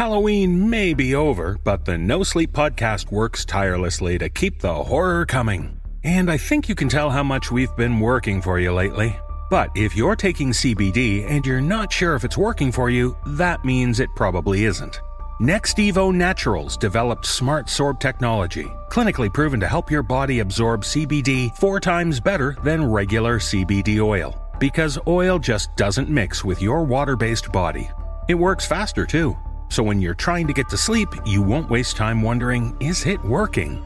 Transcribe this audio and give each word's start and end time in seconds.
Halloween 0.00 0.70
may 0.70 0.94
be 0.94 1.14
over, 1.14 1.58
but 1.62 1.84
the 1.84 1.98
No 1.98 2.22
Sleep 2.22 2.54
podcast 2.54 3.12
works 3.12 3.44
tirelessly 3.44 4.16
to 4.16 4.30
keep 4.30 4.58
the 4.58 4.82
horror 4.82 5.26
coming. 5.26 5.78
And 6.02 6.30
I 6.30 6.38
think 6.38 6.70
you 6.70 6.74
can 6.74 6.88
tell 6.88 7.10
how 7.10 7.22
much 7.22 7.50
we've 7.52 7.76
been 7.76 8.00
working 8.00 8.40
for 8.40 8.58
you 8.58 8.72
lately. 8.72 9.14
But 9.50 9.68
if 9.74 9.94
you're 9.94 10.16
taking 10.16 10.52
CBD 10.52 11.28
and 11.28 11.44
you're 11.44 11.60
not 11.60 11.92
sure 11.92 12.14
if 12.14 12.24
it's 12.24 12.38
working 12.38 12.72
for 12.72 12.88
you, 12.88 13.14
that 13.26 13.62
means 13.62 14.00
it 14.00 14.08
probably 14.16 14.64
isn't. 14.64 14.98
NextEvo 15.38 16.14
Naturals 16.14 16.78
developed 16.78 17.26
Smart 17.26 17.66
Sorb 17.66 18.00
technology, 18.00 18.72
clinically 18.90 19.30
proven 19.30 19.60
to 19.60 19.68
help 19.68 19.90
your 19.90 20.02
body 20.02 20.38
absorb 20.38 20.80
CBD 20.80 21.54
four 21.58 21.78
times 21.78 22.20
better 22.20 22.56
than 22.64 22.90
regular 22.90 23.38
CBD 23.38 24.00
oil. 24.00 24.34
Because 24.58 24.98
oil 25.06 25.38
just 25.38 25.76
doesn't 25.76 26.08
mix 26.08 26.42
with 26.42 26.62
your 26.62 26.84
water 26.84 27.16
based 27.16 27.52
body. 27.52 27.90
It 28.28 28.34
works 28.36 28.64
faster 28.64 29.04
too. 29.04 29.36
So 29.70 29.84
when 29.84 30.00
you're 30.00 30.14
trying 30.14 30.48
to 30.48 30.52
get 30.52 30.68
to 30.70 30.76
sleep, 30.76 31.08
you 31.24 31.42
won't 31.42 31.70
waste 31.70 31.96
time 31.96 32.22
wondering, 32.22 32.76
is 32.80 33.06
it 33.06 33.24
working? 33.24 33.82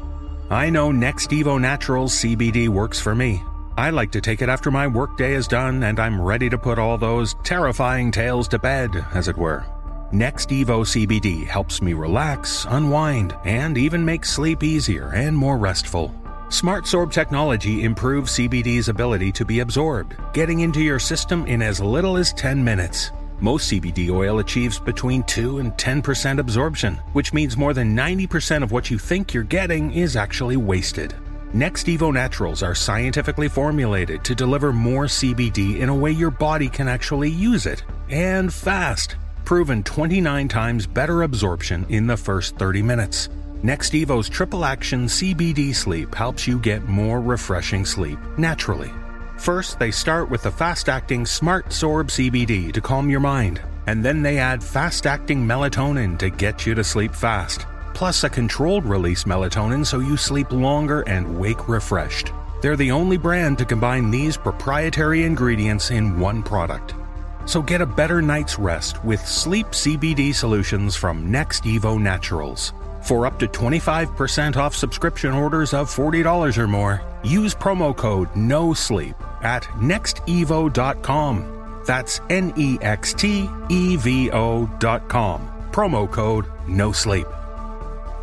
I 0.51 0.71
know 0.71 0.91
NextEvo 0.91 1.61
Naturals 1.61 2.15
CBD 2.15 2.69
works 2.69 2.99
for 2.99 3.15
me. 3.15 3.43
I 3.77 3.91
like 3.91 4.11
to 4.13 4.23
take 4.23 4.41
it 4.41 4.49
after 4.49 4.71
my 4.71 4.87
workday 4.87 5.35
is 5.35 5.47
done 5.47 5.83
and 5.83 6.01
I'm 6.01 6.21
ready 6.21 6.49
to 6.49 6.57
put 6.57 6.79
all 6.79 6.97
those 6.97 7.35
terrifying 7.45 8.11
tales 8.11 8.49
to 8.49 8.59
bed, 8.59 9.05
as 9.13 9.29
it 9.29 9.37
were. 9.37 9.67
NextEvo 10.11 10.87
CBD 10.87 11.45
helps 11.45 11.83
me 11.83 11.93
relax, 11.93 12.67
unwind, 12.71 13.37
and 13.45 13.77
even 13.77 14.05
make 14.05 14.25
sleep 14.25 14.63
easier 14.63 15.13
and 15.15 15.37
more 15.37 15.59
restful. 15.59 16.15
Smart 16.49 16.85
Sorb 16.85 17.13
technology 17.13 17.85
improves 17.85 18.39
CBD's 18.39 18.89
ability 18.89 19.33
to 19.33 19.45
be 19.45 19.61
absorbed, 19.61 20.17
getting 20.33 20.61
into 20.61 20.81
your 20.81 20.99
system 20.99 21.45
in 21.47 21.61
as 21.61 21.81
little 21.81 22.17
as 22.17 22.33
10 22.33 22.63
minutes. 22.63 23.11
Most 23.41 23.71
CBD 23.71 24.11
oil 24.11 24.39
achieves 24.39 24.79
between 24.79 25.23
2 25.25 25.59
and 25.59 25.73
10% 25.73 26.39
absorption, 26.39 26.95
which 27.13 27.33
means 27.33 27.57
more 27.57 27.75
than 27.75 27.97
90% 27.97 28.63
of 28.63 28.73
what 28.73 28.91
you 28.91 28.99
think 28.99 29.35
you're 29.35 29.43
getting 29.43 29.93
is 29.93 30.17
actually 30.17 30.57
wasted. 30.57 31.15
Next 31.53 31.87
Evo 31.87 32.13
Naturals 32.13 32.63
are 32.63 32.75
scientifically 32.75 33.49
formulated 33.49 34.25
to 34.25 34.35
deliver 34.35 34.73
more 34.73 35.05
CBD 35.05 35.79
in 35.81 35.89
a 35.89 35.95
way 35.95 36.11
your 36.11 36.31
body 36.31 36.69
can 36.69 36.89
actually 36.89 37.31
use 37.31 37.67
it, 37.67 37.85
and 38.09 38.53
fast. 38.53 39.17
Proven 39.45 39.83
29 39.83 40.49
times 40.49 40.87
better 40.87 41.23
absorption 41.23 41.87
in 41.91 42.07
the 42.07 42.17
first 42.17 42.57
30 42.57 42.83
minutes. 42.83 43.29
Next 43.63 43.93
Evo's 43.93 44.29
triple 44.29 44.65
action 44.65 45.07
CBD 45.07 45.75
sleep 45.75 46.15
helps 46.15 46.47
you 46.47 46.59
get 46.59 46.89
more 46.89 47.21
refreshing 47.21 47.85
sleep 47.85 48.19
naturally. 48.37 48.91
First, 49.45 49.79
they 49.79 49.91
start 49.91 50.31
with 50.31 50.43
the 50.43 50.51
fast 50.51 50.89
acting 50.89 51.27
Smart 51.27 51.67
Sorb 51.67 52.07
CBD 52.07 52.73
to 52.73 52.81
calm 52.81 53.11
your 53.11 53.21
mind, 53.21 53.61
and 53.87 54.03
then 54.03 54.23
they 54.23 54.39
add 54.39 54.65
fast 54.65 55.07
acting 55.07 55.47
melatonin 55.47 56.19
to 56.21 56.31
get 56.31 56.65
you 56.65 56.75
to 56.75 56.83
sleep 56.83 57.15
fast, 57.15 57.67
plus 57.93 58.25
a 58.25 58.31
controlled 58.31 58.87
release 58.87 59.25
melatonin 59.25 59.85
so 59.85 59.99
you 59.99 60.17
sleep 60.17 60.51
longer 60.51 61.03
and 61.03 61.39
wake 61.39 61.69
refreshed. 61.69 62.33
They're 62.63 62.75
the 62.75 62.91
only 62.91 63.19
brand 63.19 63.59
to 63.59 63.67
combine 63.67 64.11
these 64.11 64.39
proprietary 64.39 65.25
ingredients 65.25 65.91
in 65.91 66.19
one 66.19 66.43
product. 66.43 66.95
So 67.45 67.61
get 67.61 67.83
a 67.83 67.87
better 68.01 68.23
night's 68.23 68.59
rest 68.59 69.05
with 69.05 69.21
sleep 69.29 69.67
CBD 69.73 70.35
solutions 70.35 70.97
from 70.97 71.31
Next 71.31 71.65
Evo 71.65 72.01
Naturals. 72.01 72.73
For 73.05 73.27
up 73.27 73.39
to 73.41 73.47
25% 73.47 74.57
off 74.57 74.75
subscription 74.75 75.33
orders 75.33 75.75
of 75.75 75.95
$40 75.95 76.57
or 76.57 76.67
more, 76.67 77.03
use 77.23 77.55
promo 77.55 77.95
code 77.95 78.31
NOSLEEP 78.33 79.15
at 79.45 79.65
nextevo.com. 79.65 81.51
That's 81.85 82.23
N 82.31 82.55
E 82.57 82.79
X 82.81 83.13
T 83.13 83.49
E 83.69 83.97
V 83.97 84.31
O.com. 84.31 85.69
Promo 85.71 86.11
code 86.11 86.47
NOSLEEP. 86.67 87.31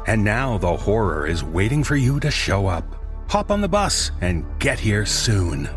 And 0.08 0.24
now 0.24 0.58
the 0.58 0.76
horror 0.76 1.28
is 1.28 1.44
waiting 1.44 1.84
for 1.84 1.96
you 1.96 2.20
to 2.20 2.32
show 2.32 2.66
up. 2.66 2.84
Hop 3.30 3.52
on 3.52 3.62
the 3.62 3.70
bus 3.70 4.10
and 4.22 4.44
get 4.58 4.80
here 4.80 5.06
soon. 5.06 5.70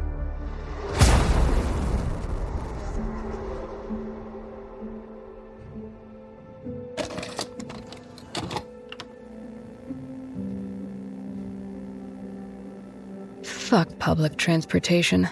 Fuck 13.75 13.99
public 13.99 14.37
transportation. 14.37 15.29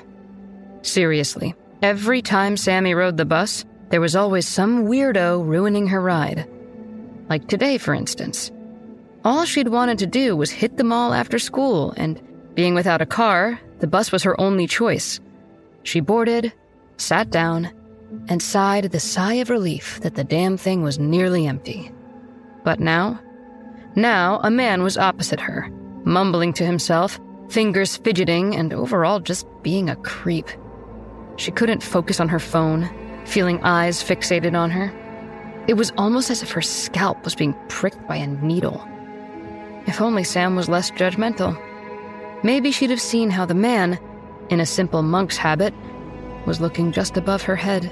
Seriously, 0.82 1.54
every 1.80 2.20
time 2.20 2.56
Sammy 2.56 2.92
rode 2.92 3.16
the 3.16 3.24
bus, 3.24 3.64
there 3.90 4.00
was 4.00 4.16
always 4.16 4.48
some 4.48 4.88
weirdo 4.88 5.46
ruining 5.46 5.86
her 5.86 6.00
ride. 6.00 6.50
Like 7.30 7.46
today, 7.46 7.78
for 7.78 7.94
instance. 7.94 8.50
All 9.24 9.44
she'd 9.44 9.68
wanted 9.68 10.00
to 10.00 10.08
do 10.08 10.34
was 10.34 10.50
hit 10.50 10.76
the 10.76 10.82
mall 10.82 11.14
after 11.14 11.38
school, 11.38 11.94
and 11.96 12.20
being 12.56 12.74
without 12.74 13.00
a 13.00 13.06
car, 13.06 13.60
the 13.78 13.86
bus 13.86 14.10
was 14.10 14.24
her 14.24 14.40
only 14.40 14.66
choice. 14.66 15.20
She 15.84 16.00
boarded, 16.00 16.52
sat 16.96 17.30
down, 17.30 17.70
and 18.26 18.42
sighed 18.42 18.90
the 18.90 18.98
sigh 18.98 19.34
of 19.34 19.50
relief 19.50 20.00
that 20.00 20.16
the 20.16 20.24
damn 20.24 20.56
thing 20.56 20.82
was 20.82 20.98
nearly 20.98 21.46
empty. 21.46 21.92
But 22.64 22.80
now? 22.80 23.20
Now, 23.94 24.40
a 24.42 24.50
man 24.50 24.82
was 24.82 24.98
opposite 24.98 25.38
her, 25.38 25.70
mumbling 26.04 26.52
to 26.54 26.66
himself 26.66 27.20
fingers 27.52 27.98
fidgeting, 27.98 28.56
and 28.56 28.72
overall 28.72 29.20
just 29.20 29.46
being 29.62 29.90
a 29.90 29.96
creep. 29.96 30.48
She 31.36 31.50
couldn't 31.50 31.82
focus 31.82 32.18
on 32.18 32.28
her 32.30 32.38
phone, 32.38 32.88
feeling 33.26 33.62
eyes 33.62 34.02
fixated 34.02 34.56
on 34.58 34.70
her. 34.70 34.90
It 35.68 35.74
was 35.74 35.92
almost 35.98 36.30
as 36.30 36.42
if 36.42 36.50
her 36.52 36.62
scalp 36.62 37.22
was 37.24 37.34
being 37.34 37.54
pricked 37.68 38.08
by 38.08 38.16
a 38.16 38.26
needle. 38.26 38.82
If 39.86 40.00
only 40.00 40.24
Sam 40.24 40.56
was 40.56 40.70
less 40.70 40.90
judgmental. 40.92 41.60
Maybe 42.42 42.72
she'd 42.72 42.90
have 42.90 43.00
seen 43.00 43.28
how 43.28 43.44
the 43.44 43.54
man, 43.54 43.98
in 44.48 44.58
a 44.58 44.66
simple 44.66 45.02
monk's 45.02 45.36
habit, 45.36 45.74
was 46.46 46.60
looking 46.60 46.90
just 46.90 47.18
above 47.18 47.42
her 47.42 47.56
head. 47.56 47.84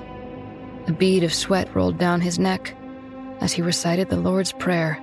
A 0.89 0.93
bead 0.93 1.23
of 1.23 1.35
sweat 1.35 1.73
rolled 1.75 1.99
down 1.99 2.23
his 2.23 2.39
neck 2.39 2.75
as 3.41 3.53
he 3.53 3.63
recited 3.63 4.09
the 4.09 4.17
Lord's 4.17 4.53
Prayer 4.53 4.99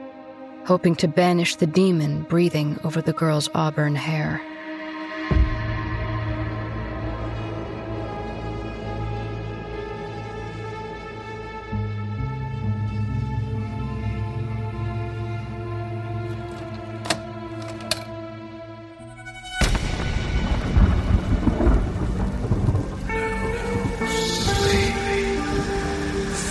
hoping 0.67 0.93
to 0.93 1.07
banish 1.07 1.55
the 1.55 1.65
demon 1.65 2.23
breathing 2.23 2.77
over 2.83 3.01
the 3.01 3.13
girl's 3.13 3.49
auburn 3.55 3.95
hair. 3.95 4.41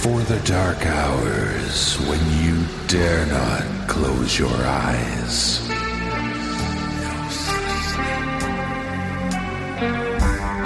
For 0.00 0.20
the 0.20 0.40
dark 0.46 0.86
hours 0.86 1.96
when 2.08 2.20
you 2.40 2.64
dare 2.88 3.26
not 3.26 3.75
close 3.86 4.38
your 4.38 4.56
eyes. 4.64 5.60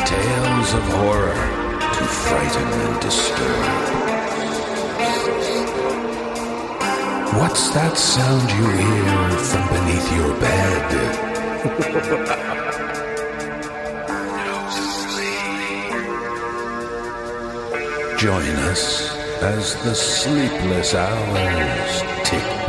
Tales 0.05 0.75
of 0.75 0.83
horror 0.95 1.35
to 1.97 2.05
frighten 2.05 2.69
and 2.87 3.01
disturb. 3.01 3.67
What's 7.39 7.71
that 7.71 7.97
sound 7.97 8.51
you 8.51 8.67
hear 8.83 9.31
from 9.51 9.69
beneath 9.75 10.13
your 10.17 10.35
bed? 10.41 10.87
Join 18.19 18.57
us 18.71 19.17
as 19.43 19.75
the 19.83 19.95
sleepless 19.95 20.95
hours 20.95 22.10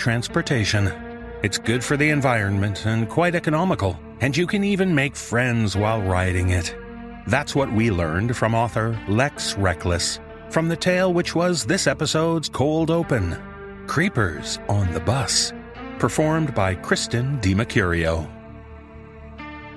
Transportation. 0.00 0.90
It's 1.44 1.58
good 1.58 1.84
for 1.84 1.96
the 1.96 2.10
environment 2.10 2.86
and 2.86 3.08
quite 3.08 3.36
economical, 3.36 3.96
and 4.20 4.36
you 4.36 4.46
can 4.46 4.64
even 4.64 4.94
make 4.94 5.14
friends 5.14 5.76
while 5.76 6.02
riding 6.02 6.48
it. 6.50 6.74
That's 7.28 7.54
what 7.54 7.72
we 7.72 7.90
learned 7.92 8.36
from 8.36 8.54
author 8.54 8.98
Lex 9.06 9.56
Reckless 9.56 10.18
from 10.50 10.68
the 10.68 10.76
tale 10.76 11.12
which 11.12 11.34
was 11.34 11.64
this 11.64 11.86
episode's 11.86 12.48
cold 12.48 12.90
open 12.90 13.38
Creepers 13.86 14.58
on 14.68 14.92
the 14.92 15.00
Bus, 15.00 15.52
performed 15.98 16.54
by 16.54 16.74
Kristen 16.74 17.38
DiMercurio. 17.40 18.28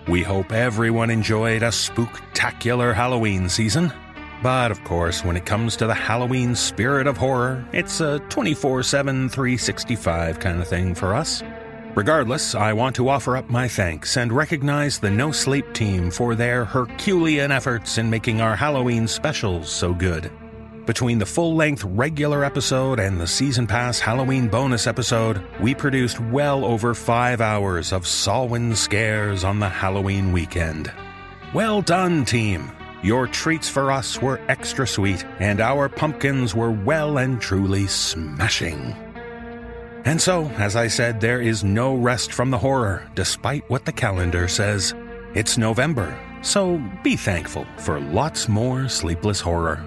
We 0.07 0.21
hope 0.21 0.51
everyone 0.51 1.09
enjoyed 1.09 1.63
a 1.63 1.69
spooktacular 1.69 2.93
Halloween 2.93 3.49
season. 3.49 3.91
But 4.43 4.71
of 4.71 4.83
course, 4.83 5.23
when 5.23 5.37
it 5.37 5.45
comes 5.45 5.77
to 5.77 5.87
the 5.87 5.93
Halloween 5.93 6.53
spirit 6.53 7.07
of 7.07 7.15
horror, 7.15 7.65
it's 7.71 8.01
a 8.01 8.19
24 8.27 8.83
7, 8.83 9.29
365 9.29 10.39
kind 10.39 10.61
of 10.61 10.67
thing 10.67 10.93
for 10.93 11.15
us. 11.15 11.41
Regardless, 11.95 12.53
I 12.53 12.73
want 12.73 12.95
to 12.97 13.07
offer 13.07 13.37
up 13.37 13.49
my 13.49 13.69
thanks 13.69 14.17
and 14.17 14.33
recognize 14.33 14.99
the 14.99 15.11
No 15.11 15.31
Sleep 15.31 15.73
team 15.73 16.11
for 16.11 16.35
their 16.35 16.65
Herculean 16.65 17.51
efforts 17.51 17.97
in 17.97 18.09
making 18.09 18.41
our 18.41 18.55
Halloween 18.55 19.07
specials 19.07 19.69
so 19.71 19.93
good. 19.93 20.29
Between 20.85 21.19
the 21.19 21.25
full 21.25 21.55
length 21.55 21.85
regular 21.85 22.43
episode 22.43 22.99
and 22.99 23.21
the 23.21 23.27
Season 23.27 23.65
Pass 23.65 23.99
Halloween 23.99 24.49
bonus 24.49 24.87
episode, 24.87 25.41
we 25.61 25.73
produced 25.73 26.19
well 26.19 26.65
over 26.65 26.93
five 26.93 27.39
hours 27.39 27.93
of 27.93 28.05
Samhain 28.05 28.75
scares 28.75 29.45
on 29.45 29.59
the 29.59 29.69
Halloween 29.69 30.33
weekend. 30.33 30.91
Well 31.53 31.81
done, 31.81 32.25
team! 32.25 32.69
Your 33.03 33.27
treats 33.27 33.67
for 33.67 33.91
us 33.91 34.21
were 34.21 34.39
extra 34.47 34.87
sweet, 34.87 35.25
and 35.39 35.59
our 35.59 35.89
pumpkins 35.89 36.55
were 36.55 36.71
well 36.71 37.17
and 37.17 37.41
truly 37.41 37.85
smashing. 37.85 38.95
And 40.05 40.21
so, 40.21 40.45
as 40.57 40.77
I 40.77 40.87
said, 40.87 41.19
there 41.19 41.41
is 41.41 41.65
no 41.65 41.95
rest 41.95 42.31
from 42.31 42.49
the 42.49 42.57
horror, 42.57 43.05
despite 43.13 43.69
what 43.69 43.83
the 43.83 43.91
calendar 43.91 44.47
says. 44.47 44.93
It's 45.33 45.57
November, 45.57 46.17
so 46.41 46.81
be 47.03 47.17
thankful 47.17 47.65
for 47.77 47.99
lots 47.99 48.47
more 48.47 48.87
sleepless 48.87 49.41
horror. 49.41 49.83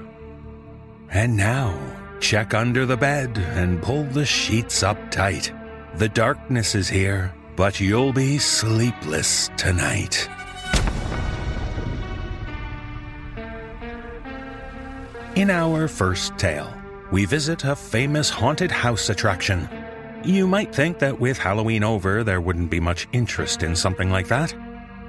And 1.11 1.37
now, 1.37 1.75
check 2.21 2.53
under 2.53 2.85
the 2.85 2.97
bed 2.99 3.39
and 3.39 3.83
pull 3.83 4.05
the 4.05 4.27
sheets 4.27 4.83
up 4.83 5.11
tight. 5.11 5.53
The 5.95 6.11
darkness 6.11 6.75
is 6.75 6.89
here, 6.89 7.33
but 7.57 7.81
you'll 7.81 8.13
be 8.13 8.37
sleepless 8.39 9.49
tonight. 9.57 10.29
In 15.37 15.51
our 15.51 15.87
first 15.87 16.39
tale, 16.39 16.73
we 17.13 17.27
visit 17.27 17.63
a 17.65 17.77
famous 17.77 18.31
haunted 18.31 18.71
house 18.71 19.11
attraction. 19.11 19.69
You 20.25 20.47
might 20.47 20.75
think 20.75 20.99
that 21.01 21.21
with 21.21 21.37
Halloween 21.37 21.85
over, 21.85 22.25
there 22.25 22.41
wouldn't 22.41 22.71
be 22.71 22.81
much 22.81 23.07
interest 23.13 23.63
in 23.63 23.77
something 23.77 24.11
like 24.11 24.29
that. 24.29 24.55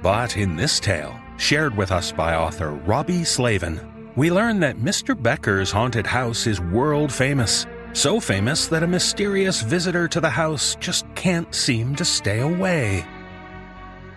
But 0.02 0.36
in 0.36 0.54
this 0.54 0.80
tale, 0.80 1.18
shared 1.38 1.74
with 1.74 1.90
us 1.90 2.12
by 2.12 2.34
author 2.34 2.72
Robbie 2.72 3.22
Slaven, 3.22 3.80
we 4.16 4.30
learn 4.30 4.60
that 4.60 4.76
Mr. 4.76 5.16
Becker's 5.16 5.70
haunted 5.70 6.06
house 6.06 6.46
is 6.46 6.60
world 6.60 7.10
famous. 7.10 7.64
So 7.94 8.20
famous 8.20 8.66
that 8.66 8.82
a 8.82 8.86
mysterious 8.86 9.62
visitor 9.62 10.08
to 10.08 10.20
the 10.20 10.28
house 10.28 10.76
just 10.78 11.06
can't 11.14 11.54
seem 11.54 11.96
to 11.96 12.04
stay 12.04 12.40
away. 12.40 13.06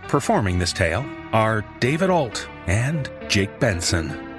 Performing 0.10 0.60
this 0.60 0.74
tale 0.74 1.06
are 1.32 1.64
David 1.80 2.10
Ault 2.10 2.50
and 2.68 3.10
Jake 3.30 3.62
Benson. 3.62 4.31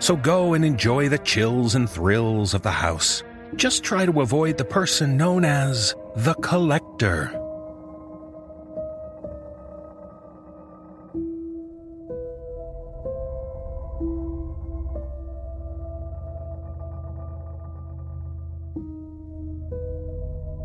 So 0.00 0.16
go 0.16 0.54
and 0.54 0.64
enjoy 0.64 1.08
the 1.08 1.18
chills 1.18 1.74
and 1.74 1.88
thrills 1.88 2.54
of 2.54 2.62
the 2.62 2.70
house. 2.70 3.22
Just 3.56 3.82
try 3.82 4.06
to 4.06 4.20
avoid 4.20 4.56
the 4.56 4.64
person 4.64 5.16
known 5.16 5.44
as 5.44 5.94
the 6.16 6.34
Collector. 6.34 7.32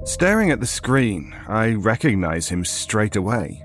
Staring 0.05 0.51
at 0.51 0.59
the 0.59 0.67
screen, 0.67 1.33
I 1.47 1.71
recognize 1.71 2.49
him 2.49 2.65
straight 2.65 3.15
away. 3.15 3.63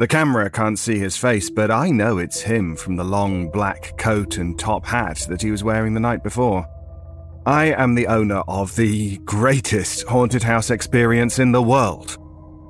The 0.00 0.08
camera 0.08 0.48
can't 0.48 0.78
see 0.78 0.98
his 0.98 1.18
face, 1.18 1.50
but 1.50 1.70
I 1.70 1.90
know 1.90 2.16
it's 2.16 2.40
him 2.40 2.74
from 2.74 2.96
the 2.96 3.04
long 3.04 3.50
black 3.50 3.98
coat 3.98 4.38
and 4.38 4.58
top 4.58 4.86
hat 4.86 5.26
that 5.28 5.42
he 5.42 5.50
was 5.50 5.62
wearing 5.62 5.92
the 5.92 6.00
night 6.00 6.22
before. 6.22 6.66
I 7.44 7.66
am 7.66 7.94
the 7.94 8.06
owner 8.06 8.42
of 8.48 8.74
the 8.76 9.18
greatest 9.18 10.08
haunted 10.08 10.42
house 10.42 10.70
experience 10.70 11.38
in 11.38 11.52
the 11.52 11.60
world. 11.60 12.16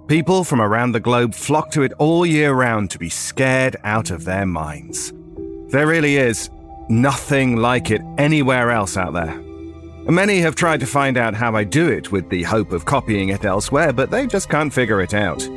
People 0.09 0.43
from 0.43 0.61
around 0.61 0.91
the 0.91 0.99
globe 0.99 1.33
flock 1.33 1.71
to 1.71 1.83
it 1.83 1.93
all 2.01 2.27
year 2.27 2.53
round 2.53 2.91
to 2.91 2.99
be 2.99 3.09
scared 3.09 3.77
out 3.85 4.11
of 4.11 4.25
their 4.25 4.45
minds. 4.45 5.13
There 5.69 5.87
really 5.87 6.17
is 6.17 6.51
nothing 6.89 7.59
like 7.59 7.93
it 7.93 8.03
anywhere 8.19 8.73
else 8.73 8.97
out 8.97 9.13
there. 9.13 9.41
Many 10.11 10.41
have 10.41 10.57
tried 10.57 10.81
to 10.81 10.87
find 10.87 11.17
out 11.17 11.35
how 11.35 11.55
I 11.55 11.63
do 11.63 11.87
it 11.87 12.11
with 12.11 12.29
the 12.29 12.43
hope 12.43 12.73
of 12.73 12.87
copying 12.87 13.29
it 13.29 13.45
elsewhere, 13.45 13.93
but 13.93 14.11
they 14.11 14.27
just 14.27 14.49
can't 14.49 14.73
figure 14.73 15.01
it 15.01 15.15
out. 15.15 15.49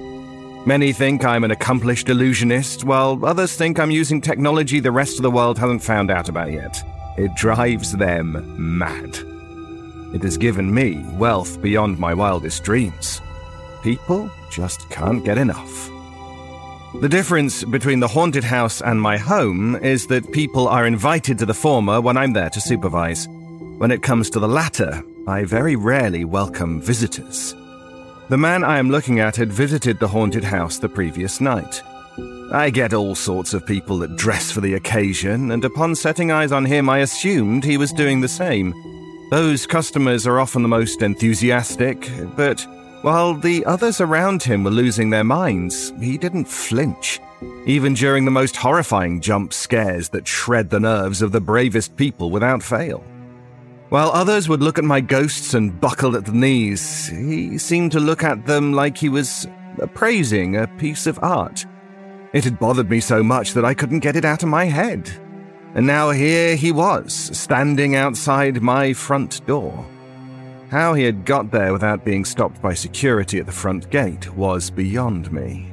Many 0.65 0.93
think 0.93 1.25
I'm 1.25 1.43
an 1.43 1.51
accomplished 1.51 2.07
illusionist, 2.07 2.85
while 2.85 3.19
others 3.25 3.53
think 3.53 3.79
I'm 3.79 3.91
using 3.91 4.21
technology 4.21 4.79
the 4.79 4.93
rest 4.93 5.17
of 5.17 5.23
the 5.23 5.29
world 5.29 5.57
hasn't 5.57 5.83
found 5.83 6.09
out 6.09 6.29
about 6.29 6.53
yet. 6.53 6.81
It 7.17 7.35
drives 7.35 7.91
them 7.91 8.77
mad. 8.77 9.19
It 10.13 10.23
has 10.23 10.37
given 10.37 10.73
me 10.73 11.03
wealth 11.17 11.61
beyond 11.61 11.99
my 11.99 12.13
wildest 12.13 12.63
dreams. 12.63 13.19
People 13.83 14.31
just 14.49 14.89
can't 14.89 15.25
get 15.25 15.37
enough. 15.37 15.89
The 17.01 17.09
difference 17.09 17.65
between 17.65 17.99
the 17.99 18.07
haunted 18.07 18.45
house 18.45 18.81
and 18.81 19.01
my 19.01 19.17
home 19.17 19.75
is 19.75 20.07
that 20.07 20.31
people 20.31 20.69
are 20.69 20.87
invited 20.87 21.37
to 21.39 21.45
the 21.45 21.53
former 21.53 21.99
when 21.99 22.15
I'm 22.15 22.31
there 22.31 22.51
to 22.51 22.61
supervise. 22.61 23.27
When 23.79 23.91
it 23.91 24.01
comes 24.01 24.29
to 24.29 24.39
the 24.39 24.47
latter, 24.47 25.03
I 25.27 25.43
very 25.43 25.75
rarely 25.75 26.23
welcome 26.23 26.79
visitors. 26.79 27.53
The 28.29 28.37
man 28.37 28.63
I 28.63 28.79
am 28.79 28.89
looking 28.89 29.19
at 29.19 29.35
had 29.35 29.51
visited 29.51 29.99
the 29.99 30.07
haunted 30.07 30.45
house 30.45 30.77
the 30.77 30.87
previous 30.87 31.41
night. 31.41 31.83
I 32.51 32.69
get 32.69 32.93
all 32.93 33.15
sorts 33.15 33.53
of 33.53 33.65
people 33.65 33.97
that 33.99 34.15
dress 34.15 34.49
for 34.49 34.61
the 34.61 34.75
occasion, 34.75 35.51
and 35.51 35.65
upon 35.65 35.93
setting 35.95 36.31
eyes 36.31 36.51
on 36.51 36.63
him, 36.63 36.89
I 36.89 36.99
assumed 36.99 37.63
he 37.63 37.77
was 37.77 37.91
doing 37.91 38.21
the 38.21 38.27
same. 38.27 38.73
Those 39.29 39.67
customers 39.67 40.25
are 40.25 40.39
often 40.39 40.61
the 40.61 40.69
most 40.69 41.01
enthusiastic, 41.01 42.09
but 42.35 42.65
while 43.01 43.33
the 43.33 43.65
others 43.65 43.99
around 43.99 44.41
him 44.41 44.63
were 44.63 44.71
losing 44.71 45.09
their 45.09 45.25
minds, 45.25 45.91
he 45.99 46.17
didn't 46.17 46.45
flinch, 46.45 47.19
even 47.65 47.93
during 47.93 48.23
the 48.23 48.31
most 48.31 48.55
horrifying 48.55 49.19
jump 49.19 49.51
scares 49.51 50.09
that 50.09 50.27
shred 50.27 50.69
the 50.69 50.79
nerves 50.79 51.21
of 51.21 51.33
the 51.33 51.41
bravest 51.41 51.97
people 51.97 52.29
without 52.29 52.63
fail. 52.63 53.03
While 53.93 54.09
others 54.09 54.49
would 54.49 54.63
look 54.63 54.79
at 54.79 54.83
my 54.83 55.01
ghosts 55.01 55.53
and 55.53 55.79
buckle 55.79 56.15
at 56.15 56.25
the 56.25 56.31
knees, 56.31 57.09
he 57.09 57.59
seemed 57.59 57.91
to 57.91 57.99
look 57.99 58.23
at 58.23 58.47
them 58.47 58.73
like 58.73 58.97
he 58.97 59.07
was 59.07 59.45
appraising 59.77 60.55
a 60.55 60.65
piece 60.65 61.05
of 61.05 61.19
art. 61.21 61.67
It 62.33 62.43
had 62.43 62.57
bothered 62.57 62.89
me 62.89 62.99
so 62.99 63.21
much 63.21 63.53
that 63.53 63.65
I 63.65 63.75
couldn't 63.75 63.99
get 63.99 64.15
it 64.15 64.25
out 64.25 64.41
of 64.41 64.49
my 64.49 64.65
head. 64.65 65.11
And 65.75 65.85
now 65.85 66.09
here 66.09 66.55
he 66.55 66.71
was, 66.71 67.13
standing 67.13 67.95
outside 67.95 68.63
my 68.63 68.93
front 68.93 69.45
door. 69.45 69.85
How 70.71 70.95
he 70.95 71.03
had 71.03 71.23
got 71.23 71.51
there 71.51 71.71
without 71.71 72.03
being 72.03 72.25
stopped 72.25 72.63
by 72.63 72.73
security 72.73 73.37
at 73.37 73.45
the 73.45 73.51
front 73.51 73.91
gate 73.91 74.33
was 74.33 74.71
beyond 74.71 75.31
me. 75.31 75.71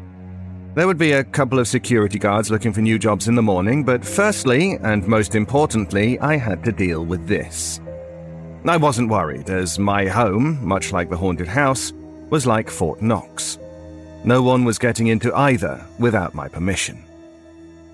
There 0.75 0.87
would 0.87 0.99
be 0.99 1.13
a 1.13 1.25
couple 1.25 1.59
of 1.59 1.69
security 1.69 2.19
guards 2.19 2.51
looking 2.51 2.75
for 2.75 2.83
new 2.83 2.99
jobs 2.99 3.29
in 3.29 3.35
the 3.35 3.41
morning, 3.41 3.83
but 3.83 4.05
firstly, 4.05 4.73
and 4.83 5.09
most 5.09 5.35
importantly, 5.35 6.19
I 6.19 6.37
had 6.37 6.63
to 6.65 6.71
deal 6.71 7.03
with 7.07 7.27
this. 7.27 7.81
I 8.67 8.77
wasn't 8.77 9.11
worried, 9.11 9.49
as 9.49 9.79
my 9.79 10.07
home, 10.07 10.65
much 10.65 10.93
like 10.93 11.09
the 11.09 11.17
haunted 11.17 11.49
house, 11.49 11.93
was 12.29 12.47
like 12.47 12.69
Fort 12.69 13.01
Knox. 13.01 13.59
No 14.23 14.43
one 14.43 14.65
was 14.65 14.79
getting 14.79 15.07
into 15.07 15.35
either 15.35 15.85
without 15.99 16.35
my 16.35 16.47
permission. 16.47 17.03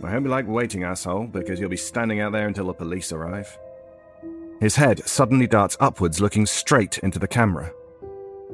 I 0.02 0.10
hope 0.10 0.24
you 0.24 0.28
like 0.28 0.46
waiting, 0.46 0.82
asshole, 0.82 1.28
because 1.28 1.60
you'll 1.60 1.70
be 1.70 1.76
standing 1.76 2.20
out 2.20 2.32
there 2.32 2.48
until 2.48 2.66
the 2.66 2.74
police 2.74 3.12
arrive. 3.12 3.56
His 4.60 4.74
head 4.74 5.06
suddenly 5.06 5.46
darts 5.46 5.76
upwards, 5.78 6.20
looking 6.20 6.46
straight 6.46 6.98
into 6.98 7.18
the 7.18 7.28
camera. 7.28 7.72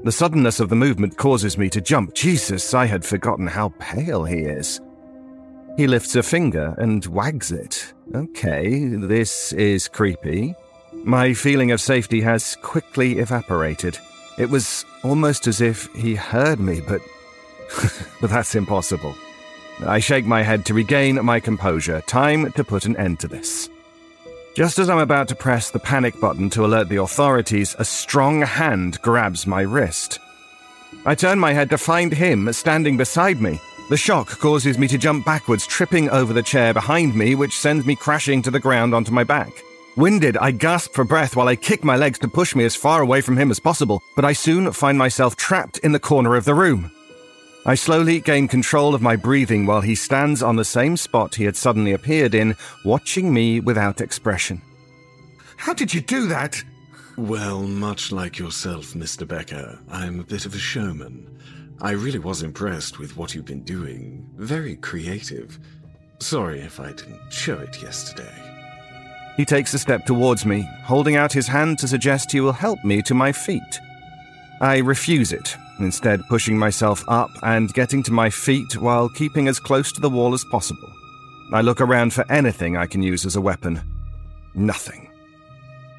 The 0.05 0.13
suddenness 0.13 0.61
of 0.61 0.69
the 0.69 0.77
movement 0.77 1.17
causes 1.17 1.57
me 1.57 1.71
to 1.71 1.81
jump. 1.81 2.15
Jesus, 2.15 2.75
I 2.75 2.87
had 2.87 3.05
forgotten 3.05 3.47
how 3.47 3.73
pale 3.79 4.25
he 4.25 4.41
is. 4.41 4.81
He 5.77 5.87
lifts 5.87 6.15
a 6.17 6.23
finger 6.23 6.75
and 6.77 7.05
wags 7.07 7.53
it. 7.53 7.95
Okay, 8.15 8.89
this 8.89 9.53
is 9.55 9.89
creepy. 9.89 10.55
My 11.05 11.35
feeling 11.35 11.73
of 11.73 11.81
safety 11.81 12.21
has 12.21 12.57
quickly 12.63 13.19
evaporated. 13.19 13.99
It 14.39 14.51
was 14.51 14.85
almost 15.03 15.47
as 15.47 15.61
if 15.61 15.93
he 15.95 16.15
heard 16.15 16.61
me, 16.61 16.81
but. 16.81 17.01
but 18.21 18.31
that's 18.31 18.55
impossible. 18.55 19.15
I 19.87 19.99
shake 19.99 20.27
my 20.27 20.43
head 20.43 20.65
to 20.67 20.75
regain 20.75 21.25
my 21.25 21.41
composure. 21.41 22.03
Time 22.03 22.53
to 22.53 22.65
put 22.65 22.85
an 22.85 22.97
end 22.97 23.21
to 23.21 23.29
this. 23.29 23.69
Just 24.55 24.79
as 24.79 24.91
I'm 24.91 24.99
about 24.99 25.29
to 25.29 25.35
press 25.35 25.71
the 25.71 25.79
panic 25.79 26.21
button 26.21 26.51
to 26.51 26.65
alert 26.65 26.89
the 26.89 27.01
authorities, 27.01 27.75
a 27.79 27.85
strong 27.85 28.43
hand 28.43 29.01
grabs 29.01 29.47
my 29.47 29.63
wrist. 29.63 30.19
I 31.07 31.15
turn 31.15 31.39
my 31.39 31.53
head 31.53 31.71
to 31.71 31.79
find 31.79 32.13
him 32.13 32.53
standing 32.53 32.97
beside 32.97 33.41
me. 33.41 33.61
The 33.89 33.97
shock 33.97 34.29
causes 34.39 34.79
me 34.79 34.89
to 34.89 34.99
jump 34.99 35.25
backwards, 35.25 35.67
tripping 35.67 36.11
over 36.11 36.33
the 36.33 36.43
chair 36.43 36.73
behind 36.73 37.17
me, 37.17 37.35
which 37.35 37.59
sends 37.59 37.87
me 37.87 37.97
crashing 37.97 38.43
to 38.43 38.51
the 38.51 38.61
ground 38.61 38.95
onto 38.95 39.11
my 39.11 39.25
back. 39.25 39.53
Winded, 39.95 40.39
I 40.39 40.53
gasp 40.53 40.95
for 40.95 41.05
breath 41.05 41.37
while 41.37 41.49
I 41.49 41.57
kick 41.57 41.85
my 41.85 41.97
legs 41.97 42.19
to 42.21 42.29
push 42.29 42.55
me 42.55 42.65
as 42.65 42.75
far 42.75 43.03
away 43.03 43.21
from 43.21 43.37
him 43.37 43.51
as 43.51 43.61
possible, 43.61 44.01
but 44.17 44.25
I 44.25 44.33
soon 44.33 44.73
find 44.73 44.97
myself 44.97 45.37
trapped 45.37 45.79
in 45.79 45.93
the 45.93 46.01
corner 46.01 46.35
of 46.35 46.47
the 46.47 46.55
room. 46.55 46.91
I 47.67 47.75
slowly 47.75 48.19
gain 48.19 48.49
control 48.49 48.95
of 48.95 49.03
my 49.03 49.17
breathing 49.17 49.67
while 49.67 49.83
he 49.83 49.95
stands 49.95 50.43
on 50.43 50.57
the 50.57 50.65
same 50.65 50.97
spot 50.97 51.35
he 51.35 51.45
had 51.45 51.57
suddenly 51.57 51.93
appeared 51.93 52.35
in, 52.35 52.57
watching 52.87 53.35
me 53.35 53.61
without 53.61 54.01
expression. 54.01 54.63
How 55.59 55.75
did 55.75 55.93
you 55.93 56.01
do 56.01 56.27
that? 56.27 56.65
Well, 57.19 57.63
much 57.63 58.11
like 58.11 58.39
yourself, 58.39 58.95
Mr. 58.95 59.29
Becker, 59.29 59.79
I'm 59.91 60.21
a 60.21 60.25
bit 60.25 60.47
of 60.47 60.55
a 60.55 60.59
showman. 60.59 61.39
I 61.83 61.91
really 61.91 62.19
was 62.19 62.43
impressed 62.43 62.99
with 62.99 63.19
what 63.19 63.35
you've 63.35 63.45
been 63.45 63.63
doing. 63.63 64.27
Very 64.37 64.77
creative. 64.77 65.59
Sorry 66.19 66.61
if 66.61 66.81
I 66.81 66.93
didn't 66.93 67.31
show 67.31 67.59
it 67.59 67.83
yesterday. 67.83 68.52
He 69.37 69.45
takes 69.45 69.73
a 69.73 69.79
step 69.79 70.05
towards 70.05 70.45
me, 70.45 70.69
holding 70.85 71.17
out 71.17 71.33
his 71.33 71.49
hand 71.49 71.79
to 71.79 71.89
suggest 71.89 72.33
he 72.33 72.41
will 72.41 72.53
help 72.53 72.85
me 72.85 73.01
to 73.03 73.15
my 73.15 73.33
feet. 73.33 73.81
I 74.61 74.79
refuse 74.79 75.33
it, 75.33 75.57
instead, 75.81 76.21
pushing 76.29 76.59
myself 76.59 77.03
up 77.09 77.31
and 77.43 77.73
getting 77.73 78.03
to 78.05 78.13
my 78.13 78.31
feet 78.31 78.77
while 78.77 79.09
keeping 79.09 79.49
as 79.49 79.59
close 79.59 79.91
to 79.93 80.01
the 80.01 80.11
wall 80.11 80.35
as 80.35 80.45
possible. 80.45 80.93
I 81.53 81.63
look 81.63 81.81
around 81.81 82.13
for 82.13 82.31
anything 82.31 82.77
I 82.77 82.87
can 82.87 83.03
use 83.03 83.27
as 83.27 83.37
a 83.37 83.41
weapon. 83.41 83.81
Nothing. 84.55 85.11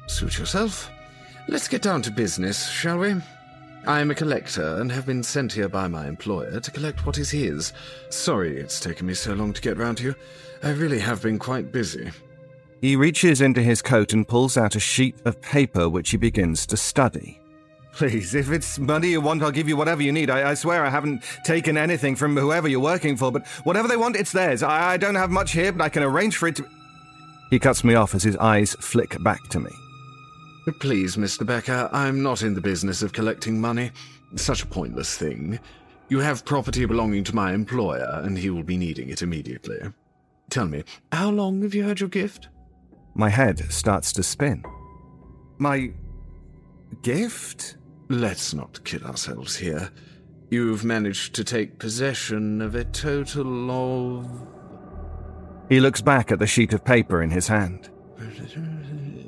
Suit 0.06 0.38
yourself. 0.38 0.90
Let's 1.48 1.68
get 1.68 1.82
down 1.82 2.02
to 2.02 2.10
business, 2.10 2.68
shall 2.70 2.98
we? 2.98 3.16
I 3.86 4.00
am 4.00 4.10
a 4.10 4.14
collector 4.14 4.76
and 4.76 4.90
have 4.90 5.04
been 5.04 5.22
sent 5.22 5.52
here 5.52 5.68
by 5.68 5.88
my 5.88 6.08
employer 6.08 6.58
to 6.58 6.70
collect 6.70 7.04
what 7.04 7.18
is 7.18 7.30
his. 7.30 7.74
Sorry 8.08 8.56
it's 8.56 8.80
taken 8.80 9.06
me 9.06 9.12
so 9.12 9.34
long 9.34 9.52
to 9.52 9.60
get 9.60 9.76
round 9.76 9.98
to 9.98 10.04
you. 10.04 10.14
I 10.62 10.70
really 10.70 11.00
have 11.00 11.20
been 11.20 11.38
quite 11.38 11.70
busy. 11.70 12.10
He 12.80 12.96
reaches 12.96 13.40
into 13.40 13.62
his 13.62 13.82
coat 13.82 14.12
and 14.12 14.26
pulls 14.28 14.56
out 14.56 14.76
a 14.76 14.80
sheet 14.80 15.16
of 15.24 15.40
paper 15.40 15.88
which 15.88 16.10
he 16.10 16.16
begins 16.16 16.66
to 16.66 16.76
study. 16.76 17.40
Please, 17.92 18.34
if 18.34 18.50
it's 18.50 18.78
money 18.78 19.10
you 19.10 19.20
want, 19.20 19.42
I'll 19.42 19.52
give 19.52 19.68
you 19.68 19.76
whatever 19.76 20.02
you 20.02 20.10
need. 20.10 20.28
I, 20.28 20.50
I 20.50 20.54
swear 20.54 20.84
I 20.84 20.90
haven't 20.90 21.22
taken 21.44 21.76
anything 21.76 22.16
from 22.16 22.36
whoever 22.36 22.66
you're 22.66 22.80
working 22.80 23.16
for, 23.16 23.30
but 23.30 23.46
whatever 23.62 23.86
they 23.86 23.96
want, 23.96 24.16
it's 24.16 24.32
theirs. 24.32 24.64
I, 24.64 24.94
I 24.94 24.96
don't 24.96 25.14
have 25.14 25.30
much 25.30 25.52
here, 25.52 25.70
but 25.70 25.84
I 25.84 25.88
can 25.88 26.02
arrange 26.02 26.36
for 26.36 26.48
it 26.48 26.56
to. 26.56 26.66
He 27.50 27.60
cuts 27.60 27.84
me 27.84 27.94
off 27.94 28.14
as 28.14 28.24
his 28.24 28.36
eyes 28.38 28.74
flick 28.80 29.22
back 29.22 29.46
to 29.50 29.60
me. 29.60 29.70
Please, 30.80 31.16
Mr. 31.16 31.46
Becker, 31.46 31.88
I'm 31.92 32.22
not 32.22 32.42
in 32.42 32.54
the 32.54 32.60
business 32.60 33.02
of 33.02 33.12
collecting 33.12 33.60
money. 33.60 33.92
Such 34.34 34.64
a 34.64 34.66
pointless 34.66 35.16
thing. 35.16 35.60
You 36.08 36.18
have 36.18 36.44
property 36.44 36.84
belonging 36.86 37.22
to 37.24 37.34
my 37.34 37.52
employer, 37.52 38.22
and 38.24 38.36
he 38.36 38.50
will 38.50 38.62
be 38.64 38.76
needing 38.76 39.10
it 39.10 39.22
immediately. 39.22 39.78
Tell 40.50 40.66
me, 40.66 40.82
how 41.12 41.30
long 41.30 41.62
have 41.62 41.74
you 41.74 41.84
had 41.84 42.00
your 42.00 42.08
gift? 42.08 42.48
My 43.14 43.28
head 43.28 43.72
starts 43.72 44.12
to 44.14 44.22
spin. 44.22 44.64
My 45.58 45.92
gift? 47.02 47.76
Let's 48.08 48.52
not 48.52 48.82
kid 48.84 49.04
ourselves 49.04 49.56
here. 49.56 49.90
You've 50.50 50.84
managed 50.84 51.34
to 51.36 51.44
take 51.44 51.78
possession 51.78 52.60
of 52.60 52.74
a 52.74 52.84
total 52.84 53.70
of. 53.70 54.46
He 55.68 55.80
looks 55.80 56.02
back 56.02 56.32
at 56.32 56.38
the 56.38 56.46
sheet 56.46 56.72
of 56.72 56.84
paper 56.84 57.22
in 57.22 57.30
his 57.30 57.48
hand. 57.48 57.90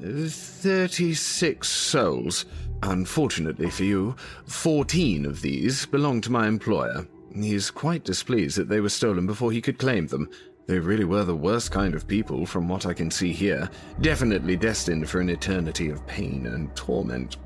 36 0.03 1.69
souls. 1.69 2.45
Unfortunately 2.83 3.71
for 3.71 3.85
you, 3.85 4.17
14 4.47 5.25
of 5.27 5.41
these 5.41 5.87
belong 5.87 6.21
to 6.21 6.33
my 6.33 6.47
employer. 6.47 7.07
He's 7.35 7.71
quite 7.71 8.05
displeased 8.05 8.59
that 8.59 8.69
they 8.69 8.81
were 8.81 8.89
stolen 8.89 9.27
before 9.27 9.53
he 9.53 9.61
could 9.61 9.79
claim 9.79 10.09
them. 10.09 10.29
They 10.67 10.79
really 10.81 11.05
were 11.05 11.25
the 11.25 11.37
worst 11.37 11.71
kind 11.71 11.95
of 11.95 12.09
people, 12.09 12.45
from 12.45 12.69
what 12.69 12.87
I 12.87 12.93
can 12.93 13.11
see 13.11 13.33
here. 13.33 13.71
Definitely 14.01 14.57
destined 14.57 15.09
for 15.09 15.21
an 15.21 15.31
eternity 15.31 15.91
of 15.91 16.07
pain 16.07 16.47
and 16.47 16.75
torment. 16.75 17.37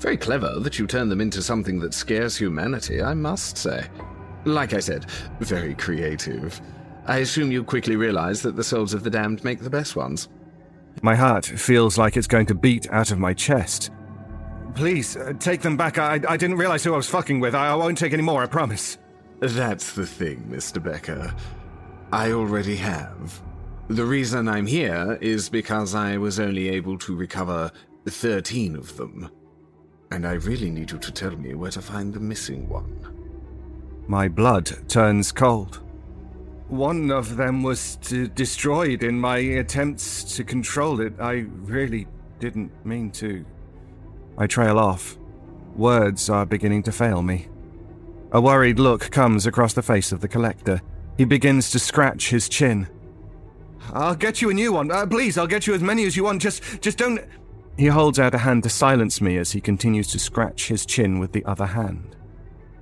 Very 0.00 0.16
clever 0.16 0.58
that 0.60 0.78
you 0.78 0.86
turn 0.86 1.08
them 1.08 1.20
into 1.20 1.42
something 1.42 1.78
that 1.80 1.92
scares 1.94 2.36
humanity, 2.36 3.02
I 3.02 3.14
must 3.14 3.58
say. 3.58 3.86
Like 4.44 4.72
I 4.72 4.80
said, 4.80 5.10
very 5.40 5.74
creative. 5.74 6.60
I 7.06 7.18
assume 7.18 7.52
you 7.52 7.62
quickly 7.62 7.96
realize 7.96 8.42
that 8.42 8.56
the 8.56 8.64
souls 8.64 8.94
of 8.94 9.04
the 9.04 9.10
damned 9.10 9.44
make 9.44 9.60
the 9.60 9.70
best 9.70 9.94
ones. 9.94 10.28
My 11.02 11.14
heart 11.14 11.44
feels 11.44 11.98
like 11.98 12.16
it's 12.16 12.26
going 12.26 12.46
to 12.46 12.54
beat 12.54 12.90
out 12.90 13.10
of 13.10 13.18
my 13.18 13.34
chest. 13.34 13.90
Please, 14.74 15.16
uh, 15.16 15.34
take 15.38 15.60
them 15.60 15.76
back. 15.76 15.98
I, 15.98 16.20
I 16.26 16.36
didn't 16.36 16.56
realize 16.56 16.84
who 16.84 16.94
I 16.94 16.96
was 16.96 17.08
fucking 17.08 17.40
with. 17.40 17.54
I, 17.54 17.68
I 17.68 17.74
won't 17.74 17.98
take 17.98 18.14
any 18.14 18.22
more, 18.22 18.42
I 18.42 18.46
promise. 18.46 18.96
That's 19.40 19.92
the 19.92 20.06
thing, 20.06 20.46
Mr. 20.50 20.82
Becker. 20.82 21.34
I 22.12 22.32
already 22.32 22.76
have. 22.76 23.40
The 23.88 24.04
reason 24.04 24.46
I'm 24.46 24.66
here 24.66 25.16
is 25.22 25.48
because 25.48 25.94
I 25.94 26.18
was 26.18 26.38
only 26.38 26.68
able 26.68 26.98
to 26.98 27.16
recover 27.16 27.72
13 28.06 28.76
of 28.76 28.98
them. 28.98 29.30
And 30.10 30.26
I 30.26 30.32
really 30.32 30.70
need 30.70 30.90
you 30.90 30.98
to 30.98 31.10
tell 31.10 31.34
me 31.34 31.54
where 31.54 31.70
to 31.70 31.80
find 31.80 32.12
the 32.12 32.20
missing 32.20 32.68
one. 32.68 32.94
My 34.06 34.28
blood 34.28 34.88
turns 34.88 35.32
cold. 35.32 35.80
One 36.68 37.10
of 37.10 37.36
them 37.36 37.62
was 37.62 37.96
t- 37.96 38.28
destroyed 38.28 39.02
in 39.02 39.18
my 39.18 39.38
attempts 39.38 40.36
to 40.36 40.44
control 40.44 41.00
it. 41.00 41.14
I 41.18 41.46
really 41.62 42.06
didn't 42.40 42.72
mean 42.84 43.10
to. 43.12 43.42
I 44.36 44.46
trail 44.46 44.78
off. 44.78 45.16
Words 45.76 46.28
are 46.28 46.44
beginning 46.44 46.82
to 46.82 46.92
fail 46.92 47.22
me. 47.22 47.48
A 48.32 48.40
worried 48.40 48.78
look 48.78 49.10
comes 49.10 49.46
across 49.46 49.72
the 49.72 49.82
face 49.82 50.12
of 50.12 50.20
the 50.20 50.28
collector. 50.28 50.82
He 51.16 51.24
begins 51.24 51.70
to 51.70 51.78
scratch 51.78 52.30
his 52.30 52.48
chin. 52.48 52.88
I'll 53.92 54.14
get 54.14 54.40
you 54.40 54.50
a 54.50 54.54
new 54.54 54.72
one. 54.72 54.90
Uh, 54.90 55.06
please, 55.06 55.36
I'll 55.36 55.46
get 55.46 55.66
you 55.66 55.74
as 55.74 55.82
many 55.82 56.04
as 56.04 56.16
you 56.16 56.24
want. 56.24 56.40
Just, 56.40 56.62
just 56.80 56.98
don't. 56.98 57.20
He 57.76 57.86
holds 57.86 58.18
out 58.18 58.34
a 58.34 58.38
hand 58.38 58.62
to 58.64 58.68
silence 58.68 59.20
me 59.20 59.36
as 59.38 59.52
he 59.52 59.60
continues 59.60 60.08
to 60.08 60.18
scratch 60.18 60.68
his 60.68 60.86
chin 60.86 61.18
with 61.18 61.32
the 61.32 61.44
other 61.44 61.66
hand. 61.66 62.16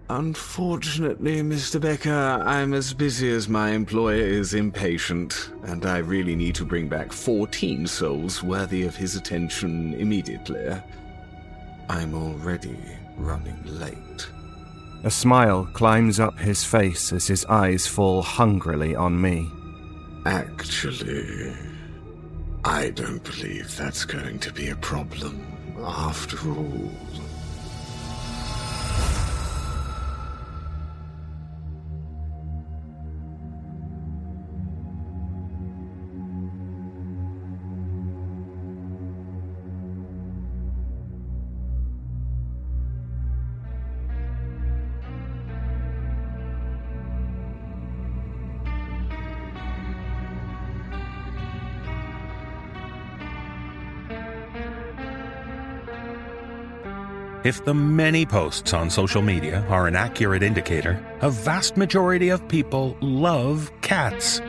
Unfortunately, 0.09 1.41
Mr. 1.41 1.81
Becker, 1.81 2.11
I'm 2.11 2.75
as 2.75 2.93
busy 2.93 3.31
as 3.31 3.49
my 3.49 3.71
employer 3.71 4.17
is 4.17 4.55
impatient, 4.55 5.53
and 5.63 5.87
I 5.87 5.99
really 5.99 6.35
need 6.35 6.57
to 6.57 6.65
bring 6.65 6.89
back 6.89 7.13
14 7.13 7.87
souls 7.87 8.43
worthy 8.43 8.83
of 8.83 8.97
his 8.97 9.15
attention 9.15 9.95
immediately. 9.95 10.77
I'm 11.89 12.15
already 12.15 12.77
running 13.17 13.63
late. 13.65 14.29
A 15.03 15.11
smile 15.11 15.67
climbs 15.73 16.21
up 16.21 16.39
his 16.39 16.63
face 16.63 17.13
as 17.13 17.27
his 17.27 17.47
eyes 17.47 17.87
fall 17.87 18.21
hungrily 18.21 18.95
on 18.95 19.21
me. 19.21 19.51
Actually, 20.27 21.55
I 22.65 22.91
don't 22.91 23.25
believe 23.25 23.75
that's 23.77 24.05
going 24.05 24.39
to 24.41 24.53
be 24.53 24.69
a 24.69 24.77
problem 24.77 25.41
after 25.83 26.37
all. 26.51 26.91
If 57.43 57.65
the 57.65 57.73
many 57.73 58.27
posts 58.27 58.75
on 58.75 58.91
social 58.91 59.23
media 59.23 59.65
are 59.71 59.87
an 59.87 59.97
accurate 59.97 60.43
indicator, 60.43 61.03
a 61.23 61.31
vast 61.31 61.79
majority 61.79 62.29
of 62.29 62.47
people 62.49 62.99
love 63.01 63.73
cats. 63.81 64.43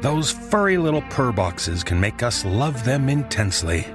Those 0.00 0.32
furry 0.32 0.76
little 0.76 1.02
purr 1.02 1.30
boxes 1.30 1.84
can 1.84 2.00
make 2.00 2.24
us 2.24 2.44
love 2.44 2.84
them 2.84 3.08
intensely. 3.08 3.86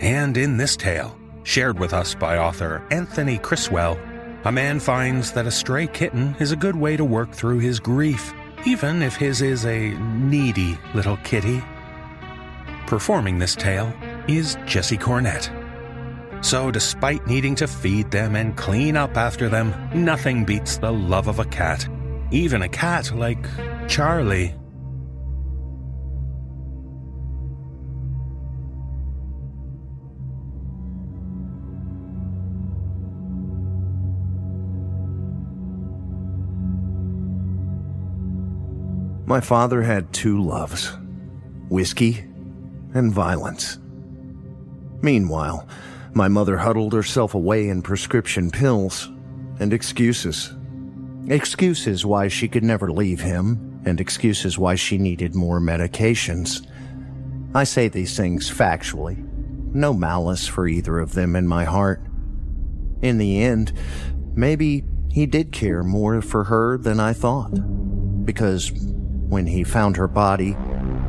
And 0.00 0.36
in 0.36 0.56
this 0.56 0.76
tale, 0.76 1.16
shared 1.44 1.78
with 1.78 1.92
us 1.92 2.16
by 2.16 2.38
author 2.38 2.84
Anthony 2.90 3.38
Criswell, 3.38 3.96
a 4.44 4.50
man 4.50 4.80
finds 4.80 5.30
that 5.32 5.46
a 5.46 5.50
stray 5.52 5.86
kitten 5.86 6.34
is 6.40 6.50
a 6.50 6.56
good 6.56 6.74
way 6.74 6.96
to 6.96 7.04
work 7.04 7.30
through 7.30 7.60
his 7.60 7.78
grief, 7.78 8.34
even 8.66 9.02
if 9.02 9.14
his 9.14 9.40
is 9.40 9.64
a 9.64 9.90
needy 10.00 10.76
little 10.94 11.16
kitty. 11.18 11.62
Performing 12.88 13.38
this 13.38 13.54
tale 13.54 13.92
is 14.26 14.56
Jesse 14.66 14.98
Cornett. 14.98 15.57
So, 16.40 16.70
despite 16.70 17.26
needing 17.26 17.54
to 17.56 17.66
feed 17.66 18.10
them 18.10 18.36
and 18.36 18.56
clean 18.56 18.96
up 18.96 19.16
after 19.16 19.48
them, 19.48 19.74
nothing 19.94 20.44
beats 20.44 20.78
the 20.78 20.92
love 20.92 21.28
of 21.28 21.40
a 21.40 21.44
cat. 21.44 21.86
Even 22.30 22.62
a 22.62 22.68
cat 22.68 23.14
like 23.14 23.44
Charlie. 23.88 24.54
My 39.26 39.40
father 39.42 39.82
had 39.82 40.10
two 40.14 40.40
loves 40.42 40.96
whiskey 41.68 42.24
and 42.94 43.12
violence. 43.12 43.78
Meanwhile, 45.02 45.68
my 46.18 46.26
mother 46.26 46.56
huddled 46.56 46.92
herself 46.92 47.32
away 47.34 47.68
in 47.68 47.80
prescription 47.80 48.50
pills 48.50 49.08
and 49.60 49.72
excuses. 49.72 50.52
Excuses 51.28 52.04
why 52.04 52.26
she 52.26 52.48
could 52.48 52.64
never 52.64 52.90
leave 52.90 53.20
him, 53.20 53.80
and 53.86 54.00
excuses 54.00 54.58
why 54.58 54.74
she 54.74 54.98
needed 54.98 55.36
more 55.36 55.60
medications. 55.60 56.66
I 57.54 57.62
say 57.62 57.86
these 57.86 58.16
things 58.16 58.50
factually. 58.50 59.16
No 59.72 59.92
malice 59.92 60.48
for 60.48 60.66
either 60.66 60.98
of 60.98 61.12
them 61.12 61.36
in 61.36 61.46
my 61.46 61.62
heart. 61.62 62.02
In 63.00 63.18
the 63.18 63.40
end, 63.40 63.72
maybe 64.34 64.82
he 65.08 65.24
did 65.24 65.52
care 65.52 65.84
more 65.84 66.20
for 66.20 66.44
her 66.44 66.78
than 66.78 66.98
I 66.98 67.12
thought. 67.12 67.52
Because 68.24 68.72
when 68.72 69.46
he 69.46 69.62
found 69.62 69.96
her 69.96 70.08
body, 70.08 70.56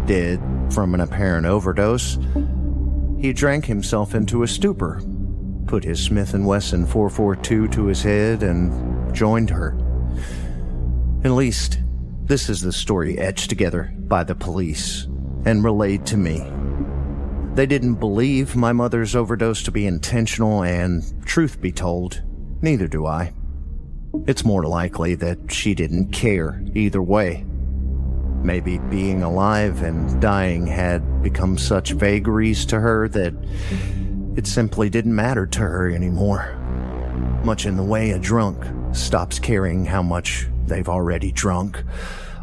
dead 0.06 0.40
from 0.70 0.94
an 0.94 1.02
apparent 1.02 1.48
overdose, 1.48 2.20
he 3.20 3.34
drank 3.34 3.66
himself 3.66 4.16
into 4.16 4.44
a 4.44 4.48
stupor, 4.48 5.02
put 5.68 5.84
his 5.84 6.04
Smith 6.04 6.34
& 6.34 6.34
Wesson 6.34 6.86
442 6.86 7.68
to 7.68 7.86
his 7.86 8.02
head, 8.02 8.44
and 8.44 9.14
joined 9.14 9.50
her. 9.50 9.78
At 11.24 11.32
least, 11.32 11.80
this 12.24 12.50
is 12.50 12.62
the 12.62 12.72
story 12.72 13.18
etched 13.18 13.50
together 13.50 13.94
by 13.98 14.24
the 14.24 14.36
police 14.36 15.08
and 15.46 15.64
relayed 15.64 16.06
to 16.08 16.18
me. 16.18 16.44
They 17.56 17.66
didn't 17.66 17.96
believe 17.96 18.56
my 18.56 18.72
mother's 18.72 19.16
overdose 19.16 19.64
to 19.64 19.72
be 19.72 19.86
intentional, 19.86 20.64
and 20.64 21.04
truth 21.26 21.60
be 21.60 21.72
told, 21.72 22.22
neither 22.62 22.88
do 22.88 23.06
I. 23.06 23.34
It's 24.28 24.46
more 24.46 24.64
likely 24.64 25.16
that 25.16 25.52
she 25.52 25.76
didn't 25.76 26.12
care 26.12 26.64
either 26.74 27.02
way. 27.02 27.46
Maybe 28.44 28.78
being 28.78 29.22
alive 29.22 29.82
and 29.84 30.22
dying 30.22 30.66
had 30.66 31.22
become 31.22 31.58
such 31.58 31.92
vagaries 31.92 32.66
to 32.68 32.80
her 32.80 33.08
that 33.10 33.34
it 34.36 34.48
simply 34.48 34.90
didn't 34.90 35.16
matter 35.16 35.46
to 35.46 35.60
her 35.60 35.90
anymore. 35.90 36.56
Much 37.44 37.66
in 37.66 37.76
the 37.76 37.84
way 37.84 38.12
a 38.12 38.20
drunk 38.20 38.64
stops 38.96 39.40
caring 39.40 39.86
how 39.86 40.02
much 40.02 40.48
they've 40.66 40.90
already 40.90 41.32
drunk, 41.32 41.84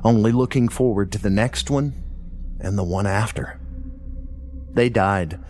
only 0.04 0.32
looking 0.32 0.68
forward 0.68 1.12
to 1.12 1.18
the 1.18 1.30
next 1.30 1.70
one 1.70 1.94
and 2.60 2.76
the 2.76 2.84
one 2.84 3.06
after. 3.06 3.58
They 4.72 4.88
died 4.88 5.40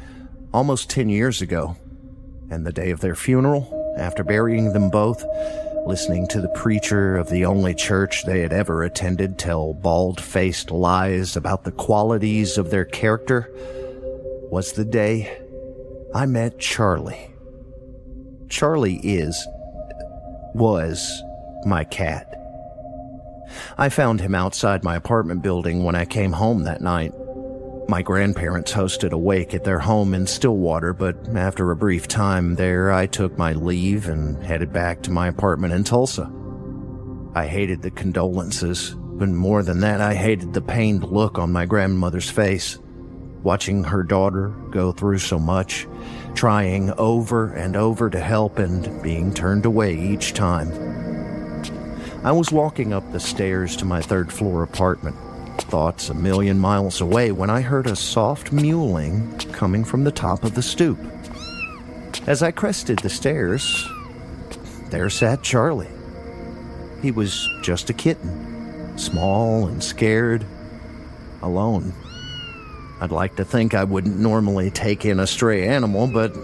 almost 0.53 0.89
10 0.91 1.09
years 1.09 1.43
ago, 1.43 1.77
and 2.51 2.65
the 2.65 2.73
day 2.73 2.91
of 2.91 3.01
their 3.01 3.17
funeral, 3.17 3.95
after 3.99 4.23
burying 4.23 4.73
them 4.73 4.91
both, 4.91 5.25
listening 5.87 6.27
to 6.27 6.41
the 6.41 6.49
preacher 6.49 7.17
of 7.17 7.31
the 7.31 7.45
only 7.45 7.73
church 7.73 8.25
they 8.25 8.41
had 8.41 8.53
ever 8.53 8.83
attended 8.83 9.39
tell 9.39 9.73
bald 9.73 10.21
faced 10.21 10.73
lies 10.73 11.37
about 11.37 11.63
the 11.63 11.71
qualities 11.71 12.59
of 12.59 12.71
their 12.71 12.85
character, 12.85 13.49
was 14.51 14.73
the 14.73 14.85
day 14.85 15.41
I 16.13 16.27
met 16.27 16.59
Charlie. 16.59 17.31
Charlie 18.49 19.01
is, 19.03 19.47
was 20.55 21.23
my 21.65 21.85
cat. 21.85 22.33
I 23.79 23.89
found 23.89 24.21
him 24.21 24.35
outside 24.35 24.83
my 24.83 24.97
apartment 24.97 25.43
building 25.43 25.85
when 25.85 25.95
I 25.95 26.05
came 26.05 26.33
home 26.33 26.65
that 26.65 26.81
night. 26.81 27.13
My 27.89 28.03
grandparents 28.03 28.73
hosted 28.73 29.13
a 29.13 29.19
wake 29.19 29.55
at 29.55 29.63
their 29.63 29.79
home 29.79 30.13
in 30.13 30.27
Stillwater, 30.27 30.93
but 30.93 31.29
after 31.37 31.71
a 31.71 31.77
brief 31.77 32.09
time 32.09 32.57
there, 32.57 32.91
I 32.91 33.07
took 33.07 33.39
my 33.39 33.53
leave 33.53 34.09
and 34.09 34.43
headed 34.45 34.73
back 34.73 35.03
to 35.03 35.13
my 35.13 35.29
apartment 35.29 35.73
in 35.73 35.85
Tulsa. 35.85 36.29
I 37.37 37.47
hated 37.47 37.83
the 37.83 37.93
condolences, 37.93 38.97
but 38.97 39.29
more 39.29 39.63
than 39.63 39.79
that, 39.81 40.01
I 40.01 40.15
hated 40.15 40.53
the 40.53 40.63
pained 40.63 41.05
look 41.05 41.39
on 41.39 41.53
my 41.53 41.65
grandmother's 41.65 42.29
face. 42.29 42.77
Watching 43.45 43.85
her 43.85 44.03
daughter 44.03 44.49
go 44.73 44.91
through 44.91 45.19
so 45.19 45.39
much, 45.39 45.87
trying 46.35 46.91
over 46.99 47.53
and 47.53 47.77
over 47.77 48.11
to 48.11 48.19
help 48.19 48.59
and 48.59 49.01
being 49.01 49.33
turned 49.33 49.65
away 49.65 49.97
each 49.97 50.35
time. 50.35 50.73
I 52.25 52.33
was 52.33 52.51
walking 52.51 52.93
up 52.93 53.13
the 53.13 53.21
stairs 53.21 53.77
to 53.77 53.85
my 53.85 54.01
third 54.03 54.33
floor 54.33 54.65
apartment 54.65 55.17
thoughts 55.63 56.09
a 56.09 56.15
million 56.15 56.59
miles 56.59 57.01
away 57.01 57.33
when 57.33 57.51
I 57.51 57.61
heard 57.61 57.87
a 57.87 57.97
soft 57.97 58.53
mewling 58.53 59.53
coming 59.53 59.85
from 59.85 60.05
the 60.05 60.13
top 60.13 60.45
of 60.45 60.55
the 60.55 60.63
stoop. 60.63 60.99
As 62.27 62.43
I 62.43 62.51
crested 62.51 62.99
the 63.01 63.11
stairs, 63.11 63.89
there 64.91 65.11
sat 65.11 65.43
Charlie. 65.43 65.89
He 67.03 67.11
was 67.11 67.49
just 67.63 67.91
a 67.91 67.95
kitten, 67.95 68.99
small 68.99 69.67
and 69.67 69.83
scared, 69.83 70.45
alone. 71.43 71.93
I'd 73.01 73.13
like 73.13 73.37
to 73.37 73.45
think 73.45 73.75
I 73.75 73.85
wouldn't 73.85 74.19
normally 74.19 74.71
take 74.71 75.05
in 75.05 75.21
a 75.21 75.27
stray 75.27 75.69
animal, 75.69 76.07
but 76.07 76.35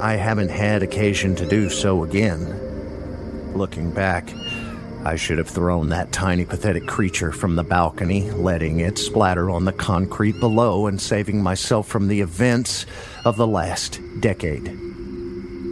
I 0.00 0.16
haven't 0.16 0.50
had 0.50 0.82
occasion 0.82 1.36
to 1.36 1.46
do 1.46 1.68
so 1.68 2.04
again. 2.04 3.52
Looking 3.54 3.90
back, 3.90 4.32
I 5.02 5.16
should 5.16 5.38
have 5.38 5.48
thrown 5.48 5.88
that 5.88 6.12
tiny, 6.12 6.44
pathetic 6.44 6.86
creature 6.86 7.32
from 7.32 7.56
the 7.56 7.64
balcony, 7.64 8.30
letting 8.30 8.80
it 8.80 8.98
splatter 8.98 9.48
on 9.48 9.64
the 9.64 9.72
concrete 9.72 10.38
below 10.38 10.86
and 10.86 11.00
saving 11.00 11.42
myself 11.42 11.88
from 11.88 12.08
the 12.08 12.20
events 12.20 12.84
of 13.24 13.36
the 13.36 13.46
last 13.46 13.98
decade. 14.20 14.64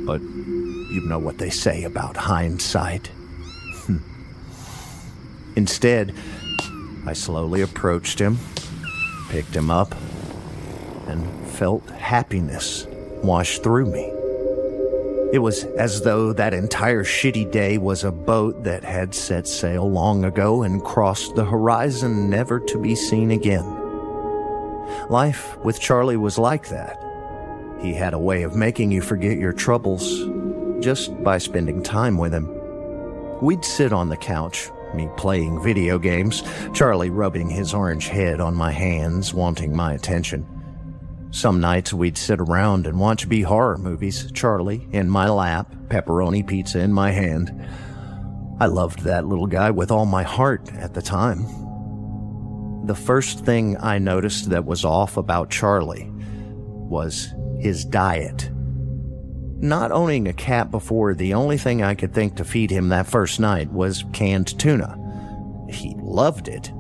But 0.07 0.23
you 0.23 1.03
know 1.05 1.19
what 1.19 1.37
they 1.37 1.51
say 1.51 1.85
about 1.85 2.17
hindsight. 2.17 3.11
Instead, 5.57 6.15
I 7.05 7.13
slowly 7.13 7.61
approached 7.61 8.19
him, 8.19 8.39
picked 9.29 9.55
him 9.55 9.71
up, 9.71 9.95
and 11.07 11.29
felt 11.49 11.89
happiness 11.91 12.87
wash 13.23 13.59
through 13.59 13.87
me. 13.87 14.18
It 15.31 15.41
was 15.41 15.65
as 15.65 16.01
though 16.01 16.33
that 16.33 16.55
entire 16.55 17.05
shitty 17.05 17.51
day 17.51 17.77
was 17.77 18.03
a 18.03 18.11
boat 18.11 18.65
that 18.65 18.83
had 18.83 19.15
set 19.15 19.47
sail 19.47 19.91
long 19.91 20.25
ago 20.25 20.63
and 20.63 20.83
crossed 20.83 21.35
the 21.35 21.45
horizon 21.45 22.31
never 22.31 22.59
to 22.61 22.79
be 22.79 22.95
seen 22.95 23.31
again. 23.31 23.67
Life 25.11 25.59
with 25.59 25.81
Charlie 25.81 26.17
was 26.17 26.39
like 26.39 26.69
that. 26.69 26.99
He 27.79 27.93
had 27.93 28.15
a 28.15 28.19
way 28.19 28.43
of 28.43 28.57
making 28.57 28.91
you 28.91 29.03
forget 29.03 29.37
your 29.37 29.53
troubles 29.53 30.25
just 30.83 31.23
by 31.23 31.37
spending 31.37 31.83
time 31.83 32.17
with 32.17 32.33
him. 32.33 32.49
We'd 33.43 33.67
sit 33.67 33.93
on 33.93 34.09
the 34.09 34.17
couch, 34.17 34.71
me 34.95 35.11
playing 35.19 35.63
video 35.63 35.99
games, 35.99 36.43
Charlie 36.73 37.11
rubbing 37.11 37.51
his 37.51 37.75
orange 37.75 38.09
head 38.09 38.41
on 38.41 38.55
my 38.55 38.73
hands, 38.73 39.35
wanting 39.35 39.77
my 39.77 39.93
attention. 39.93 40.58
Some 41.31 41.61
nights 41.61 41.93
we'd 41.93 42.17
sit 42.17 42.41
around 42.41 42.87
and 42.87 42.99
watch 42.99 43.29
B 43.29 43.43
horror 43.43 43.77
movies, 43.77 44.33
Charlie 44.33 44.89
in 44.93 45.11
my 45.11 45.29
lap, 45.29 45.75
pepperoni 45.89 46.47
pizza 46.47 46.81
in 46.81 46.93
my 46.93 47.11
hand. 47.11 47.53
I 48.61 48.67
loved 48.67 49.01
that 49.01 49.27
little 49.27 49.47
guy 49.47 49.71
with 49.71 49.91
all 49.91 50.07
my 50.07 50.23
heart 50.23 50.73
at 50.75 50.95
the 50.95 51.03
time. 51.03 51.45
The 52.87 52.95
first 52.95 53.45
thing 53.45 53.77
I 53.79 53.99
noticed 53.99 54.51
that 54.51 54.65
was 54.65 54.85
off 54.85 55.17
about 55.17 55.51
Charlie 55.51 56.11
was 56.11 57.35
his 57.61 57.85
diet. 57.85 58.51
Not 59.61 59.93
owning 59.93 60.29
a 60.29 60.33
cat 60.33 60.71
before, 60.71 61.15
the 61.15 61.35
only 61.35 61.59
thing 61.59 61.83
I 61.83 61.95
could 61.95 62.15
think 62.15 62.37
to 62.37 62.45
feed 62.45 62.71
him 62.71 62.89
that 62.89 63.07
first 63.07 63.39
night 63.39 63.71
was 63.71 64.05
canned 64.13 64.59
tuna. 64.59 64.97
He 65.69 65.95
loved 65.99 66.49
it. 66.49 66.73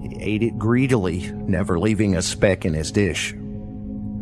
He 0.00 0.16
ate 0.20 0.42
it 0.42 0.58
greedily, 0.58 1.30
never 1.32 1.78
leaving 1.78 2.16
a 2.16 2.22
speck 2.22 2.64
in 2.64 2.74
his 2.74 2.90
dish. 2.90 3.34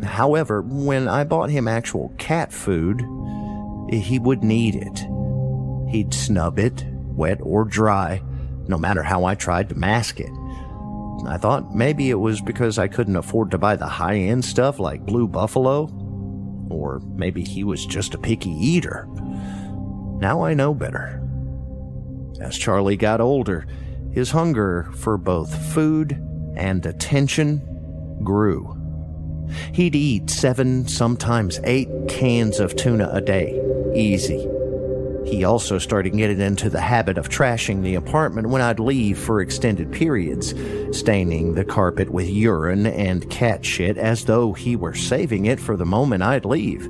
However, 0.03 0.61
when 0.61 1.07
I 1.07 1.23
bought 1.23 1.49
him 1.49 1.67
actual 1.67 2.13
cat 2.17 2.51
food, 2.51 3.01
he 3.91 4.19
wouldn't 4.19 4.51
eat 4.51 4.75
it. 4.75 4.99
He'd 5.91 6.13
snub 6.13 6.57
it, 6.57 6.85
wet 6.87 7.39
or 7.41 7.65
dry, 7.65 8.23
no 8.67 8.77
matter 8.77 9.03
how 9.03 9.25
I 9.25 9.35
tried 9.35 9.69
to 9.69 9.75
mask 9.75 10.19
it. 10.19 10.31
I 11.27 11.37
thought 11.37 11.75
maybe 11.75 12.09
it 12.09 12.15
was 12.15 12.41
because 12.41 12.79
I 12.79 12.87
couldn't 12.87 13.15
afford 13.15 13.51
to 13.51 13.57
buy 13.57 13.75
the 13.75 13.87
high 13.87 14.15
end 14.15 14.43
stuff 14.43 14.79
like 14.79 15.05
Blue 15.05 15.27
Buffalo, 15.27 15.83
or 16.69 16.99
maybe 17.15 17.43
he 17.43 17.63
was 17.63 17.85
just 17.85 18.15
a 18.15 18.17
picky 18.17 18.49
eater. 18.51 19.07
Now 20.19 20.43
I 20.43 20.53
know 20.53 20.73
better. 20.73 21.21
As 22.39 22.57
Charlie 22.57 22.97
got 22.97 23.21
older, 23.21 23.67
his 24.11 24.31
hunger 24.31 24.89
for 24.95 25.17
both 25.17 25.73
food 25.73 26.13
and 26.55 26.85
attention 26.85 28.19
grew. 28.23 28.80
He'd 29.73 29.95
eat 29.95 30.29
seven, 30.29 30.87
sometimes 30.87 31.59
eight 31.63 31.89
cans 32.07 32.59
of 32.59 32.75
tuna 32.75 33.09
a 33.11 33.21
day. 33.21 33.61
Easy. 33.93 34.47
He 35.25 35.43
also 35.43 35.77
started 35.77 36.17
getting 36.17 36.41
into 36.41 36.69
the 36.69 36.81
habit 36.81 37.17
of 37.17 37.29
trashing 37.29 37.83
the 37.83 37.95
apartment 37.95 38.49
when 38.49 38.61
I'd 38.61 38.79
leave 38.79 39.19
for 39.19 39.39
extended 39.39 39.91
periods, 39.91 40.53
staining 40.97 41.53
the 41.53 41.63
carpet 41.63 42.09
with 42.09 42.27
urine 42.27 42.87
and 42.87 43.29
cat 43.29 43.63
shit 43.63 43.97
as 43.97 44.25
though 44.25 44.53
he 44.53 44.75
were 44.75 44.95
saving 44.95 45.45
it 45.45 45.59
for 45.59 45.77
the 45.77 45.85
moment 45.85 46.23
I'd 46.23 46.45
leave. 46.45 46.89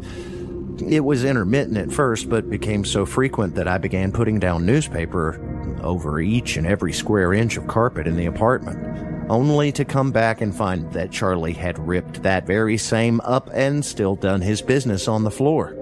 It 0.82 1.02
was 1.02 1.24
intermittent 1.24 1.78
at 1.78 1.92
first, 1.92 2.30
but 2.30 2.50
became 2.50 2.86
so 2.86 3.06
frequent 3.06 3.54
that 3.56 3.68
I 3.68 3.78
began 3.78 4.12
putting 4.12 4.40
down 4.40 4.66
newspaper 4.66 5.40
over 5.84 6.20
each 6.20 6.58
and 6.58 6.66
every 6.66 6.94
square 6.94 7.34
inch 7.34 7.58
of 7.58 7.68
carpet 7.68 8.08
in 8.08 8.16
the 8.16 8.26
apartment. 8.26 9.11
Only 9.32 9.72
to 9.72 9.86
come 9.86 10.12
back 10.12 10.42
and 10.42 10.54
find 10.54 10.92
that 10.92 11.10
Charlie 11.10 11.54
had 11.54 11.80
ripped 11.88 12.22
that 12.22 12.46
very 12.46 12.78
same 12.78 13.22
up 13.22 13.50
and 13.54 13.84
still 13.84 14.16
done 14.16 14.42
his 14.42 14.62
business 14.62 15.08
on 15.08 15.24
the 15.24 15.32
floor. 15.32 15.74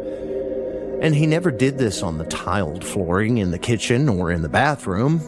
And 1.01 1.15
he 1.15 1.25
never 1.25 1.49
did 1.49 1.79
this 1.79 2.03
on 2.03 2.19
the 2.19 2.25
tiled 2.25 2.85
flooring 2.85 3.39
in 3.39 3.49
the 3.49 3.57
kitchen 3.57 4.07
or 4.07 4.31
in 4.31 4.43
the 4.43 4.49
bathroom. 4.49 5.19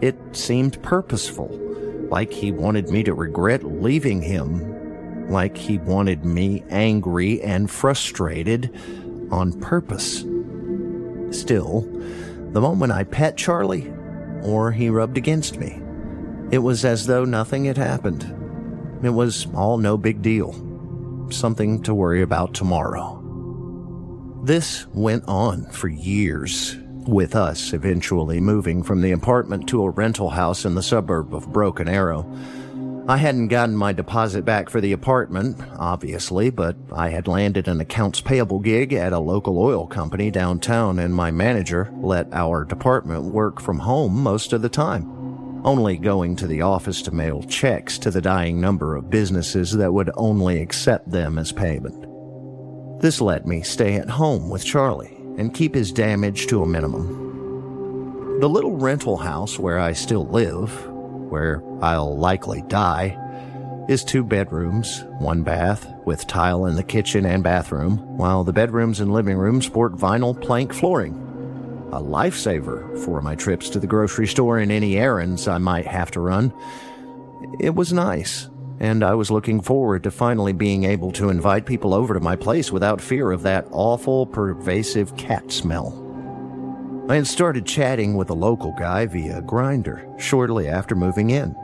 It 0.00 0.16
seemed 0.32 0.82
purposeful, 0.82 1.50
like 2.08 2.32
he 2.32 2.52
wanted 2.52 2.88
me 2.88 3.02
to 3.02 3.12
regret 3.12 3.62
leaving 3.64 4.22
him, 4.22 5.28
like 5.28 5.58
he 5.58 5.76
wanted 5.76 6.24
me 6.24 6.64
angry 6.70 7.42
and 7.42 7.70
frustrated 7.70 8.74
on 9.30 9.60
purpose. 9.60 10.24
Still, 11.38 11.82
the 12.52 12.62
moment 12.62 12.92
I 12.92 13.04
pet 13.04 13.36
Charlie, 13.36 13.92
or 14.42 14.72
he 14.72 14.88
rubbed 14.88 15.18
against 15.18 15.58
me, 15.58 15.82
it 16.50 16.58
was 16.58 16.84
as 16.84 17.06
though 17.06 17.24
nothing 17.24 17.66
had 17.66 17.76
happened. 17.76 18.34
It 19.02 19.10
was 19.10 19.46
all 19.54 19.78
no 19.78 19.96
big 19.96 20.22
deal. 20.22 20.52
Something 21.30 21.82
to 21.82 21.94
worry 21.94 22.22
about 22.22 22.54
tomorrow. 22.54 23.16
This 24.44 24.86
went 24.94 25.24
on 25.28 25.66
for 25.66 25.88
years, 25.88 26.76
with 27.06 27.36
us 27.36 27.74
eventually 27.74 28.40
moving 28.40 28.82
from 28.82 29.02
the 29.02 29.12
apartment 29.12 29.68
to 29.68 29.82
a 29.82 29.90
rental 29.90 30.30
house 30.30 30.64
in 30.64 30.74
the 30.74 30.82
suburb 30.82 31.34
of 31.34 31.52
Broken 31.52 31.88
Arrow. 31.88 32.26
I 33.08 33.18
hadn't 33.18 33.48
gotten 33.48 33.76
my 33.76 33.92
deposit 33.92 34.44
back 34.44 34.70
for 34.70 34.80
the 34.80 34.92
apartment, 34.92 35.58
obviously, 35.78 36.50
but 36.50 36.76
I 36.92 37.10
had 37.10 37.28
landed 37.28 37.68
an 37.68 37.80
accounts 37.80 38.20
payable 38.20 38.58
gig 38.58 38.92
at 38.92 39.12
a 39.12 39.18
local 39.18 39.58
oil 39.58 39.86
company 39.86 40.30
downtown, 40.30 40.98
and 40.98 41.14
my 41.14 41.30
manager 41.30 41.90
let 42.00 42.32
our 42.32 42.64
department 42.64 43.24
work 43.24 43.60
from 43.60 43.80
home 43.80 44.22
most 44.22 44.52
of 44.52 44.62
the 44.62 44.68
time 44.68 45.17
only 45.64 45.96
going 45.96 46.36
to 46.36 46.46
the 46.46 46.62
office 46.62 47.02
to 47.02 47.14
mail 47.14 47.42
checks 47.42 47.98
to 47.98 48.10
the 48.10 48.20
dying 48.20 48.60
number 48.60 48.96
of 48.96 49.10
businesses 49.10 49.72
that 49.72 49.92
would 49.92 50.10
only 50.14 50.60
accept 50.60 51.10
them 51.10 51.38
as 51.38 51.52
payment. 51.52 52.06
This 53.00 53.20
let 53.20 53.46
me 53.46 53.62
stay 53.62 53.96
at 53.96 54.08
home 54.08 54.50
with 54.50 54.64
Charlie 54.64 55.16
and 55.36 55.54
keep 55.54 55.74
his 55.74 55.92
damage 55.92 56.46
to 56.48 56.62
a 56.62 56.66
minimum. 56.66 58.40
The 58.40 58.48
little 58.48 58.76
rental 58.76 59.16
house 59.16 59.58
where 59.58 59.78
I 59.78 59.92
still 59.92 60.26
live, 60.26 60.88
where 60.90 61.62
I'll 61.82 62.16
likely 62.16 62.62
die, 62.68 63.16
is 63.88 64.04
two 64.04 64.24
bedrooms, 64.24 65.04
one 65.18 65.42
bath, 65.42 65.86
with 66.04 66.26
tile 66.26 66.66
in 66.66 66.76
the 66.76 66.82
kitchen 66.82 67.24
and 67.24 67.42
bathroom, 67.42 67.98
while 68.16 68.44
the 68.44 68.52
bedrooms 68.52 69.00
and 69.00 69.12
living 69.12 69.36
room 69.36 69.62
sport 69.62 69.94
vinyl 69.94 70.40
plank 70.40 70.72
flooring 70.72 71.27
a 71.92 72.00
lifesaver 72.00 73.02
for 73.04 73.22
my 73.22 73.34
trips 73.34 73.70
to 73.70 73.80
the 73.80 73.86
grocery 73.86 74.26
store 74.26 74.58
and 74.58 74.70
any 74.70 74.96
errands 74.96 75.48
I 75.48 75.58
might 75.58 75.86
have 75.86 76.10
to 76.12 76.20
run. 76.20 76.52
It 77.58 77.74
was 77.74 77.92
nice, 77.92 78.48
and 78.78 79.02
I 79.02 79.14
was 79.14 79.30
looking 79.30 79.60
forward 79.60 80.02
to 80.04 80.10
finally 80.10 80.52
being 80.52 80.84
able 80.84 81.12
to 81.12 81.30
invite 81.30 81.66
people 81.66 81.94
over 81.94 82.14
to 82.14 82.20
my 82.20 82.36
place 82.36 82.70
without 82.70 83.00
fear 83.00 83.32
of 83.32 83.42
that 83.42 83.66
awful, 83.70 84.26
pervasive 84.26 85.16
cat 85.16 85.50
smell. 85.50 86.04
I 87.08 87.16
had 87.16 87.26
started 87.26 87.64
chatting 87.64 88.16
with 88.16 88.28
a 88.28 88.34
local 88.34 88.72
guy 88.78 89.06
via 89.06 89.40
Grindr 89.40 90.20
shortly 90.20 90.68
after 90.68 90.94
moving 90.94 91.30
in. 91.30 91.56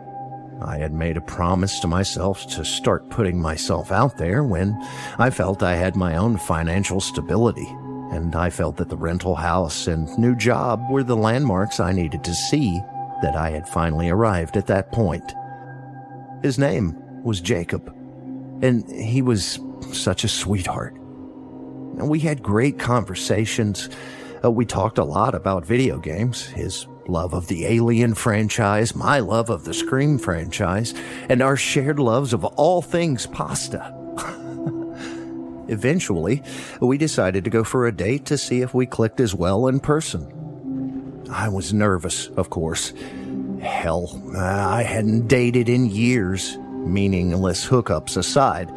I 0.63 0.79
had 0.79 0.95
made 0.95 1.19
a 1.19 1.21
promise 1.21 1.81
to 1.81 1.87
myself 1.87 2.47
to 2.55 2.65
start 2.65 3.11
putting 3.11 3.39
myself 3.39 3.93
out 3.93 4.17
there 4.17 4.43
when 4.43 4.75
I 5.19 5.29
felt 5.29 5.63
I 5.63 5.75
had 5.75 5.97
my 5.97 6.17
own 6.17 6.39
financial 6.39 7.01
stability 7.01 7.69
and 8.15 8.35
I 8.37 8.49
felt 8.51 8.77
that 8.77 8.89
the 8.89 8.97
rental 8.97 9.35
house 9.35 9.87
and 9.89 10.09
new 10.19 10.37
job 10.37 10.81
were 10.89 11.03
the 11.03 11.17
landmarks 11.17 11.81
I 11.81 11.93
needed 11.93 12.23
to 12.25 12.35
see 12.35 12.81
that 13.23 13.35
I 13.37 13.51
had 13.51 13.69
finally 13.69 14.09
arrived 14.09 14.57
at 14.57 14.69
that 14.69 14.93
point. 14.93 15.33
His 16.43 16.59
name 16.59 16.95
was 17.25 17.41
Jacob, 17.41 17.89
and 18.63 18.89
he 18.91 19.21
was 19.21 19.59
such 19.93 20.25
a 20.25 20.29
sweetheart. 20.29 20.95
And 20.95 22.09
we 22.09 22.21
had 22.21 22.43
great 22.43 22.79
conversations. 22.79 23.89
Uh, 24.45 24.51
we 24.51 24.65
talked 24.65 24.99
a 24.99 25.05
lot 25.05 25.35
about 25.35 25.67
video 25.67 25.99
games, 25.99 26.45
his 26.47 26.87
love 27.09 27.35
of 27.35 27.49
the 27.49 27.67
Alien 27.67 28.15
franchise, 28.15 28.95
my 28.95 29.19
love 29.19 29.51
of 29.51 29.65
the 29.65 29.75
Scream 29.75 30.19
franchise, 30.19 30.95
and 31.29 31.43
our 31.43 31.57
shared 31.57 31.99
loves 31.99 32.33
of 32.33 32.45
all 32.45 32.83
things 32.83 33.27
pasta. 33.27 33.93
Eventually, 35.69 36.43
we 36.81 36.99
decided 36.99 37.45
to 37.45 37.51
go 37.51 37.65
for 37.65 37.87
a 37.87 37.93
date 37.93 38.27
to 38.27 38.39
see 38.39 38.61
if 38.61 38.75
we 38.75 38.87
clicked 38.87 39.21
as 39.21 39.35
well 39.35 39.67
in 39.67 39.81
person. 39.81 41.25
I 41.31 41.49
was 41.49 41.73
nervous, 41.73 42.29
of 42.29 42.51
course. 42.51 42.93
Hell, 43.61 44.23
I 44.37 44.83
hadn't 44.83 45.27
dated 45.27 45.69
in 45.69 45.87
years, 45.87 46.59
meaningless 46.59 47.67
hookups 47.67 48.17
aside, 48.17 48.71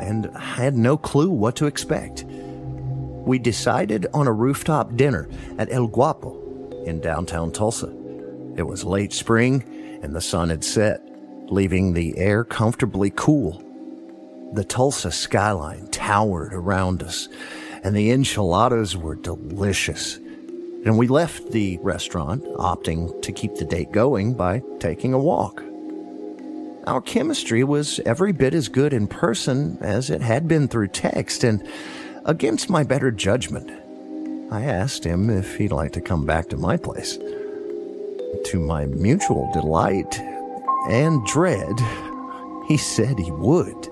and 0.00 0.30
I 0.34 0.40
had 0.40 0.76
no 0.76 0.96
clue 0.96 1.30
what 1.30 1.56
to 1.56 1.66
expect. 1.66 2.24
We 2.24 3.38
decided 3.38 4.06
on 4.12 4.26
a 4.26 4.32
rooftop 4.32 4.96
dinner 4.96 5.28
at 5.56 5.72
El 5.72 5.86
Guapo 5.86 6.84
in 6.84 7.00
downtown 7.00 7.52
Tulsa. 7.52 7.88
It 8.56 8.64
was 8.64 8.84
late 8.84 9.12
spring 9.12 9.64
and 10.02 10.14
the 10.14 10.20
sun 10.20 10.50
had 10.50 10.62
set, 10.62 11.00
leaving 11.48 11.94
the 11.94 12.18
air 12.18 12.44
comfortably 12.44 13.10
cool. 13.16 13.63
The 14.52 14.64
Tulsa 14.64 15.10
skyline 15.10 15.88
towered 15.88 16.54
around 16.54 17.02
us, 17.02 17.28
and 17.82 17.96
the 17.96 18.10
enchiladas 18.10 18.96
were 18.96 19.16
delicious. 19.16 20.16
And 20.84 20.98
we 20.98 21.08
left 21.08 21.50
the 21.50 21.78
restaurant, 21.78 22.44
opting 22.44 23.22
to 23.22 23.32
keep 23.32 23.56
the 23.56 23.64
date 23.64 23.90
going 23.90 24.34
by 24.34 24.62
taking 24.78 25.14
a 25.14 25.18
walk. 25.18 25.62
Our 26.86 27.00
chemistry 27.00 27.64
was 27.64 27.98
every 28.00 28.32
bit 28.32 28.52
as 28.52 28.68
good 28.68 28.92
in 28.92 29.06
person 29.06 29.78
as 29.80 30.10
it 30.10 30.20
had 30.20 30.46
been 30.46 30.68
through 30.68 30.88
text, 30.88 31.42
and 31.42 31.66
against 32.26 32.68
my 32.68 32.82
better 32.84 33.10
judgment, 33.10 33.70
I 34.52 34.64
asked 34.64 35.04
him 35.04 35.30
if 35.30 35.56
he'd 35.56 35.72
like 35.72 35.92
to 35.92 36.02
come 36.02 36.26
back 36.26 36.50
to 36.50 36.56
my 36.58 36.76
place. 36.76 37.18
To 38.46 38.60
my 38.60 38.84
mutual 38.84 39.50
delight 39.52 40.20
and 40.88 41.24
dread, 41.24 41.80
he 42.68 42.76
said 42.76 43.18
he 43.18 43.30
would. 43.30 43.88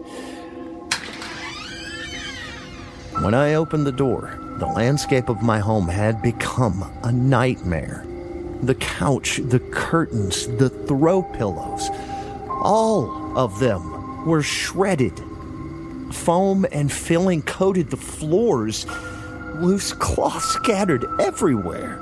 When 3.23 3.35
I 3.35 3.55
opened 3.55 3.87
the 3.87 3.93
door, 3.93 4.37
the 4.59 4.67
landscape 4.67 5.29
of 5.29 5.45
my 5.45 5.61
home 5.61 5.87
had 5.87 6.21
become 6.23 6.83
a 7.05 7.13
nightmare. 7.13 8.05
The 8.65 8.75
couch, 8.75 9.41
the 9.45 9.61
curtains, 9.61 10.49
the 10.49 10.69
throw 10.69 11.23
pillows, 11.23 11.89
all 12.49 13.39
of 13.39 13.61
them 13.61 14.27
were 14.27 14.43
shredded. 14.43 15.23
Foam 16.11 16.67
and 16.73 16.91
filling 16.91 17.43
coated 17.43 17.91
the 17.91 17.97
floors, 17.97 18.87
loose 19.55 19.93
cloth 19.93 20.43
scattered 20.43 21.07
everywhere. 21.21 22.01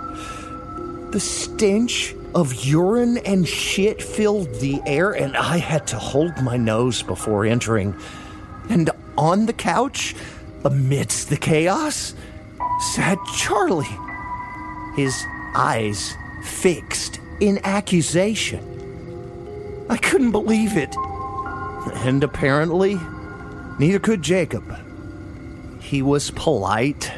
The 1.11 1.21
stench 1.21 2.15
of 2.35 2.65
urine 2.65 3.19
and 3.19 3.47
shit 3.47 4.03
filled 4.03 4.55
the 4.55 4.81
air, 4.87 5.11
and 5.11 5.37
I 5.37 5.59
had 5.59 5.87
to 5.89 5.99
hold 5.99 6.43
my 6.43 6.57
nose 6.57 7.03
before 7.03 7.45
entering. 7.45 7.95
And 8.71 8.89
on 9.19 9.45
the 9.45 9.53
couch, 9.53 10.15
Amidst 10.65 11.31
the 11.31 11.37
chaos 11.37 12.15
sat 12.95 13.19
Charlie, 13.37 13.87
his 14.95 15.25
eyes 15.55 16.15
fixed 16.43 17.21
in 17.41 17.59
accusation. 17.65 18.67
I 19.89 19.97
couldn't 19.97 20.33
believe 20.33 20.77
it. 20.77 20.95
And 22.05 22.23
apparently, 22.23 22.99
neither 23.79 23.99
could 23.99 24.23
Jacob. 24.23 24.65
He 25.81 26.03
was 26.03 26.31
polite, 26.31 27.11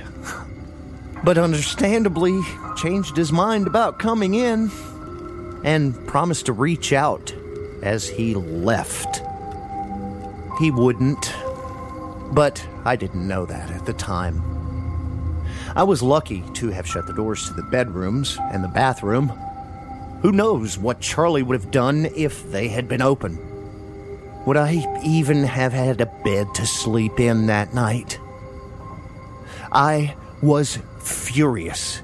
but 1.24 1.37
understandably 1.37 2.40
changed 2.76 3.16
his 3.16 3.33
mind 3.33 3.66
about 3.66 3.98
coming 3.98 4.35
in 4.35 4.70
and 5.64 5.94
promised 6.07 6.46
to 6.46 6.52
reach 6.52 6.92
out 6.92 7.35
as 7.83 8.09
he 8.09 8.35
left. 8.35 9.22
He 10.59 10.70
wouldn't, 10.70 11.35
but 12.33 12.66
I 12.85 12.97
didn't 12.97 13.29
know 13.29 13.45
that 13.47 13.71
at 13.71 13.85
the 13.85 13.92
time. 13.92 14.42
I 15.77 15.83
was 15.83 16.03
lucky 16.03 16.42
to 16.55 16.71
have 16.71 16.87
shut 16.87 17.07
the 17.07 17.12
doors 17.12 17.47
to 17.47 17.55
the 17.55 17.62
bedrooms 17.62 18.38
and 18.53 18.64
the 18.64 18.68
bathroom. 18.68 19.29
Who 20.23 20.33
knows 20.33 20.79
what 20.79 21.01
Charlie 21.01 21.42
would 21.42 21.61
have 21.61 21.71
done 21.71 22.07
if 22.16 22.51
they 22.51 22.68
had 22.68 22.88
been 22.88 23.03
open? 23.03 23.38
Would 24.47 24.57
I 24.57 24.83
even 25.05 25.45
have 25.45 25.73
had 25.73 26.01
a 26.01 26.07
bed 26.07 26.47
to 26.55 26.66
sleep 26.66 27.21
in 27.21 27.47
that 27.47 27.75
night? 27.75 28.18
I 29.71 30.16
was 30.42 30.79
furious. 31.01 32.03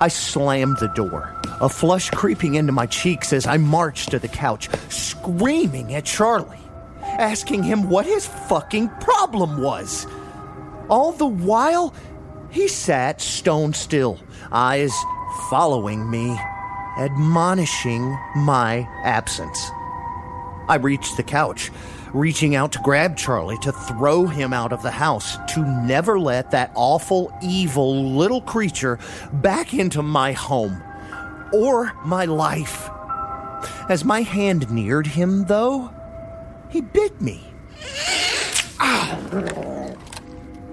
I 0.00 0.08
slammed 0.08 0.78
the 0.78 0.88
door, 0.88 1.34
a 1.60 1.68
flush 1.68 2.10
creeping 2.10 2.54
into 2.54 2.72
my 2.72 2.86
cheeks 2.86 3.32
as 3.32 3.46
I 3.46 3.56
marched 3.56 4.10
to 4.10 4.18
the 4.18 4.28
couch, 4.28 4.68
screaming 4.88 5.94
at 5.94 6.04
Charlie 6.04 6.63
asking 7.18 7.62
him 7.62 7.88
what 7.88 8.06
his 8.06 8.26
fucking 8.26 8.88
problem 9.00 9.62
was. 9.62 10.06
All 10.88 11.12
the 11.12 11.26
while, 11.26 11.94
he 12.50 12.68
sat 12.68 13.20
stone 13.20 13.72
still, 13.72 14.18
eyes 14.52 14.92
following 15.50 16.10
me, 16.10 16.38
admonishing 16.98 18.16
my 18.36 18.88
absence. 19.02 19.70
I 20.68 20.76
reached 20.76 21.16
the 21.16 21.22
couch, 21.22 21.70
reaching 22.12 22.54
out 22.54 22.72
to 22.72 22.78
grab 22.82 23.16
Charlie 23.16 23.58
to 23.58 23.72
throw 23.72 24.26
him 24.26 24.52
out 24.52 24.72
of 24.72 24.82
the 24.82 24.90
house, 24.90 25.36
to 25.54 25.60
never 25.84 26.18
let 26.18 26.52
that 26.52 26.72
awful, 26.74 27.36
evil 27.42 28.04
little 28.16 28.40
creature 28.40 28.98
back 29.32 29.74
into 29.74 30.02
my 30.02 30.32
home 30.32 30.82
or 31.52 31.92
my 32.04 32.24
life. 32.24 32.88
As 33.88 34.04
my 34.04 34.22
hand 34.22 34.70
neared 34.70 35.06
him, 35.06 35.44
though, 35.44 35.92
he 36.74 36.80
bit 36.80 37.20
me. 37.20 37.40
Ah. 38.80 39.16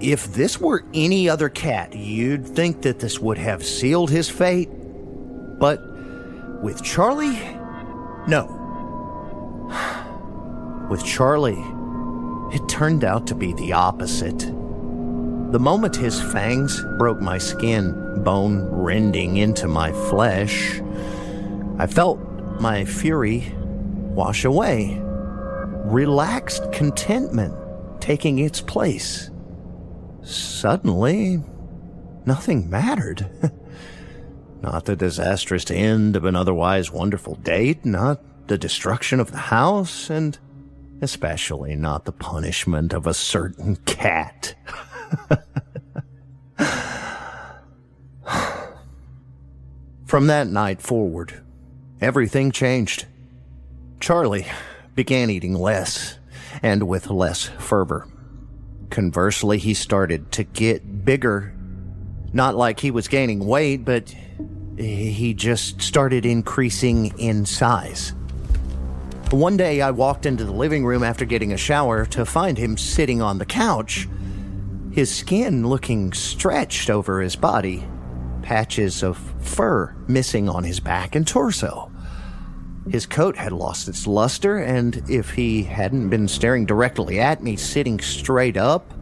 If 0.00 0.34
this 0.34 0.60
were 0.60 0.84
any 0.92 1.28
other 1.28 1.48
cat, 1.48 1.94
you'd 1.94 2.44
think 2.44 2.82
that 2.82 2.98
this 2.98 3.20
would 3.20 3.38
have 3.38 3.64
sealed 3.64 4.10
his 4.10 4.28
fate. 4.28 4.68
But 5.60 5.80
with 6.60 6.82
Charlie, 6.82 7.38
no. 8.26 8.58
With 10.90 11.04
Charlie, 11.04 11.62
it 12.52 12.68
turned 12.68 13.04
out 13.04 13.28
to 13.28 13.36
be 13.36 13.52
the 13.52 13.72
opposite. 13.72 14.40
The 14.40 15.60
moment 15.60 15.94
his 15.94 16.20
fangs 16.20 16.84
broke 16.98 17.20
my 17.20 17.38
skin, 17.38 18.24
bone 18.24 18.64
rending 18.64 19.36
into 19.36 19.68
my 19.68 19.92
flesh, 20.10 20.80
I 21.78 21.86
felt 21.86 22.18
my 22.60 22.84
fury 22.84 23.54
wash 23.56 24.44
away, 24.44 25.00
relaxed 25.84 26.72
contentment 26.72 27.54
taking 28.00 28.38
its 28.38 28.60
place. 28.60 29.30
Suddenly, 30.22 31.42
nothing 32.26 32.68
mattered. 32.68 33.28
not 34.62 34.84
the 34.84 34.96
disastrous 34.96 35.70
end 35.70 36.16
of 36.16 36.24
an 36.24 36.36
otherwise 36.36 36.90
wonderful 36.90 37.34
date, 37.36 37.84
not 37.84 38.20
the 38.48 38.58
destruction 38.58 39.20
of 39.20 39.30
the 39.30 39.38
house, 39.38 40.10
and 40.10 40.38
especially 41.00 41.74
not 41.74 42.04
the 42.04 42.12
punishment 42.12 42.92
of 42.92 43.06
a 43.06 43.14
certain 43.14 43.76
cat. 43.76 44.54
From 50.06 50.26
that 50.28 50.46
night 50.46 50.80
forward, 50.80 51.42
everything 52.00 52.52
changed. 52.52 53.06
Charlie 53.98 54.46
began 54.94 55.30
eating 55.30 55.54
less 55.54 56.18
and 56.62 56.88
with 56.88 57.10
less 57.10 57.46
fervor. 57.58 58.08
Conversely, 58.90 59.58
he 59.58 59.74
started 59.74 60.30
to 60.32 60.44
get 60.44 61.04
bigger. 61.04 61.54
Not 62.32 62.56
like 62.56 62.80
he 62.80 62.90
was 62.90 63.08
gaining 63.08 63.46
weight, 63.46 63.84
but 63.84 64.14
he 64.76 65.34
just 65.34 65.80
started 65.80 66.26
increasing 66.26 67.18
in 67.18 67.46
size. 67.46 68.14
One 69.30 69.56
day 69.56 69.80
I 69.80 69.92
walked 69.92 70.26
into 70.26 70.44
the 70.44 70.52
living 70.52 70.84
room 70.84 71.02
after 71.02 71.24
getting 71.24 71.52
a 71.52 71.56
shower 71.56 72.04
to 72.06 72.26
find 72.26 72.58
him 72.58 72.76
sitting 72.76 73.22
on 73.22 73.38
the 73.38 73.46
couch, 73.46 74.08
his 74.92 75.14
skin 75.14 75.66
looking 75.66 76.12
stretched 76.12 76.90
over 76.90 77.20
his 77.20 77.36
body, 77.36 77.82
patches 78.42 79.02
of 79.02 79.16
fur 79.40 79.94
missing 80.06 80.48
on 80.48 80.64
his 80.64 80.80
back 80.80 81.14
and 81.14 81.26
torso. 81.26 81.91
His 82.90 83.06
coat 83.06 83.36
had 83.36 83.52
lost 83.52 83.88
its 83.88 84.06
luster, 84.06 84.58
and 84.58 85.08
if 85.08 85.30
he 85.30 85.62
hadn't 85.62 86.08
been 86.08 86.26
staring 86.26 86.66
directly 86.66 87.20
at 87.20 87.42
me, 87.42 87.56
sitting 87.56 88.00
straight 88.00 88.56
up, 88.56 88.92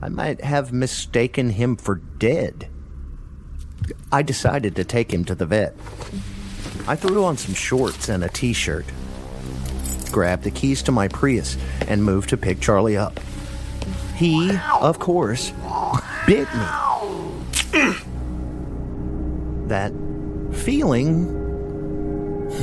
I 0.00 0.08
might 0.08 0.42
have 0.42 0.72
mistaken 0.72 1.50
him 1.50 1.76
for 1.76 1.96
dead. 1.96 2.68
I 4.12 4.22
decided 4.22 4.76
to 4.76 4.84
take 4.84 5.12
him 5.12 5.24
to 5.24 5.34
the 5.34 5.46
vet. 5.46 5.74
I 6.86 6.94
threw 6.94 7.24
on 7.24 7.36
some 7.36 7.54
shorts 7.54 8.08
and 8.08 8.22
a 8.22 8.28
t 8.28 8.52
shirt, 8.52 8.86
grabbed 10.12 10.44
the 10.44 10.50
keys 10.50 10.82
to 10.84 10.92
my 10.92 11.08
Prius, 11.08 11.58
and 11.88 12.04
moved 12.04 12.28
to 12.30 12.36
pick 12.36 12.60
Charlie 12.60 12.96
up. 12.96 13.18
He, 14.14 14.56
of 14.80 14.98
course, 14.98 15.52
bit 16.26 16.48
me. 16.54 17.94
that 19.68 19.92
feeling 20.52 21.37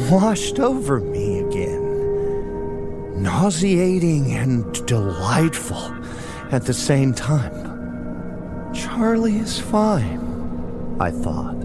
washed 0.09 0.59
over 0.59 0.99
me 0.99 1.39
again. 1.39 1.83
Nauseating 3.21 4.31
and 4.33 4.85
delightful 4.85 5.93
at 6.51 6.65
the 6.65 6.73
same 6.73 7.13
time. 7.13 8.73
Charlie 8.73 9.37
is 9.37 9.59
fine, 9.59 10.97
I 10.99 11.11
thought. 11.11 11.55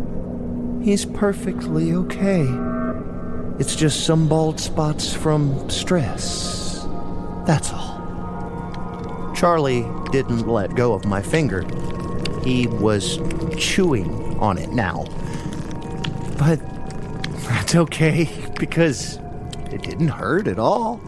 He's 0.83 1.05
perfectly 1.05 1.93
okay. 1.93 2.47
It's 3.59 3.77
just 3.77 4.07
some 4.07 4.29
bald 4.29 4.59
spots 4.59 5.13
from 5.13 5.69
stress. 5.69 6.87
That's 7.47 7.73
all. 7.73 9.33
Charlie 9.35 9.87
didn't 10.13 10.47
let 10.47 10.75
go 10.75 10.95
of 10.95 11.05
my 11.05 11.21
finger. 11.21 11.67
He 12.43 12.67
was 12.69 13.19
chewing 13.59 14.39
on 14.39 14.57
it 14.57 14.71
now. 14.71 15.05
But 16.39 16.59
that's 17.71 17.83
okay, 17.83 18.29
because 18.59 19.21
it 19.71 19.83
didn't 19.83 20.09
hurt 20.09 20.49
at 20.49 20.59
all. 20.59 21.01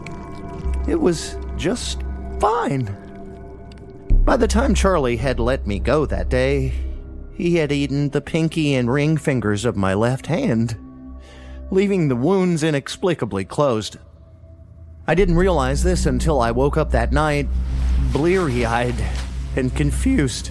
It 0.87 0.95
was 0.95 1.35
just 1.57 2.01
fine. 2.39 2.85
By 4.23 4.37
the 4.37 4.47
time 4.47 4.73
Charlie 4.73 5.17
had 5.17 5.41
let 5.41 5.67
me 5.67 5.79
go 5.79 6.05
that 6.05 6.29
day, 6.29 6.73
he 7.35 7.57
had 7.57 7.73
eaten 7.73 8.09
the 8.09 8.21
pinky 8.21 8.75
and 8.75 8.89
ring 8.89 9.17
fingers 9.17 9.65
of 9.65 9.75
my 9.75 9.93
left 9.93 10.27
hand, 10.27 10.77
leaving 11.69 12.07
the 12.07 12.15
wounds 12.15 12.63
inexplicably 12.63 13.43
closed. 13.43 13.97
I 15.05 15.15
didn't 15.15 15.35
realize 15.35 15.83
this 15.83 16.05
until 16.05 16.39
I 16.39 16.51
woke 16.51 16.77
up 16.77 16.91
that 16.91 17.11
night, 17.11 17.49
bleary 18.13 18.65
eyed 18.65 18.95
and 19.57 19.75
confused. 19.75 20.49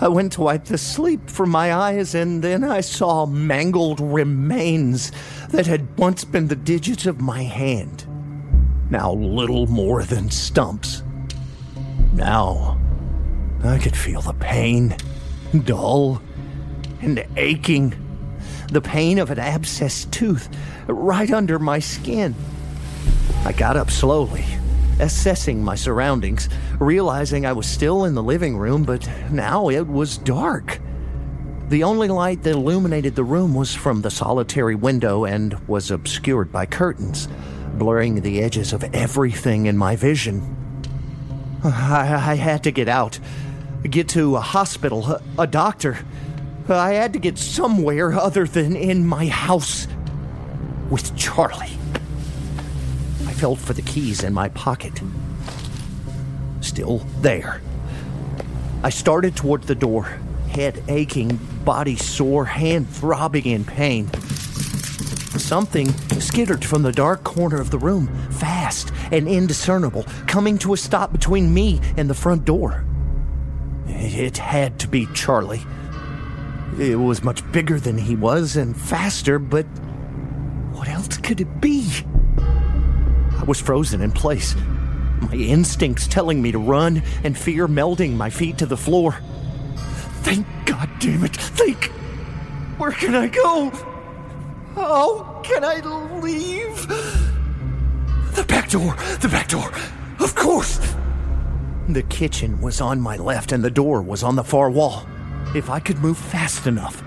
I 0.00 0.06
went 0.06 0.32
to 0.34 0.42
wipe 0.42 0.66
the 0.66 0.78
sleep 0.78 1.28
from 1.28 1.50
my 1.50 1.74
eyes, 1.74 2.14
and 2.14 2.42
then 2.42 2.62
I 2.62 2.80
saw 2.80 3.26
mangled 3.26 4.00
remains 4.00 5.10
that 5.48 5.66
had 5.66 5.98
once 5.98 6.24
been 6.24 6.46
the 6.46 6.54
digits 6.54 7.04
of 7.04 7.20
my 7.20 7.42
hand, 7.42 8.06
now 8.90 9.12
little 9.12 9.66
more 9.66 10.04
than 10.04 10.30
stumps. 10.30 11.02
Now, 12.12 12.80
I 13.64 13.78
could 13.78 13.96
feel 13.96 14.20
the 14.20 14.34
pain, 14.34 14.96
dull 15.64 16.22
and 17.00 17.26
aching. 17.36 17.94
The 18.70 18.80
pain 18.80 19.18
of 19.18 19.30
an 19.30 19.38
abscessed 19.38 20.12
tooth 20.12 20.48
right 20.86 21.30
under 21.32 21.58
my 21.58 21.80
skin. 21.80 22.36
I 23.44 23.52
got 23.52 23.76
up 23.76 23.90
slowly 23.90 24.44
assessing 25.00 25.62
my 25.62 25.74
surroundings, 25.74 26.48
realizing 26.78 27.46
I 27.46 27.52
was 27.52 27.66
still 27.66 28.04
in 28.04 28.14
the 28.14 28.22
living 28.22 28.56
room, 28.56 28.84
but 28.84 29.08
now 29.30 29.68
it 29.68 29.86
was 29.86 30.18
dark. 30.18 30.80
The 31.68 31.84
only 31.84 32.08
light 32.08 32.42
that 32.44 32.52
illuminated 32.52 33.14
the 33.14 33.24
room 33.24 33.54
was 33.54 33.74
from 33.74 34.00
the 34.00 34.10
solitary 34.10 34.74
window 34.74 35.24
and 35.24 35.54
was 35.68 35.90
obscured 35.90 36.50
by 36.50 36.66
curtains, 36.66 37.28
blurring 37.74 38.22
the 38.22 38.40
edges 38.40 38.72
of 38.72 38.84
everything 38.94 39.66
in 39.66 39.76
my 39.76 39.94
vision. 39.94 40.56
I, 41.62 42.30
I 42.32 42.34
had 42.36 42.64
to 42.64 42.70
get 42.70 42.88
out, 42.88 43.18
get 43.82 44.08
to 44.10 44.36
a 44.36 44.40
hospital, 44.40 45.06
a, 45.06 45.22
a 45.38 45.46
doctor. 45.46 45.98
I 46.68 46.92
had 46.92 47.12
to 47.14 47.18
get 47.18 47.38
somewhere 47.38 48.12
other 48.12 48.46
than 48.46 48.76
in 48.76 49.06
my 49.06 49.26
house 49.26 49.88
with 50.90 51.16
Charlie 51.16 51.77
felt 53.38 53.60
for 53.60 53.72
the 53.72 53.82
keys 53.82 54.24
in 54.24 54.34
my 54.34 54.48
pocket. 54.48 55.00
Still 56.60 56.98
there. 57.20 57.62
I 58.82 58.90
started 58.90 59.36
toward 59.36 59.62
the 59.62 59.76
door, 59.76 60.18
head 60.50 60.82
aching, 60.88 61.38
body 61.64 61.94
sore, 61.94 62.44
hand 62.44 62.88
throbbing 62.88 63.46
in 63.46 63.64
pain. 63.64 64.12
Something 65.38 65.92
skittered 66.18 66.64
from 66.64 66.82
the 66.82 66.90
dark 66.90 67.22
corner 67.22 67.60
of 67.60 67.70
the 67.70 67.78
room, 67.78 68.08
fast 68.32 68.92
and 69.12 69.28
indiscernible, 69.28 70.04
coming 70.26 70.58
to 70.58 70.72
a 70.72 70.76
stop 70.76 71.12
between 71.12 71.54
me 71.54 71.80
and 71.96 72.10
the 72.10 72.14
front 72.14 72.44
door. 72.44 72.84
It 73.86 74.36
had 74.36 74.80
to 74.80 74.88
be 74.88 75.06
Charlie. 75.14 75.62
It 76.76 76.96
was 76.96 77.22
much 77.22 77.50
bigger 77.52 77.78
than 77.78 77.98
he 77.98 78.16
was 78.16 78.56
and 78.56 78.76
faster, 78.76 79.38
but 79.38 79.64
what 80.72 80.88
else 80.88 81.16
could 81.18 81.40
it 81.40 81.60
be? 81.60 81.88
Was 83.48 83.60
frozen 83.60 84.02
in 84.02 84.12
place. 84.12 84.54
My 85.22 85.32
instincts 85.32 86.06
telling 86.06 86.40
me 86.40 86.52
to 86.52 86.58
run, 86.58 87.02
and 87.24 87.36
fear 87.36 87.66
melding 87.66 88.14
my 88.14 88.28
feet 88.28 88.58
to 88.58 88.66
the 88.66 88.76
floor. 88.76 89.16
Think, 90.20 90.46
God 90.66 90.88
damn 91.00 91.24
it, 91.24 91.34
think! 91.34 91.86
Where 92.76 92.92
can 92.92 93.14
I 93.14 93.26
go? 93.28 93.70
How 94.74 95.40
can 95.42 95.64
I 95.64 95.80
leave? 96.20 96.86
The 98.36 98.44
back 98.46 98.70
door, 98.70 98.94
the 99.20 99.28
back 99.28 99.48
door, 99.48 99.72
of 100.20 100.34
course! 100.34 100.78
The 101.88 102.02
kitchen 102.02 102.60
was 102.60 102.82
on 102.82 103.00
my 103.00 103.16
left, 103.16 103.52
and 103.52 103.64
the 103.64 103.70
door 103.70 104.02
was 104.02 104.22
on 104.22 104.36
the 104.36 104.44
far 104.44 104.70
wall. 104.70 105.06
If 105.54 105.70
I 105.70 105.80
could 105.80 105.98
move 105.98 106.18
fast 106.18 106.66
enough. 106.66 107.02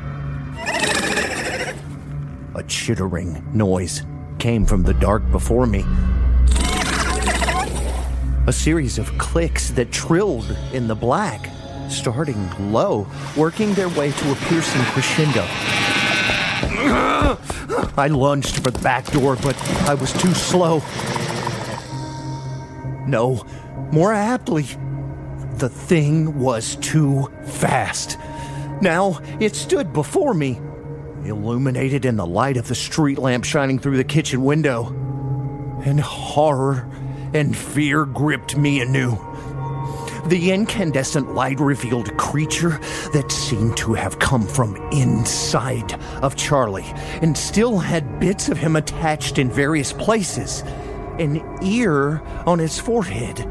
A 2.56 2.64
chittering 2.68 3.46
noise 3.54 4.04
came 4.40 4.66
from 4.66 4.82
the 4.82 4.96
dark 4.96 5.30
before 5.32 5.68
me. 5.68 5.86
A 8.52 8.54
series 8.54 9.00
of 9.00 9.18
clicks 9.18 9.70
that 9.72 9.94
trilled 9.94 10.58
in 10.74 10.90
the 10.90 10.94
black, 10.94 11.50
starting 11.88 12.50
low, 12.74 13.08
working 13.38 13.74
their 13.76 13.88
way 13.88 14.12
to 14.12 14.32
a 14.32 14.36
piercing 14.36 14.82
crescendo. 14.88 15.46
I 17.96 18.10
lunged 18.12 18.56
for 18.56 18.72
the 18.72 18.80
back 18.80 19.10
door, 19.14 19.38
but 19.38 19.58
I 19.88 19.94
was 19.94 20.12
too 20.12 20.34
slow. 20.34 20.80
No, 23.08 23.46
more 23.94 24.12
aptly, 24.12 24.64
the 25.54 25.70
thing 25.70 26.38
was 26.38 26.76
too 26.76 27.32
fast. 27.46 28.18
Now 28.82 29.22
it 29.40 29.56
stood 29.56 29.94
before 29.94 30.34
me, 30.34 30.60
illuminated 31.24 32.04
in 32.04 32.18
the 32.18 32.28
light 32.28 32.58
of 32.58 32.68
the 32.68 32.76
street 32.76 33.18
lamp 33.18 33.46
shining 33.46 33.80
through 33.80 33.96
the 33.96 34.04
kitchen 34.04 34.44
window. 34.44 34.88
And 35.86 36.02
horror 36.02 36.86
and 37.34 37.56
fear 37.56 38.06
gripped 38.06 38.58
me 38.58 38.82
anew. 38.82 39.18
The 40.28 40.52
incandescent 40.52 41.34
light 41.34 41.60
revealed 41.60 42.10
a 42.10 42.16
creature 42.16 42.80
that 43.14 43.32
seemed 43.32 43.76
to 43.78 43.94
have 43.94 44.20
come 44.20 44.46
from 44.46 44.76
inside 44.92 45.94
of 46.22 46.36
Charlie 46.36 46.92
and 47.22 47.36
still 47.36 47.80
had 47.80 48.20
bits 48.20 48.48
of 48.48 48.58
him 48.58 48.76
attached 48.76 49.40
in 49.40 49.50
various 49.50 49.94
places 49.94 50.64
an 51.20 51.44
ear 51.64 52.22
on 52.46 52.60
its 52.60 52.80
forehead, 52.80 53.46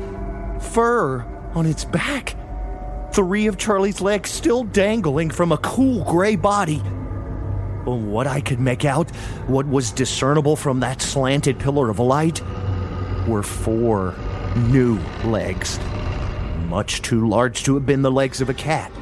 fur 0.60 1.22
on 1.54 1.66
its 1.66 1.84
back, 1.84 2.36
three 3.12 3.46
of 3.46 3.58
Charlie's 3.58 4.00
legs 4.00 4.30
still 4.30 4.64
dangling 4.64 5.30
from 5.30 5.52
a 5.52 5.58
cool 5.58 6.04
gray 6.04 6.36
body. 6.36 6.78
What 7.84 8.26
I 8.26 8.40
could 8.40 8.60
make 8.60 8.84
out, 8.84 9.10
what 9.46 9.66
was 9.66 9.90
discernible 9.90 10.56
from 10.56 10.80
that 10.80 11.02
slanted 11.02 11.58
pillar 11.58 11.90
of 11.90 11.98
light, 11.98 12.40
were 13.30 13.42
four 13.42 14.14
new 14.56 14.98
legs 15.24 15.78
much 16.70 17.02
too 17.02 17.28
large 17.28 17.64
to 17.64 17.74
have 17.74 17.84
been 17.84 18.02
the 18.02 18.12
legs 18.12 18.40
of 18.40 18.48
a 18.48 18.54
cat. 18.54 18.92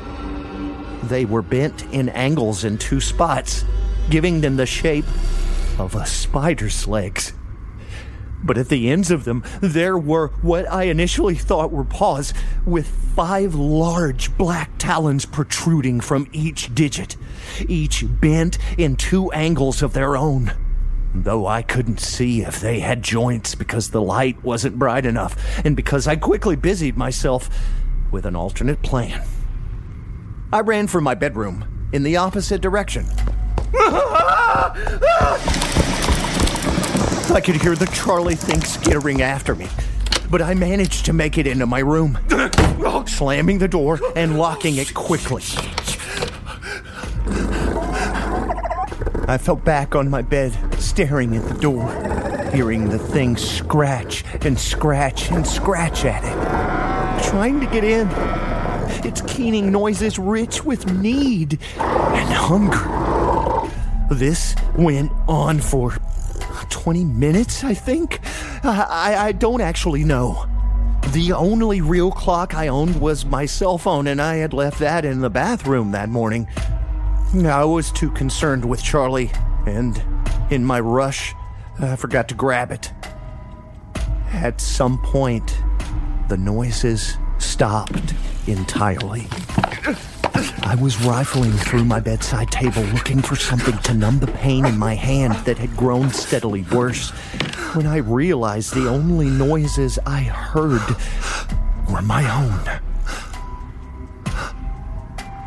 They 1.03 1.27
were 1.27 1.43
bent 1.43 1.85
in 1.93 2.09
angles 2.09 2.65
in 2.65 2.79
two 2.79 3.01
spots, 3.01 3.65
giving 4.09 4.41
them 4.41 4.57
the 4.57 4.65
shape 4.65 5.05
of 5.79 5.95
a 5.95 6.07
spider's 6.07 6.89
legs. 6.89 7.35
But 8.43 8.57
at 8.57 8.71
the 8.71 8.89
ends 8.89 9.11
of 9.11 9.25
them, 9.25 9.45
there 9.61 9.99
were 9.99 10.29
what 10.41 10.71
I 10.71 10.85
initially 10.85 11.35
thought 11.35 11.71
were 11.71 11.85
paws, 11.85 12.33
with 12.65 12.87
five 12.87 13.55
large 13.55 14.37
black 14.39 14.71
talons 14.79 15.27
protruding 15.27 16.01
from 16.01 16.27
each 16.33 16.75
digit, 16.75 17.17
each 17.69 18.05
bent 18.09 18.57
in 18.79 18.97
two 18.97 19.31
angles 19.33 19.83
of 19.83 19.93
their 19.93 20.17
own 20.17 20.53
though 21.15 21.47
I 21.47 21.63
couldn't 21.63 22.01
see 22.01 22.43
if 22.43 22.61
they 22.61 22.81
had 22.81 23.03
joints 23.03 23.55
because 23.55 23.91
the 23.91 24.03
light 24.03 24.43
wasn't 24.43 24.79
bright 24.79 25.07
enough, 25.07 25.37
and 25.65 25.75
because 25.77 26.07
I 26.07 26.17
quickly 26.17 26.57
busied 26.57 26.97
myself 26.97 27.49
with 28.11 28.27
an 28.27 28.37
alternate 28.37 28.83
plan. 28.83 29.27
I 30.53 30.61
ran 30.61 30.87
for 30.87 31.01
my 31.01 31.15
bedroom 31.15 31.89
in 31.93 32.03
the 32.03 32.17
opposite 32.17 32.61
direction. 32.61 33.07
I 37.31 37.43
could 37.45 37.57
hear 37.57 37.75
the 37.75 37.87
Charlie 37.93 38.35
thing 38.35 38.63
skittering 38.63 39.21
after 39.21 39.55
me, 39.55 39.69
but 40.31 40.41
I 40.41 40.55
managed 40.55 41.05
to 41.07 41.13
make 41.13 41.37
it 41.37 41.47
into 41.47 41.67
my 41.67 41.81
room, 41.81 42.19
slamming 43.07 43.59
the 43.59 43.69
door 43.69 44.01
and 44.17 44.39
locking 44.39 44.77
it 44.77 44.95
quickly. 44.95 45.43
I 49.29 49.37
fell 49.37 49.57
back 49.57 49.95
on 49.95 50.09
my 50.09 50.23
bed, 50.23 50.57
staring 50.81 51.37
at 51.37 51.47
the 51.47 51.61
door, 51.61 51.87
hearing 52.51 52.89
the 52.89 52.99
thing 52.99 53.37
scratch 53.37 54.25
and 54.43 54.59
scratch 54.59 55.31
and 55.31 55.47
scratch 55.47 56.07
at 56.07 56.25
it, 56.25 57.29
trying 57.29 57.61
to 57.61 57.67
get 57.67 57.85
in. 57.85 58.09
Its 59.07 59.21
keening 59.21 59.71
noises 59.71 60.19
rich 60.19 60.65
with 60.65 60.91
need 60.95 61.59
and 61.77 62.33
hunger. 62.33 63.71
This 64.11 64.57
went 64.79 65.13
on 65.29 65.61
for 65.61 65.99
20 66.71 67.05
minutes, 67.05 67.65
I 67.65 67.75
think. 67.75 68.21
I, 68.65 69.15
I, 69.19 69.33
don't 69.33 69.61
actually 69.61 70.05
know. 70.05 70.47
The 71.09 71.35
only 71.35 71.83
real 71.83 72.11
clock 72.11 72.55
I 72.55 72.69
owned 72.69 72.99
was 72.99 73.27
my 73.27 73.45
cell 73.45 73.77
phone, 73.77 74.07
and 74.07 74.23
I 74.23 74.37
had 74.37 74.55
left 74.55 74.79
that 74.79 75.05
in 75.05 75.21
the 75.21 75.29
bathroom 75.29 75.93
that 75.93 76.09
morning. 76.09 76.49
I 77.35 77.63
was 77.65 77.93
too 77.93 78.11
concerned 78.11 78.65
with 78.65 78.83
Charlie, 78.83 79.31
and 79.67 80.03
in 80.51 80.65
my 80.65 80.81
rush, 80.81 81.35
I 81.79 81.95
forgot 81.95 82.27
to 82.31 82.35
grab 82.35 82.73
it. 82.73 82.91
At 84.33 84.63
some 84.63 84.99
point, 84.99 85.63
the 86.29 86.39
noises 86.39 87.19
stopped 87.37 88.15
entirely. 88.47 89.27
I 90.63 90.75
was 90.81 91.03
rifling 91.05 91.53
through 91.53 91.85
my 91.85 92.01
bedside 92.01 92.51
table 92.51 92.83
looking 92.95 93.21
for 93.21 93.37
something 93.37 93.77
to 93.77 93.93
numb 93.93 94.21
the 94.21 94.27
pain 94.29 94.65
in 94.65 94.79
my 94.79 94.95
hand 94.95 95.35
that 95.45 95.59
had 95.59 95.77
grown 95.77 96.11
steadily 96.11 96.63
worse 96.73 97.11
when 97.75 97.87
I 97.87 97.99
realized 97.99 98.75
the 98.75 98.89
only 98.89 99.29
noises 99.29 99.99
I 100.07 100.23
heard 100.23 100.97
were 101.91 102.03
my 102.03 102.25
own. 102.43 102.81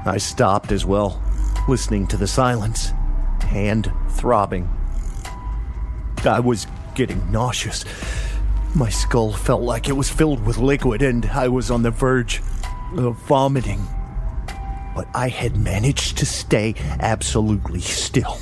I 0.05 0.17
stopped 0.17 0.71
as 0.71 0.85
well 0.85 1.19
listening 1.71 2.05
to 2.05 2.17
the 2.17 2.27
silence, 2.27 2.91
hand 3.43 3.89
throbbing. 4.09 4.69
I 6.25 6.41
was 6.41 6.67
getting 6.95 7.31
nauseous. 7.31 7.85
My 8.75 8.89
skull 8.89 9.31
felt 9.31 9.61
like 9.61 9.87
it 9.87 9.93
was 9.93 10.09
filled 10.09 10.45
with 10.45 10.57
liquid, 10.57 11.01
and 11.01 11.25
I 11.27 11.47
was 11.47 11.71
on 11.71 11.81
the 11.81 11.89
verge 11.89 12.41
of 12.97 13.15
vomiting. 13.19 13.87
But 14.93 15.07
I 15.15 15.29
had 15.29 15.55
managed 15.55 16.17
to 16.17 16.25
stay 16.25 16.75
absolutely 16.99 17.79
still. 17.79 18.37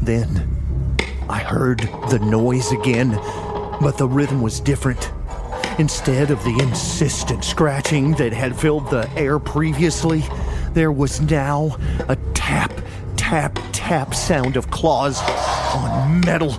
Then 0.00 0.96
I 1.28 1.40
heard 1.40 1.80
the 2.08 2.20
noise 2.20 2.72
again, 2.72 3.10
but 3.82 3.98
the 3.98 4.08
rhythm 4.08 4.40
was 4.40 4.60
different. 4.60 5.12
Instead 5.78 6.30
of 6.30 6.42
the 6.42 6.58
insistent 6.62 7.44
scratching 7.44 8.12
that 8.12 8.32
had 8.32 8.58
filled 8.58 8.88
the 8.88 9.10
air 9.14 9.38
previously, 9.38 10.24
there 10.74 10.92
was 10.92 11.20
now 11.20 11.76
a 12.08 12.16
tap, 12.34 12.72
tap, 13.16 13.58
tap 13.72 14.14
sound 14.14 14.56
of 14.56 14.70
claws 14.70 15.20
on 15.74 16.20
metal. 16.20 16.58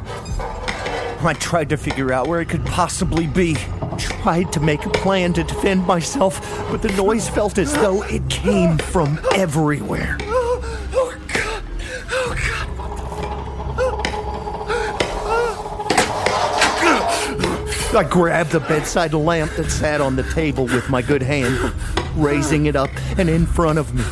I 1.25 1.33
tried 1.39 1.69
to 1.69 1.77
figure 1.77 2.11
out 2.11 2.27
where 2.27 2.41
it 2.41 2.49
could 2.49 2.65
possibly 2.65 3.27
be. 3.27 3.55
Tried 3.97 4.51
to 4.53 4.59
make 4.59 4.85
a 4.85 4.89
plan 4.89 5.33
to 5.33 5.43
defend 5.43 5.87
myself, 5.87 6.41
but 6.69 6.81
the 6.81 6.91
noise 6.93 7.29
felt 7.29 7.57
as 7.57 7.73
though 7.73 8.03
it 8.03 8.29
came 8.29 8.77
from 8.77 9.19
everywhere. 9.33 10.17
Oh, 10.21 11.17
God. 11.33 11.63
Oh, 12.11 12.35
God. 12.35 12.69
I 17.95 18.03
grabbed 18.09 18.51
the 18.51 18.59
bedside 18.59 19.13
lamp 19.13 19.51
that 19.51 19.69
sat 19.69 20.01
on 20.01 20.15
the 20.15 20.23
table 20.23 20.65
with 20.65 20.89
my 20.89 21.01
good 21.01 21.21
hand 21.21 21.73
raising 22.15 22.65
it 22.65 22.75
up 22.75 22.89
and 23.17 23.29
in 23.29 23.45
front 23.45 23.79
of 23.79 23.93
me, 23.93 24.03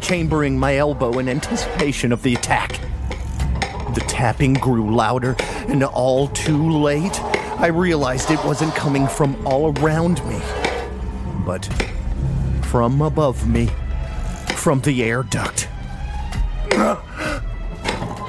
chambering 0.00 0.58
my 0.58 0.76
elbow 0.76 1.18
in 1.18 1.28
anticipation 1.28 2.12
of 2.12 2.22
the 2.22 2.34
attack. 2.34 2.80
The 3.94 4.04
tapping 4.06 4.54
grew 4.54 4.94
louder, 4.94 5.36
and 5.68 5.82
all 5.82 6.28
too 6.28 6.70
late, 6.70 7.20
I 7.58 7.68
realized 7.68 8.30
it 8.30 8.44
wasn't 8.44 8.74
coming 8.74 9.08
from 9.08 9.44
all 9.46 9.76
around 9.78 10.24
me, 10.26 10.40
but 11.44 11.64
from 12.64 13.00
above 13.02 13.48
me, 13.48 13.70
from 14.54 14.80
the 14.80 15.02
air 15.02 15.22
duct. 15.22 15.68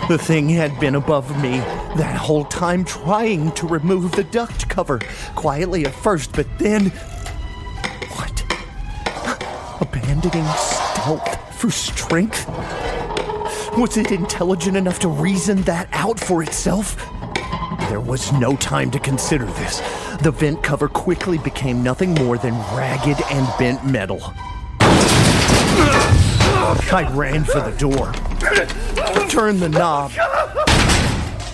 The 0.09 0.17
thing 0.17 0.49
had 0.49 0.79
been 0.79 0.95
above 0.95 1.29
me 1.39 1.59
that 1.97 2.15
whole 2.15 2.45
time, 2.45 2.83
trying 2.83 3.51
to 3.51 3.67
remove 3.67 4.11
the 4.13 4.23
duct 4.23 4.67
cover, 4.67 4.99
quietly 5.35 5.85
at 5.85 5.93
first, 5.93 6.31
but 6.31 6.47
then 6.57 6.91
abandoning 10.19 10.51
stealth 10.55 11.55
for 11.55 11.71
strength? 11.71 12.47
Was 13.77 13.95
it 13.95 14.11
intelligent 14.11 14.75
enough 14.75 14.99
to 14.99 15.07
reason 15.07 15.61
that 15.63 15.87
out 15.93 16.19
for 16.19 16.43
itself? 16.43 16.97
There 17.87 18.01
was 18.01 18.31
no 18.33 18.55
time 18.57 18.91
to 18.91 18.99
consider 18.99 19.45
this. 19.45 19.79
The 20.21 20.31
vent 20.31 20.61
cover 20.61 20.89
quickly 20.89 21.37
became 21.37 21.81
nothing 21.81 22.13
more 22.15 22.37
than 22.37 22.53
ragged 22.75 23.17
and 23.31 23.47
bent 23.57 23.85
metal. 23.85 24.33
I 26.91 27.09
ran 27.13 27.45
for 27.45 27.61
the 27.61 27.75
door, 27.77 28.11
turned 29.29 29.59
the 29.59 29.69
knob, 29.69 30.11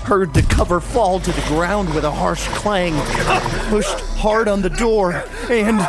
heard 0.06 0.34
the 0.34 0.42
cover 0.42 0.80
fall 0.80 1.20
to 1.20 1.32
the 1.32 1.42
ground 1.48 1.94
with 1.94 2.04
a 2.04 2.12
harsh 2.12 2.48
clang, 2.50 2.94
pushed 3.70 4.00
hard 4.18 4.48
on 4.48 4.62
the 4.62 4.70
door, 4.72 5.24
and. 5.50 5.88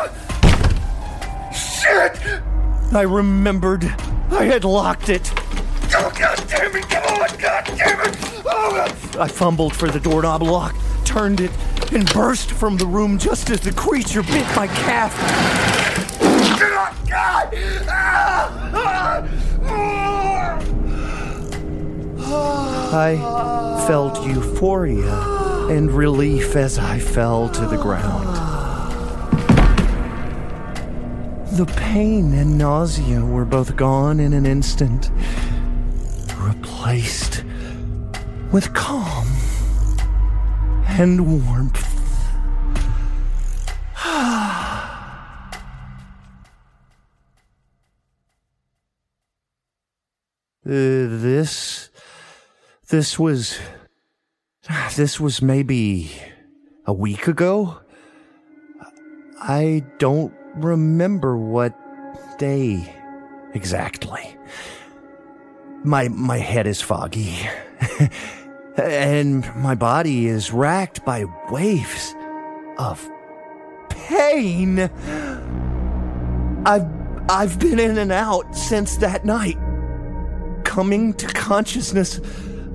Shit! 1.55 2.36
I 2.93 3.03
remembered 3.03 3.85
I 4.31 4.45
had 4.45 4.65
locked 4.65 5.09
it. 5.09 5.33
Oh, 5.95 6.13
God 6.19 6.45
damn 6.49 6.75
it! 6.77 6.89
Come 6.89 7.05
on! 7.05 7.39
God 7.39 7.65
damn 7.67 8.01
it! 8.01 8.17
Oh, 8.45 9.17
I 9.19 9.29
fumbled 9.29 9.75
for 9.75 9.89
the 9.89 10.01
doorknob 10.01 10.43
lock, 10.43 10.75
turned 11.05 11.41
it, 11.41 11.51
and 11.93 12.13
burst 12.13 12.53
from 12.53 12.77
the 12.77 12.87
room 12.87 13.19
just 13.19 13.51
as 13.51 13.61
the 13.61 13.73
creature 13.73 14.23
bit 14.23 14.47
my 14.57 14.67
calf. 14.67 15.15
God! 17.09 17.55
Ah. 17.89 18.67
I 22.93 23.17
felt 23.87 24.27
euphoria 24.27 25.15
and 25.69 25.91
relief 25.91 26.57
as 26.57 26.79
I 26.79 26.99
fell 26.99 27.49
to 27.51 27.67
the 27.67 27.77
ground. 27.77 28.36
The 31.57 31.65
pain 31.65 32.35
and 32.35 32.59
nausea 32.59 33.25
were 33.25 33.47
both 33.47 33.77
gone 33.77 34.21
in 34.21 34.35
an 34.35 34.45
instant, 34.45 35.11
replaced 36.37 37.45
with 38.53 38.75
calm 38.75 39.27
and 40.87 41.47
warmth. 41.49 41.83
Uh, 50.67 51.07
this 51.23 51.91
this 52.89 53.19
was 53.19 53.59
this 54.97 55.21
was 55.21 55.41
maybe 55.41 56.11
a 56.87 56.93
week 56.93 57.29
ago 57.29 57.79
i 59.41 59.85
don't 59.99 60.36
remember 60.57 61.37
what 61.37 61.75
day 62.39 62.95
exactly. 63.55 64.37
My 65.85 66.09
my 66.09 66.39
head 66.39 66.67
is 66.67 66.81
foggy. 66.81 67.39
And 68.79 69.55
my 69.57 69.75
body 69.75 70.27
is 70.27 70.53
racked 70.53 71.03
by 71.07 71.25
waves 71.51 72.15
of 72.77 73.09
pain. 73.89 74.91
I've 76.67 76.87
i've 77.29 77.59
been 77.59 77.81
in 77.81 77.97
and 77.99 78.13
out 78.13 78.55
since 78.55 78.99
that 78.99 79.25
night 79.25 79.59
coming 80.65 81.13
to 81.15 81.27
consciousness 81.29 82.21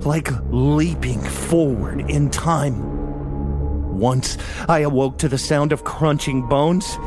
like 0.04 0.28
leaping 0.50 1.20
forward 1.20 2.00
in 2.10 2.30
time. 2.30 3.96
Once 3.96 4.36
I 4.68 4.80
awoke 4.80 5.18
to 5.18 5.28
the 5.28 5.38
sound 5.38 5.70
of 5.70 5.84
crunching 5.84 6.48
bones 6.48 6.98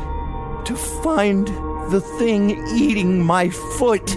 to 0.66 0.76
find 0.76 1.46
the 1.90 2.00
thing 2.18 2.50
eating 2.74 3.22
my 3.22 3.48
foot. 3.48 4.16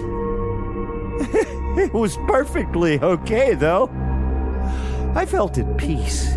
it 1.78 1.92
was 1.92 2.16
perfectly 2.26 2.98
okay, 3.00 3.54
though. 3.54 3.88
I 5.14 5.26
felt 5.26 5.58
at 5.58 5.78
peace, 5.78 6.36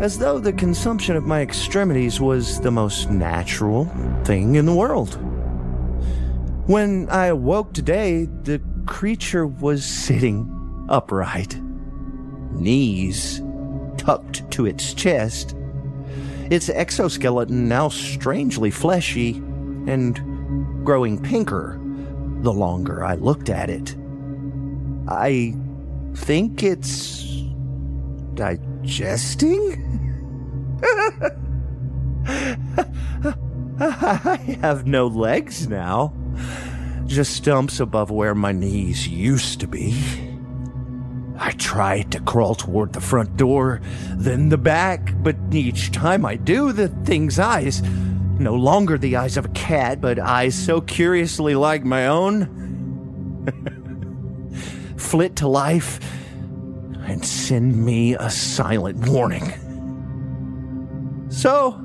as 0.00 0.18
though 0.18 0.38
the 0.38 0.52
consumption 0.52 1.16
of 1.16 1.24
my 1.24 1.40
extremities 1.40 2.20
was 2.20 2.60
the 2.60 2.70
most 2.70 3.10
natural 3.10 3.84
thing 4.24 4.56
in 4.56 4.66
the 4.66 4.74
world. 4.74 5.18
When 6.68 7.08
I 7.08 7.26
awoke 7.26 7.72
today, 7.72 8.26
the 8.42 8.60
creature 8.86 9.46
was 9.46 9.84
sitting 9.84 10.86
upright, 10.88 11.60
knees 12.52 13.42
tucked 13.96 14.50
to 14.52 14.66
its 14.66 14.94
chest, 14.94 15.54
its 16.50 16.68
exoskeleton 16.68 17.68
now 17.68 17.88
strangely 17.88 18.70
fleshy 18.70 19.36
and 19.86 20.84
growing 20.84 21.20
pinker 21.20 21.80
the 22.42 22.52
longer 22.52 23.04
I 23.04 23.14
looked 23.14 23.50
at 23.50 23.68
it. 23.68 23.96
I 25.08 25.54
think 26.14 26.62
it's 26.62 27.24
digesting? 28.34 29.84
I 33.80 34.58
have 34.60 34.86
no 34.86 35.06
legs 35.06 35.68
now, 35.68 36.12
just 37.06 37.34
stumps 37.34 37.80
above 37.80 38.10
where 38.10 38.34
my 38.34 38.52
knees 38.52 39.08
used 39.08 39.60
to 39.60 39.66
be. 39.66 40.27
I 41.38 41.52
tried 41.52 42.10
to 42.12 42.20
crawl 42.20 42.54
toward 42.54 42.92
the 42.92 43.00
front 43.00 43.36
door, 43.36 43.80
then 44.10 44.48
the 44.48 44.58
back, 44.58 45.14
but 45.22 45.36
each 45.52 45.92
time 45.92 46.26
I 46.26 46.34
do, 46.36 46.72
the 46.72 46.88
thing's 46.88 47.38
eyes, 47.38 47.80
no 48.38 48.54
longer 48.54 48.98
the 48.98 49.16
eyes 49.16 49.36
of 49.36 49.44
a 49.44 49.50
cat, 49.50 50.00
but 50.00 50.18
eyes 50.18 50.54
so 50.56 50.80
curiously 50.80 51.54
like 51.54 51.84
my 51.84 52.08
own, 52.08 52.46
flit 54.96 55.36
to 55.36 55.46
life 55.48 56.00
and 57.06 57.24
send 57.24 57.84
me 57.84 58.14
a 58.14 58.30
silent 58.30 59.08
warning. 59.08 59.52
So, 61.30 61.80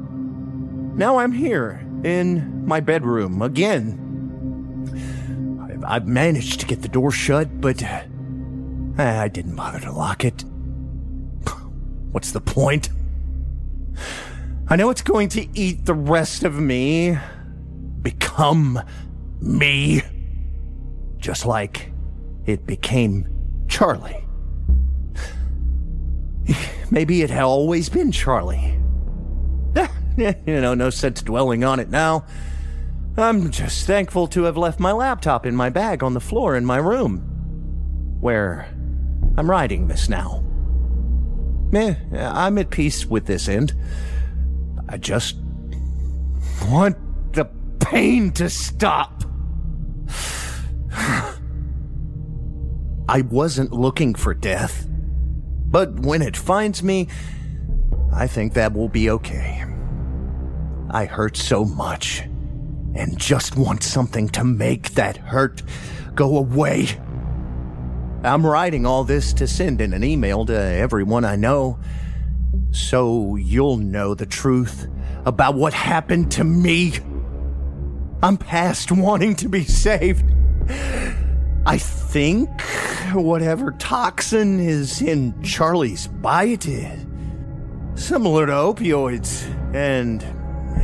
now 0.95 1.17
I'm 1.17 1.31
here 1.31 1.85
in 2.03 2.65
my 2.65 2.79
bedroom 2.79 3.41
again. 3.41 3.99
I've 5.85 6.07
managed 6.07 6.59
to 6.61 6.65
get 6.65 6.81
the 6.81 6.87
door 6.87 7.11
shut, 7.11 7.61
but 7.61 7.83
Eh, 8.97 9.21
I 9.21 9.27
didn't 9.27 9.55
bother 9.55 9.79
to 9.79 9.91
lock 9.91 10.23
it. 10.23 10.43
What's 12.11 12.31
the 12.31 12.41
point? 12.41 12.89
I 14.67 14.75
know 14.75 14.91
it's 14.91 15.01
going 15.01 15.29
to 15.29 15.47
eat 15.57 15.85
the 15.85 15.95
rest 15.95 16.43
of 16.43 16.59
me, 16.59 17.17
become 18.01 18.79
me, 19.41 20.03
just 21.17 21.45
like 21.45 21.91
it 22.45 22.67
became 22.67 23.27
Charlie. 23.67 24.23
Maybe 26.91 27.23
it 27.23 27.31
had 27.31 27.43
always 27.43 27.89
been 27.89 28.11
Charlie. 28.11 28.77
Eh, 29.75 29.87
you 30.45 30.61
know, 30.61 30.75
no 30.75 30.91
sense 30.91 31.23
dwelling 31.23 31.63
on 31.63 31.79
it 31.79 31.89
now. 31.89 32.25
I'm 33.17 33.49
just 33.49 33.87
thankful 33.87 34.27
to 34.27 34.43
have 34.43 34.57
left 34.57 34.79
my 34.79 34.91
laptop 34.91 35.47
in 35.47 35.55
my 35.55 35.69
bag 35.69 36.03
on 36.03 36.13
the 36.13 36.19
floor 36.19 36.55
in 36.55 36.65
my 36.65 36.77
room, 36.77 37.17
where 38.19 38.67
I'm 39.35 39.49
writing 39.49 39.87
this 39.87 40.09
now. 40.09 40.43
Eh, 41.73 41.95
I'm 42.13 42.57
at 42.59 42.69
peace 42.69 43.05
with 43.05 43.25
this 43.25 43.47
end. 43.47 43.73
I 44.87 44.97
just 44.97 45.37
want 46.65 46.97
the 47.33 47.45
pain 47.79 48.31
to 48.33 48.49
stop. 48.49 49.23
I 53.09 53.21
wasn't 53.29 53.73
looking 53.73 54.13
for 54.13 54.33
death, 54.33 54.87
but 55.65 55.99
when 55.99 56.21
it 56.21 56.37
finds 56.37 56.83
me, 56.83 57.07
I 58.13 58.27
think 58.27 58.53
that 58.53 58.73
will 58.73 58.89
be 58.89 59.09
okay. 59.09 59.65
I 60.91 61.05
hurt 61.05 61.35
so 61.35 61.65
much 61.65 62.21
and 62.95 63.17
just 63.17 63.55
want 63.55 63.81
something 63.81 64.29
to 64.29 64.43
make 64.43 64.91
that 64.91 65.17
hurt 65.17 65.63
go 66.13 66.37
away. 66.37 66.99
I'm 68.25 68.45
writing 68.45 68.85
all 68.85 69.03
this 69.03 69.33
to 69.33 69.47
send 69.47 69.81
in 69.81 69.91
an 69.91 70.01
email 70.01 70.45
to 70.45 70.57
everyone 70.57 71.25
I 71.25 71.35
know, 71.35 71.77
so 72.71 73.35
you'll 73.35 73.75
know 73.75 74.15
the 74.15 74.25
truth 74.25 74.87
about 75.25 75.55
what 75.55 75.73
happened 75.73 76.31
to 76.33 76.45
me. 76.45 76.93
I'm 78.21 78.37
past 78.37 78.93
wanting 78.93 79.35
to 79.35 79.49
be 79.49 79.65
saved. 79.65 80.23
I 81.65 81.77
think 81.77 82.49
whatever 83.13 83.71
toxin 83.71 84.61
is 84.61 85.01
in 85.01 85.43
Charlie's 85.43 86.07
bite 86.07 86.65
is 86.65 87.05
similar 87.95 88.45
to 88.45 88.53
opioids, 88.53 89.45
and 89.75 90.23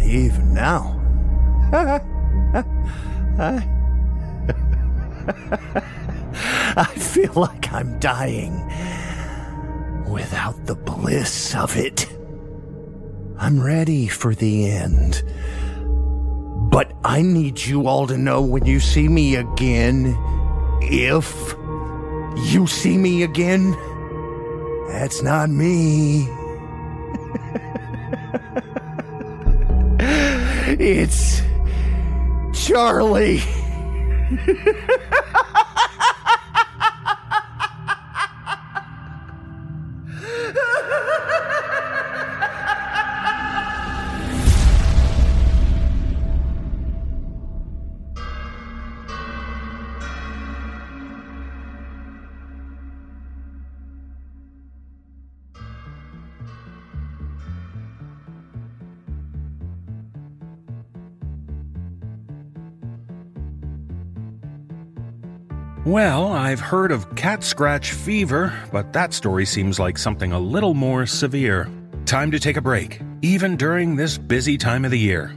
even 0.04 0.54
now. 0.54 0.98
I 3.40 3.76
feel 6.96 7.34
like 7.34 7.72
I'm 7.74 8.00
dying 8.00 8.66
without 10.10 10.66
the 10.66 10.76
bliss 10.76 11.56
of 11.56 11.76
it. 11.78 12.08
I'm 13.38 13.62
ready 13.62 14.08
for 14.08 14.36
the 14.36 14.70
end. 14.70 15.24
But 16.72 16.94
I 17.04 17.22
need 17.22 17.60
you 17.60 17.88
all 17.88 18.06
to 18.08 18.18
know 18.18 18.42
when 18.42 18.66
you 18.66 18.80
see 18.80 19.08
me 19.08 19.36
again, 19.36 20.18
if 20.82 21.56
you 22.52 22.68
see 22.68 22.98
me 22.98 23.24
again, 23.24 23.72
that's 24.90 25.22
not 25.24 25.50
me. 25.50 26.28
it's 30.80 31.42
Charlie. 32.54 33.42
Well, 65.90 66.28
I've 66.28 66.60
heard 66.60 66.92
of 66.92 67.16
cat 67.16 67.44
scratch 67.44 67.94
fever, 67.94 68.54
but 68.72 68.94
that 68.94 69.12
story 69.12 69.44
seems 69.44 69.80
like 69.80 69.98
something 69.98 70.32
a 70.32 70.40
little 70.40 70.76
more 70.76 71.08
severe. 71.08 71.68
Time 72.06 72.30
to 72.30 72.38
take 72.38 72.58
a 72.58 72.62
break, 72.62 73.02
even 73.24 73.58
during 73.58 73.96
this 73.96 74.16
busy 74.16 74.56
time 74.56 74.86
of 74.86 74.92
the 74.92 75.00
year. 75.00 75.36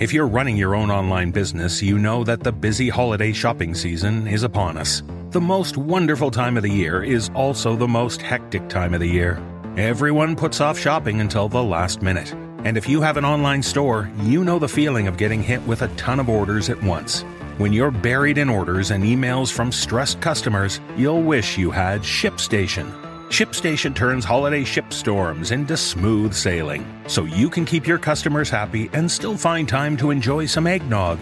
If 0.00 0.12
you're 0.12 0.26
running 0.26 0.56
your 0.56 0.74
own 0.74 0.90
online 0.90 1.30
business, 1.30 1.80
you 1.80 1.96
know 1.96 2.24
that 2.24 2.42
the 2.42 2.50
busy 2.50 2.88
holiday 2.88 3.32
shopping 3.32 3.72
season 3.72 4.26
is 4.26 4.42
upon 4.42 4.78
us. 4.78 5.04
The 5.30 5.40
most 5.40 5.76
wonderful 5.76 6.32
time 6.32 6.56
of 6.56 6.64
the 6.64 6.72
year 6.72 7.00
is 7.00 7.30
also 7.32 7.76
the 7.76 7.86
most 7.86 8.20
hectic 8.20 8.68
time 8.68 8.94
of 8.94 9.00
the 9.00 9.06
year. 9.06 9.40
Everyone 9.76 10.34
puts 10.34 10.60
off 10.60 10.76
shopping 10.76 11.20
until 11.20 11.48
the 11.48 11.62
last 11.62 12.02
minute. 12.02 12.34
And 12.64 12.76
if 12.76 12.88
you 12.88 13.00
have 13.02 13.16
an 13.16 13.24
online 13.24 13.62
store, 13.62 14.10
you 14.22 14.42
know 14.42 14.58
the 14.58 14.68
feeling 14.68 15.06
of 15.06 15.18
getting 15.18 15.44
hit 15.44 15.62
with 15.68 15.82
a 15.82 15.88
ton 15.94 16.18
of 16.18 16.28
orders 16.28 16.68
at 16.68 16.82
once. 16.82 17.24
When 17.56 17.72
you're 17.72 17.92
buried 17.92 18.36
in 18.36 18.50
orders 18.50 18.90
and 18.90 19.04
emails 19.04 19.52
from 19.52 19.70
stressed 19.70 20.20
customers, 20.20 20.80
you'll 20.96 21.22
wish 21.22 21.56
you 21.56 21.70
had 21.70 22.00
ShipStation. 22.00 22.90
ShipStation 23.28 23.94
turns 23.94 24.24
holiday 24.24 24.64
ship 24.64 24.92
storms 24.92 25.52
into 25.52 25.76
smooth 25.76 26.34
sailing, 26.34 26.84
so 27.06 27.22
you 27.22 27.48
can 27.48 27.64
keep 27.64 27.86
your 27.86 27.98
customers 27.98 28.50
happy 28.50 28.90
and 28.92 29.08
still 29.08 29.36
find 29.36 29.68
time 29.68 29.96
to 29.98 30.10
enjoy 30.10 30.46
some 30.46 30.66
eggnog. 30.66 31.20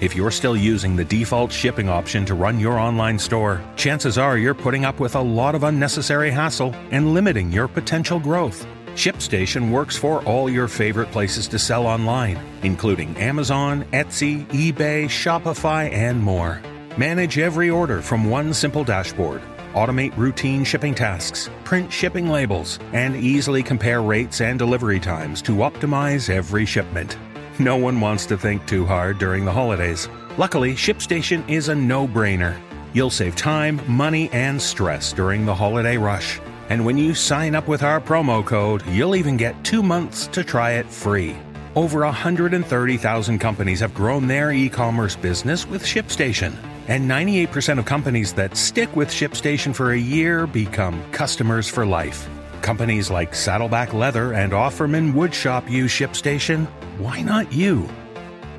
If 0.00 0.16
you're 0.16 0.32
still 0.32 0.56
using 0.56 0.96
the 0.96 1.04
default 1.04 1.52
shipping 1.52 1.88
option 1.88 2.24
to 2.24 2.34
run 2.34 2.58
your 2.58 2.76
online 2.76 3.16
store, 3.16 3.62
chances 3.76 4.18
are 4.18 4.38
you're 4.38 4.54
putting 4.54 4.84
up 4.84 4.98
with 4.98 5.14
a 5.14 5.20
lot 5.20 5.54
of 5.54 5.62
unnecessary 5.62 6.32
hassle 6.32 6.74
and 6.90 7.14
limiting 7.14 7.52
your 7.52 7.68
potential 7.68 8.18
growth. 8.18 8.66
ShipStation 9.00 9.70
works 9.70 9.96
for 9.96 10.22
all 10.24 10.50
your 10.50 10.68
favorite 10.68 11.10
places 11.10 11.48
to 11.48 11.58
sell 11.58 11.86
online, 11.86 12.38
including 12.62 13.16
Amazon, 13.16 13.82
Etsy, 13.94 14.44
eBay, 14.48 15.06
Shopify, 15.06 15.90
and 15.90 16.22
more. 16.22 16.60
Manage 16.98 17.38
every 17.38 17.70
order 17.70 18.02
from 18.02 18.28
one 18.28 18.52
simple 18.52 18.84
dashboard. 18.84 19.40
Automate 19.72 20.14
routine 20.18 20.64
shipping 20.64 20.94
tasks, 20.94 21.48
print 21.64 21.90
shipping 21.90 22.28
labels, 22.28 22.78
and 22.92 23.16
easily 23.16 23.62
compare 23.62 24.02
rates 24.02 24.42
and 24.42 24.58
delivery 24.58 25.00
times 25.00 25.40
to 25.40 25.52
optimize 25.52 26.28
every 26.28 26.66
shipment. 26.66 27.16
No 27.58 27.78
one 27.78 28.02
wants 28.02 28.26
to 28.26 28.36
think 28.36 28.66
too 28.66 28.84
hard 28.84 29.16
during 29.16 29.46
the 29.46 29.52
holidays. 29.52 30.10
Luckily, 30.36 30.74
ShipStation 30.74 31.48
is 31.48 31.70
a 31.70 31.74
no 31.74 32.06
brainer. 32.06 32.60
You'll 32.92 33.08
save 33.08 33.34
time, 33.34 33.80
money, 33.88 34.28
and 34.34 34.60
stress 34.60 35.14
during 35.14 35.46
the 35.46 35.54
holiday 35.54 35.96
rush. 35.96 36.38
And 36.70 36.86
when 36.86 36.96
you 36.96 37.14
sign 37.16 37.56
up 37.56 37.66
with 37.66 37.82
our 37.82 38.00
promo 38.00 38.46
code, 38.46 38.86
you'll 38.86 39.16
even 39.16 39.36
get 39.36 39.64
two 39.64 39.82
months 39.82 40.28
to 40.28 40.44
try 40.44 40.74
it 40.74 40.86
free. 40.86 41.36
Over 41.74 42.00
130,000 42.04 43.38
companies 43.40 43.80
have 43.80 43.92
grown 43.92 44.28
their 44.28 44.52
e 44.52 44.68
commerce 44.68 45.16
business 45.16 45.66
with 45.66 45.82
ShipStation. 45.82 46.54
And 46.86 47.10
98% 47.10 47.80
of 47.80 47.86
companies 47.86 48.32
that 48.34 48.56
stick 48.56 48.94
with 48.94 49.08
ShipStation 49.08 49.74
for 49.74 49.90
a 49.90 49.98
year 49.98 50.46
become 50.46 51.02
customers 51.10 51.68
for 51.68 51.84
life. 51.84 52.28
Companies 52.62 53.10
like 53.10 53.34
Saddleback 53.34 53.92
Leather 53.92 54.34
and 54.34 54.52
Offerman 54.52 55.12
Woodshop 55.12 55.68
use 55.68 55.90
ShipStation. 55.90 56.66
Why 56.98 57.20
not 57.20 57.52
you? 57.52 57.88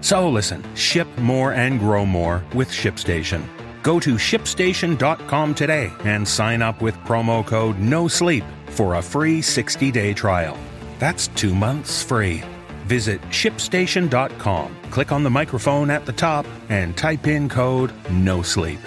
So 0.01 0.29
listen, 0.29 0.63
ship 0.75 1.07
more 1.17 1.53
and 1.53 1.79
grow 1.79 2.05
more 2.05 2.43
with 2.53 2.69
ShipStation. 2.69 3.47
Go 3.83 3.99
to 3.99 4.15
shipstation.com 4.15 5.55
today 5.55 5.91
and 6.03 6.27
sign 6.27 6.61
up 6.61 6.81
with 6.81 6.95
promo 6.97 7.45
code 7.45 7.77
NOSLEEP 7.77 8.45
for 8.69 8.95
a 8.95 9.01
free 9.01 9.41
60 9.41 9.91
day 9.91 10.13
trial. 10.13 10.57
That's 10.99 11.27
two 11.29 11.55
months 11.55 12.03
free. 12.03 12.43
Visit 12.85 13.21
shipstation.com, 13.29 14.75
click 14.91 15.11
on 15.11 15.23
the 15.23 15.29
microphone 15.29 15.89
at 15.89 16.05
the 16.05 16.13
top, 16.13 16.45
and 16.69 16.95
type 16.95 17.27
in 17.27 17.49
code 17.49 17.91
NOSLEEP. 18.05 18.79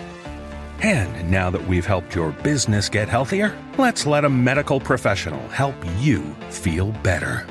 And 0.82 1.30
now 1.30 1.48
that 1.50 1.66
we've 1.66 1.86
helped 1.86 2.14
your 2.14 2.32
business 2.42 2.88
get 2.88 3.08
healthier, 3.08 3.56
let's 3.78 4.04
let 4.06 4.24
a 4.24 4.28
medical 4.28 4.78
professional 4.78 5.48
help 5.48 5.76
you 5.98 6.34
feel 6.50 6.92
better. 7.02 7.46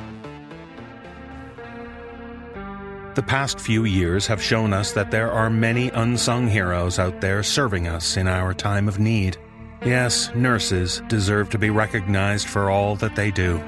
The 3.15 3.21
past 3.21 3.59
few 3.59 3.85
years 3.85 4.25
have 4.25 4.41
shown 4.41 4.73
us 4.73 4.91
that 4.93 5.11
there 5.11 5.31
are 5.31 5.47
many 5.47 5.89
unsung 5.89 6.47
heroes 6.47 6.97
out 6.97 7.21
there 7.21 7.43
serving 7.43 7.87
us 7.87 8.17
in 8.17 8.27
our 8.27 8.55
time 8.55 8.87
of 8.87 8.97
need. 8.97 9.37
Yes, 9.85 10.31
nurses 10.33 11.03
deserve 11.09 11.51
to 11.51 11.59
be 11.59 11.69
recognized 11.69 12.47
for 12.47 12.71
all 12.71 12.95
that 12.95 13.15
they 13.15 13.29
do. 13.29 13.63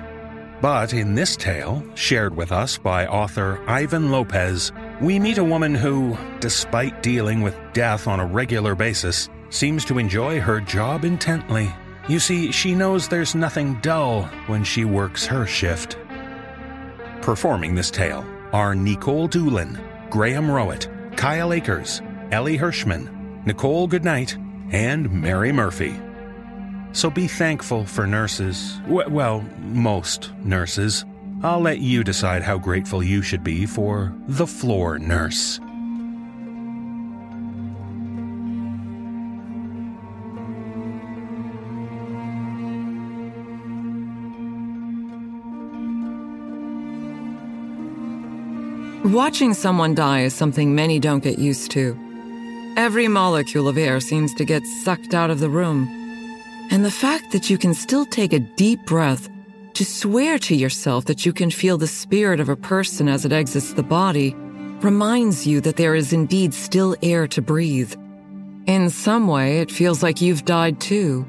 But 0.62 0.94
in 0.94 1.14
this 1.14 1.36
tale, 1.36 1.84
shared 1.94 2.36
with 2.36 2.52
us 2.52 2.80
by 2.80 3.06
author 3.06 3.62
Ivan 3.68 4.10
Lopez, 4.10 4.72
we 5.00 5.20
meet 5.20 5.38
a 5.38 5.44
woman 5.44 5.76
who, 5.76 6.18
despite 6.40 7.04
dealing 7.04 7.42
with 7.42 7.56
death 7.74 8.08
on 8.08 8.20
a 8.20 8.26
regular 8.26 8.74
basis, 8.74 9.30
seems 9.52 9.86
to 9.86 10.00
enjoy 10.00 10.40
her 10.40 10.60
job 10.60 11.06
intently. 11.06 11.72
You 12.08 12.18
see, 12.18 12.52
she 12.52 12.74
knows 12.74 13.08
there's 13.08 13.36
nothing 13.36 13.76
dull 13.82 14.24
when 14.48 14.64
she 14.64 14.86
works 14.86 15.28
her 15.28 15.46
shift. 15.46 16.00
Performing 17.22 17.76
this 17.76 17.92
tale 17.92 18.26
are 18.56 18.74
Nikolle 18.74 19.28
Doolin, 19.28 19.78
Graham 20.10 20.48
Rowat, 20.48 20.88
Kyle 21.18 21.52
Akers, 21.52 22.02
Elie 22.32 22.58
Hirschman, 22.58 23.44
Nichole 23.46 23.90
Goodnight, 23.90 24.38
and 24.72 25.12
Mary 25.12 25.52
Murphy. 25.52 25.94
So 26.94 27.10
be 27.10 27.28
thankful 27.28 27.84
for 27.84 28.08
nurses. 28.08 28.80
Well, 28.88 29.44
most 29.60 30.32
nurses. 30.46 31.04
I'll 31.44 31.60
let 31.60 31.80
you 31.80 32.02
decide 32.06 32.44
how 32.44 32.58
grateful 32.58 33.04
you 33.04 33.22
should 33.22 33.44
be 33.44 33.66
for 33.66 34.16
the 34.30 34.48
floor 34.48 35.00
nurse. 35.00 35.60
Watching 49.06 49.54
someone 49.54 49.94
die 49.94 50.22
is 50.22 50.34
something 50.34 50.74
many 50.74 51.00
don't 51.00 51.24
get 51.24 51.38
used 51.38 51.70
to. 51.72 51.96
Every 52.76 53.08
molecule 53.08 53.68
of 53.68 53.78
air 53.78 54.00
seems 54.00 54.34
to 54.34 54.46
get 54.46 54.66
sucked 54.66 55.14
out 55.14 55.30
of 55.30 55.40
the 55.40 55.48
room. 55.48 55.88
And 56.72 56.84
the 56.84 56.90
fact 56.90 57.32
that 57.32 57.48
you 57.48 57.60
can 57.60 57.76
still 57.76 58.08
take 58.08 58.34
a 58.34 58.40
deep 58.40 58.84
breath 58.88 59.30
to 59.76 59.86
swear 59.86 60.40
to 60.40 60.56
yourself 60.56 61.06
that 61.06 61.24
you 61.24 61.34
can 61.34 61.52
feel 61.52 61.78
the 61.78 61.86
spirit 61.86 62.40
of 62.40 62.50
a 62.50 62.56
person 62.56 63.08
as 63.08 63.26
it 63.26 63.32
exits 63.32 63.74
the 63.74 63.84
body 63.84 64.34
reminds 64.82 65.46
you 65.46 65.62
that 65.62 65.76
there 65.76 65.94
is 65.94 66.12
indeed 66.12 66.52
still 66.52 66.96
air 67.04 67.28
to 67.28 67.44
breathe. 67.44 67.94
In 68.66 68.90
some 68.90 69.28
way, 69.28 69.60
it 69.60 69.70
feels 69.70 70.02
like 70.02 70.20
you've 70.20 70.46
died 70.46 70.82
too. 70.82 71.28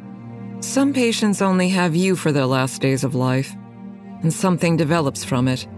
Some 0.61 0.95
patients 0.95 1.43
only 1.43 1.69
have 1.69 1.95
you 1.95 2.17
for 2.17 2.33
their 2.33 2.47
last 2.47 2.81
days 2.81 3.05
of 3.05 3.15
life, 3.15 3.55
and 4.23 4.33
something 4.33 4.79
develops 4.79 5.25
from 5.25 5.47
it. 5.47 5.69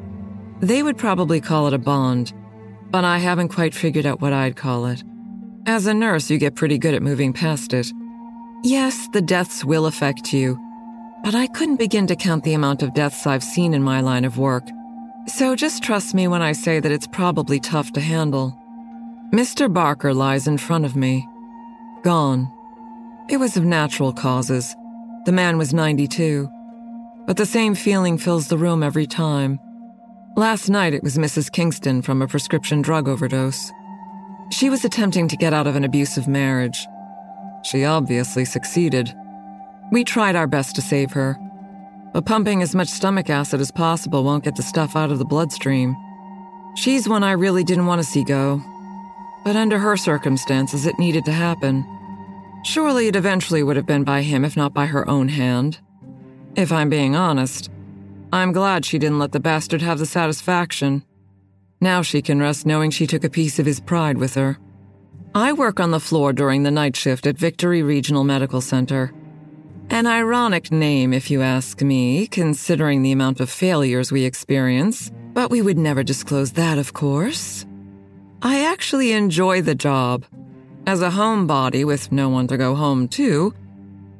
They 0.60 0.82
would 0.82 0.98
probably 0.98 1.40
call 1.40 1.68
it 1.68 1.74
a 1.74 1.78
bond, 1.78 2.32
but 2.90 3.04
I 3.04 3.18
haven't 3.18 3.48
quite 3.48 3.74
figured 3.74 4.06
out 4.06 4.20
what 4.20 4.32
I'd 4.32 4.56
call 4.56 4.86
it. 4.86 5.04
As 5.66 5.86
a 5.86 5.94
nurse, 5.94 6.30
you 6.30 6.38
get 6.38 6.56
pretty 6.56 6.78
good 6.78 6.94
at 6.94 7.02
moving 7.02 7.32
past 7.32 7.72
it. 7.72 7.92
Yes, 8.64 9.08
the 9.12 9.22
deaths 9.22 9.64
will 9.64 9.86
affect 9.86 10.32
you, 10.32 10.58
but 11.22 11.34
I 11.34 11.46
couldn't 11.46 11.76
begin 11.76 12.06
to 12.08 12.16
count 12.16 12.42
the 12.42 12.54
amount 12.54 12.82
of 12.82 12.94
deaths 12.94 13.26
I've 13.26 13.44
seen 13.44 13.72
in 13.72 13.82
my 13.82 14.00
line 14.00 14.24
of 14.24 14.38
work. 14.38 14.66
So 15.26 15.54
just 15.54 15.82
trust 15.82 16.14
me 16.14 16.26
when 16.26 16.42
I 16.42 16.52
say 16.52 16.80
that 16.80 16.90
it's 16.90 17.06
probably 17.06 17.60
tough 17.60 17.92
to 17.92 18.00
handle. 18.00 18.56
Mr. 19.32 19.72
Barker 19.72 20.14
lies 20.14 20.48
in 20.48 20.58
front 20.58 20.84
of 20.84 20.96
me. 20.96 21.28
Gone. 22.02 22.50
It 23.28 23.36
was 23.36 23.56
of 23.56 23.64
natural 23.64 24.12
causes. 24.12 24.74
The 25.26 25.32
man 25.32 25.58
was 25.58 25.74
92. 25.74 26.48
But 27.26 27.36
the 27.36 27.44
same 27.44 27.74
feeling 27.74 28.16
fills 28.16 28.48
the 28.48 28.56
room 28.56 28.82
every 28.82 29.06
time. 29.06 29.60
Last 30.36 30.68
night 30.68 30.94
it 30.94 31.02
was 31.02 31.18
Mrs. 31.18 31.50
Kingston 31.50 32.02
from 32.02 32.22
a 32.22 32.28
prescription 32.28 32.80
drug 32.80 33.08
overdose. 33.08 33.72
She 34.50 34.70
was 34.70 34.84
attempting 34.84 35.28
to 35.28 35.36
get 35.36 35.52
out 35.52 35.66
of 35.66 35.76
an 35.76 35.84
abusive 35.84 36.28
marriage. 36.28 36.86
She 37.64 37.84
obviously 37.84 38.44
succeeded. 38.44 39.12
We 39.90 40.04
tried 40.04 40.36
our 40.36 40.46
best 40.46 40.76
to 40.76 40.82
save 40.82 41.12
her, 41.12 41.36
but 42.12 42.24
pumping 42.24 42.62
as 42.62 42.74
much 42.74 42.88
stomach 42.88 43.30
acid 43.30 43.60
as 43.60 43.70
possible 43.70 44.24
won't 44.24 44.44
get 44.44 44.56
the 44.56 44.62
stuff 44.62 44.96
out 44.96 45.10
of 45.10 45.18
the 45.18 45.24
bloodstream. 45.24 45.96
She's 46.76 47.08
one 47.08 47.24
I 47.24 47.32
really 47.32 47.64
didn't 47.64 47.86
want 47.86 48.00
to 48.00 48.06
see 48.06 48.22
go, 48.22 48.62
but 49.44 49.56
under 49.56 49.78
her 49.78 49.96
circumstances, 49.96 50.86
it 50.86 50.98
needed 50.98 51.24
to 51.24 51.32
happen. 51.32 51.84
Surely 52.62 53.08
it 53.08 53.16
eventually 53.16 53.62
would 53.62 53.76
have 53.76 53.86
been 53.86 54.04
by 54.04 54.22
him 54.22 54.44
if 54.44 54.56
not 54.56 54.74
by 54.74 54.86
her 54.86 55.08
own 55.08 55.28
hand. 55.28 55.80
If 56.54 56.70
I'm 56.70 56.88
being 56.88 57.16
honest, 57.16 57.70
I'm 58.32 58.52
glad 58.52 58.84
she 58.84 58.98
didn't 58.98 59.18
let 59.18 59.32
the 59.32 59.40
bastard 59.40 59.80
have 59.80 59.98
the 59.98 60.06
satisfaction. 60.06 61.02
Now 61.80 62.02
she 62.02 62.20
can 62.20 62.40
rest 62.40 62.66
knowing 62.66 62.90
she 62.90 63.06
took 63.06 63.24
a 63.24 63.30
piece 63.30 63.58
of 63.58 63.64
his 63.64 63.80
pride 63.80 64.18
with 64.18 64.34
her. 64.34 64.58
I 65.34 65.52
work 65.52 65.80
on 65.80 65.92
the 65.92 66.00
floor 66.00 66.32
during 66.32 66.62
the 66.62 66.70
night 66.70 66.94
shift 66.94 67.26
at 67.26 67.38
Victory 67.38 67.82
Regional 67.82 68.24
Medical 68.24 68.60
Center. 68.60 69.12
An 69.88 70.06
ironic 70.06 70.70
name, 70.70 71.14
if 71.14 71.30
you 71.30 71.40
ask 71.40 71.80
me, 71.80 72.26
considering 72.26 73.02
the 73.02 73.12
amount 73.12 73.40
of 73.40 73.48
failures 73.48 74.12
we 74.12 74.24
experience, 74.24 75.10
but 75.32 75.50
we 75.50 75.62
would 75.62 75.78
never 75.78 76.02
disclose 76.02 76.52
that, 76.52 76.76
of 76.76 76.92
course. 76.92 77.64
I 78.42 78.66
actually 78.66 79.12
enjoy 79.12 79.62
the 79.62 79.74
job. 79.74 80.26
As 80.86 81.00
a 81.00 81.08
homebody 81.08 81.86
with 81.86 82.12
no 82.12 82.28
one 82.28 82.46
to 82.48 82.58
go 82.58 82.74
home 82.74 83.08
to, 83.08 83.54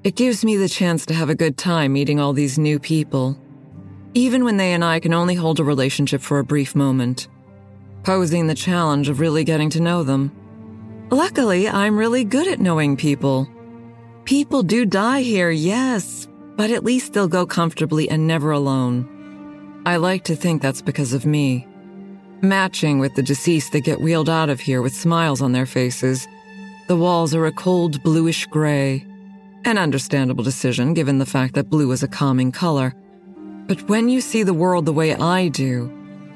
it 0.05 0.15
gives 0.15 0.45
me 0.45 0.57
the 0.57 0.69
chance 0.69 1.05
to 1.07 1.15
have 1.15 1.29
a 1.29 1.35
good 1.35 1.59
time 1.59 1.93
meeting 1.93 2.19
all 2.19 2.33
these 2.33 2.59
new 2.59 2.79
people, 2.79 3.39
even 4.19 4.45
when 4.45 4.57
they 4.57 4.73
and 4.73 4.85
I 4.85 4.99
can 4.99 5.15
only 5.15 5.37
hold 5.37 5.61
a 5.61 5.65
relationship 5.65 6.21
for 6.21 6.41
a 6.41 6.45
brief 6.45 6.75
moment, 6.75 7.29
posing 8.03 8.49
the 8.49 8.55
challenge 8.55 9.09
of 9.09 9.21
really 9.21 9.45
getting 9.45 9.71
to 9.71 9.81
know 9.81 10.03
them. 10.03 10.33
Luckily, 11.11 11.69
I'm 11.69 11.97
really 11.97 12.25
good 12.25 12.49
at 12.49 12.59
knowing 12.59 12.97
people. 12.97 13.49
People 14.25 14.65
do 14.65 14.85
die 14.85 15.23
here, 15.23 15.53
yes, 15.53 16.27
but 16.57 16.73
at 16.73 16.83
least 16.83 17.13
they'll 17.13 17.29
go 17.29 17.47
comfortably 17.47 18.11
and 18.11 18.27
never 18.27 18.51
alone. 18.51 19.83
I 19.87 19.99
like 19.99 20.25
to 20.25 20.35
think 20.35 20.63
that's 20.63 20.83
because 20.83 21.13
of 21.13 21.25
me. 21.25 21.69
Matching 22.43 22.99
with 22.99 23.15
the 23.15 23.23
deceased 23.23 23.71
that 23.71 23.85
get 23.85 24.01
wheeled 24.01 24.29
out 24.29 24.51
of 24.51 24.59
here 24.59 24.83
with 24.83 24.97
smiles 24.97 25.41
on 25.41 25.53
their 25.53 25.65
faces, 25.65 26.27
the 26.89 26.97
walls 26.97 27.37
are 27.37 27.47
a 27.47 27.53
cold 27.53 28.03
bluish 28.03 28.47
gray. 28.47 29.07
An 29.65 29.79
understandable 29.79 30.43
decision 30.43 30.93
given 30.93 31.19
the 31.19 31.27
fact 31.27 31.55
that 31.55 31.71
blue 31.71 31.93
is 31.93 32.03
a 32.03 32.09
calming 32.09 32.51
color. 32.51 32.93
But 33.69 33.87
when 33.87 34.09
you 34.09 34.23
see 34.23 34.43
the 34.43 34.55
world 34.55 34.87
the 34.87 34.95
way 34.95 35.15
I 35.15 35.49
do, 35.49 35.93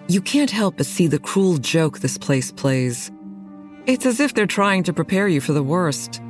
you 0.06 0.20
can't 0.20 0.50
help 0.50 0.76
but 0.76 0.84
see 0.84 1.06
the 1.06 1.18
cruel 1.18 1.56
joke 1.56 2.00
this 2.00 2.18
place 2.18 2.52
plays. 2.52 3.10
It's 3.86 4.04
as 4.04 4.20
if 4.20 4.34
they're 4.34 4.46
trying 4.46 4.82
to 4.84 4.92
prepare 4.92 5.28
you 5.28 5.40
for 5.40 5.54
the 5.54 5.62
worst. 5.62 6.20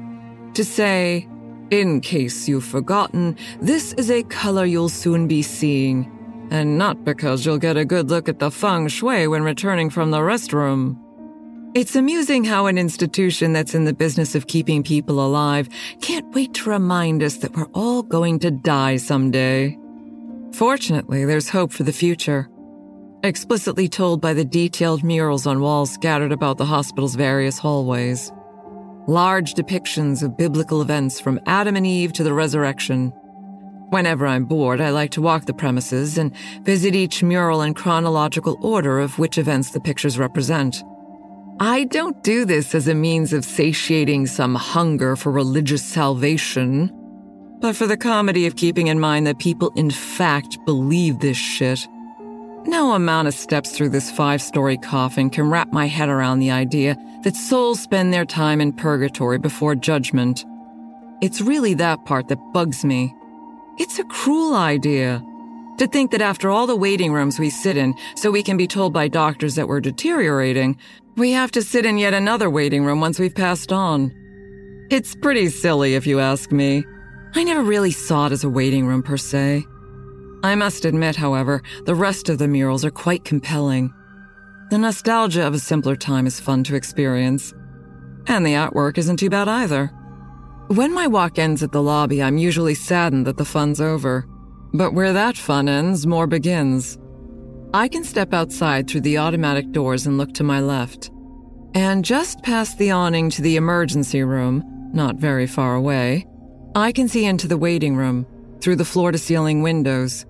To 0.55 0.65
say, 0.65 1.29
in 1.71 2.01
case 2.01 2.47
you've 2.47 2.65
forgotten, 2.65 3.37
this 3.61 3.95
is 3.95 4.13
a 4.13 4.23
color 4.23 4.65
you'll 4.65 4.89
soon 4.89 5.27
be 5.27 5.43
seeing, 5.43 6.09
and 6.53 6.79
not 6.79 7.05
because 7.05 7.45
you'll 7.45 7.59
get 7.59 7.77
a 7.77 7.85
good 7.85 8.09
look 8.09 8.29
at 8.29 8.39
the 8.39 8.53
feng 8.53 8.87
shui 8.87 9.27
when 9.27 9.43
returning 9.43 9.91
from 9.91 10.13
the 10.13 10.19
restroom. 10.19 10.97
It's 11.75 11.97
amusing 11.97 12.45
how 12.45 12.67
an 12.67 12.79
institution 12.79 13.53
that's 13.53 13.75
in 13.75 13.87
the 13.87 13.95
business 13.95 14.37
of 14.37 14.47
keeping 14.47 14.85
people 14.85 15.25
alive 15.25 15.69
can't 16.01 16.33
wait 16.33 16.55
to 16.55 16.71
remind 16.71 17.25
us 17.25 17.39
that 17.39 17.57
we're 17.57 17.71
all 17.75 18.03
going 18.03 18.39
to 18.41 18.53
die 18.53 18.99
someday. 18.99 19.79
Fortunately, 20.55 21.25
there's 21.25 21.49
hope 21.49 21.73
for 21.73 21.83
the 21.83 21.93
future 21.93 22.49
explicitly 23.25 23.89
told 23.89 24.21
by 24.21 24.35
the 24.35 24.45
detailed 24.45 25.05
murals 25.05 25.47
on 25.47 25.61
walls 25.61 25.93
scattered 25.93 26.33
about 26.33 26.59
the 26.59 26.65
hospital's 26.65 27.15
various 27.15 27.59
hallways. 27.59 28.33
Large 29.07 29.55
depictions 29.55 30.23
of 30.23 30.37
biblical 30.37 30.83
events 30.83 31.21
from 31.21 31.41
Adam 31.47 31.77
and 31.77 31.87
Eve 31.87 32.13
to 32.15 32.25
the 32.25 32.35
resurrection. 32.35 33.13
Whenever 33.91 34.27
I'm 34.27 34.45
bored, 34.45 34.81
I 34.81 34.91
like 34.91 35.11
to 35.13 35.23
walk 35.23 35.47
the 35.47 35.55
premises 35.55 36.19
and 36.19 36.35
visit 36.63 36.95
each 36.95 37.23
mural 37.23 37.63
in 37.63 37.75
chronological 37.75 38.59
order 38.63 38.99
of 38.99 39.19
which 39.19 39.39
events 39.39 39.71
the 39.71 39.81
pictures 39.81 40.19
represent. 40.19 40.83
I 41.61 41.85
don't 41.85 42.23
do 42.25 42.45
this 42.45 42.75
as 42.75 42.89
a 42.89 42.95
means 42.95 43.33
of 43.33 43.45
satiating 43.45 44.27
some 44.27 44.55
hunger 44.55 45.15
for 45.15 45.31
religious 45.31 45.85
salvation, 45.85 46.91
but 47.63 47.75
for 47.75 47.87
the 47.87 47.97
comedy 47.97 48.47
of 48.47 48.57
keeping 48.57 48.89
in 48.89 49.01
mind 49.01 49.27
that 49.27 49.39
people 49.39 49.73
in 49.77 49.91
fact 49.91 50.63
believe 50.67 51.21
this 51.21 51.39
shit 51.39 51.89
no 52.67 52.93
amount 52.93 53.27
of 53.27 53.35
steps 53.35 53.73
through 53.73 53.89
this 53.89 54.11
five 54.11 54.41
story 54.41 54.77
coffin 54.77 55.31
can 55.31 55.51
wrap 55.51 55.73
my 55.73 55.87
head 55.87 56.09
around 56.09 56.39
the 56.39 56.53
idea 56.53 56.97
that 57.25 57.35
souls 57.35 57.81
spend 57.81 58.13
their 58.13 58.25
time 58.25 58.61
in 58.61 58.73
purgatory 58.73 59.39
before 59.39 59.75
judgment. 59.75 60.45
It's 61.21 61.41
really 61.41 61.75
that 61.75 62.05
part 62.05 62.29
that 62.29 62.53
bugs 62.53 62.85
me. 62.85 63.15
It's 63.79 63.99
a 63.99 64.05
cruel 64.05 64.55
idea. 64.55 65.23
To 65.79 65.87
think 65.89 66.13
that 66.13 66.21
after 66.21 66.51
all 66.51 66.67
the 66.67 66.77
waiting 66.77 67.13
rooms 67.13 67.41
we 67.41 67.51
sit 67.51 67.77
in, 67.77 67.95
so 68.15 68.31
we 68.31 68.43
can 68.43 68.57
be 68.57 68.69
told 68.69 68.93
by 68.93 69.09
doctors 69.09 69.57
that 69.57 69.67
we're 69.67 69.81
deteriorating, 69.81 70.77
we 71.17 71.33
have 71.33 71.51
to 71.53 71.63
sit 71.63 71.85
in 71.85 71.99
yet 71.99 72.15
another 72.15 72.49
waiting 72.49 72.85
room 72.85 73.01
once 73.01 73.19
we've 73.19 73.35
passed 73.35 73.73
on. 73.73 74.13
It's 74.91 75.17
pretty 75.17 75.49
silly 75.49 75.95
if 75.95 76.07
you 76.07 76.21
ask 76.21 76.53
me. 76.53 76.85
I 77.35 77.45
never 77.45 77.63
really 77.63 77.93
saw 77.93 78.27
it 78.27 78.33
as 78.33 78.45
a 78.45 78.51
waiting 78.51 78.87
room 78.87 79.03
per 79.03 79.17
se. 79.17 79.67
I 80.45 80.55
must 80.55 80.85
admit, 80.85 81.17
however, 81.17 81.63
the 81.87 81.95
rest 81.95 82.29
of 82.29 82.39
the 82.39 82.49
murals 82.49 82.85
are 82.85 82.91
quite 82.91 83.25
compelling. 83.25 83.93
The 84.71 84.79
nostalgia 84.79 85.47
of 85.47 85.55
a 85.55 85.59
simpler 85.59 85.97
time 85.97 86.27
is 86.27 86.41
fun 86.41 86.65
to 86.65 86.75
experience. 86.75 87.55
And 88.27 88.45
the 88.45 88.55
artwork 88.55 88.99
isn't 88.99 89.19
too 89.19 89.31
bad 89.31 89.49
either. 89.49 89.87
When 90.69 90.93
my 90.93 91.07
walk 91.07 91.39
ends 91.39 91.63
at 91.63 91.73
the 91.73 91.83
lobby, 91.83 92.23
I'm 92.23 92.39
usually 92.39 92.75
saddened 92.75 93.27
that 93.27 93.37
the 93.37 93.45
fun's 93.45 93.81
over. 93.81 94.27
But 94.75 94.95
where 94.95 95.13
that 95.13 95.37
fun 95.37 95.69
ends, 95.69 96.07
more 96.07 96.27
begins. 96.27 96.99
I 97.75 97.89
can 97.89 98.05
step 98.05 98.35
outside 98.35 98.89
through 98.89 99.03
the 99.03 99.19
automatic 99.19 99.71
doors 99.73 100.07
and 100.07 100.19
look 100.19 100.33
to 100.35 100.45
my 100.45 100.61
left. 100.61 101.11
And 101.75 102.05
just 102.05 102.43
past 102.43 102.79
the 102.79 102.91
awning 102.91 103.31
to 103.31 103.43
the 103.43 103.57
emergency 103.57 104.23
room, 104.23 104.63
not 104.93 105.17
very 105.17 105.47
far 105.47 105.75
away, 105.75 106.27
I 106.75 106.91
can 106.93 107.07
see 107.07 107.27
into 107.27 107.47
the 107.47 107.59
waiting 107.59 107.97
room 107.97 108.27
through 108.63 108.77
the 108.77 108.85
floor 108.85 109.13
to 109.13 109.19
ceiling 109.19 109.61
windows 109.61 110.25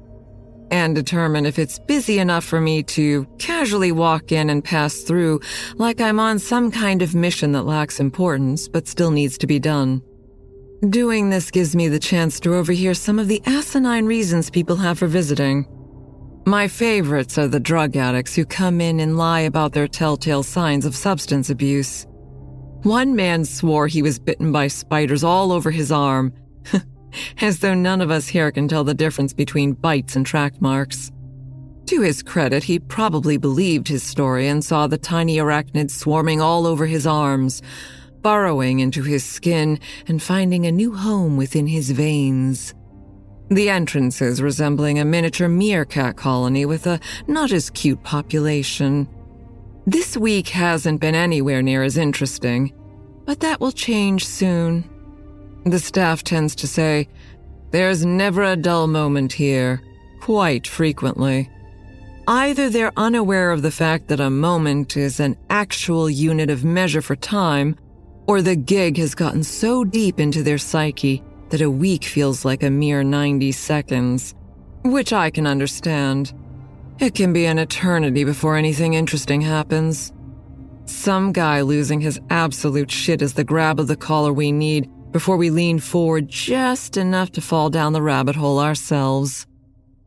and 0.72 0.95
determine 0.95 1.47
if 1.47 1.57
it's 1.57 1.78
busy 1.78 2.18
enough 2.18 2.45
for 2.45 2.61
me 2.61 2.82
to 2.82 3.26
casually 3.38 3.93
walk 3.93 4.32
in 4.32 4.51
and 4.51 4.64
pass 4.64 5.03
through 5.03 5.40
like 5.76 6.01
I'm 6.01 6.18
on 6.18 6.40
some 6.40 6.72
kind 6.72 7.01
of 7.01 7.14
mission 7.14 7.53
that 7.53 7.62
lacks 7.62 8.01
importance 8.01 8.68
but 8.68 8.88
still 8.88 9.12
needs 9.12 9.38
to 9.38 9.47
be 9.47 9.61
done. 9.61 10.03
Doing 10.88 11.30
this 11.30 11.53
gives 11.53 11.76
me 11.76 11.86
the 11.86 12.01
chance 12.01 12.40
to 12.40 12.57
overhear 12.57 12.95
some 12.95 13.20
of 13.20 13.28
the 13.28 13.40
asinine 13.47 14.07
reasons 14.07 14.51
people 14.51 14.74
have 14.76 14.99
for 14.99 15.07
visiting. 15.07 15.64
My 16.45 16.66
favorites 16.66 17.38
are 17.38 17.47
the 17.47 17.61
drug 17.61 17.97
addicts 17.97 18.34
who 18.34 18.45
come 18.45 18.80
in 18.80 18.99
and 18.99 19.16
lie 19.16 19.40
about 19.40 19.74
their 19.74 19.86
telltale 19.86 20.43
signs 20.43 20.84
of 20.84 20.97
substance 20.97 21.51
abuse. 21.51 22.05
One 22.82 23.14
man 23.14 23.44
swore 23.44 23.86
he 23.86 24.02
was 24.02 24.18
bitten 24.18 24.50
by 24.50 24.68
spiders 24.68 25.22
all 25.22 25.52
over 25.52 25.70
his 25.70 25.92
arm. 25.92 26.32
as 27.40 27.58
though 27.58 27.74
none 27.74 28.00
of 28.00 28.10
us 28.10 28.28
here 28.28 28.50
can 28.50 28.68
tell 28.68 28.84
the 28.84 28.94
difference 28.94 29.32
between 29.32 29.72
bites 29.72 30.16
and 30.16 30.24
track 30.24 30.60
marks. 30.60 31.10
To 31.86 32.00
his 32.00 32.22
credit, 32.22 32.64
he 32.64 32.78
probably 32.78 33.36
believed 33.36 33.88
his 33.88 34.02
story 34.02 34.48
and 34.48 34.64
saw 34.64 34.86
the 34.86 34.98
tiny 34.98 35.36
arachnids 35.36 35.90
swarming 35.90 36.40
all 36.40 36.66
over 36.66 36.86
his 36.86 37.06
arms, 37.06 37.60
burrowing 38.22 38.80
into 38.80 39.02
his 39.02 39.24
skin 39.24 39.78
and 40.06 40.22
finding 40.22 40.66
a 40.66 40.72
new 40.72 40.94
home 40.94 41.36
within 41.36 41.66
his 41.66 41.90
veins. 41.90 42.74
The 43.50 43.68
entrances 43.68 44.40
resembling 44.40 44.98
a 44.98 45.04
miniature 45.04 45.48
meerkat 45.48 46.16
colony 46.16 46.64
with 46.64 46.86
a 46.86 47.00
not 47.26 47.52
as 47.52 47.68
cute 47.68 48.02
population. 48.02 49.08
This 49.86 50.16
week 50.16 50.48
hasn't 50.48 51.00
been 51.00 51.16
anywhere 51.16 51.60
near 51.60 51.82
as 51.82 51.96
interesting, 51.96 52.72
but 53.24 53.40
that 53.40 53.58
will 53.58 53.72
change 53.72 54.24
soon. 54.24 54.88
The 55.64 55.80
staff 55.80 56.22
tends 56.22 56.54
to 56.56 56.68
say, 56.68 57.08
There's 57.72 58.06
never 58.06 58.44
a 58.44 58.54
dull 58.54 58.86
moment 58.86 59.32
here, 59.32 59.82
quite 60.20 60.68
frequently. 60.68 61.50
Either 62.28 62.70
they're 62.70 62.92
unaware 62.96 63.50
of 63.50 63.62
the 63.62 63.72
fact 63.72 64.06
that 64.06 64.20
a 64.20 64.30
moment 64.30 64.96
is 64.96 65.18
an 65.18 65.36
actual 65.50 66.08
unit 66.08 66.48
of 66.48 66.64
measure 66.64 67.02
for 67.02 67.16
time, 67.16 67.76
or 68.28 68.40
the 68.40 68.54
gig 68.54 68.96
has 68.98 69.16
gotten 69.16 69.42
so 69.42 69.82
deep 69.82 70.20
into 70.20 70.44
their 70.44 70.58
psyche 70.58 71.24
that 71.48 71.60
a 71.60 71.68
week 71.68 72.04
feels 72.04 72.44
like 72.44 72.62
a 72.62 72.70
mere 72.70 73.02
90 73.02 73.50
seconds, 73.50 74.36
which 74.84 75.12
I 75.12 75.28
can 75.30 75.44
understand. 75.44 76.32
It 77.03 77.16
can 77.16 77.32
be 77.32 77.46
an 77.46 77.59
eternity 77.59 78.22
before 78.22 78.55
anything 78.55 78.94
interesting 78.94 79.40
happens. 79.40 80.12
Some 80.84 81.32
guy 81.32 81.62
losing 81.62 82.00
his 82.00 82.20
absolute 82.30 82.92
shit 82.92 83.22
is 83.22 83.34
the 83.34 83.42
grab 83.42 83.80
of 83.80 83.88
the 83.88 83.96
collar 83.96 84.32
we 84.32 84.53
need 84.53 84.88
before 85.11 85.36
we 85.36 85.50
lean 85.50 85.80
forward 85.80 86.28
just 86.28 86.96
enough 86.96 87.32
to 87.32 87.40
fall 87.40 87.70
down 87.70 87.92
the 87.92 88.00
rabbit 88.00 88.36
hole 88.36 88.61
ourselves. 88.61 89.48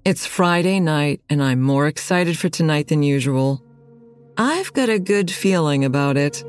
It's 0.05 0.25
Friday 0.25 0.79
night, 0.79 1.19
and 1.29 1.43
I'm 1.43 1.61
more 1.61 1.85
excited 1.85 2.37
for 2.37 2.47
tonight 2.47 2.87
than 2.87 3.03
usual. 3.03 3.61
I've 4.37 4.71
got 4.71 4.87
a 4.87 4.97
good 4.97 5.29
feeling 5.29 5.83
about 5.83 6.15
it. 6.15 6.45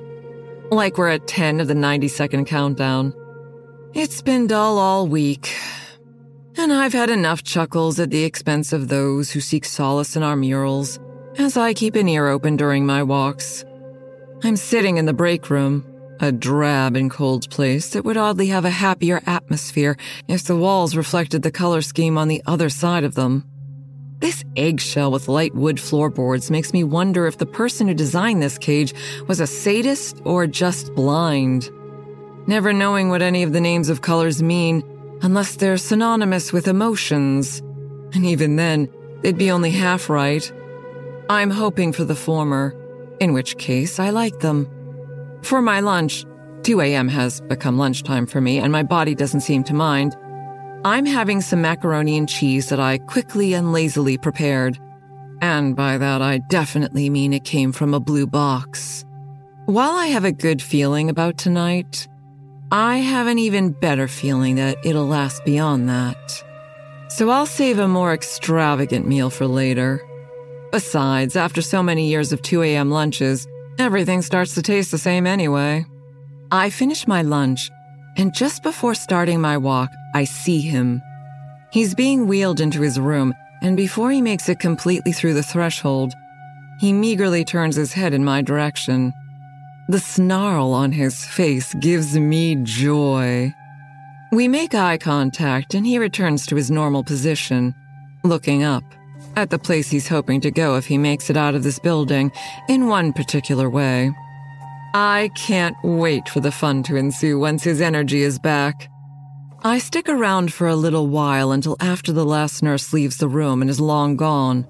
Like 0.70 0.96
we're 0.96 1.08
at 1.08 1.26
10 1.26 1.58
of 1.58 1.66
the 1.66 1.74
90 1.74 2.06
second 2.06 2.44
countdown. 2.44 3.12
It's 3.94 4.22
been 4.22 4.46
dull 4.46 4.78
all 4.78 5.08
week, 5.08 5.52
and 6.58 6.72
I've 6.72 6.92
had 6.92 7.10
enough 7.10 7.42
chuckles 7.42 8.00
at 8.00 8.10
the 8.10 8.24
expense 8.24 8.72
of 8.72 8.88
those 8.88 9.30
who 9.30 9.40
seek 9.40 9.64
solace 9.64 10.16
in 10.16 10.22
our 10.22 10.36
murals 10.36 10.98
as 11.38 11.56
I 11.56 11.74
keep 11.74 11.94
an 11.96 12.08
ear 12.08 12.28
open 12.28 12.56
during 12.56 12.86
my 12.86 13.02
walks. 13.02 13.64
I'm 14.42 14.56
sitting 14.56 14.96
in 14.96 15.06
the 15.06 15.12
break 15.12 15.50
room, 15.50 15.84
a 16.20 16.32
drab 16.32 16.96
and 16.96 17.10
cold 17.10 17.50
place 17.50 17.90
that 17.90 18.04
would 18.04 18.16
oddly 18.16 18.46
have 18.48 18.64
a 18.64 18.70
happier 18.70 19.22
atmosphere 19.26 19.96
if 20.28 20.44
the 20.44 20.56
walls 20.56 20.96
reflected 20.96 21.42
the 21.42 21.50
color 21.50 21.82
scheme 21.82 22.16
on 22.16 22.28
the 22.28 22.42
other 22.46 22.70
side 22.70 23.04
of 23.04 23.14
them. 23.14 23.44
This 24.20 24.42
eggshell 24.56 25.10
with 25.10 25.28
light 25.28 25.54
wood 25.54 25.78
floorboards 25.78 26.50
makes 26.50 26.72
me 26.72 26.84
wonder 26.84 27.26
if 27.26 27.36
the 27.36 27.44
person 27.44 27.86
who 27.86 27.94
designed 27.94 28.42
this 28.42 28.56
cage 28.56 28.94
was 29.28 29.40
a 29.40 29.46
sadist 29.46 30.22
or 30.24 30.46
just 30.46 30.94
blind. 30.94 31.70
Never 32.46 32.72
knowing 32.72 33.10
what 33.10 33.20
any 33.20 33.42
of 33.42 33.52
the 33.52 33.60
names 33.60 33.90
of 33.90 34.00
colors 34.00 34.42
mean 34.42 34.82
unless 35.22 35.56
they're 35.56 35.76
synonymous 35.76 36.52
with 36.52 36.68
emotions. 36.68 37.60
And 38.12 38.24
even 38.24 38.56
then, 38.56 38.88
they'd 39.22 39.38
be 39.38 39.50
only 39.50 39.70
half 39.70 40.08
right. 40.08 40.50
I'm 41.28 41.50
hoping 41.50 41.92
for 41.92 42.04
the 42.04 42.14
former, 42.14 42.74
in 43.20 43.32
which 43.32 43.58
case 43.58 43.98
I 43.98 44.10
like 44.10 44.40
them. 44.40 44.68
For 45.42 45.60
my 45.60 45.80
lunch, 45.80 46.24
2 46.62 46.80
a.m. 46.80 47.08
has 47.08 47.40
become 47.42 47.78
lunchtime 47.78 48.26
for 48.26 48.40
me, 48.40 48.58
and 48.58 48.72
my 48.72 48.82
body 48.82 49.14
doesn't 49.14 49.40
seem 49.40 49.62
to 49.64 49.74
mind. 49.74 50.16
I'm 50.84 51.06
having 51.06 51.40
some 51.40 51.60
macaroni 51.60 52.16
and 52.16 52.28
cheese 52.28 52.68
that 52.68 52.80
I 52.80 52.98
quickly 52.98 53.54
and 53.54 53.72
lazily 53.72 54.18
prepared. 54.18 54.78
And 55.40 55.76
by 55.76 55.98
that, 55.98 56.22
I 56.22 56.38
definitely 56.38 57.10
mean 57.10 57.32
it 57.32 57.44
came 57.44 57.72
from 57.72 57.92
a 57.92 58.00
blue 58.00 58.26
box. 58.26 59.04
While 59.66 59.92
I 59.92 60.06
have 60.06 60.24
a 60.24 60.32
good 60.32 60.62
feeling 60.62 61.10
about 61.10 61.38
tonight, 61.38 62.06
I 62.72 62.96
have 62.96 63.28
an 63.28 63.38
even 63.38 63.70
better 63.70 64.08
feeling 64.08 64.56
that 64.56 64.84
it'll 64.84 65.06
last 65.06 65.44
beyond 65.44 65.88
that. 65.88 66.42
So 67.08 67.30
I'll 67.30 67.46
save 67.46 67.78
a 67.78 67.86
more 67.86 68.12
extravagant 68.12 69.06
meal 69.06 69.30
for 69.30 69.46
later. 69.46 70.02
Besides, 70.72 71.36
after 71.36 71.62
so 71.62 71.80
many 71.80 72.08
years 72.08 72.32
of 72.32 72.42
2 72.42 72.62
a.m. 72.64 72.90
lunches, 72.90 73.46
everything 73.78 74.20
starts 74.20 74.54
to 74.54 74.62
taste 74.62 74.90
the 74.90 74.98
same 74.98 75.28
anyway. 75.28 75.86
I 76.50 76.70
finish 76.70 77.06
my 77.06 77.22
lunch, 77.22 77.70
and 78.16 78.34
just 78.34 78.64
before 78.64 78.94
starting 78.94 79.40
my 79.40 79.56
walk, 79.56 79.90
I 80.12 80.24
see 80.24 80.60
him. 80.60 81.00
He's 81.70 81.94
being 81.94 82.26
wheeled 82.26 82.60
into 82.60 82.82
his 82.82 82.98
room, 82.98 83.32
and 83.62 83.76
before 83.76 84.10
he 84.10 84.20
makes 84.20 84.48
it 84.48 84.58
completely 84.58 85.12
through 85.12 85.34
the 85.34 85.42
threshold, 85.42 86.14
he 86.80 86.92
meagerly 86.92 87.44
turns 87.44 87.76
his 87.76 87.92
head 87.92 88.12
in 88.12 88.24
my 88.24 88.42
direction. 88.42 89.12
The 89.88 90.00
snarl 90.00 90.72
on 90.72 90.90
his 90.90 91.24
face 91.24 91.72
gives 91.74 92.18
me 92.18 92.56
joy. 92.56 93.54
We 94.32 94.48
make 94.48 94.74
eye 94.74 94.98
contact, 94.98 95.74
and 95.74 95.86
he 95.86 95.98
returns 95.98 96.44
to 96.46 96.56
his 96.56 96.72
normal 96.72 97.04
position, 97.04 97.72
looking 98.24 98.64
up 98.64 98.82
at 99.36 99.50
the 99.50 99.60
place 99.60 99.88
he's 99.88 100.08
hoping 100.08 100.40
to 100.40 100.50
go 100.50 100.76
if 100.76 100.86
he 100.86 100.98
makes 100.98 101.30
it 101.30 101.36
out 101.36 101.54
of 101.54 101.62
this 101.62 101.78
building 101.78 102.32
in 102.68 102.88
one 102.88 103.12
particular 103.12 103.70
way. 103.70 104.10
I 104.92 105.30
can't 105.36 105.76
wait 105.84 106.28
for 106.30 106.40
the 106.40 106.50
fun 106.50 106.82
to 106.84 106.96
ensue 106.96 107.38
once 107.38 107.62
his 107.62 107.80
energy 107.80 108.22
is 108.22 108.40
back. 108.40 108.90
I 109.62 109.78
stick 109.78 110.08
around 110.08 110.52
for 110.52 110.66
a 110.66 110.74
little 110.74 111.06
while 111.06 111.52
until 111.52 111.76
after 111.78 112.12
the 112.12 112.24
last 112.24 112.60
nurse 112.60 112.92
leaves 112.92 113.18
the 113.18 113.28
room 113.28 113.60
and 113.60 113.70
is 113.70 113.80
long 113.80 114.16
gone. 114.16 114.66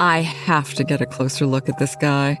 I 0.00 0.22
have 0.22 0.74
to 0.74 0.82
get 0.82 1.00
a 1.00 1.06
closer 1.06 1.46
look 1.46 1.68
at 1.68 1.78
this 1.78 1.94
guy. 1.94 2.40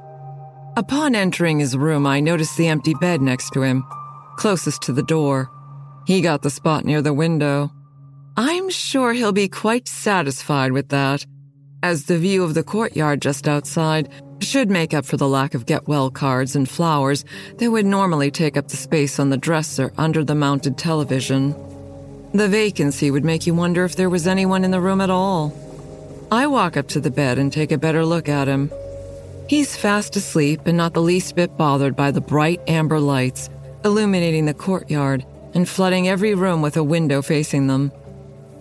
Upon 0.76 1.14
entering 1.14 1.58
his 1.58 1.76
room, 1.76 2.06
I 2.06 2.20
noticed 2.20 2.56
the 2.56 2.68
empty 2.68 2.94
bed 2.94 3.20
next 3.20 3.50
to 3.50 3.62
him, 3.62 3.84
closest 4.36 4.82
to 4.82 4.92
the 4.92 5.02
door. 5.02 5.50
He 6.06 6.20
got 6.20 6.42
the 6.42 6.50
spot 6.50 6.84
near 6.84 7.02
the 7.02 7.12
window. 7.12 7.70
I'm 8.36 8.70
sure 8.70 9.12
he'll 9.12 9.32
be 9.32 9.48
quite 9.48 9.88
satisfied 9.88 10.72
with 10.72 10.88
that 10.88 11.26
as 11.82 12.04
the 12.04 12.18
view 12.18 12.42
of 12.42 12.54
the 12.54 12.62
courtyard 12.62 13.22
just 13.22 13.48
outside 13.48 14.08
should 14.40 14.70
make 14.70 14.94
up 14.94 15.04
for 15.04 15.16
the 15.16 15.28
lack 15.28 15.54
of 15.54 15.66
get 15.66 15.86
well 15.86 16.10
cards 16.10 16.56
and 16.56 16.68
flowers 16.68 17.24
that 17.58 17.70
would 17.70 17.86
normally 17.86 18.30
take 18.30 18.56
up 18.56 18.68
the 18.68 18.76
space 18.76 19.18
on 19.18 19.30
the 19.30 19.36
dresser 19.36 19.92
under 19.98 20.24
the 20.24 20.34
mounted 20.34 20.78
television. 20.78 21.54
The 22.32 22.48
vacancy 22.48 23.10
would 23.10 23.24
make 23.24 23.46
you 23.46 23.54
wonder 23.54 23.84
if 23.84 23.96
there 23.96 24.10
was 24.10 24.26
anyone 24.26 24.64
in 24.64 24.70
the 24.70 24.80
room 24.80 25.00
at 25.00 25.10
all. 25.10 25.52
I 26.30 26.46
walk 26.46 26.76
up 26.76 26.88
to 26.88 27.00
the 27.00 27.10
bed 27.10 27.38
and 27.38 27.52
take 27.52 27.72
a 27.72 27.78
better 27.78 28.04
look 28.04 28.28
at 28.28 28.48
him. 28.48 28.70
He's 29.50 29.76
fast 29.76 30.14
asleep 30.14 30.60
and 30.66 30.76
not 30.76 30.94
the 30.94 31.02
least 31.02 31.34
bit 31.34 31.56
bothered 31.56 31.96
by 31.96 32.12
the 32.12 32.20
bright 32.20 32.60
amber 32.68 33.00
lights 33.00 33.50
illuminating 33.84 34.46
the 34.46 34.54
courtyard 34.54 35.26
and 35.54 35.68
flooding 35.68 36.06
every 36.06 36.36
room 36.36 36.62
with 36.62 36.76
a 36.76 36.84
window 36.84 37.20
facing 37.20 37.66
them. 37.66 37.90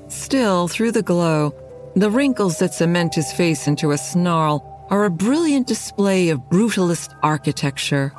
Still, 0.08 0.68
through 0.68 0.94
the 0.94 1.04
glow, 1.04 1.54
the 1.96 2.10
wrinkles 2.10 2.58
that 2.58 2.74
cement 2.74 3.14
his 3.14 3.32
face 3.32 3.68
into 3.68 3.92
a 3.92 4.00
snarl 4.00 4.88
are 4.90 5.06
a 5.06 5.12
brilliant 5.12 5.68
display 5.68 6.30
of 6.30 6.40
brutalist 6.50 7.16
architecture. 7.22 8.12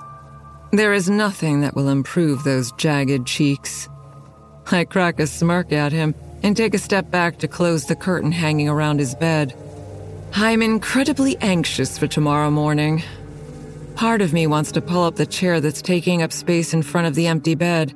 There 0.70 0.92
is 0.92 1.10
nothing 1.10 1.62
that 1.62 1.74
will 1.74 1.88
improve 1.88 2.44
those 2.44 2.70
jagged 2.78 3.26
cheeks. 3.26 3.88
I 4.70 4.84
crack 4.84 5.18
a 5.18 5.26
smirk 5.26 5.72
at 5.72 5.90
him 5.90 6.14
and 6.44 6.56
take 6.56 6.74
a 6.74 6.78
step 6.78 7.10
back 7.10 7.38
to 7.38 7.48
close 7.48 7.86
the 7.86 7.96
curtain 7.96 8.30
hanging 8.30 8.68
around 8.68 9.00
his 9.00 9.16
bed. 9.16 9.56
I'm 10.32 10.62
incredibly 10.62 11.36
anxious 11.38 11.98
for 11.98 12.06
tomorrow 12.06 12.50
morning. 12.50 13.02
Part 13.96 14.22
of 14.22 14.32
me 14.32 14.46
wants 14.46 14.70
to 14.72 14.80
pull 14.80 15.02
up 15.02 15.16
the 15.16 15.26
chair 15.26 15.60
that's 15.60 15.82
taking 15.82 16.22
up 16.22 16.32
space 16.32 16.72
in 16.72 16.82
front 16.82 17.08
of 17.08 17.16
the 17.16 17.26
empty 17.26 17.56
bed, 17.56 17.92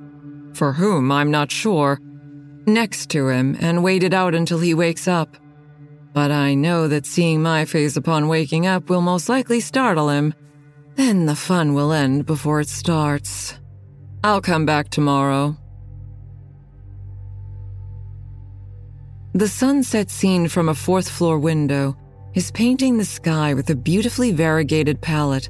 for 0.52 0.72
whom 0.72 1.12
I'm 1.12 1.30
not 1.30 1.52
sure, 1.52 2.00
next 2.66 3.08
to 3.10 3.28
him 3.28 3.56
and 3.60 3.84
wait 3.84 4.02
it 4.02 4.12
out 4.12 4.34
until 4.34 4.58
he 4.58 4.74
wakes 4.74 5.06
up. 5.06 5.36
But 6.12 6.32
I 6.32 6.54
know 6.54 6.88
that 6.88 7.06
seeing 7.06 7.40
my 7.40 7.64
face 7.64 7.96
upon 7.96 8.26
waking 8.26 8.66
up 8.66 8.90
will 8.90 9.00
most 9.00 9.28
likely 9.28 9.60
startle 9.60 10.08
him. 10.08 10.34
Then 10.96 11.26
the 11.26 11.36
fun 11.36 11.72
will 11.72 11.92
end 11.92 12.26
before 12.26 12.60
it 12.60 12.68
starts. 12.68 13.54
I'll 14.24 14.40
come 14.40 14.66
back 14.66 14.90
tomorrow. 14.90 15.56
The 19.34 19.48
sunset 19.48 20.10
scene 20.10 20.48
from 20.48 20.68
a 20.68 20.74
fourth 20.74 21.08
floor 21.08 21.38
window 21.38 21.96
is 22.34 22.50
painting 22.50 22.98
the 22.98 23.04
sky 23.04 23.54
with 23.54 23.70
a 23.70 23.74
beautifully 23.76 24.32
variegated 24.32 25.00
palette 25.00 25.48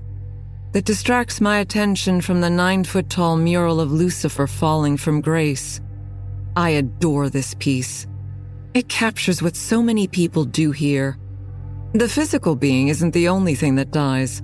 that 0.72 0.84
distracts 0.84 1.40
my 1.40 1.58
attention 1.58 2.20
from 2.20 2.40
the 2.40 2.50
nine 2.50 2.84
foot 2.84 3.08
tall 3.08 3.36
mural 3.36 3.80
of 3.80 3.90
Lucifer 3.90 4.46
falling 4.46 4.96
from 4.96 5.20
grace. 5.20 5.80
I 6.56 6.70
adore 6.70 7.30
this 7.30 7.54
piece. 7.54 8.06
It 8.74 8.88
captures 8.88 9.40
what 9.40 9.56
so 9.56 9.82
many 9.82 10.06
people 10.06 10.44
do 10.44 10.72
here. 10.72 11.16
The 11.94 12.08
physical 12.08 12.54
being 12.54 12.88
isn't 12.88 13.14
the 13.14 13.28
only 13.28 13.54
thing 13.54 13.76
that 13.76 13.90
dies, 13.90 14.42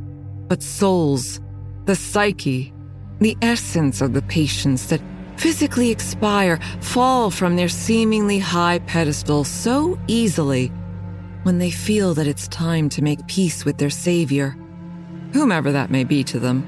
but 0.48 0.62
souls, 0.62 1.40
the 1.84 1.96
psyche, 1.96 2.72
the 3.20 3.36
essence 3.42 4.00
of 4.00 4.14
the 4.14 4.22
patients 4.22 4.86
that 4.86 5.02
physically 5.36 5.90
expire 5.90 6.58
fall 6.80 7.30
from 7.30 7.56
their 7.56 7.68
seemingly 7.68 8.38
high 8.38 8.78
pedestal 8.80 9.44
so 9.44 9.98
easily 10.06 10.72
when 11.42 11.58
they 11.58 11.70
feel 11.70 12.14
that 12.14 12.26
it's 12.26 12.48
time 12.48 12.88
to 12.90 13.02
make 13.02 13.26
peace 13.26 13.64
with 13.64 13.78
their 13.78 13.90
savior, 13.90 14.56
whomever 15.32 15.72
that 15.72 15.90
may 15.90 16.04
be 16.04 16.22
to 16.24 16.38
them. 16.38 16.66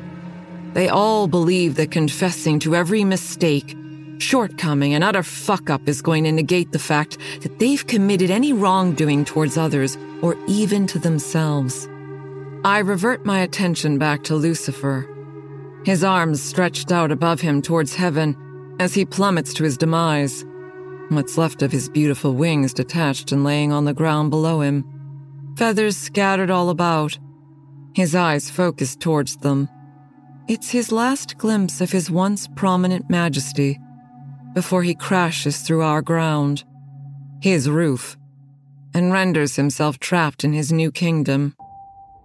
They 0.75 0.89
all 0.89 1.27
believe 1.27 1.75
that 1.77 1.91
confessing 1.91 2.59
to 2.61 2.75
every 2.75 3.05
mistake 3.05 3.77
shortcoming, 4.19 4.95
and 4.95 5.03
utter 5.03 5.23
fuck 5.23 5.69
up 5.69 5.89
is 5.89 6.01
going 6.01 6.25
to 6.25 6.33
negate 6.33 6.71
the 6.71 6.79
fact 6.79 7.19
that 7.41 7.59
they've 7.59 7.87
committed 7.87 8.31
any 8.31 8.53
wrongdoing 8.53 9.25
towards 9.25 9.59
others 9.59 9.99
or 10.23 10.37
even 10.47 10.87
to 10.87 10.99
themselves. 10.99 11.89
I 12.65 12.79
revert 12.79 13.27
my 13.27 13.41
attention 13.41 13.99
back 13.99 14.23
to 14.25 14.37
Lucifer, 14.37 15.09
his 15.85 16.05
arms 16.05 16.41
stretched 16.41 16.93
out 16.93 17.11
above 17.11 17.41
him 17.41 17.61
towards 17.61 17.95
heaven 17.95 18.37
as 18.79 18.95
he 18.95 19.05
plummets 19.05 19.53
to 19.55 19.65
his 19.65 19.77
demise. 19.77 20.45
What's 21.15 21.37
left 21.37 21.61
of 21.61 21.71
his 21.71 21.91
beautiful 21.91 22.33
wings 22.33 22.73
detached 22.73 23.33
and 23.33 23.45
laying 23.45 23.71
on 23.71 23.85
the 23.85 23.93
ground 23.93 24.31
below 24.31 24.63
him, 24.63 24.83
feathers 25.59 25.95
scattered 25.95 26.51
all 26.51 26.71
about, 26.71 27.19
his 27.95 28.15
eyes 28.15 28.49
focused 28.51 29.01
towards 29.01 29.37
them. 29.37 29.69
It's 30.49 30.71
his 30.71 30.91
last 30.91 31.37
glimpse 31.37 31.83
of 31.83 31.93
his 31.93 32.11
once 32.11 32.49
prominent 32.57 33.11
majesty 33.11 33.79
before 34.55 34.83
he 34.83 34.95
crashes 34.95 35.61
through 35.61 35.83
our 35.83 36.01
ground, 36.01 36.65
his 37.43 37.69
roof, 37.69 38.17
and 38.95 39.13
renders 39.13 39.57
himself 39.57 39.99
trapped 39.99 40.45
in 40.45 40.55
his 40.55 40.73
new 40.73 40.91
kingdom. 40.91 41.55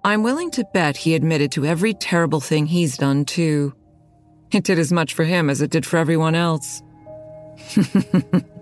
I'm 0.06 0.24
willing 0.24 0.50
to 0.52 0.66
bet 0.74 0.96
he 0.96 1.14
admitted 1.14 1.52
to 1.52 1.66
every 1.66 1.94
terrible 1.94 2.40
thing 2.40 2.68
he's 2.68 2.98
done, 2.98 3.26
too. 3.26 3.74
It 4.54 4.64
did 4.64 4.80
as 4.80 4.94
much 4.94 5.14
for 5.14 5.26
him 5.26 5.50
as 5.50 5.62
it 5.62 5.72
did 5.72 5.86
for 5.86 5.98
everyone 5.98 6.36
else. 6.36 6.82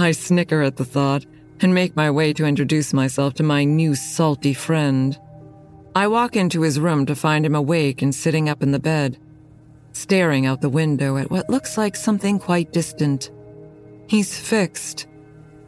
I 0.00 0.12
snicker 0.12 0.62
at 0.62 0.76
the 0.76 0.84
thought 0.84 1.26
and 1.60 1.74
make 1.74 1.94
my 1.94 2.10
way 2.10 2.32
to 2.32 2.46
introduce 2.46 2.92
myself 2.92 3.34
to 3.34 3.42
my 3.42 3.64
new 3.64 3.94
salty 3.94 4.54
friend. 4.54 5.18
I 5.94 6.08
walk 6.08 6.36
into 6.36 6.62
his 6.62 6.80
room 6.80 7.06
to 7.06 7.14
find 7.14 7.44
him 7.44 7.54
awake 7.54 8.02
and 8.02 8.14
sitting 8.14 8.48
up 8.48 8.62
in 8.62 8.72
the 8.72 8.78
bed 8.78 9.18
staring 9.92 10.46
out 10.46 10.60
the 10.60 10.68
window 10.68 11.16
at 11.16 11.30
what 11.30 11.50
looks 11.50 11.76
like 11.76 11.96
something 11.96 12.38
quite 12.38 12.72
distant. 12.72 13.30
He's 14.06 14.38
fixed, 14.38 15.06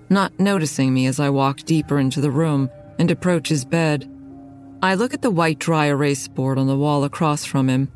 not 0.09 0.39
noticing 0.39 0.93
me 0.93 1.07
as 1.07 1.21
I 1.21 1.31
walk 1.31 1.61
deeper 1.61 1.99
into 1.99 2.21
the 2.21 2.31
room 2.31 2.71
and 2.99 3.11
approach 3.11 3.49
his 3.49 3.65
bed. 3.65 4.09
I 4.83 4.95
look 4.95 5.15
at 5.15 5.23
the 5.23 5.31
white 5.31 5.59
dry 5.59 5.87
erase 5.87 6.29
board 6.29 6.59
on 6.59 6.67
the 6.67 6.77
wall 6.77 7.05
across 7.05 7.45
from 7.45 7.69
him, 7.69 7.91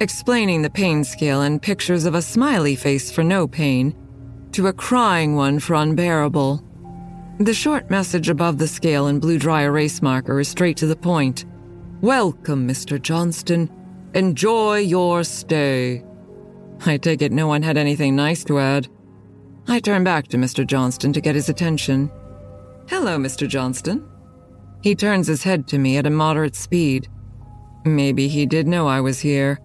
explaining 0.00 0.62
the 0.62 0.70
pain 0.70 1.04
scale 1.04 1.42
and 1.42 1.60
pictures 1.60 2.04
of 2.04 2.14
a 2.14 2.22
smiley 2.22 2.76
face 2.76 3.10
for 3.10 3.24
no 3.24 3.46
pain 3.46 3.94
to 4.52 4.66
a 4.66 4.72
crying 4.72 5.34
one 5.34 5.58
for 5.58 5.74
unbearable. 5.74 6.62
The 7.38 7.54
short 7.54 7.90
message 7.90 8.28
above 8.28 8.58
the 8.58 8.68
scale 8.68 9.06
in 9.06 9.18
blue 9.18 9.38
dry 9.38 9.62
erase 9.62 10.02
marker 10.02 10.40
is 10.40 10.48
straight 10.48 10.76
to 10.78 10.86
the 10.86 10.96
point. 10.96 11.44
Welcome, 12.00 12.68
Mr. 12.68 13.00
Johnston. 13.00 13.70
Enjoy 14.14 14.78
your 14.78 15.24
stay. 15.24 16.04
I 16.84 16.96
take 16.96 17.22
it 17.22 17.32
no 17.32 17.46
one 17.46 17.62
had 17.62 17.76
anything 17.76 18.16
nice 18.16 18.44
to 18.44 18.58
add. 18.58 18.88
I 19.68 19.78
turn 19.78 20.02
back 20.02 20.28
to 20.28 20.36
Mr. 20.36 20.66
Johnston 20.66 21.12
to 21.12 21.20
get 21.20 21.34
his 21.34 21.48
attention. 21.48 22.10
Hello, 22.88 23.16
Mr. 23.16 23.48
Johnston. 23.48 24.06
He 24.82 24.94
turns 24.96 25.28
his 25.28 25.44
head 25.44 25.68
to 25.68 25.78
me 25.78 25.96
at 25.96 26.06
a 26.06 26.10
moderate 26.10 26.56
speed. 26.56 27.08
Maybe 27.84 28.26
he 28.26 28.46
did 28.46 28.66
know 28.66 28.88
I 28.88 29.00
was 29.00 29.20
here. 29.20 29.60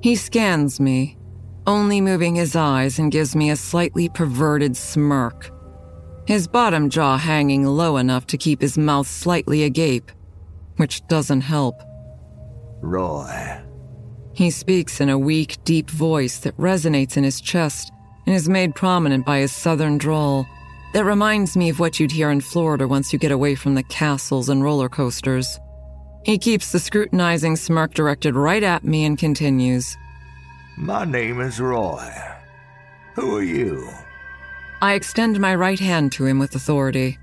He 0.00 0.16
scans 0.16 0.80
me, 0.80 1.17
only 1.68 2.00
moving 2.00 2.34
his 2.34 2.56
eyes 2.56 2.98
and 2.98 3.12
gives 3.12 3.36
me 3.36 3.50
a 3.50 3.56
slightly 3.56 4.08
perverted 4.08 4.74
smirk. 4.74 5.50
His 6.26 6.48
bottom 6.48 6.88
jaw 6.88 7.18
hanging 7.18 7.64
low 7.66 7.98
enough 7.98 8.26
to 8.28 8.38
keep 8.38 8.62
his 8.62 8.78
mouth 8.78 9.06
slightly 9.06 9.62
agape, 9.64 10.10
which 10.76 11.06
doesn't 11.08 11.42
help. 11.42 11.74
Roy. 12.80 13.60
He 14.32 14.50
speaks 14.50 15.00
in 15.00 15.10
a 15.10 15.18
weak, 15.18 15.58
deep 15.64 15.90
voice 15.90 16.38
that 16.38 16.56
resonates 16.56 17.18
in 17.18 17.24
his 17.24 17.40
chest 17.40 17.92
and 18.26 18.34
is 18.34 18.48
made 18.48 18.74
prominent 18.74 19.26
by 19.26 19.38
his 19.40 19.52
southern 19.52 19.98
drawl 19.98 20.46
that 20.94 21.04
reminds 21.04 21.54
me 21.54 21.68
of 21.68 21.80
what 21.80 22.00
you'd 22.00 22.12
hear 22.12 22.30
in 22.30 22.40
Florida 22.40 22.88
once 22.88 23.12
you 23.12 23.18
get 23.18 23.32
away 23.32 23.54
from 23.54 23.74
the 23.74 23.82
castles 23.82 24.48
and 24.48 24.64
roller 24.64 24.88
coasters. 24.88 25.60
He 26.24 26.38
keeps 26.38 26.72
the 26.72 26.78
scrutinizing 26.78 27.56
smirk 27.56 27.92
directed 27.92 28.36
right 28.36 28.62
at 28.62 28.84
me 28.84 29.04
and 29.04 29.18
continues. 29.18 29.96
My 30.80 31.04
name 31.04 31.40
is 31.40 31.60
Roy. 31.60 32.08
Who 33.16 33.36
are 33.36 33.42
you? 33.42 33.90
I 34.80 34.94
extend 34.94 35.40
my 35.40 35.52
right 35.52 35.78
hand 35.78 36.12
to 36.12 36.24
him 36.24 36.38
with 36.38 36.54
authority. 36.54 37.18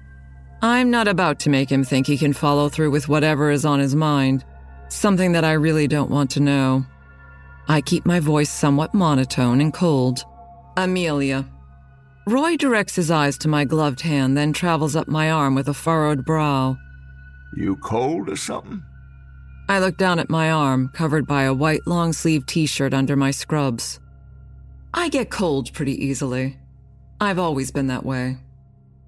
I'm 0.62 0.92
not 0.92 1.08
about 1.08 1.40
to 1.40 1.50
make 1.50 1.72
him 1.72 1.86
think 1.86 2.06
he 2.06 2.18
can 2.18 2.34
follow 2.34 2.68
through 2.68 2.92
with 2.92 3.08
whatever 3.08 3.50
is 3.52 3.64
on 3.64 3.80
his 3.80 3.96
mind, 3.96 4.44
something 4.90 5.32
that 5.32 5.46
I 5.46 5.54
really 5.54 5.88
don't 5.88 6.12
want 6.12 6.32
to 6.32 6.42
know. 6.42 6.86
I 7.70 7.80
keep 7.80 8.06
my 8.06 8.20
voice 8.20 8.50
somewhat 8.50 8.94
monotone 8.94 9.62
and 9.62 9.74
cold. 9.74 10.26
Amelia. 10.76 11.46
Roy 12.28 12.58
directs 12.58 12.98
his 12.98 13.10
eyes 13.10 13.38
to 13.38 13.48
my 13.48 13.64
gloved 13.64 14.02
hand, 14.02 14.38
then 14.38 14.52
travels 14.52 14.98
up 14.98 15.08
my 15.08 15.32
arm 15.32 15.56
with 15.56 15.70
a 15.70 15.74
furrowed 15.74 16.26
brow. 16.26 16.78
You 17.56 17.78
cold 17.78 18.30
or 18.30 18.36
something? 18.36 18.84
I 19.68 19.80
look 19.80 19.98
down 19.98 20.20
at 20.20 20.30
my 20.30 20.52
arm, 20.52 20.90
covered 20.94 21.26
by 21.26 21.44
a 21.44 21.54
white 21.54 21.88
long 21.88 22.14
sleeve 22.14 22.46
t 22.46 22.66
shirt 22.68 22.94
under 22.94 23.16
my 23.16 23.32
scrubs. 23.32 24.00
I 24.94 25.10
get 25.10 25.32
cold 25.32 25.74
pretty 25.74 26.06
easily. 26.06 26.60
I've 27.20 27.40
always 27.40 27.72
been 27.72 27.88
that 27.88 28.06
way. 28.06 28.38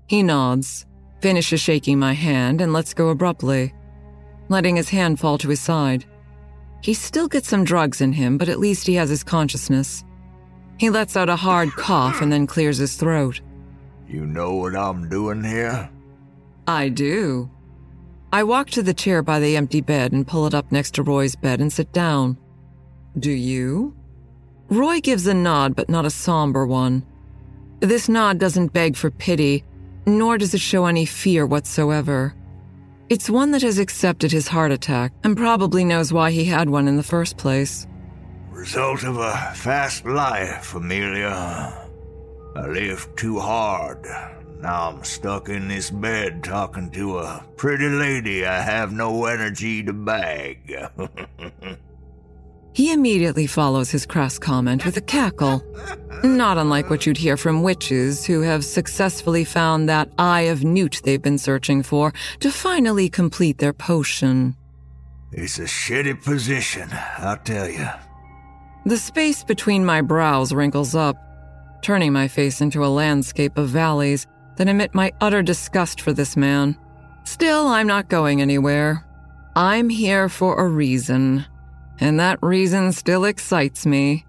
He 0.08 0.24
nods, 0.24 0.86
finishes 1.22 1.62
shaking 1.62 2.00
my 2.00 2.14
hand, 2.14 2.62
and 2.62 2.74
lets 2.74 2.94
go 2.94 3.10
abruptly, 3.10 3.74
letting 4.50 4.76
his 4.76 4.90
hand 4.90 5.20
fall 5.20 5.38
to 5.38 5.50
his 5.50 5.60
side. 5.60 6.06
He 6.82 6.94
still 6.94 7.28
gets 7.28 7.50
some 7.50 7.64
drugs 7.64 8.02
in 8.02 8.14
him, 8.14 8.38
but 8.38 8.50
at 8.50 8.60
least 8.60 8.88
he 8.88 8.96
has 8.96 9.10
his 9.10 9.24
consciousness. 9.24 10.04
He 10.78 10.90
lets 10.90 11.18
out 11.18 11.30
a 11.30 11.36
hard 11.36 11.72
cough 11.72 12.22
and 12.22 12.32
then 12.32 12.48
clears 12.48 12.78
his 12.78 12.96
throat. 12.96 13.42
You 14.08 14.26
know 14.26 14.56
what 14.56 14.76
I'm 14.76 15.10
doing 15.10 15.44
here? 15.44 15.90
I 16.68 16.90
do. 16.90 17.50
I 18.38 18.44
walk 18.44 18.70
to 18.72 18.84
the 18.84 18.94
chair 18.94 19.24
by 19.24 19.40
the 19.40 19.58
empty 19.58 19.82
bed 19.82 20.12
and 20.12 20.28
pull 20.28 20.46
it 20.46 20.54
up 20.54 20.72
next 20.72 20.94
to 20.94 21.02
Roy's 21.02 21.36
bed 21.36 21.60
and 21.60 21.74
sit 21.74 21.92
down. 21.92 22.38
Do 23.18 23.32
you? 23.32 23.96
Roy 24.70 25.00
gives 25.00 25.26
a 25.26 25.34
nod, 25.34 25.76
but 25.76 25.90
not 25.90 26.06
a 26.06 26.12
somber 26.12 26.68
one. 26.68 27.04
This 27.80 28.08
nod 28.08 28.38
doesn't 28.38 28.74
beg 28.74 28.96
for 28.96 29.10
pity, 29.10 29.64
nor 30.06 30.38
does 30.38 30.54
it 30.54 30.62
show 30.62 30.86
any 30.86 31.04
fear 31.04 31.48
whatsoever. 31.48 32.36
It's 33.10 33.28
one 33.28 33.50
that 33.54 33.64
has 33.64 33.80
accepted 33.80 34.32
his 34.32 34.48
heart 34.48 34.72
attack 34.72 35.14
and 35.24 35.36
probably 35.36 35.84
knows 35.84 36.14
why 36.14 36.30
he 36.30 36.46
had 36.46 36.70
one 36.70 36.88
in 36.88 36.96
the 36.96 37.02
first 37.02 37.38
place. 37.38 37.88
Result 38.52 39.04
of 39.04 39.18
a 39.18 39.52
fast 39.56 40.06
life, 40.06 40.76
Amelia. 40.76 41.90
I 42.56 42.68
lived 42.68 43.18
too 43.18 43.40
hard. 43.40 44.06
Now 44.60 44.90
I'm 44.90 45.04
stuck 45.04 45.50
in 45.50 45.68
this 45.68 45.90
bed 45.90 46.44
talking 46.44 46.90
to 46.92 47.20
a 47.20 47.46
pretty 47.58 47.90
lady 47.90 48.46
I 48.46 48.62
have 48.62 48.92
no 48.92 49.26
energy 49.26 49.84
to 49.84 49.94
bag. 49.94 50.74
He 52.78 52.94
immediately 52.94 53.48
follows 53.48 53.90
his 53.90 54.06
crass 54.06 54.38
comment 54.38 54.86
with 54.86 54.96
a 54.98 55.02
cackle, 55.02 55.64
not 56.24 56.60
unlike 56.60 56.92
what 56.92 57.08
you'd 57.08 57.18
hear 57.18 57.36
from 57.36 57.64
witches 57.64 58.24
who 58.24 58.42
have 58.42 58.64
successfully 58.64 59.44
found 59.44 59.90
that 59.90 60.12
eye 60.20 60.42
of 60.42 60.64
newt 60.64 61.02
they've 61.04 61.20
been 61.20 61.40
searching 61.40 61.82
for 61.82 62.14
to 62.40 62.52
finally 62.52 63.10
complete 63.10 63.58
their 63.58 63.74
potion. 63.74 64.56
it's 65.32 65.58
a 65.58 65.64
shitty 65.64 66.24
position, 66.24 66.88
I'll 67.18 67.38
tell 67.38 67.68
you. 67.68 67.88
The 68.86 68.98
space 68.98 69.44
between 69.44 69.84
my 69.84 70.02
brows 70.02 70.54
wrinkles 70.54 70.94
up, 70.94 71.18
turning 71.82 72.14
my 72.14 72.28
face 72.28 72.62
into 72.62 72.86
a 72.86 72.94
landscape 72.94 73.58
of 73.58 73.70
valleys 73.70 74.28
that 74.58 74.68
emit 74.68 74.94
my 74.94 75.12
utter 75.22 75.42
disgust 75.42 76.02
for 76.02 76.14
this 76.14 76.36
man. 76.36 76.78
Still, 77.24 77.68
I'm 77.68 77.88
not 77.88 78.10
going 78.10 78.42
anywhere. 78.42 79.06
I'm 79.56 79.90
here 79.90 80.30
for 80.30 80.60
a 80.60 80.68
reason, 80.68 81.46
and 82.00 82.20
that 82.20 82.40
reason 82.42 82.92
still 82.92 83.26
excites 83.26 83.86
me. 83.86 84.26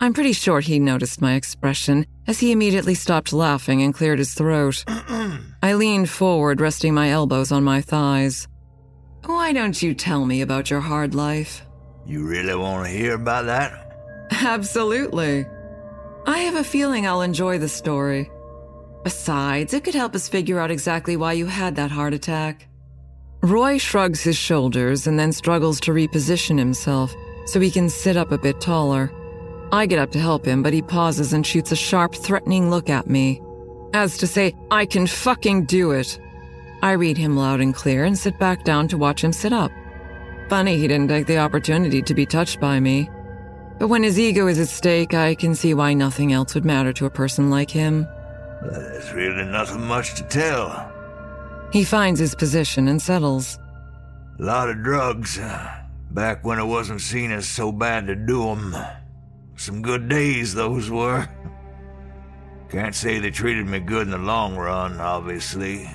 I'm 0.00 0.12
pretty 0.14 0.32
sure 0.32 0.60
he 0.60 0.78
noticed 0.78 1.20
my 1.20 1.34
expression 1.34 2.06
as 2.26 2.38
he 2.38 2.52
immediately 2.52 2.94
stopped 2.94 3.32
laughing 3.32 3.82
and 3.82 3.92
cleared 3.92 4.18
his 4.18 4.34
throat. 4.34 4.84
I 4.88 5.74
leaned 5.74 6.08
forward, 6.08 6.60
resting 6.60 6.94
my 6.94 7.10
elbows 7.10 7.50
on 7.50 7.64
my 7.64 7.80
thighs. 7.80 8.46
Why 9.26 9.52
don't 9.52 9.82
you 9.82 9.94
tell 9.94 10.24
me 10.24 10.40
about 10.40 10.70
your 10.70 10.80
hard 10.80 11.14
life? 11.14 11.62
You 12.06 12.26
really 12.26 12.54
want 12.54 12.86
to 12.86 12.90
hear 12.92 13.14
about 13.14 13.46
that? 13.46 14.28
Absolutely. 14.30 15.46
I 16.26 16.38
have 16.38 16.56
a 16.56 16.64
feeling 16.64 17.06
I'll 17.06 17.22
enjoy 17.22 17.58
the 17.58 17.68
story. 17.68 18.30
Besides, 19.08 19.72
it 19.72 19.84
could 19.84 19.94
help 19.94 20.14
us 20.14 20.28
figure 20.28 20.60
out 20.60 20.70
exactly 20.70 21.16
why 21.16 21.32
you 21.32 21.46
had 21.46 21.76
that 21.76 21.90
heart 21.90 22.12
attack. 22.12 22.68
Roy 23.42 23.78
shrugs 23.78 24.20
his 24.22 24.36
shoulders 24.36 25.06
and 25.06 25.18
then 25.18 25.32
struggles 25.32 25.80
to 25.80 25.92
reposition 25.92 26.58
himself 26.58 27.14
so 27.46 27.58
he 27.58 27.70
can 27.70 27.88
sit 27.88 28.18
up 28.18 28.32
a 28.32 28.36
bit 28.36 28.60
taller. 28.60 29.10
I 29.72 29.86
get 29.86 29.98
up 29.98 30.12
to 30.12 30.18
help 30.18 30.44
him, 30.44 30.62
but 30.62 30.74
he 30.74 30.82
pauses 30.82 31.32
and 31.32 31.46
shoots 31.46 31.72
a 31.72 31.76
sharp, 31.76 32.14
threatening 32.14 32.68
look 32.68 32.90
at 32.90 33.08
me. 33.08 33.40
As 33.94 34.18
to 34.18 34.26
say, 34.26 34.54
I 34.70 34.84
can 34.84 35.06
fucking 35.06 35.64
do 35.64 35.92
it. 35.92 36.20
I 36.82 36.92
read 36.92 37.16
him 37.16 37.34
loud 37.34 37.62
and 37.62 37.74
clear 37.74 38.04
and 38.04 38.18
sit 38.18 38.38
back 38.38 38.62
down 38.62 38.88
to 38.88 38.98
watch 38.98 39.24
him 39.24 39.32
sit 39.32 39.54
up. 39.54 39.72
Funny 40.50 40.76
he 40.76 40.86
didn't 40.86 41.08
take 41.08 41.26
the 41.26 41.38
opportunity 41.38 42.02
to 42.02 42.12
be 42.12 42.26
touched 42.26 42.60
by 42.60 42.78
me. 42.78 43.08
But 43.78 43.88
when 43.88 44.02
his 44.02 44.18
ego 44.18 44.48
is 44.48 44.58
at 44.58 44.68
stake, 44.68 45.14
I 45.14 45.34
can 45.34 45.54
see 45.54 45.72
why 45.72 45.94
nothing 45.94 46.34
else 46.34 46.54
would 46.54 46.66
matter 46.66 46.92
to 46.92 47.06
a 47.06 47.10
person 47.10 47.48
like 47.48 47.70
him. 47.70 48.06
There's 48.62 49.12
really 49.12 49.44
nothing 49.44 49.82
much 49.86 50.14
to 50.16 50.22
tell. 50.24 50.92
He 51.72 51.84
finds 51.84 52.18
his 52.18 52.34
position 52.34 52.88
and 52.88 53.00
settles. 53.00 53.58
A 54.38 54.42
lot 54.42 54.68
of 54.68 54.82
drugs. 54.82 55.38
Back 56.10 56.44
when 56.44 56.58
it 56.58 56.64
wasn't 56.64 57.00
seen 57.00 57.30
as 57.30 57.46
so 57.46 57.70
bad 57.70 58.06
to 58.06 58.16
do 58.16 58.48
'em. 58.50 58.74
Some 59.56 59.82
good 59.82 60.08
days, 60.08 60.54
those 60.54 60.90
were. 60.90 61.28
Can't 62.70 62.94
say 62.94 63.18
they 63.18 63.30
treated 63.30 63.66
me 63.66 63.80
good 63.80 64.02
in 64.02 64.10
the 64.10 64.18
long 64.18 64.56
run, 64.56 65.00
obviously. 65.00 65.90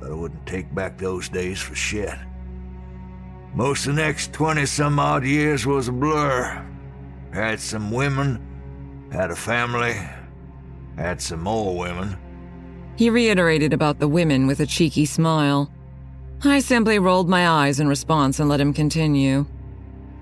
But 0.00 0.10
I 0.10 0.14
wouldn't 0.14 0.46
take 0.46 0.74
back 0.74 0.98
those 0.98 1.28
days 1.28 1.60
for 1.60 1.74
shit. 1.74 2.14
Most 3.54 3.86
of 3.86 3.94
the 3.94 4.02
next 4.02 4.32
20 4.32 4.66
some 4.66 4.98
odd 4.98 5.24
years 5.24 5.66
was 5.66 5.88
a 5.88 5.92
blur. 5.92 6.64
Had 7.32 7.60
some 7.60 7.90
women, 7.90 8.40
had 9.12 9.30
a 9.30 9.36
family, 9.36 9.96
had 10.96 11.20
some 11.20 11.42
more 11.42 11.76
women. 11.76 12.16
He 12.96 13.10
reiterated 13.10 13.72
about 13.72 13.98
the 13.98 14.08
women 14.08 14.46
with 14.46 14.60
a 14.60 14.66
cheeky 14.66 15.04
smile. 15.04 15.70
I 16.44 16.60
simply 16.60 16.98
rolled 16.98 17.28
my 17.28 17.48
eyes 17.48 17.80
in 17.80 17.88
response 17.88 18.38
and 18.38 18.48
let 18.48 18.60
him 18.60 18.72
continue. 18.72 19.46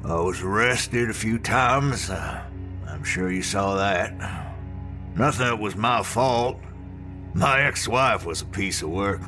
I 0.04 0.20
was 0.20 0.40
arrested 0.42 1.10
a 1.10 1.14
few 1.14 1.38
times. 1.38 2.10
Uh, 2.10 2.42
I'm 2.88 3.04
sure 3.04 3.30
you 3.30 3.42
saw 3.42 3.76
that. 3.76 4.14
Nothing 5.14 5.46
that 5.46 5.58
was 5.58 5.76
my 5.76 6.02
fault. 6.02 6.58
My 7.34 7.62
ex 7.62 7.86
wife 7.88 8.24
was 8.24 8.42
a 8.42 8.46
piece 8.46 8.82
of 8.82 8.90
work. 8.90 9.20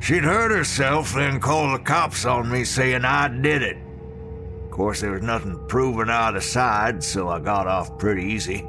She'd 0.00 0.24
hurt 0.24 0.50
herself, 0.50 1.14
then 1.14 1.40
called 1.40 1.78
the 1.78 1.84
cops 1.84 2.24
on 2.24 2.50
me 2.50 2.64
saying 2.64 3.04
I 3.04 3.28
did 3.28 3.62
it. 3.62 3.76
Of 4.64 4.70
course, 4.70 5.00
there 5.00 5.12
was 5.12 5.22
nothing 5.22 5.58
proven 5.68 6.08
either 6.08 6.40
side, 6.40 7.04
so 7.04 7.28
I 7.28 7.38
got 7.38 7.66
off 7.66 7.98
pretty 7.98 8.24
easy. 8.24 8.66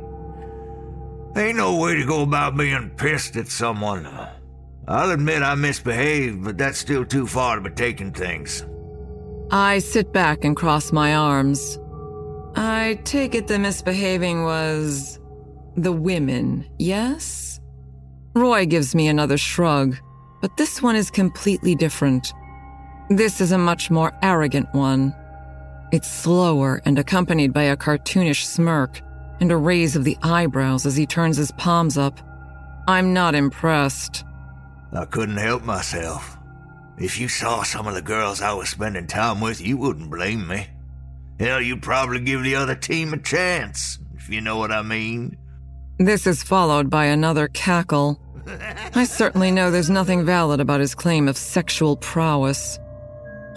Ain't 1.35 1.57
no 1.57 1.77
way 1.77 1.95
to 1.95 2.05
go 2.05 2.23
about 2.23 2.57
being 2.57 2.89
pissed 2.97 3.37
at 3.37 3.47
someone. 3.47 4.05
I'll 4.87 5.11
admit 5.11 5.43
I 5.43 5.55
misbehaved, 5.55 6.43
but 6.43 6.57
that's 6.57 6.77
still 6.77 7.05
too 7.05 7.25
far 7.25 7.55
to 7.55 7.61
be 7.61 7.69
taking 7.69 8.11
things. 8.11 8.65
I 9.49 9.79
sit 9.79 10.11
back 10.11 10.43
and 10.43 10.55
cross 10.55 10.91
my 10.91 11.15
arms. 11.15 11.79
I 12.55 12.99
take 13.05 13.33
it 13.33 13.47
the 13.47 13.59
misbehaving 13.59 14.43
was. 14.43 15.19
the 15.77 15.93
women, 15.93 16.69
yes? 16.79 17.61
Roy 18.35 18.65
gives 18.65 18.93
me 18.93 19.07
another 19.07 19.37
shrug, 19.37 19.95
but 20.41 20.57
this 20.57 20.81
one 20.81 20.97
is 20.97 21.09
completely 21.09 21.75
different. 21.75 22.33
This 23.09 23.39
is 23.39 23.53
a 23.53 23.57
much 23.57 23.89
more 23.89 24.11
arrogant 24.21 24.67
one. 24.73 25.15
It's 25.93 26.11
slower 26.11 26.81
and 26.85 26.99
accompanied 26.99 27.53
by 27.53 27.63
a 27.63 27.77
cartoonish 27.77 28.45
smirk 28.45 29.01
and 29.41 29.51
a 29.51 29.57
raise 29.57 29.95
of 29.97 30.05
the 30.05 30.17
eyebrows 30.23 30.85
as 30.85 30.95
he 30.95 31.05
turns 31.05 31.35
his 31.35 31.51
palms 31.51 31.97
up. 31.97 32.19
I'm 32.87 33.13
not 33.13 33.35
impressed. 33.35 34.23
I 34.93 35.05
couldn't 35.05 35.37
help 35.37 35.63
myself. 35.63 36.37
If 36.97 37.19
you 37.19 37.27
saw 37.27 37.63
some 37.63 37.87
of 37.87 37.95
the 37.95 38.01
girls 38.01 38.41
I 38.41 38.53
was 38.53 38.69
spending 38.69 39.07
time 39.07 39.41
with, 39.41 39.59
you 39.59 39.75
wouldn't 39.77 40.11
blame 40.11 40.47
me. 40.47 40.67
Hell, 41.39 41.59
you'd 41.59 41.81
probably 41.81 42.19
give 42.19 42.43
the 42.43 42.55
other 42.55 42.75
team 42.75 43.13
a 43.13 43.17
chance 43.17 43.97
if 44.15 44.29
you 44.29 44.41
know 44.41 44.57
what 44.57 44.71
I 44.71 44.83
mean. 44.83 45.37
This 45.97 46.27
is 46.27 46.43
followed 46.43 46.89
by 46.89 47.05
another 47.05 47.47
cackle. 47.47 48.21
I 48.95 49.05
certainly 49.05 49.51
know 49.51 49.71
there's 49.71 49.89
nothing 49.89 50.25
valid 50.25 50.59
about 50.59 50.79
his 50.79 50.93
claim 50.93 51.27
of 51.27 51.37
sexual 51.37 51.95
prowess. 51.97 52.79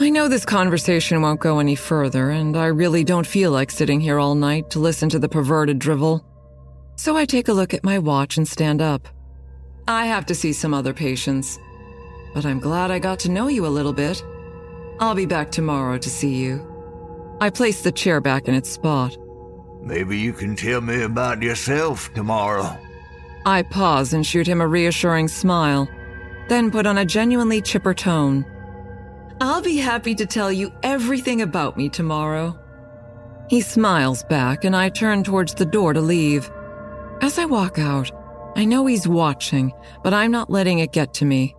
I 0.00 0.10
know 0.10 0.26
this 0.26 0.44
conversation 0.44 1.22
won't 1.22 1.40
go 1.40 1.60
any 1.60 1.76
further, 1.76 2.30
and 2.30 2.56
I 2.56 2.66
really 2.66 3.04
don't 3.04 3.26
feel 3.26 3.52
like 3.52 3.70
sitting 3.70 4.00
here 4.00 4.18
all 4.18 4.34
night 4.34 4.68
to 4.70 4.80
listen 4.80 5.08
to 5.10 5.20
the 5.20 5.28
perverted 5.28 5.78
drivel. 5.78 6.24
So 6.96 7.16
I 7.16 7.24
take 7.24 7.46
a 7.46 7.52
look 7.52 7.74
at 7.74 7.84
my 7.84 8.00
watch 8.00 8.36
and 8.36 8.46
stand 8.46 8.82
up. 8.82 9.08
I 9.86 10.06
have 10.06 10.26
to 10.26 10.34
see 10.34 10.52
some 10.52 10.74
other 10.74 10.92
patients. 10.92 11.60
But 12.34 12.44
I'm 12.44 12.58
glad 12.58 12.90
I 12.90 12.98
got 12.98 13.20
to 13.20 13.30
know 13.30 13.46
you 13.46 13.66
a 13.66 13.68
little 13.68 13.92
bit. 13.92 14.24
I'll 14.98 15.14
be 15.14 15.26
back 15.26 15.52
tomorrow 15.52 15.96
to 15.98 16.10
see 16.10 16.34
you. 16.34 17.36
I 17.40 17.50
place 17.50 17.82
the 17.82 17.92
chair 17.92 18.20
back 18.20 18.48
in 18.48 18.54
its 18.54 18.70
spot. 18.70 19.16
Maybe 19.80 20.18
you 20.18 20.32
can 20.32 20.56
tell 20.56 20.80
me 20.80 21.02
about 21.02 21.40
yourself 21.40 22.12
tomorrow. 22.14 22.76
I 23.46 23.62
pause 23.62 24.12
and 24.12 24.26
shoot 24.26 24.48
him 24.48 24.60
a 24.60 24.66
reassuring 24.66 25.28
smile, 25.28 25.88
then 26.48 26.72
put 26.72 26.86
on 26.86 26.98
a 26.98 27.04
genuinely 27.04 27.62
chipper 27.62 27.94
tone. 27.94 28.44
I'll 29.40 29.62
be 29.62 29.76
happy 29.76 30.14
to 30.14 30.26
tell 30.26 30.52
you 30.52 30.72
everything 30.82 31.42
about 31.42 31.76
me 31.76 31.88
tomorrow. 31.88 32.58
He 33.48 33.60
smiles 33.60 34.22
back, 34.24 34.64
and 34.64 34.74
I 34.76 34.88
turn 34.88 35.24
towards 35.24 35.54
the 35.54 35.66
door 35.66 35.92
to 35.92 36.00
leave. 36.00 36.50
As 37.20 37.38
I 37.38 37.44
walk 37.44 37.78
out, 37.78 38.10
I 38.56 38.64
know 38.64 38.86
he's 38.86 39.08
watching, 39.08 39.72
but 40.02 40.14
I'm 40.14 40.30
not 40.30 40.50
letting 40.50 40.78
it 40.78 40.92
get 40.92 41.12
to 41.14 41.24
me. 41.24 41.54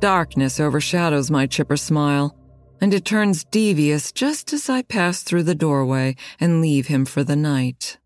Darkness 0.00 0.60
overshadows 0.60 1.30
my 1.30 1.46
chipper 1.46 1.76
smile, 1.76 2.36
and 2.80 2.92
it 2.92 3.04
turns 3.04 3.44
devious 3.44 4.12
just 4.12 4.52
as 4.52 4.68
I 4.68 4.82
pass 4.82 5.22
through 5.22 5.44
the 5.44 5.54
doorway 5.54 6.16
and 6.40 6.60
leave 6.60 6.88
him 6.88 7.04
for 7.04 7.24
the 7.24 7.36
night. 7.36 7.98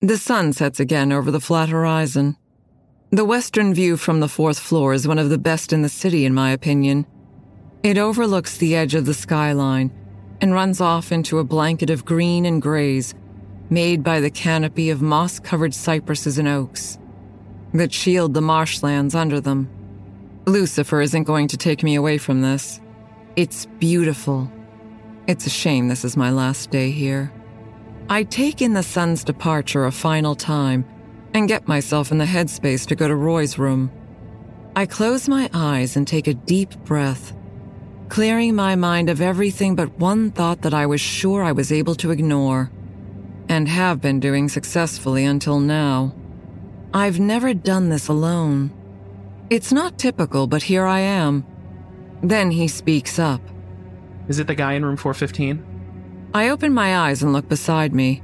The 0.00 0.18
sun 0.18 0.52
sets 0.52 0.78
again 0.78 1.10
over 1.10 1.30
the 1.30 1.40
flat 1.40 1.70
horizon. 1.70 2.36
The 3.10 3.24
western 3.24 3.74
view 3.74 3.96
from 3.96 4.20
the 4.20 4.28
fourth 4.28 4.58
floor 4.58 4.92
is 4.92 5.06
one 5.06 5.18
of 5.18 5.30
the 5.30 5.38
best 5.38 5.72
in 5.72 5.82
the 5.82 5.88
city, 5.88 6.24
in 6.24 6.34
my 6.34 6.50
opinion. 6.50 7.06
It 7.82 7.98
overlooks 7.98 8.56
the 8.56 8.74
edge 8.74 8.94
of 8.94 9.06
the 9.06 9.14
skyline 9.14 9.92
and 10.40 10.52
runs 10.52 10.80
off 10.80 11.12
into 11.12 11.38
a 11.38 11.44
blanket 11.44 11.90
of 11.90 12.04
green 12.04 12.44
and 12.44 12.60
grays 12.60 13.14
made 13.70 14.02
by 14.02 14.20
the 14.20 14.30
canopy 14.30 14.90
of 14.90 15.00
moss 15.00 15.38
covered 15.38 15.74
cypresses 15.74 16.38
and 16.38 16.48
oaks 16.48 16.98
that 17.72 17.92
shield 17.92 18.34
the 18.34 18.40
marshlands 18.40 19.14
under 19.14 19.40
them. 19.40 19.68
Lucifer 20.46 21.00
isn't 21.00 21.24
going 21.24 21.48
to 21.48 21.56
take 21.56 21.82
me 21.82 21.94
away 21.94 22.18
from 22.18 22.42
this. 22.42 22.80
It's 23.36 23.66
beautiful. 23.78 24.50
It's 25.26 25.46
a 25.46 25.50
shame 25.50 25.88
this 25.88 26.04
is 26.04 26.16
my 26.16 26.30
last 26.30 26.70
day 26.70 26.90
here. 26.90 27.32
I 28.08 28.24
take 28.24 28.60
in 28.60 28.74
the 28.74 28.82
sun's 28.82 29.24
departure 29.24 29.86
a 29.86 29.92
final 29.92 30.34
time 30.34 30.84
and 31.34 31.48
get 31.48 31.66
myself 31.66 32.12
in 32.12 32.18
the 32.18 32.24
headspace 32.24 32.86
to 32.86 32.94
go 32.94 33.08
to 33.08 33.16
Roy's 33.16 33.58
room. 33.58 33.90
I 34.76 34.86
close 34.86 35.28
my 35.28 35.50
eyes 35.52 35.96
and 35.96 36.06
take 36.06 36.28
a 36.28 36.34
deep 36.34 36.74
breath, 36.84 37.32
clearing 38.08 38.54
my 38.54 38.76
mind 38.76 39.10
of 39.10 39.20
everything 39.20 39.74
but 39.74 39.98
one 39.98 40.30
thought 40.30 40.62
that 40.62 40.72
I 40.72 40.86
was 40.86 41.00
sure 41.00 41.42
I 41.42 41.52
was 41.52 41.72
able 41.72 41.96
to 41.96 42.12
ignore, 42.12 42.70
and 43.48 43.68
have 43.68 44.00
been 44.00 44.20
doing 44.20 44.48
successfully 44.48 45.24
until 45.24 45.58
now. 45.58 46.14
I've 46.94 47.18
never 47.18 47.52
done 47.52 47.88
this 47.88 48.06
alone. 48.06 48.72
It's 49.50 49.72
not 49.72 49.98
typical, 49.98 50.46
but 50.46 50.62
here 50.62 50.86
I 50.86 51.00
am. 51.00 51.44
Then 52.22 52.52
he 52.52 52.68
speaks 52.68 53.18
up. 53.18 53.42
Is 54.28 54.38
it 54.38 54.46
the 54.46 54.54
guy 54.54 54.74
in 54.74 54.84
room 54.84 54.96
415? 54.96 56.30
I 56.32 56.48
open 56.48 56.72
my 56.72 56.96
eyes 56.96 57.22
and 57.22 57.32
look 57.32 57.48
beside 57.48 57.92
me. 57.92 58.22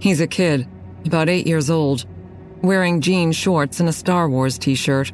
He's 0.00 0.20
a 0.20 0.26
kid, 0.26 0.66
about 1.06 1.28
eight 1.28 1.46
years 1.46 1.70
old, 1.70 2.06
wearing 2.62 3.00
jean 3.00 3.32
shorts 3.32 3.80
and 3.80 3.88
a 3.88 3.92
Star 3.92 4.28
Wars 4.28 4.58
t 4.58 4.74
shirt. 4.74 5.12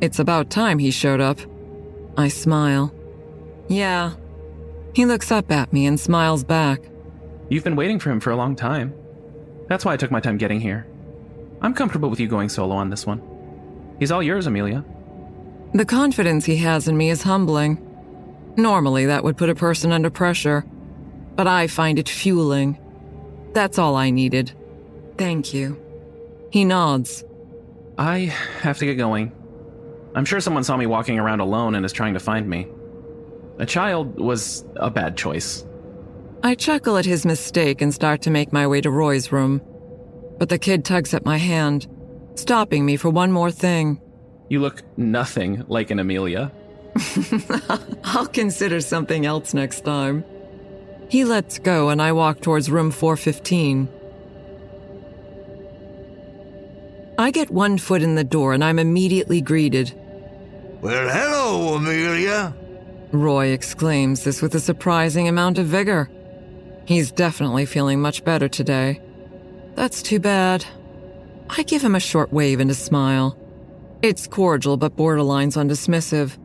It's 0.00 0.18
about 0.18 0.50
time 0.50 0.78
he 0.78 0.90
showed 0.90 1.20
up. 1.20 1.38
I 2.16 2.28
smile. 2.28 2.92
Yeah. 3.68 4.14
He 4.94 5.06
looks 5.06 5.30
up 5.30 5.50
at 5.50 5.72
me 5.72 5.86
and 5.86 5.98
smiles 5.98 6.44
back. 6.44 6.82
You've 7.48 7.64
been 7.64 7.76
waiting 7.76 7.98
for 7.98 8.10
him 8.10 8.20
for 8.20 8.30
a 8.30 8.36
long 8.36 8.56
time. 8.56 8.94
That's 9.68 9.84
why 9.84 9.92
I 9.92 9.96
took 9.96 10.10
my 10.10 10.20
time 10.20 10.36
getting 10.36 10.60
here. 10.60 10.86
I'm 11.60 11.74
comfortable 11.74 12.10
with 12.10 12.20
you 12.20 12.28
going 12.28 12.48
solo 12.48 12.74
on 12.74 12.90
this 12.90 13.06
one. 13.06 13.22
He's 13.98 14.10
all 14.10 14.22
yours, 14.22 14.46
Amelia. 14.46 14.84
The 15.74 15.84
confidence 15.84 16.44
he 16.44 16.56
has 16.56 16.88
in 16.88 16.96
me 16.96 17.10
is 17.10 17.22
humbling. 17.22 17.86
Normally, 18.56 19.06
that 19.06 19.22
would 19.22 19.36
put 19.36 19.50
a 19.50 19.54
person 19.54 19.92
under 19.92 20.10
pressure 20.10 20.64
but 21.40 21.46
I 21.46 21.68
find 21.68 21.98
it 21.98 22.06
fueling. 22.06 22.78
That's 23.54 23.78
all 23.78 23.96
I 23.96 24.10
needed. 24.10 24.52
Thank 25.16 25.54
you. 25.54 25.80
He 26.50 26.64
nods. 26.64 27.24
I 27.96 28.32
have 28.60 28.78
to 28.78 28.86
get 28.86 28.94
going. 28.94 29.32
I'm 30.14 30.24
sure 30.24 30.40
someone 30.40 30.64
saw 30.64 30.76
me 30.76 30.86
walking 30.86 31.18
around 31.18 31.40
alone 31.40 31.74
and 31.74 31.84
is 31.84 31.92
trying 31.92 32.14
to 32.14 32.20
find 32.20 32.48
me. 32.48 32.66
A 33.58 33.66
child 33.66 34.18
was 34.18 34.64
a 34.76 34.90
bad 34.90 35.16
choice. 35.16 35.64
I 36.42 36.54
chuckle 36.54 36.96
at 36.96 37.04
his 37.04 37.26
mistake 37.26 37.82
and 37.82 37.92
start 37.92 38.22
to 38.22 38.30
make 38.30 38.52
my 38.52 38.66
way 38.66 38.80
to 38.80 38.90
Roy's 38.90 39.30
room. 39.30 39.60
But 40.38 40.48
the 40.48 40.58
kid 40.58 40.84
tugs 40.84 41.12
at 41.12 41.26
my 41.26 41.36
hand, 41.36 41.86
stopping 42.34 42.86
me 42.86 42.96
for 42.96 43.10
one 43.10 43.30
more 43.30 43.50
thing. 43.50 44.00
You 44.48 44.60
look 44.60 44.82
nothing 44.96 45.64
like 45.68 45.90
an 45.90 45.98
Amelia. 45.98 46.50
I'll 48.04 48.26
consider 48.26 48.80
something 48.80 49.26
else 49.26 49.54
next 49.54 49.84
time. 49.84 50.24
He 51.08 51.24
lets 51.24 51.58
go, 51.58 51.90
and 51.90 52.00
I 52.00 52.12
walk 52.12 52.40
towards 52.40 52.70
room 52.70 52.90
415. 52.90 53.88
I 57.20 57.30
get 57.30 57.50
one 57.50 57.76
foot 57.76 58.00
in 58.00 58.14
the 58.14 58.24
door, 58.24 58.54
and 58.54 58.64
I'm 58.64 58.78
immediately 58.78 59.42
greeted. 59.42 59.92
Well, 60.80 61.06
hello, 61.06 61.74
Amelia. 61.74 62.56
Roy 63.12 63.48
exclaims 63.48 64.24
this 64.24 64.40
with 64.40 64.54
a 64.54 64.60
surprising 64.60 65.28
amount 65.28 65.58
of 65.58 65.66
vigor. 65.66 66.08
He's 66.86 67.12
definitely 67.12 67.66
feeling 67.66 68.00
much 68.00 68.24
better 68.24 68.48
today. 68.48 69.02
That's 69.74 70.00
too 70.00 70.18
bad. 70.18 70.64
I 71.50 71.62
give 71.64 71.82
him 71.82 71.94
a 71.94 72.00
short 72.00 72.32
wave 72.32 72.58
and 72.58 72.70
a 72.70 72.74
smile. 72.74 73.38
It's 74.00 74.26
cordial 74.26 74.78
but 74.78 74.96
borderlines 74.96 75.58
on 75.58 75.68
dismissive. 75.68 76.38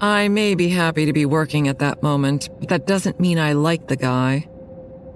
I 0.00 0.28
may 0.28 0.54
be 0.54 0.68
happy 0.68 1.04
to 1.06 1.12
be 1.12 1.26
working 1.26 1.66
at 1.66 1.80
that 1.80 2.04
moment, 2.04 2.48
but 2.60 2.68
that 2.68 2.86
doesn't 2.86 3.18
mean 3.18 3.40
I 3.40 3.54
like 3.54 3.88
the 3.88 3.96
guy. 3.96 4.48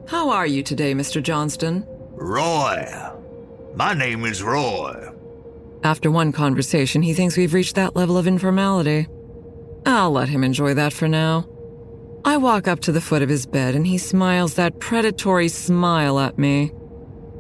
How 0.08 0.30
are 0.30 0.48
you 0.48 0.64
today, 0.64 0.94
Mr. 0.94 1.22
Johnston? 1.22 1.86
Roy. 2.16 3.09
My 3.74 3.94
name 3.94 4.24
is 4.24 4.42
Roy. 4.42 5.10
After 5.82 6.10
one 6.10 6.32
conversation, 6.32 7.02
he 7.02 7.14
thinks 7.14 7.36
we've 7.36 7.54
reached 7.54 7.76
that 7.76 7.96
level 7.96 8.18
of 8.18 8.26
informality. 8.26 9.06
I'll 9.86 10.10
let 10.10 10.28
him 10.28 10.44
enjoy 10.44 10.74
that 10.74 10.92
for 10.92 11.08
now. 11.08 11.48
I 12.24 12.36
walk 12.36 12.68
up 12.68 12.80
to 12.80 12.92
the 12.92 13.00
foot 13.00 13.22
of 13.22 13.28
his 13.28 13.46
bed 13.46 13.74
and 13.74 13.86
he 13.86 13.96
smiles 13.96 14.54
that 14.54 14.78
predatory 14.78 15.48
smile 15.48 16.18
at 16.18 16.38
me. 16.38 16.72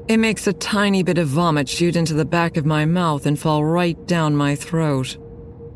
It 0.08 0.16
makes 0.16 0.46
a 0.46 0.52
tiny 0.52 1.02
bit 1.02 1.18
of 1.18 1.28
vomit 1.28 1.68
shoot 1.68 1.96
into 1.96 2.14
the 2.14 2.24
back 2.24 2.56
of 2.56 2.64
my 2.64 2.84
mouth 2.86 3.26
and 3.26 3.38
fall 3.38 3.64
right 3.64 4.06
down 4.06 4.34
my 4.34 4.54
throat. 4.54 5.18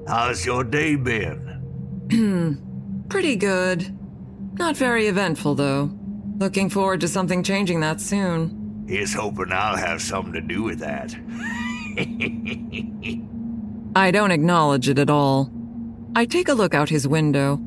How's 0.08 0.46
your 0.46 0.64
day 0.64 0.96
been? 0.96 1.44
Pretty 3.08 3.36
good. 3.36 3.96
Not 4.54 4.76
very 4.76 5.08
eventful, 5.08 5.56
though. 5.56 5.90
Looking 6.38 6.70
forward 6.70 7.00
to 7.02 7.08
something 7.08 7.42
changing 7.42 7.80
that 7.80 8.00
soon. 8.00 8.63
He's 8.86 9.14
hoping 9.14 9.52
I'll 9.52 9.76
have 9.76 10.02
something 10.02 10.34
to 10.34 10.40
do 10.40 10.62
with 10.62 10.80
that. 10.80 11.14
I 13.96 14.10
don't 14.10 14.30
acknowledge 14.30 14.88
it 14.88 14.98
at 14.98 15.10
all. 15.10 15.50
I 16.16 16.26
take 16.26 16.48
a 16.48 16.54
look 16.54 16.74
out 16.74 16.88
his 16.88 17.08
window, 17.08 17.60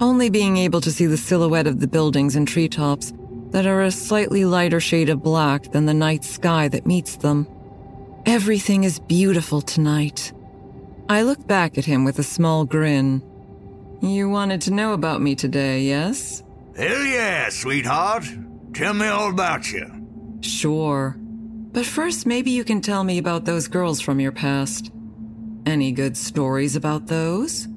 only 0.00 0.30
being 0.30 0.56
able 0.56 0.80
to 0.80 0.92
see 0.92 1.06
the 1.06 1.16
silhouette 1.16 1.66
of 1.66 1.80
the 1.80 1.88
buildings 1.88 2.36
and 2.36 2.46
treetops 2.46 3.12
that 3.50 3.66
are 3.66 3.82
a 3.82 3.90
slightly 3.90 4.44
lighter 4.44 4.80
shade 4.80 5.08
of 5.08 5.22
black 5.22 5.72
than 5.72 5.86
the 5.86 5.94
night 5.94 6.24
sky 6.24 6.68
that 6.68 6.86
meets 6.86 7.16
them. 7.16 7.46
Everything 8.26 8.84
is 8.84 8.98
beautiful 8.98 9.62
tonight. 9.62 10.32
I 11.08 11.22
look 11.22 11.46
back 11.46 11.78
at 11.78 11.86
him 11.86 12.04
with 12.04 12.18
a 12.18 12.22
small 12.22 12.66
grin. 12.66 13.22
You 14.02 14.28
wanted 14.28 14.60
to 14.62 14.72
know 14.72 14.92
about 14.92 15.22
me 15.22 15.34
today, 15.34 15.82
yes? 15.82 16.42
Hell 16.76 17.02
yeah, 17.02 17.48
sweetheart. 17.48 18.26
Tell 18.74 18.94
me 18.94 19.06
all 19.06 19.30
about 19.30 19.72
you. 19.72 19.97
Sure. 20.40 21.16
But 21.18 21.86
first, 21.86 22.26
maybe 22.26 22.50
you 22.50 22.64
can 22.64 22.80
tell 22.80 23.04
me 23.04 23.18
about 23.18 23.44
those 23.44 23.68
girls 23.68 24.00
from 24.00 24.20
your 24.20 24.32
past. 24.32 24.90
Any 25.66 25.92
good 25.92 26.16
stories 26.16 26.76
about 26.76 27.06
those? 27.06 27.68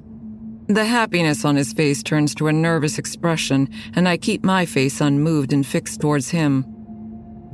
The 0.68 0.84
happiness 0.84 1.44
on 1.44 1.56
his 1.56 1.72
face 1.72 2.02
turns 2.02 2.34
to 2.36 2.46
a 2.48 2.52
nervous 2.52 2.98
expression, 2.98 3.68
and 3.94 4.08
I 4.08 4.16
keep 4.16 4.44
my 4.44 4.64
face 4.64 5.00
unmoved 5.00 5.52
and 5.52 5.66
fixed 5.66 6.00
towards 6.00 6.30
him. 6.30 6.64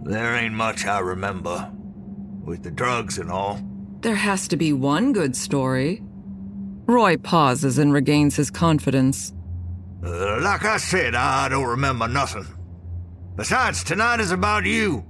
There 0.05 0.37
ain't 0.37 0.55
much 0.55 0.87
I 0.87 1.01
remember. 1.01 1.71
With 2.45 2.63
the 2.63 2.71
drugs 2.71 3.19
and 3.19 3.31
all. 3.31 3.61
There 4.01 4.15
has 4.15 4.47
to 4.49 4.57
be 4.57 4.73
one 4.73 5.13
good 5.13 5.35
story. 5.35 6.03
Roy 6.87 7.17
pauses 7.17 7.79
and 7.79 7.93
regains 7.93 8.37
his 8.37 8.51
confidence. 8.51 9.33
Uh, 10.05 10.41
like 10.41 10.65
I 10.65 10.77
said, 10.77 11.15
I 11.15 11.49
don't 11.49 11.67
remember 11.67 12.07
nothing. 12.07 12.47
Besides, 13.39 13.85
tonight 13.85 14.19
is 14.19 14.33
about 14.33 14.65
you. 14.65 15.05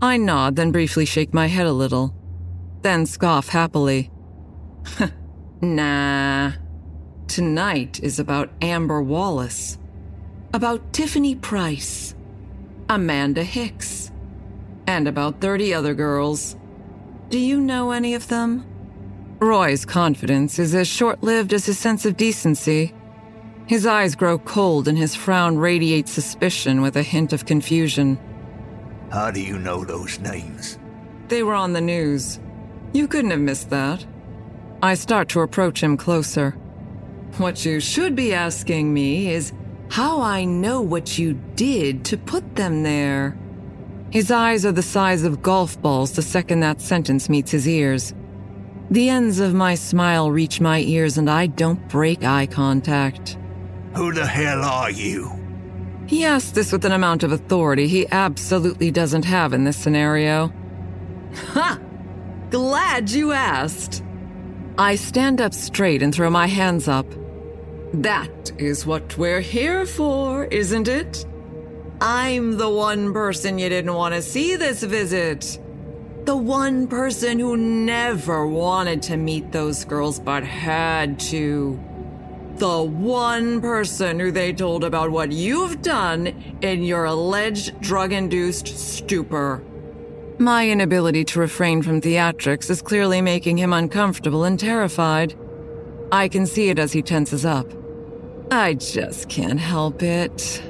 I 0.00 0.16
nod, 0.16 0.56
then 0.56 0.72
briefly 0.72 1.04
shake 1.04 1.34
my 1.34 1.46
head 1.46 1.66
a 1.66 1.72
little. 1.74 2.14
Then 2.80 3.04
scoff 3.04 3.50
happily. 3.50 4.10
nah. 5.60 6.52
Tonight 7.28 8.00
is 8.02 8.18
about 8.18 8.48
Amber 8.62 9.02
Wallace. 9.02 9.76
About 10.54 10.94
Tiffany 10.94 11.34
Price. 11.34 12.14
Amanda 12.88 13.44
Hicks. 13.44 14.10
And 14.86 15.06
about 15.06 15.42
30 15.42 15.74
other 15.74 15.92
girls. 15.92 16.56
Do 17.28 17.38
you 17.38 17.60
know 17.60 17.90
any 17.90 18.14
of 18.14 18.26
them? 18.28 18.64
Roy's 19.38 19.84
confidence 19.84 20.58
is 20.58 20.74
as 20.74 20.88
short 20.88 21.22
lived 21.22 21.52
as 21.52 21.66
his 21.66 21.78
sense 21.78 22.06
of 22.06 22.16
decency. 22.16 22.94
His 23.70 23.86
eyes 23.86 24.16
grow 24.16 24.36
cold 24.36 24.88
and 24.88 24.98
his 24.98 25.14
frown 25.14 25.56
radiates 25.56 26.10
suspicion 26.10 26.82
with 26.82 26.96
a 26.96 27.04
hint 27.04 27.32
of 27.32 27.46
confusion. 27.46 28.18
How 29.12 29.30
do 29.30 29.40
you 29.40 29.60
know 29.60 29.84
those 29.84 30.18
names? 30.18 30.76
They 31.28 31.44
were 31.44 31.54
on 31.54 31.72
the 31.72 31.80
news. 31.80 32.40
You 32.92 33.06
couldn't 33.06 33.30
have 33.30 33.38
missed 33.38 33.70
that. 33.70 34.04
I 34.82 34.94
start 34.94 35.28
to 35.28 35.42
approach 35.42 35.84
him 35.84 35.96
closer. 35.96 36.50
What 37.38 37.64
you 37.64 37.78
should 37.78 38.16
be 38.16 38.34
asking 38.34 38.92
me 38.92 39.30
is 39.30 39.52
how 39.88 40.20
I 40.20 40.44
know 40.44 40.80
what 40.80 41.16
you 41.16 41.34
did 41.54 42.04
to 42.06 42.16
put 42.16 42.56
them 42.56 42.82
there. 42.82 43.38
His 44.10 44.32
eyes 44.32 44.66
are 44.66 44.72
the 44.72 44.82
size 44.82 45.22
of 45.22 45.42
golf 45.42 45.80
balls 45.80 46.10
the 46.10 46.22
second 46.22 46.58
that 46.58 46.80
sentence 46.80 47.28
meets 47.28 47.52
his 47.52 47.68
ears. 47.68 48.14
The 48.90 49.08
ends 49.08 49.38
of 49.38 49.54
my 49.54 49.76
smile 49.76 50.28
reach 50.28 50.60
my 50.60 50.80
ears 50.80 51.18
and 51.18 51.30
I 51.30 51.46
don't 51.46 51.88
break 51.88 52.24
eye 52.24 52.46
contact. 52.46 53.36
Who 53.94 54.12
the 54.12 54.26
hell 54.26 54.64
are 54.64 54.90
you? 54.90 55.30
He 56.06 56.24
asks 56.24 56.52
this 56.52 56.72
with 56.72 56.84
an 56.84 56.92
amount 56.92 57.22
of 57.22 57.32
authority 57.32 57.86
he 57.86 58.06
absolutely 58.10 58.90
doesn't 58.90 59.24
have 59.24 59.52
in 59.52 59.64
this 59.64 59.76
scenario. 59.76 60.52
Ha! 61.52 61.78
Glad 62.50 63.10
you 63.10 63.32
asked. 63.32 64.02
I 64.78 64.96
stand 64.96 65.40
up 65.40 65.54
straight 65.54 66.02
and 66.02 66.14
throw 66.14 66.30
my 66.30 66.46
hands 66.46 66.88
up. 66.88 67.06
That 67.92 68.52
is 68.58 68.86
what 68.86 69.18
we're 69.18 69.40
here 69.40 69.86
for, 69.86 70.44
isn't 70.46 70.88
it? 70.88 71.26
I'm 72.00 72.56
the 72.56 72.70
one 72.70 73.12
person 73.12 73.58
you 73.58 73.68
didn't 73.68 73.94
want 73.94 74.14
to 74.14 74.22
see 74.22 74.56
this 74.56 74.82
visit. 74.82 75.60
The 76.24 76.36
one 76.36 76.86
person 76.86 77.38
who 77.38 77.56
never 77.56 78.46
wanted 78.46 79.02
to 79.02 79.16
meet 79.16 79.52
those 79.52 79.84
girls 79.84 80.18
but 80.18 80.44
had 80.44 81.20
to. 81.20 81.78
The 82.60 82.82
one 82.82 83.62
person 83.62 84.20
who 84.20 84.30
they 84.30 84.52
told 84.52 84.84
about 84.84 85.10
what 85.10 85.32
you've 85.32 85.80
done 85.80 86.26
in 86.60 86.82
your 86.82 87.06
alleged 87.06 87.80
drug 87.80 88.12
induced 88.12 88.66
stupor. 88.66 89.64
My 90.38 90.68
inability 90.68 91.24
to 91.24 91.40
refrain 91.40 91.80
from 91.80 92.02
theatrics 92.02 92.68
is 92.68 92.82
clearly 92.82 93.22
making 93.22 93.56
him 93.56 93.72
uncomfortable 93.72 94.44
and 94.44 94.60
terrified. 94.60 95.34
I 96.12 96.28
can 96.28 96.44
see 96.44 96.68
it 96.68 96.78
as 96.78 96.92
he 96.92 97.00
tenses 97.00 97.46
up. 97.46 97.66
I 98.50 98.74
just 98.74 99.30
can't 99.30 99.58
help 99.58 100.02
it. 100.02 100.62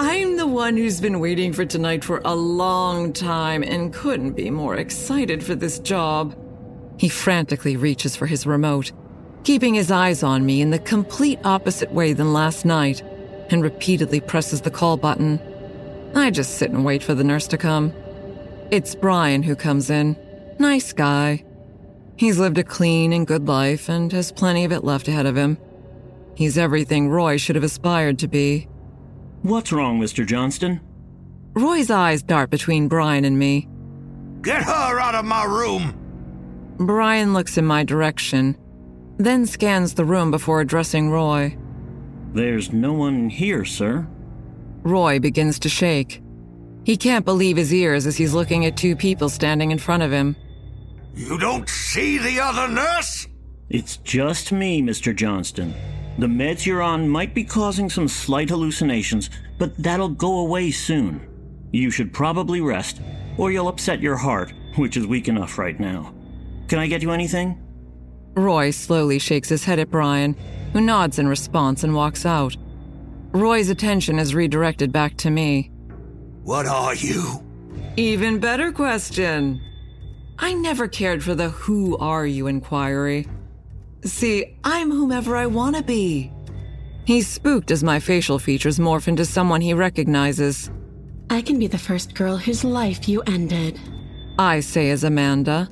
I'm 0.00 0.36
the 0.36 0.48
one 0.48 0.76
who's 0.76 1.00
been 1.00 1.20
waiting 1.20 1.52
for 1.52 1.64
tonight 1.64 2.02
for 2.02 2.22
a 2.24 2.34
long 2.34 3.12
time 3.12 3.62
and 3.62 3.94
couldn't 3.94 4.32
be 4.32 4.50
more 4.50 4.74
excited 4.74 5.44
for 5.44 5.54
this 5.54 5.78
job. 5.78 6.34
He 6.98 7.08
frantically 7.08 7.76
reaches 7.76 8.16
for 8.16 8.26
his 8.26 8.48
remote, 8.48 8.90
keeping 9.44 9.74
his 9.74 9.90
eyes 9.90 10.22
on 10.22 10.44
me 10.44 10.60
in 10.60 10.70
the 10.70 10.78
complete 10.78 11.38
opposite 11.44 11.92
way 11.92 12.12
than 12.12 12.32
last 12.32 12.64
night, 12.64 13.02
and 13.50 13.62
repeatedly 13.62 14.20
presses 14.20 14.62
the 14.62 14.70
call 14.70 14.96
button. 14.96 15.38
I 16.14 16.30
just 16.30 16.56
sit 16.56 16.70
and 16.70 16.84
wait 16.84 17.02
for 17.02 17.14
the 17.14 17.24
nurse 17.24 17.46
to 17.48 17.58
come. 17.58 17.92
It's 18.70 18.94
Brian 18.94 19.42
who 19.42 19.54
comes 19.54 19.90
in. 19.90 20.16
Nice 20.58 20.92
guy. 20.92 21.44
He's 22.16 22.38
lived 22.38 22.58
a 22.58 22.64
clean 22.64 23.12
and 23.12 23.26
good 23.26 23.46
life 23.46 23.88
and 23.88 24.10
has 24.12 24.32
plenty 24.32 24.64
of 24.64 24.72
it 24.72 24.84
left 24.84 25.08
ahead 25.08 25.26
of 25.26 25.36
him. 25.36 25.58
He's 26.34 26.56
everything 26.56 27.08
Roy 27.08 27.36
should 27.36 27.56
have 27.56 27.64
aspired 27.64 28.18
to 28.20 28.28
be. 28.28 28.68
What's 29.42 29.72
wrong, 29.72 30.00
Mr. 30.00 30.26
Johnston? 30.26 30.80
Roy's 31.52 31.90
eyes 31.90 32.22
dart 32.22 32.50
between 32.50 32.88
Brian 32.88 33.24
and 33.24 33.38
me. 33.38 33.68
Get 34.42 34.62
her 34.62 35.00
out 35.00 35.14
of 35.14 35.24
my 35.24 35.44
room! 35.44 36.00
Brian 36.78 37.32
looks 37.34 37.56
in 37.56 37.64
my 37.64 37.84
direction, 37.84 38.56
then 39.18 39.46
scans 39.46 39.94
the 39.94 40.04
room 40.04 40.30
before 40.30 40.60
addressing 40.60 41.10
Roy. 41.10 41.56
There's 42.32 42.72
no 42.72 42.92
one 42.92 43.30
here, 43.30 43.64
sir. 43.64 44.06
Roy 44.82 45.18
begins 45.18 45.58
to 45.60 45.68
shake. 45.68 46.20
He 46.84 46.96
can't 46.96 47.24
believe 47.24 47.56
his 47.56 47.72
ears 47.72 48.06
as 48.06 48.16
he's 48.16 48.34
looking 48.34 48.66
at 48.66 48.76
two 48.76 48.96
people 48.96 49.28
standing 49.28 49.70
in 49.70 49.78
front 49.78 50.02
of 50.02 50.12
him. 50.12 50.36
You 51.14 51.38
don't 51.38 51.68
see 51.68 52.18
the 52.18 52.40
other 52.40 52.68
nurse? 52.68 53.26
It's 53.70 53.96
just 53.98 54.52
me, 54.52 54.82
Mr. 54.82 55.14
Johnston. 55.14 55.74
The 56.18 56.26
meds 56.26 56.66
you're 56.66 56.82
on 56.82 57.08
might 57.08 57.34
be 57.34 57.44
causing 57.44 57.88
some 57.88 58.08
slight 58.08 58.50
hallucinations, 58.50 59.30
but 59.58 59.76
that'll 59.78 60.10
go 60.10 60.40
away 60.40 60.70
soon. 60.70 61.26
You 61.72 61.90
should 61.90 62.12
probably 62.12 62.60
rest, 62.60 63.00
or 63.38 63.50
you'll 63.50 63.68
upset 63.68 64.00
your 64.00 64.16
heart, 64.16 64.52
which 64.76 64.96
is 64.96 65.06
weak 65.06 65.28
enough 65.28 65.58
right 65.58 65.78
now. 65.80 66.14
Can 66.68 66.78
I 66.78 66.86
get 66.86 67.02
you 67.02 67.10
anything? 67.10 67.63
Roy 68.36 68.70
slowly 68.70 69.18
shakes 69.18 69.48
his 69.48 69.64
head 69.64 69.78
at 69.78 69.90
Brian, 69.90 70.36
who 70.72 70.80
nods 70.80 71.18
in 71.18 71.28
response 71.28 71.84
and 71.84 71.94
walks 71.94 72.26
out. 72.26 72.56
Roy's 73.32 73.68
attention 73.68 74.18
is 74.18 74.34
redirected 74.34 74.92
back 74.92 75.16
to 75.18 75.30
me. 75.30 75.70
What 76.42 76.66
are 76.66 76.94
you? 76.94 77.42
Even 77.96 78.38
better 78.38 78.72
question. 78.72 79.60
I 80.38 80.52
never 80.52 80.88
cared 80.88 81.22
for 81.22 81.34
the 81.34 81.50
who 81.50 81.96
are 81.98 82.26
you 82.26 82.48
inquiry. 82.48 83.26
See, 84.04 84.56
I'm 84.64 84.90
whomever 84.90 85.36
I 85.36 85.46
want 85.46 85.76
to 85.76 85.82
be. 85.82 86.32
He's 87.06 87.28
spooked 87.28 87.70
as 87.70 87.84
my 87.84 88.00
facial 88.00 88.38
features 88.38 88.78
morph 88.78 89.08
into 89.08 89.24
someone 89.24 89.60
he 89.60 89.74
recognizes. 89.74 90.70
I 91.30 91.42
can 91.42 91.58
be 91.58 91.66
the 91.66 91.78
first 91.78 92.14
girl 92.14 92.36
whose 92.36 92.64
life 92.64 93.08
you 93.08 93.22
ended. 93.22 93.80
I 94.38 94.60
say 94.60 94.90
as 94.90 95.04
Amanda. 95.04 95.68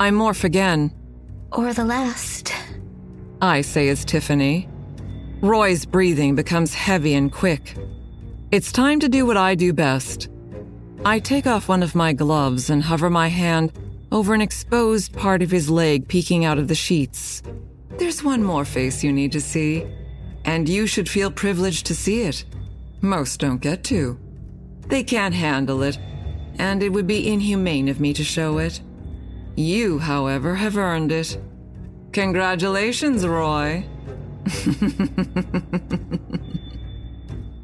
I 0.00 0.10
morph 0.10 0.44
again. 0.44 0.92
Or 1.52 1.72
the 1.72 1.84
last. 1.84 2.52
I 3.40 3.62
say 3.62 3.88
as 3.88 4.04
Tiffany. 4.04 4.68
Roy's 5.40 5.86
breathing 5.86 6.34
becomes 6.34 6.74
heavy 6.74 7.14
and 7.14 7.32
quick. 7.32 7.76
It's 8.50 8.72
time 8.72 9.00
to 9.00 9.08
do 9.08 9.24
what 9.24 9.36
I 9.36 9.54
do 9.54 9.72
best. 9.72 10.28
I 11.04 11.20
take 11.20 11.46
off 11.46 11.68
one 11.68 11.82
of 11.82 11.94
my 11.94 12.12
gloves 12.12 12.70
and 12.70 12.82
hover 12.82 13.08
my 13.08 13.28
hand 13.28 13.72
over 14.10 14.34
an 14.34 14.40
exposed 14.40 15.12
part 15.12 15.42
of 15.42 15.50
his 15.50 15.70
leg 15.70 16.08
peeking 16.08 16.44
out 16.44 16.58
of 16.58 16.68
the 16.68 16.74
sheets. 16.74 17.42
There's 17.98 18.24
one 18.24 18.42
more 18.42 18.64
face 18.64 19.04
you 19.04 19.12
need 19.12 19.32
to 19.32 19.40
see, 19.40 19.86
and 20.44 20.68
you 20.68 20.86
should 20.86 21.08
feel 21.08 21.30
privileged 21.30 21.86
to 21.86 21.94
see 21.94 22.22
it. 22.22 22.44
Most 23.00 23.40
don't 23.40 23.60
get 23.60 23.84
to. 23.84 24.18
They 24.88 25.04
can't 25.04 25.34
handle 25.34 25.82
it, 25.82 25.98
and 26.58 26.82
it 26.82 26.90
would 26.90 27.06
be 27.06 27.28
inhumane 27.28 27.88
of 27.88 28.00
me 28.00 28.12
to 28.14 28.24
show 28.24 28.58
it. 28.58 28.80
You, 29.58 29.98
however, 29.98 30.54
have 30.54 30.76
earned 30.76 31.10
it. 31.10 31.36
Congratulations, 32.12 33.26
Roy. 33.26 33.84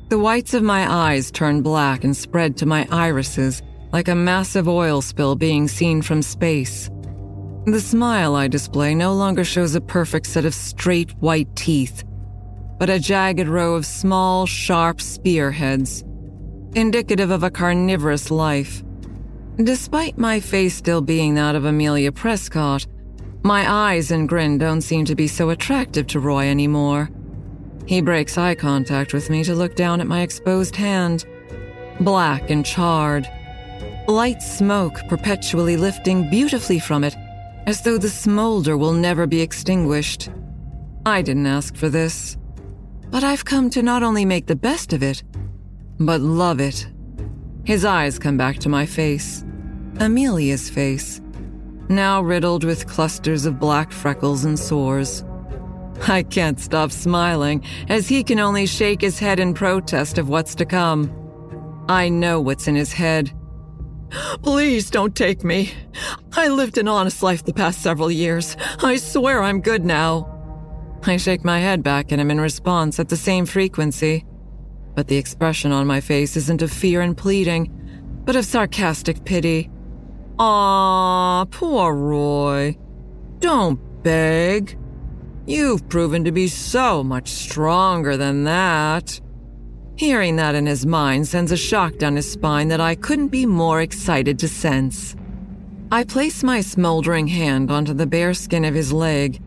the 0.08 0.18
whites 0.18 0.54
of 0.54 0.64
my 0.64 0.92
eyes 0.92 1.30
turn 1.30 1.62
black 1.62 2.02
and 2.02 2.16
spread 2.16 2.56
to 2.56 2.66
my 2.66 2.88
irises 2.90 3.62
like 3.92 4.08
a 4.08 4.14
massive 4.16 4.66
oil 4.66 5.02
spill 5.02 5.36
being 5.36 5.68
seen 5.68 6.02
from 6.02 6.20
space. 6.20 6.90
The 7.66 7.80
smile 7.80 8.34
I 8.34 8.48
display 8.48 8.96
no 8.96 9.14
longer 9.14 9.44
shows 9.44 9.76
a 9.76 9.80
perfect 9.80 10.26
set 10.26 10.44
of 10.44 10.52
straight 10.52 11.12
white 11.20 11.54
teeth, 11.54 12.02
but 12.76 12.90
a 12.90 12.98
jagged 12.98 13.46
row 13.46 13.76
of 13.76 13.86
small, 13.86 14.46
sharp 14.46 15.00
spearheads, 15.00 16.02
indicative 16.74 17.30
of 17.30 17.44
a 17.44 17.52
carnivorous 17.52 18.32
life. 18.32 18.83
Despite 19.62 20.18
my 20.18 20.40
face 20.40 20.74
still 20.74 21.00
being 21.00 21.34
that 21.34 21.54
of 21.54 21.64
Amelia 21.64 22.10
Prescott, 22.10 22.86
my 23.44 23.70
eyes 23.70 24.10
and 24.10 24.28
grin 24.28 24.58
don't 24.58 24.80
seem 24.80 25.04
to 25.04 25.14
be 25.14 25.28
so 25.28 25.50
attractive 25.50 26.08
to 26.08 26.18
Roy 26.18 26.48
anymore. 26.48 27.08
He 27.86 28.00
breaks 28.00 28.36
eye 28.36 28.56
contact 28.56 29.12
with 29.12 29.30
me 29.30 29.44
to 29.44 29.54
look 29.54 29.76
down 29.76 30.00
at 30.00 30.08
my 30.08 30.22
exposed 30.22 30.74
hand, 30.74 31.24
black 32.00 32.50
and 32.50 32.66
charred. 32.66 33.28
Light 34.08 34.42
smoke 34.42 34.98
perpetually 35.08 35.76
lifting 35.76 36.28
beautifully 36.28 36.80
from 36.80 37.04
it 37.04 37.14
as 37.66 37.80
though 37.82 37.98
the 37.98 38.08
smolder 38.08 38.76
will 38.76 38.92
never 38.92 39.26
be 39.26 39.40
extinguished. 39.40 40.30
I 41.06 41.22
didn't 41.22 41.46
ask 41.46 41.76
for 41.76 41.88
this, 41.88 42.36
but 43.10 43.22
I've 43.22 43.44
come 43.44 43.70
to 43.70 43.82
not 43.82 44.02
only 44.02 44.24
make 44.24 44.46
the 44.46 44.56
best 44.56 44.92
of 44.92 45.02
it, 45.02 45.22
but 46.00 46.20
love 46.20 46.60
it. 46.60 46.88
His 47.64 47.84
eyes 47.84 48.18
come 48.18 48.36
back 48.36 48.58
to 48.58 48.68
my 48.68 48.84
face, 48.84 49.42
Amelia's 49.98 50.68
face, 50.68 51.22
now 51.88 52.20
riddled 52.20 52.62
with 52.62 52.86
clusters 52.86 53.46
of 53.46 53.58
black 53.58 53.90
freckles 53.90 54.44
and 54.44 54.58
sores. 54.58 55.24
I 56.06 56.24
can't 56.24 56.60
stop 56.60 56.92
smiling, 56.92 57.64
as 57.88 58.06
he 58.06 58.22
can 58.22 58.38
only 58.38 58.66
shake 58.66 59.00
his 59.00 59.18
head 59.18 59.40
in 59.40 59.54
protest 59.54 60.18
of 60.18 60.28
what's 60.28 60.54
to 60.56 60.66
come. 60.66 61.10
I 61.88 62.10
know 62.10 62.38
what's 62.38 62.68
in 62.68 62.74
his 62.74 62.92
head. 62.92 63.32
Please 64.42 64.90
don't 64.90 65.16
take 65.16 65.42
me. 65.42 65.72
I 66.36 66.48
lived 66.48 66.76
an 66.76 66.88
honest 66.88 67.22
life 67.22 67.44
the 67.44 67.54
past 67.54 67.80
several 67.80 68.10
years. 68.10 68.56
I 68.82 68.96
swear 68.96 69.42
I'm 69.42 69.62
good 69.62 69.86
now. 69.86 70.30
I 71.04 71.16
shake 71.16 71.44
my 71.44 71.60
head 71.60 71.82
back 71.82 72.12
at 72.12 72.18
him 72.18 72.30
in 72.30 72.40
response 72.40 73.00
at 73.00 73.08
the 73.08 73.16
same 73.16 73.46
frequency. 73.46 74.26
But 74.94 75.08
the 75.08 75.16
expression 75.16 75.72
on 75.72 75.86
my 75.86 76.00
face 76.00 76.36
isn't 76.36 76.62
of 76.62 76.70
fear 76.70 77.00
and 77.00 77.16
pleading, 77.16 77.70
but 78.24 78.36
of 78.36 78.44
sarcastic 78.44 79.24
pity. 79.24 79.70
Ah, 80.38 81.46
poor 81.50 81.94
Roy. 81.94 82.76
Don't 83.40 83.80
beg. 84.02 84.78
You've 85.46 85.88
proven 85.88 86.24
to 86.24 86.32
be 86.32 86.48
so 86.48 87.04
much 87.04 87.28
stronger 87.28 88.16
than 88.16 88.44
that. 88.44 89.20
Hearing 89.96 90.36
that 90.36 90.54
in 90.54 90.66
his 90.66 90.86
mind 90.86 91.28
sends 91.28 91.52
a 91.52 91.56
shock 91.56 91.98
down 91.98 92.16
his 92.16 92.30
spine 92.30 92.68
that 92.68 92.80
I 92.80 92.94
couldn't 92.94 93.28
be 93.28 93.46
more 93.46 93.80
excited 93.80 94.38
to 94.40 94.48
sense. 94.48 95.14
I 95.92 96.02
place 96.02 96.42
my 96.42 96.60
smoldering 96.60 97.28
hand 97.28 97.70
onto 97.70 97.94
the 97.94 98.06
bare 98.06 98.34
skin 98.34 98.64
of 98.64 98.74
his 98.74 98.92
leg, 98.92 99.40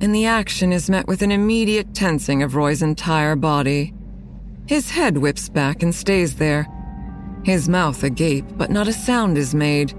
and 0.00 0.14
the 0.14 0.24
action 0.24 0.72
is 0.72 0.88
met 0.88 1.06
with 1.06 1.20
an 1.20 1.32
immediate 1.32 1.92
tensing 1.94 2.42
of 2.42 2.54
Roy's 2.54 2.80
entire 2.80 3.36
body. 3.36 3.92
His 4.66 4.90
head 4.90 5.18
whips 5.18 5.48
back 5.48 5.82
and 5.82 5.94
stays 5.94 6.36
there, 6.36 6.66
his 7.44 7.68
mouth 7.68 8.02
agape, 8.02 8.56
but 8.56 8.70
not 8.70 8.88
a 8.88 8.92
sound 8.92 9.36
is 9.36 9.54
made. 9.54 9.94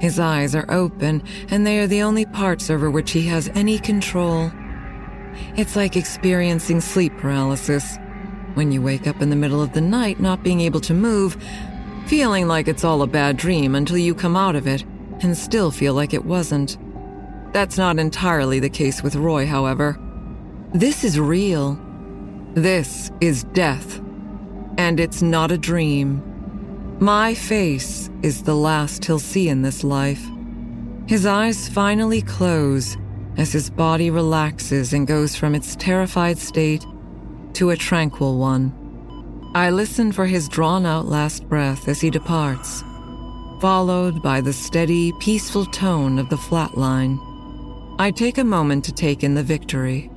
His 0.00 0.18
eyes 0.18 0.56
are 0.56 0.68
open, 0.68 1.22
and 1.50 1.64
they 1.64 1.78
are 1.78 1.86
the 1.86 2.02
only 2.02 2.26
parts 2.26 2.68
over 2.68 2.90
which 2.90 3.12
he 3.12 3.22
has 3.28 3.48
any 3.54 3.78
control. 3.78 4.50
It's 5.56 5.76
like 5.76 5.96
experiencing 5.96 6.80
sleep 6.80 7.16
paralysis. 7.16 7.96
When 8.54 8.72
you 8.72 8.82
wake 8.82 9.06
up 9.06 9.22
in 9.22 9.30
the 9.30 9.36
middle 9.36 9.62
of 9.62 9.72
the 9.72 9.80
night 9.80 10.18
not 10.18 10.42
being 10.42 10.60
able 10.60 10.80
to 10.80 10.94
move, 10.94 11.36
feeling 12.06 12.48
like 12.48 12.66
it's 12.66 12.84
all 12.84 13.02
a 13.02 13.06
bad 13.06 13.36
dream 13.36 13.76
until 13.76 13.98
you 13.98 14.12
come 14.12 14.36
out 14.36 14.56
of 14.56 14.66
it 14.66 14.82
and 15.20 15.38
still 15.38 15.70
feel 15.70 15.94
like 15.94 16.12
it 16.12 16.24
wasn't. 16.24 16.76
That's 17.52 17.78
not 17.78 18.00
entirely 18.00 18.58
the 18.58 18.68
case 18.68 19.00
with 19.00 19.14
Roy, 19.14 19.46
however. 19.46 19.96
This 20.72 21.04
is 21.04 21.20
real. 21.20 21.78
This 22.54 23.10
is 23.20 23.42
death. 23.52 24.00
And 24.78 25.00
it's 25.00 25.22
not 25.22 25.50
a 25.50 25.58
dream. 25.58 26.22
My 27.00 27.34
face 27.34 28.08
is 28.22 28.44
the 28.44 28.54
last 28.54 29.04
he'll 29.04 29.18
see 29.18 29.48
in 29.48 29.62
this 29.62 29.82
life. 29.82 30.24
His 31.08 31.26
eyes 31.26 31.68
finally 31.68 32.22
close 32.22 32.96
as 33.36 33.52
his 33.52 33.70
body 33.70 34.08
relaxes 34.08 34.92
and 34.92 35.04
goes 35.04 35.34
from 35.34 35.56
its 35.56 35.74
terrified 35.74 36.38
state 36.38 36.86
to 37.54 37.70
a 37.70 37.76
tranquil 37.76 38.38
one. 38.38 38.72
I 39.56 39.70
listen 39.70 40.12
for 40.12 40.26
his 40.26 40.48
drawn 40.48 40.86
out 40.86 41.06
last 41.06 41.48
breath 41.48 41.88
as 41.88 42.00
he 42.00 42.08
departs, 42.08 42.84
followed 43.60 44.22
by 44.22 44.40
the 44.40 44.52
steady, 44.52 45.12
peaceful 45.18 45.66
tone 45.66 46.20
of 46.20 46.28
the 46.28 46.36
flatline. 46.36 47.18
I 47.98 48.12
take 48.12 48.38
a 48.38 48.44
moment 48.44 48.84
to 48.84 48.92
take 48.92 49.24
in 49.24 49.34
the 49.34 49.42
victory. 49.42 50.10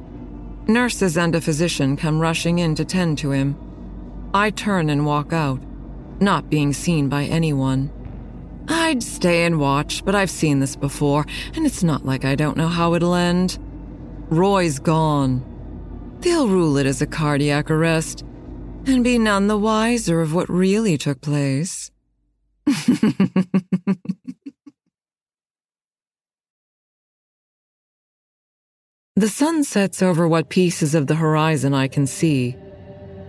Nurses 0.67 1.17
and 1.17 1.33
a 1.33 1.39
physician 1.39 1.95
come 1.95 2.19
rushing 2.19 2.59
in 2.59 2.75
to 2.75 2.83
tend 2.83 3.17
to 3.19 3.31
him. 3.31 3.55
I 4.33 4.49
turn 4.49 4.89
and 4.89 5.05
walk 5.05 5.31
out, 5.31 5.61
not 6.19 6.49
being 6.49 6.73
seen 6.73 7.07
by 7.07 7.23
anyone. 7.23 7.89
I'd 8.67 9.01
stay 9.01 9.45
and 9.45 9.61
watch, 9.61 10.03
but 10.03 10.13
I've 10.13 10.29
seen 10.29 10.59
this 10.59 10.75
before, 10.75 11.25
and 11.55 11.65
it's 11.65 11.83
not 11.83 12.05
like 12.05 12.25
I 12.25 12.35
don't 12.35 12.57
know 12.57 12.67
how 12.67 12.95
it'll 12.95 13.15
end. 13.15 13.57
Roy's 14.29 14.77
gone. 14.77 15.41
They'll 16.19 16.49
rule 16.49 16.75
it 16.75 16.85
as 16.85 17.01
a 17.01 17.07
cardiac 17.07 17.71
arrest 17.71 18.25
and 18.85 19.05
be 19.05 19.17
none 19.17 19.47
the 19.47 19.57
wiser 19.57 20.19
of 20.19 20.33
what 20.33 20.49
really 20.49 20.97
took 20.97 21.21
place. 21.21 21.91
the 29.17 29.27
sun 29.27 29.63
sets 29.63 30.03
over 30.03 30.27
what 30.27 30.47
pieces 30.47 30.93
of 30.93 31.07
the 31.07 31.15
horizon 31.15 31.73
I 31.73 31.87
can 31.87 32.05
see. 32.05 32.55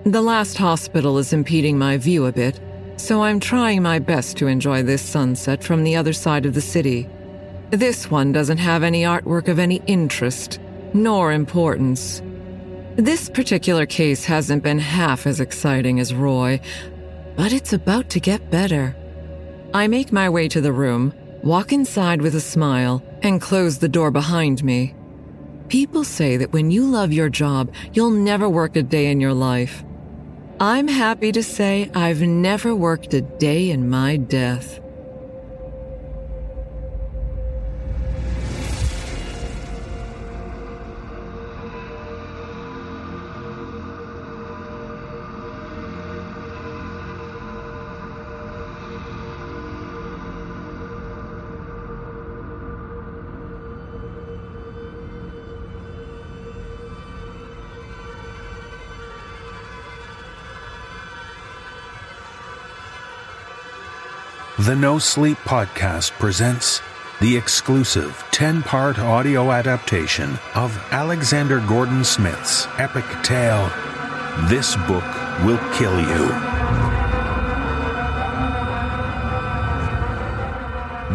The 0.04 0.20
last 0.20 0.58
hospital 0.58 1.16
is 1.16 1.32
impeding 1.32 1.78
my 1.78 1.96
view 1.96 2.26
a 2.26 2.32
bit, 2.32 2.60
so 2.98 3.22
I'm 3.22 3.40
trying 3.40 3.82
my 3.82 3.98
best 3.98 4.36
to 4.36 4.48
enjoy 4.48 4.82
this 4.82 5.00
sunset 5.00 5.64
from 5.64 5.84
the 5.84 5.96
other 5.96 6.12
side 6.12 6.44
of 6.44 6.52
the 6.52 6.60
city. 6.60 7.08
This 7.70 8.10
one 8.10 8.32
doesn't 8.32 8.58
have 8.58 8.82
any 8.82 9.04
artwork 9.04 9.48
of 9.48 9.58
any 9.58 9.80
interest, 9.86 10.60
nor 10.92 11.32
importance. 11.32 12.20
This 12.96 13.30
particular 13.30 13.86
case 13.86 14.26
hasn't 14.26 14.62
been 14.62 14.78
half 14.78 15.26
as 15.26 15.40
exciting 15.40 16.00
as 16.00 16.12
Roy, 16.12 16.60
but 17.34 17.54
it's 17.54 17.72
about 17.72 18.10
to 18.10 18.20
get 18.20 18.50
better. 18.50 18.94
I 19.72 19.86
make 19.86 20.12
my 20.12 20.28
way 20.28 20.48
to 20.48 20.60
the 20.60 20.72
room, 20.72 21.14
walk 21.42 21.72
inside 21.72 22.20
with 22.20 22.34
a 22.34 22.42
smile, 22.42 23.02
and 23.22 23.40
close 23.40 23.78
the 23.78 23.88
door 23.88 24.10
behind 24.10 24.62
me. 24.62 24.94
People 25.68 26.02
say 26.02 26.38
that 26.38 26.52
when 26.52 26.70
you 26.70 26.86
love 26.86 27.12
your 27.12 27.28
job, 27.28 27.74
you'll 27.92 28.10
never 28.10 28.48
work 28.48 28.74
a 28.74 28.82
day 28.82 29.10
in 29.10 29.20
your 29.20 29.34
life. 29.34 29.84
I'm 30.58 30.88
happy 30.88 31.30
to 31.32 31.42
say 31.42 31.90
I've 31.94 32.22
never 32.22 32.74
worked 32.74 33.12
a 33.12 33.20
day 33.20 33.70
in 33.70 33.90
my 33.90 34.16
death. 34.16 34.80
The 64.68 64.76
No 64.76 64.98
Sleep 64.98 65.38
Podcast 65.38 66.10
presents 66.18 66.82
the 67.22 67.34
exclusive 67.34 68.22
10 68.32 68.62
part 68.62 68.98
audio 68.98 69.50
adaptation 69.50 70.38
of 70.54 70.76
Alexander 70.90 71.60
Gordon 71.60 72.04
Smith's 72.04 72.66
epic 72.76 73.06
tale, 73.22 73.72
This 74.50 74.76
Book 74.86 75.06
Will 75.42 75.56
Kill 75.72 75.98
You. 75.98 76.28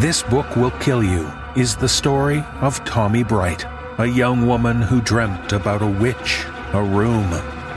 This 0.01 0.23
Book 0.23 0.55
Will 0.55 0.71
Kill 0.79 1.03
You 1.03 1.31
is 1.55 1.75
the 1.75 1.87
story 1.87 2.43
of 2.59 2.83
Tommi 2.85 3.21
Bright, 3.21 3.67
a 3.99 4.07
young 4.07 4.47
woman 4.47 4.81
who 4.81 4.99
dreamt 4.99 5.53
about 5.53 5.83
a 5.83 5.87
witch, 6.01 6.43
a 6.73 6.81
room, 6.81 7.31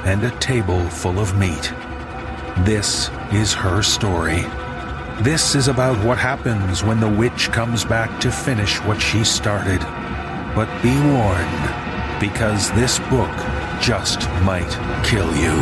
and 0.07 0.25
a 0.25 0.31
table 0.39 0.89
full 0.89 1.19
of 1.19 1.37
meat. 1.37 1.71
This 2.65 3.11
is 3.31 3.53
her 3.53 3.83
story. 3.83 4.47
This 5.23 5.55
is 5.55 5.69
about 5.69 5.97
what 6.05 6.19
happens 6.19 6.85
when 6.85 7.01
the 7.01 7.09
witch 7.09 7.49
comes 7.49 7.87
back 7.87 8.21
to 8.21 8.31
finish 8.31 8.77
what 8.83 9.01
she 9.01 9.25
started. 9.25 9.81
But 10.55 10.69
be 10.83 10.95
warned, 11.11 12.21
because 12.21 12.71
this 12.73 12.99
book 13.09 13.35
just 13.81 14.21
might 14.45 14.71
kill 15.05 15.35
you. 15.35 15.57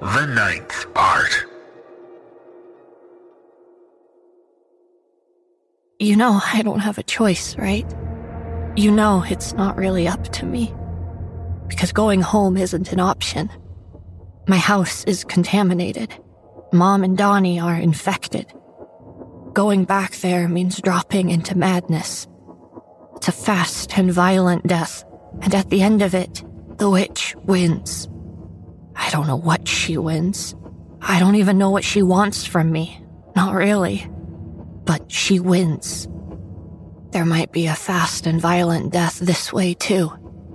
The 0.00 0.26
ninth 0.26 0.94
part. 0.94 1.47
You 6.00 6.14
know 6.14 6.40
I 6.40 6.62
don't 6.62 6.78
have 6.78 6.98
a 6.98 7.02
choice, 7.02 7.56
right? 7.56 7.84
You 8.76 8.92
know 8.92 9.24
it's 9.28 9.54
not 9.54 9.76
really 9.76 10.06
up 10.06 10.28
to 10.34 10.46
me. 10.46 10.72
Because 11.66 11.90
going 11.90 12.20
home 12.20 12.56
isn't 12.56 12.92
an 12.92 13.00
option. 13.00 13.50
My 14.46 14.58
house 14.58 15.02
is 15.06 15.24
contaminated. 15.24 16.14
Mom 16.72 17.02
and 17.02 17.18
Donnie 17.18 17.58
are 17.58 17.74
infected. 17.74 18.46
Going 19.54 19.82
back 19.82 20.14
there 20.18 20.48
means 20.48 20.80
dropping 20.80 21.30
into 21.30 21.58
madness. 21.58 22.28
It's 23.16 23.26
a 23.26 23.32
fast 23.32 23.98
and 23.98 24.12
violent 24.12 24.68
death, 24.68 25.04
and 25.42 25.52
at 25.52 25.68
the 25.68 25.82
end 25.82 26.02
of 26.02 26.14
it, 26.14 26.44
the 26.78 26.88
witch 26.88 27.34
wins. 27.42 28.08
I 28.94 29.10
don't 29.10 29.26
know 29.26 29.34
what 29.34 29.66
she 29.66 29.98
wins. 29.98 30.54
I 31.00 31.18
don't 31.18 31.34
even 31.34 31.58
know 31.58 31.70
what 31.70 31.82
she 31.82 32.04
wants 32.04 32.46
from 32.46 32.70
me. 32.70 33.04
Not 33.34 33.52
really. 33.52 34.08
But 34.88 35.12
she 35.12 35.38
wins. 35.38 36.08
There 37.10 37.26
might 37.26 37.52
be 37.52 37.66
a 37.66 37.74
fast 37.74 38.26
and 38.26 38.40
violent 38.40 38.90
death 38.90 39.18
this 39.18 39.52
way 39.52 39.74
too, 39.74 40.10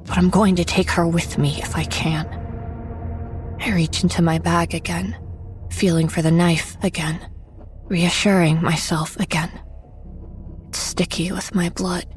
but 0.08 0.18
I'm 0.18 0.32
going 0.32 0.56
to 0.56 0.66
take 0.66 0.90
her 0.90 1.08
with 1.08 1.38
me 1.38 1.62
if 1.62 1.76
I 1.76 1.84
can. 1.84 2.26
I 3.60 3.72
reach 3.76 4.02
into 4.02 4.24
my 4.24 4.40
bag 4.40 4.74
again, 4.74 5.16
feeling 5.70 6.10
for 6.10 6.24
the 6.24 6.32
knife 6.32 6.76
again, 6.82 7.20
reassuring 7.84 8.60
myself 8.60 9.20
again. 9.20 9.52
It's 10.70 10.80
sticky 10.80 11.32
with 11.32 11.54
my 11.54 11.70
blood. 11.70 12.08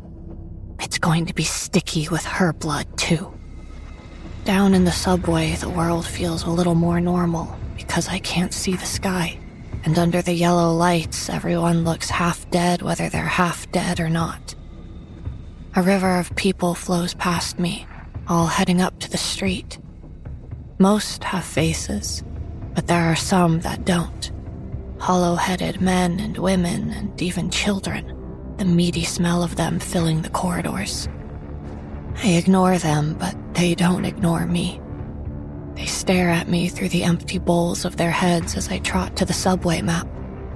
It's 0.80 0.98
going 0.98 1.26
to 1.26 1.34
be 1.34 1.44
sticky 1.44 2.08
with 2.08 2.24
her 2.24 2.54
blood, 2.54 2.96
too. 2.96 3.30
Down 4.46 4.72
in 4.72 4.86
the 4.86 4.90
subway, 4.90 5.52
the 5.56 5.68
world 5.68 6.06
feels 6.06 6.44
a 6.44 6.50
little 6.50 6.74
more 6.74 6.98
normal 6.98 7.54
because 7.76 8.08
I 8.08 8.20
can't 8.20 8.54
see 8.54 8.74
the 8.74 8.86
sky. 8.86 9.38
And 9.86 10.00
under 10.00 10.20
the 10.20 10.32
yellow 10.32 10.74
lights, 10.74 11.30
everyone 11.30 11.84
looks 11.84 12.10
half 12.10 12.50
dead, 12.50 12.82
whether 12.82 13.08
they're 13.08 13.22
half 13.22 13.70
dead 13.70 14.00
or 14.00 14.10
not. 14.10 14.56
A 15.76 15.82
river 15.82 16.18
of 16.18 16.34
people 16.34 16.74
flows 16.74 17.14
past 17.14 17.60
me, 17.60 17.86
all 18.26 18.46
heading 18.46 18.82
up 18.82 18.98
to 18.98 19.08
the 19.10 19.16
street. 19.16 19.78
Most 20.80 21.22
have 21.22 21.44
faces, 21.44 22.24
but 22.74 22.88
there 22.88 23.04
are 23.04 23.14
some 23.14 23.60
that 23.60 23.84
don't. 23.84 24.32
Hollow 24.98 25.36
headed 25.36 25.80
men 25.80 26.18
and 26.18 26.36
women 26.36 26.90
and 26.90 27.22
even 27.22 27.48
children, 27.48 28.12
the 28.56 28.64
meaty 28.64 29.04
smell 29.04 29.44
of 29.44 29.54
them 29.54 29.78
filling 29.78 30.22
the 30.22 30.30
corridors. 30.30 31.08
I 32.24 32.30
ignore 32.30 32.78
them, 32.78 33.14
but 33.20 33.36
they 33.54 33.76
don't 33.76 34.04
ignore 34.04 34.46
me. 34.46 34.80
They 35.76 35.86
stare 35.86 36.30
at 36.30 36.48
me 36.48 36.68
through 36.68 36.88
the 36.88 37.04
empty 37.04 37.38
bowls 37.38 37.84
of 37.84 37.96
their 37.96 38.10
heads 38.10 38.56
as 38.56 38.68
I 38.68 38.78
trot 38.78 39.14
to 39.16 39.26
the 39.26 39.34
subway 39.34 39.82
map, 39.82 40.08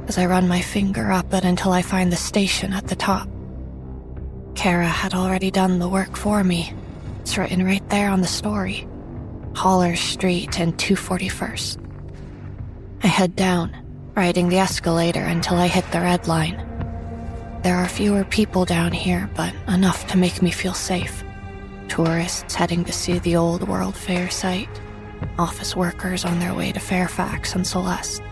as 0.09 0.17
I 0.17 0.25
run 0.25 0.49
my 0.49 0.63
finger 0.63 1.13
up 1.13 1.33
it 1.35 1.45
until 1.45 1.73
I 1.73 1.83
find 1.83 2.11
the 2.11 2.17
station 2.17 2.73
at 2.73 2.89
the 2.89 2.97
top. 2.97 3.29
Kara 4.55 4.89
had 4.89 5.15
already 5.15 5.51
done 5.51 5.79
the 5.79 5.89
work 5.89 6.17
for 6.17 6.43
me. 6.43 6.73
It's 7.21 7.37
written 7.37 7.65
right 7.65 7.87
there 7.91 8.09
on 8.09 8.23
the 8.23 8.27
story. 8.27 8.89
Holler 9.55 9.95
Street 9.95 10.59
and 10.59 10.77
241st. 10.79 11.79
I 13.03 13.07
head 13.07 13.37
down, 13.37 13.77
riding 14.15 14.49
the 14.49 14.59
escalator 14.59 15.23
until 15.23 15.59
I 15.59 15.67
hit 15.67 15.91
the 15.93 16.01
red 16.01 16.29
line. 16.29 16.67
There 17.63 17.77
are 17.77 17.89
fewer 17.89 18.25
people 18.25 18.65
down 18.65 18.93
here, 18.93 19.31
but 19.37 19.55
enough 19.69 20.07
to 20.09 20.17
make 20.17 20.41
me 20.41 20.51
feel 20.51 20.73
safe. 20.73 21.23
Tourists 21.89 22.55
heading 22.55 22.85
to 22.85 22.93
see 22.93 23.19
the 23.19 23.37
old 23.37 23.69
World 23.69 23.97
Fair 23.97 24.31
site, 24.31 24.81
office 25.39 25.75
workers 25.75 26.25
on 26.25 26.39
their 26.39 26.55
way 26.55 26.73
to 26.73 26.81
Fairfax 26.81 27.55
and 27.55 27.67
Celeste. 27.67 28.23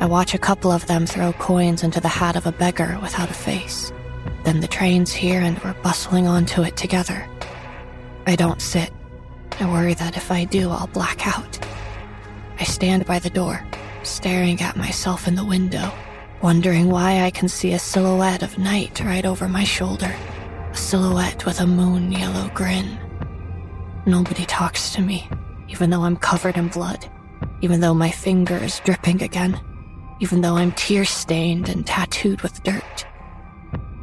I 0.00 0.06
watch 0.06 0.34
a 0.34 0.38
couple 0.38 0.72
of 0.72 0.86
them 0.86 1.06
throw 1.06 1.32
coins 1.34 1.82
into 1.82 2.00
the 2.00 2.08
hat 2.08 2.36
of 2.36 2.46
a 2.46 2.52
beggar 2.52 2.98
without 3.00 3.30
a 3.30 3.34
face. 3.34 3.92
Then 4.44 4.60
the 4.60 4.68
train's 4.68 5.12
here 5.12 5.40
and 5.40 5.58
we're 5.62 5.74
bustling 5.74 6.26
onto 6.26 6.62
it 6.62 6.76
together. 6.76 7.28
I 8.26 8.36
don't 8.36 8.60
sit. 8.60 8.90
I 9.60 9.70
worry 9.70 9.94
that 9.94 10.16
if 10.16 10.30
I 10.30 10.44
do, 10.44 10.70
I'll 10.70 10.88
black 10.88 11.26
out. 11.26 11.58
I 12.58 12.64
stand 12.64 13.06
by 13.06 13.18
the 13.18 13.30
door, 13.30 13.64
staring 14.02 14.60
at 14.60 14.76
myself 14.76 15.28
in 15.28 15.34
the 15.34 15.44
window, 15.44 15.92
wondering 16.42 16.90
why 16.90 17.22
I 17.22 17.30
can 17.30 17.48
see 17.48 17.72
a 17.72 17.78
silhouette 17.78 18.42
of 18.42 18.58
night 18.58 19.00
right 19.00 19.24
over 19.24 19.48
my 19.48 19.64
shoulder. 19.64 20.14
A 20.72 20.76
silhouette 20.76 21.44
with 21.44 21.60
a 21.60 21.66
moon 21.66 22.10
yellow 22.10 22.50
grin. 22.54 22.98
Nobody 24.06 24.44
talks 24.46 24.92
to 24.94 25.02
me, 25.02 25.28
even 25.72 25.90
though 25.90 26.02
I'm 26.02 26.16
covered 26.16 26.56
in 26.56 26.68
blood, 26.68 27.10
even 27.62 27.80
though 27.80 27.94
my 27.94 28.10
finger 28.10 28.56
is 28.56 28.80
dripping 28.80 29.22
again, 29.22 29.58
even 30.20 30.42
though 30.42 30.56
I'm 30.56 30.72
tear 30.72 31.04
stained 31.04 31.68
and 31.68 31.86
tattooed 31.86 32.42
with 32.42 32.62
dirt. 32.62 33.06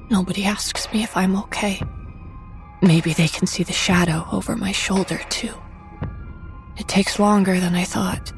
Nobody 0.09 0.45
asks 0.45 0.91
me 0.91 1.03
if 1.03 1.15
I'm 1.15 1.35
okay. 1.35 1.79
Maybe 2.81 3.13
they 3.13 3.27
can 3.27 3.45
see 3.45 3.63
the 3.63 3.71
shadow 3.73 4.25
over 4.31 4.55
my 4.55 4.71
shoulder, 4.71 5.19
too. 5.29 5.53
It 6.77 6.87
takes 6.87 7.19
longer 7.19 7.59
than 7.59 7.75
I 7.75 7.83
thought. 7.83 8.33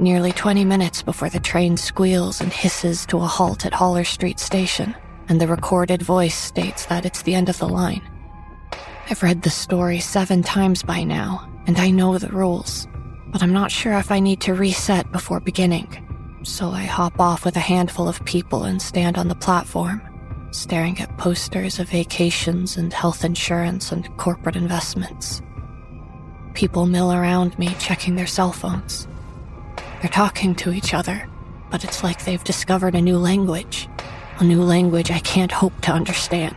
Nearly 0.00 0.32
20 0.32 0.64
minutes 0.64 1.02
before 1.02 1.28
the 1.28 1.38
train 1.38 1.76
squeals 1.76 2.40
and 2.40 2.52
hisses 2.52 3.06
to 3.06 3.18
a 3.18 3.26
halt 3.26 3.64
at 3.64 3.74
Haller 3.74 4.04
Street 4.04 4.40
Station, 4.40 4.96
and 5.28 5.40
the 5.40 5.46
recorded 5.46 6.02
voice 6.02 6.34
states 6.34 6.86
that 6.86 7.06
it's 7.06 7.22
the 7.22 7.34
end 7.34 7.48
of 7.48 7.58
the 7.58 7.68
line. 7.68 8.02
I've 9.08 9.22
read 9.22 9.42
the 9.42 9.50
story 9.50 10.00
seven 10.00 10.42
times 10.42 10.82
by 10.82 11.04
now, 11.04 11.51
and 11.66 11.78
I 11.78 11.90
know 11.90 12.18
the 12.18 12.28
rules, 12.28 12.86
but 13.28 13.42
I'm 13.42 13.52
not 13.52 13.70
sure 13.70 13.94
if 13.94 14.10
I 14.10 14.20
need 14.20 14.40
to 14.42 14.54
reset 14.54 15.10
before 15.12 15.40
beginning. 15.40 15.88
So 16.42 16.70
I 16.70 16.84
hop 16.84 17.20
off 17.20 17.44
with 17.44 17.56
a 17.56 17.60
handful 17.60 18.08
of 18.08 18.24
people 18.24 18.64
and 18.64 18.80
stand 18.82 19.16
on 19.16 19.28
the 19.28 19.34
platform 19.34 20.02
staring 20.52 21.00
at 21.00 21.16
posters 21.16 21.78
of 21.78 21.88
vacations 21.88 22.76
and 22.76 22.92
health 22.92 23.24
insurance 23.24 23.90
and 23.90 24.14
corporate 24.18 24.56
investments. 24.56 25.42
People 26.54 26.86
mill 26.86 27.12
around 27.12 27.58
me, 27.58 27.74
checking 27.78 28.14
their 28.14 28.26
cell 28.26 28.52
phones. 28.52 29.08
They're 30.00 30.10
talking 30.10 30.54
to 30.56 30.72
each 30.72 30.92
other, 30.92 31.26
but 31.70 31.84
it's 31.84 32.04
like 32.04 32.24
they've 32.24 32.44
discovered 32.44 32.94
a 32.94 33.00
new 33.00 33.16
language, 33.16 33.88
a 34.38 34.44
new 34.44 34.62
language 34.62 35.10
I 35.10 35.20
can't 35.20 35.52
hope 35.52 35.80
to 35.82 35.92
understand. 35.92 36.56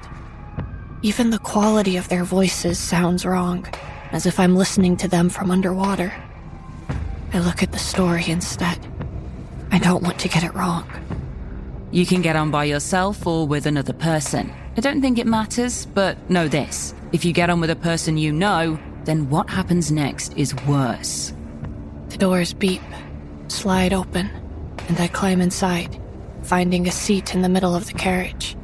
Even 1.01 1.29
the 1.29 1.39
quality 1.39 1.95
of 1.95 2.09
their 2.09 2.25
voices 2.25 2.77
sounds 2.77 3.25
wrong, 3.25 3.65
as 4.15 4.25
if 4.25 4.39
I'm 4.39 4.55
listening 4.55 4.95
to 4.97 5.09
them 5.09 5.27
from 5.27 5.51
underwater. 5.51 6.13
I 7.33 7.39
look 7.39 7.61
at 7.61 7.73
the 7.73 7.77
story 7.77 8.23
instead. 8.29 8.79
I 9.71 9.77
don't 9.77 10.03
want 10.03 10.19
to 10.19 10.29
get 10.29 10.41
it 10.41 10.55
wrong. 10.55 10.89
You 11.91 12.05
can 12.05 12.21
get 12.21 12.37
on 12.37 12.49
by 12.49 12.63
yourself 12.63 13.27
or 13.27 13.45
with 13.45 13.65
another 13.65 13.91
person. 13.91 14.53
I 14.77 14.79
don't 14.79 15.01
think 15.01 15.19
it 15.19 15.27
matters, 15.27 15.85
but 15.85 16.29
know 16.29 16.47
this. 16.47 16.95
If 17.11 17.25
you 17.25 17.33
get 17.33 17.49
on 17.49 17.59
with 17.59 17.69
a 17.69 17.75
person 17.75 18.17
you 18.17 18.31
know, 18.31 18.79
then 19.03 19.29
what 19.29 19.49
happens 19.49 19.91
next 19.91 20.33
is 20.37 20.55
worse. 20.65 21.33
The 22.07 22.17
doors 22.17 22.53
beep, 22.53 22.81
slide 23.49 23.91
open, 23.91 24.29
and 24.87 24.97
I 24.97 25.09
climb 25.09 25.41
inside, 25.41 25.99
finding 26.43 26.87
a 26.87 26.91
seat 26.91 27.35
in 27.35 27.41
the 27.41 27.49
middle 27.49 27.75
of 27.75 27.87
the 27.87 27.93
carriage. 27.93 28.55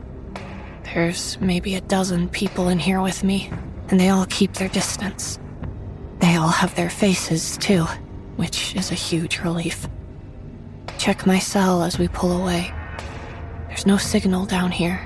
There's 0.93 1.37
maybe 1.41 1.75
a 1.75 1.81
dozen 1.81 2.29
people 2.29 2.69
in 2.69 2.79
here 2.79 3.01
with 3.01 3.21
me, 3.21 3.51
and 3.89 3.99
they 3.99 4.07
all 4.07 4.25
keep 4.27 4.53
their 4.53 4.69
distance. 4.69 5.39
They 6.21 6.35
all 6.35 6.49
have 6.49 6.75
their 6.75 6.89
faces, 6.89 7.57
too, 7.57 7.83
which 8.37 8.75
is 8.75 8.91
a 8.91 8.95
huge 8.95 9.39
relief. 9.39 9.87
Check 10.97 11.25
my 11.25 11.39
cell 11.39 11.81
as 11.81 11.97
we 11.97 12.07
pull 12.07 12.31
away. 12.31 12.71
There's 13.67 13.87
no 13.87 13.97
signal 13.97 14.45
down 14.45 14.71
here, 14.71 15.05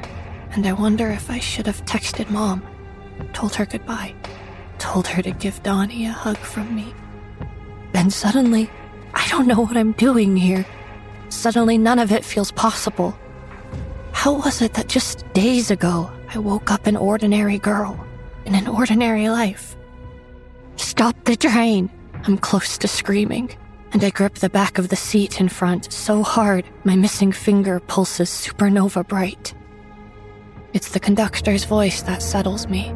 and 0.51 0.67
I 0.67 0.73
wonder 0.73 1.09
if 1.09 1.29
I 1.29 1.39
should 1.39 1.67
have 1.67 1.85
texted 1.85 2.29
Mom, 2.29 2.65
told 3.31 3.55
her 3.55 3.65
goodbye, 3.65 4.13
told 4.77 5.07
her 5.07 5.21
to 5.21 5.31
give 5.31 5.63
Donnie 5.63 6.05
a 6.05 6.11
hug 6.11 6.37
from 6.37 6.75
me. 6.75 6.93
Then 7.93 8.09
suddenly, 8.09 8.69
I 9.13 9.25
don't 9.29 9.47
know 9.47 9.61
what 9.61 9.77
I'm 9.77 9.93
doing 9.93 10.35
here. 10.35 10.65
Suddenly, 11.29 11.77
none 11.77 11.99
of 11.99 12.11
it 12.11 12.25
feels 12.25 12.51
possible. 12.51 13.17
How 14.11 14.33
was 14.33 14.61
it 14.61 14.73
that 14.73 14.89
just 14.89 15.31
days 15.33 15.71
ago 15.71 16.11
I 16.33 16.39
woke 16.39 16.71
up 16.71 16.87
an 16.87 16.97
ordinary 16.97 17.57
girl 17.57 18.05
in 18.45 18.53
an 18.53 18.67
ordinary 18.67 19.29
life? 19.29 19.74
Stop 20.77 21.23
the 21.25 21.35
train! 21.35 21.89
I'm 22.25 22.37
close 22.37 22.77
to 22.79 22.87
screaming 22.87 23.55
and 23.95 24.03
I 24.03 24.09
grip 24.09 24.35
the 24.35 24.49
back 24.49 24.77
of 24.77 24.89
the 24.89 24.97
seat 24.97 25.39
in 25.39 25.47
front 25.47 25.93
so 25.93 26.21
hard 26.21 26.65
my 26.83 26.97
missing 26.97 27.31
finger 27.31 27.79
pulses 27.79 28.29
supernova 28.29 29.07
bright. 29.07 29.53
It's 30.73 30.89
the 30.89 30.99
conductor's 30.99 31.63
voice 31.63 32.01
that 32.01 32.21
settles 32.21 32.67
me. 32.67 32.93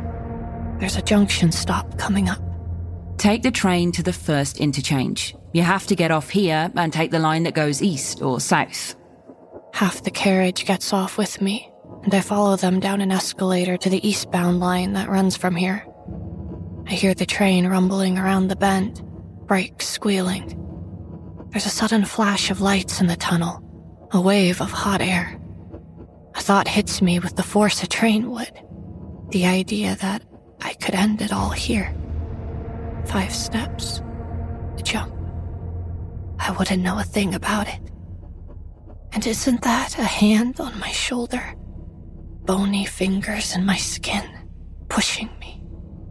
There's 0.77 0.97
a 0.97 1.01
junction 1.01 1.53
stop 1.53 1.97
coming 1.97 2.27
up. 2.27 2.41
Take 3.17 3.43
the 3.43 3.49
train 3.49 3.93
to 3.93 4.03
the 4.03 4.11
first 4.11 4.59
interchange. 4.59 5.35
You 5.53 5.61
have 5.61 5.87
to 5.87 5.95
get 5.95 6.11
off 6.11 6.29
here 6.29 6.69
and 6.75 6.91
take 6.91 7.11
the 7.11 7.19
line 7.19 7.43
that 7.43 7.53
goes 7.53 7.81
east 7.81 8.21
or 8.21 8.41
south. 8.41 8.95
Half 9.73 10.03
the 10.03 10.11
carriage 10.11 10.65
gets 10.65 10.91
off 10.91 11.17
with 11.17 11.41
me, 11.41 11.71
and 12.03 12.13
I 12.13 12.19
follow 12.19 12.57
them 12.57 12.81
down 12.81 12.99
an 12.99 13.13
escalator 13.13 13.77
to 13.77 13.89
the 13.89 14.05
eastbound 14.05 14.59
line 14.59 14.91
that 14.93 15.07
runs 15.07 15.37
from 15.37 15.55
here. 15.55 15.85
I 16.89 16.93
hear 16.93 17.13
the 17.13 17.25
train 17.25 17.67
rumbling 17.67 18.17
around 18.17 18.47
the 18.47 18.55
bend, 18.55 19.03
brakes 19.45 19.87
squealing. 19.87 20.55
There's 21.51 21.67
a 21.67 21.69
sudden 21.69 22.03
flash 22.03 22.49
of 22.49 22.61
lights 22.61 22.99
in 22.99 23.05
the 23.05 23.15
tunnel, 23.15 23.63
a 24.11 24.19
wave 24.19 24.59
of 24.59 24.71
hot 24.71 24.99
air. 24.99 25.39
A 26.33 26.41
thought 26.41 26.67
hits 26.67 26.99
me 26.99 27.19
with 27.19 27.35
the 27.35 27.43
force 27.43 27.83
a 27.83 27.87
train 27.87 28.31
would. 28.31 28.51
The 29.29 29.45
idea 29.45 29.97
that 29.97 30.23
I 30.61 30.73
could 30.73 30.95
end 30.95 31.21
it 31.21 31.31
all 31.31 31.51
here. 31.51 31.93
Five 33.05 33.35
steps, 33.35 34.01
a 34.79 34.81
jump. 34.81 35.13
I 36.39 36.51
wouldn't 36.57 36.81
know 36.81 36.97
a 36.97 37.03
thing 37.03 37.35
about 37.35 37.67
it. 37.67 37.81
And 39.11 39.27
isn't 39.27 39.61
that 39.61 39.99
a 39.99 40.03
hand 40.03 40.59
on 40.59 40.79
my 40.79 40.89
shoulder? 40.89 41.53
Bony 42.45 42.85
fingers 42.85 43.55
in 43.55 43.63
my 43.63 43.77
skin, 43.77 44.27
pushing 44.87 45.29
me, 45.39 45.58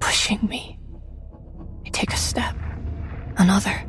pushing 0.00 0.46
me. 0.46 0.78
I 1.86 1.90
take 1.90 2.12
a 2.12 2.16
step, 2.16 2.56
another 3.36 3.88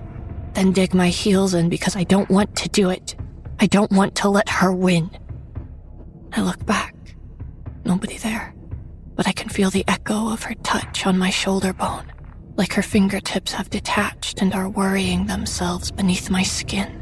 then 0.59 0.73
dig 0.73 0.93
my 0.93 1.07
heels 1.07 1.53
in 1.53 1.69
because 1.69 1.95
I 1.95 2.03
don't 2.03 2.29
want 2.29 2.55
to 2.57 2.67
do 2.67 2.89
it. 2.89 3.15
I 3.59 3.67
don't 3.67 3.91
want 3.91 4.15
to 4.15 4.29
let 4.29 4.49
her 4.49 4.73
win. 4.73 5.09
I 6.33 6.41
look 6.41 6.65
back. 6.65 6.95
Nobody 7.85 8.17
there. 8.17 8.53
But 9.15 9.27
I 9.27 9.31
can 9.31 9.47
feel 9.47 9.69
the 9.69 9.85
echo 9.87 10.31
of 10.31 10.43
her 10.43 10.55
touch 10.55 11.05
on 11.05 11.17
my 11.17 11.29
shoulder 11.29 11.71
bone, 11.71 12.11
like 12.57 12.73
her 12.73 12.81
fingertips 12.81 13.53
have 13.53 13.69
detached 13.69 14.41
and 14.41 14.53
are 14.53 14.69
worrying 14.69 15.27
themselves 15.27 15.91
beneath 15.91 16.29
my 16.29 16.43
skin. 16.43 16.95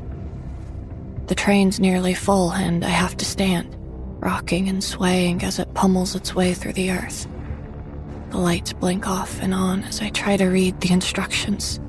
The 1.25 1.35
train's 1.35 1.79
nearly 1.79 2.13
full, 2.13 2.51
and 2.53 2.85
I 2.85 2.89
have 2.89 3.17
to 3.17 3.25
stand, 3.25 3.75
rocking 4.19 4.69
and 4.69 4.83
swaying 4.83 5.43
as 5.43 5.59
it 5.59 5.73
pummels 5.73 6.15
its 6.15 6.33
way 6.33 6.53
through 6.53 6.73
the 6.73 6.91
earth. 6.91 7.27
The 8.37 8.43
lights 8.43 8.71
blink 8.71 9.07
off 9.07 9.41
and 9.41 9.51
on 9.51 9.83
as 9.85 9.99
I 9.99 10.09
try 10.09 10.37
to 10.37 10.45
read 10.45 10.79
the 10.79 10.93
instructions. 10.93 11.79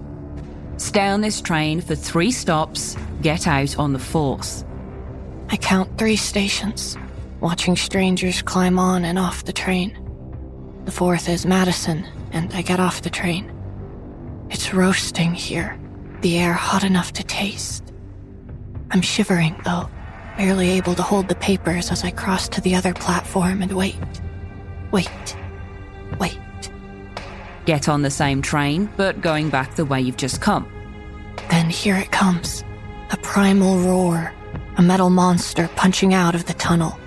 Stay 0.79 1.07
on 1.07 1.21
this 1.21 1.43
train 1.43 1.83
for 1.83 1.95
three 1.95 2.31
stops, 2.31 2.97
get 3.21 3.47
out 3.47 3.79
on 3.79 3.93
the 3.93 3.99
fourth. 3.99 4.65
I 5.51 5.59
count 5.59 5.99
three 5.99 6.17
stations, 6.17 6.97
watching 7.41 7.77
strangers 7.77 8.41
climb 8.41 8.79
on 8.79 9.05
and 9.05 9.19
off 9.19 9.45
the 9.45 9.53
train. 9.53 9.93
The 10.87 10.91
fourth 10.91 11.29
is 11.29 11.45
Madison, 11.45 12.07
and 12.33 12.51
I 12.55 12.63
get 12.63 12.81
off 12.81 13.03
the 13.03 13.11
train. 13.11 13.53
It's 14.49 14.73
roasting 14.73 15.35
here, 15.35 15.79
the 16.23 16.39
air 16.39 16.55
hot 16.55 16.83
enough 16.83 17.13
to 17.13 17.25
taste. 17.25 17.93
I'm 18.91 19.03
shivering, 19.03 19.55
though, 19.67 19.91
barely 20.39 20.71
able 20.71 20.95
to 20.95 21.03
hold 21.03 21.29
the 21.29 21.35
papers 21.35 21.91
as 21.91 22.05
I 22.05 22.11
cross 22.11 22.49
to 22.49 22.63
the 22.63 22.75
other 22.75 22.95
platform 22.95 23.61
and 23.61 23.73
wait. 23.73 24.01
Wait. 24.93 25.37
Wait. 26.19 26.39
Get 27.65 27.89
on 27.89 28.03
the 28.03 28.11
same 28.11 28.41
train, 28.43 28.89
but 28.97 29.21
going 29.21 29.51
back 29.51 29.75
the 29.75 29.85
way 29.85 30.01
you've 30.01 30.17
just 30.17 30.41
come. 30.41 30.71
Then 31.51 31.71
here 31.71 31.97
it 31.97 32.11
comes 32.11 32.65
a 33.11 33.17
primal 33.19 33.79
roar, 33.81 34.33
a 34.77 34.83
metal 34.83 35.11
monster 35.11 35.69
punching 35.77 36.13
out 36.13 36.35
of 36.35 36.45
the 36.47 36.55
tunnel. 36.55 36.99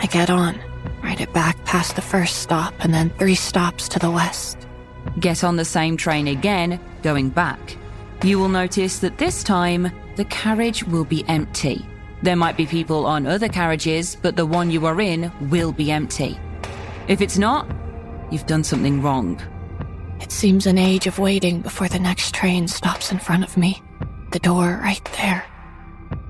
I 0.00 0.06
get 0.06 0.30
on, 0.30 0.60
ride 1.02 1.20
it 1.20 1.32
back 1.32 1.64
past 1.64 1.96
the 1.96 2.02
first 2.02 2.36
stop, 2.36 2.72
and 2.80 2.94
then 2.94 3.10
three 3.10 3.34
stops 3.34 3.88
to 3.90 3.98
the 3.98 4.10
west. 4.10 4.58
Get 5.18 5.42
on 5.42 5.56
the 5.56 5.64
same 5.64 5.96
train 5.96 6.28
again, 6.28 6.78
going 7.02 7.30
back. 7.30 7.76
You 8.22 8.38
will 8.38 8.48
notice 8.48 8.98
that 9.00 9.18
this 9.18 9.42
time, 9.42 9.90
the 10.16 10.24
carriage 10.26 10.84
will 10.84 11.04
be 11.04 11.24
empty. 11.28 11.84
There 12.22 12.36
might 12.36 12.56
be 12.56 12.66
people 12.66 13.06
on 13.06 13.26
other 13.26 13.48
carriages, 13.48 14.16
but 14.16 14.36
the 14.36 14.46
one 14.46 14.70
you 14.70 14.86
are 14.86 15.00
in 15.00 15.32
will 15.50 15.72
be 15.72 15.90
empty. 15.90 16.38
If 17.06 17.20
it's 17.20 17.38
not, 17.38 17.66
you've 18.30 18.46
done 18.46 18.64
something 18.64 19.02
wrong. 19.02 19.40
It 20.20 20.32
seems 20.32 20.66
an 20.66 20.78
age 20.78 21.06
of 21.06 21.18
waiting 21.18 21.60
before 21.60 21.88
the 21.88 21.98
next 21.98 22.34
train 22.34 22.68
stops 22.68 23.12
in 23.12 23.18
front 23.18 23.44
of 23.44 23.56
me. 23.56 23.82
The 24.32 24.38
door 24.40 24.80
right 24.82 25.04
there. 25.16 25.44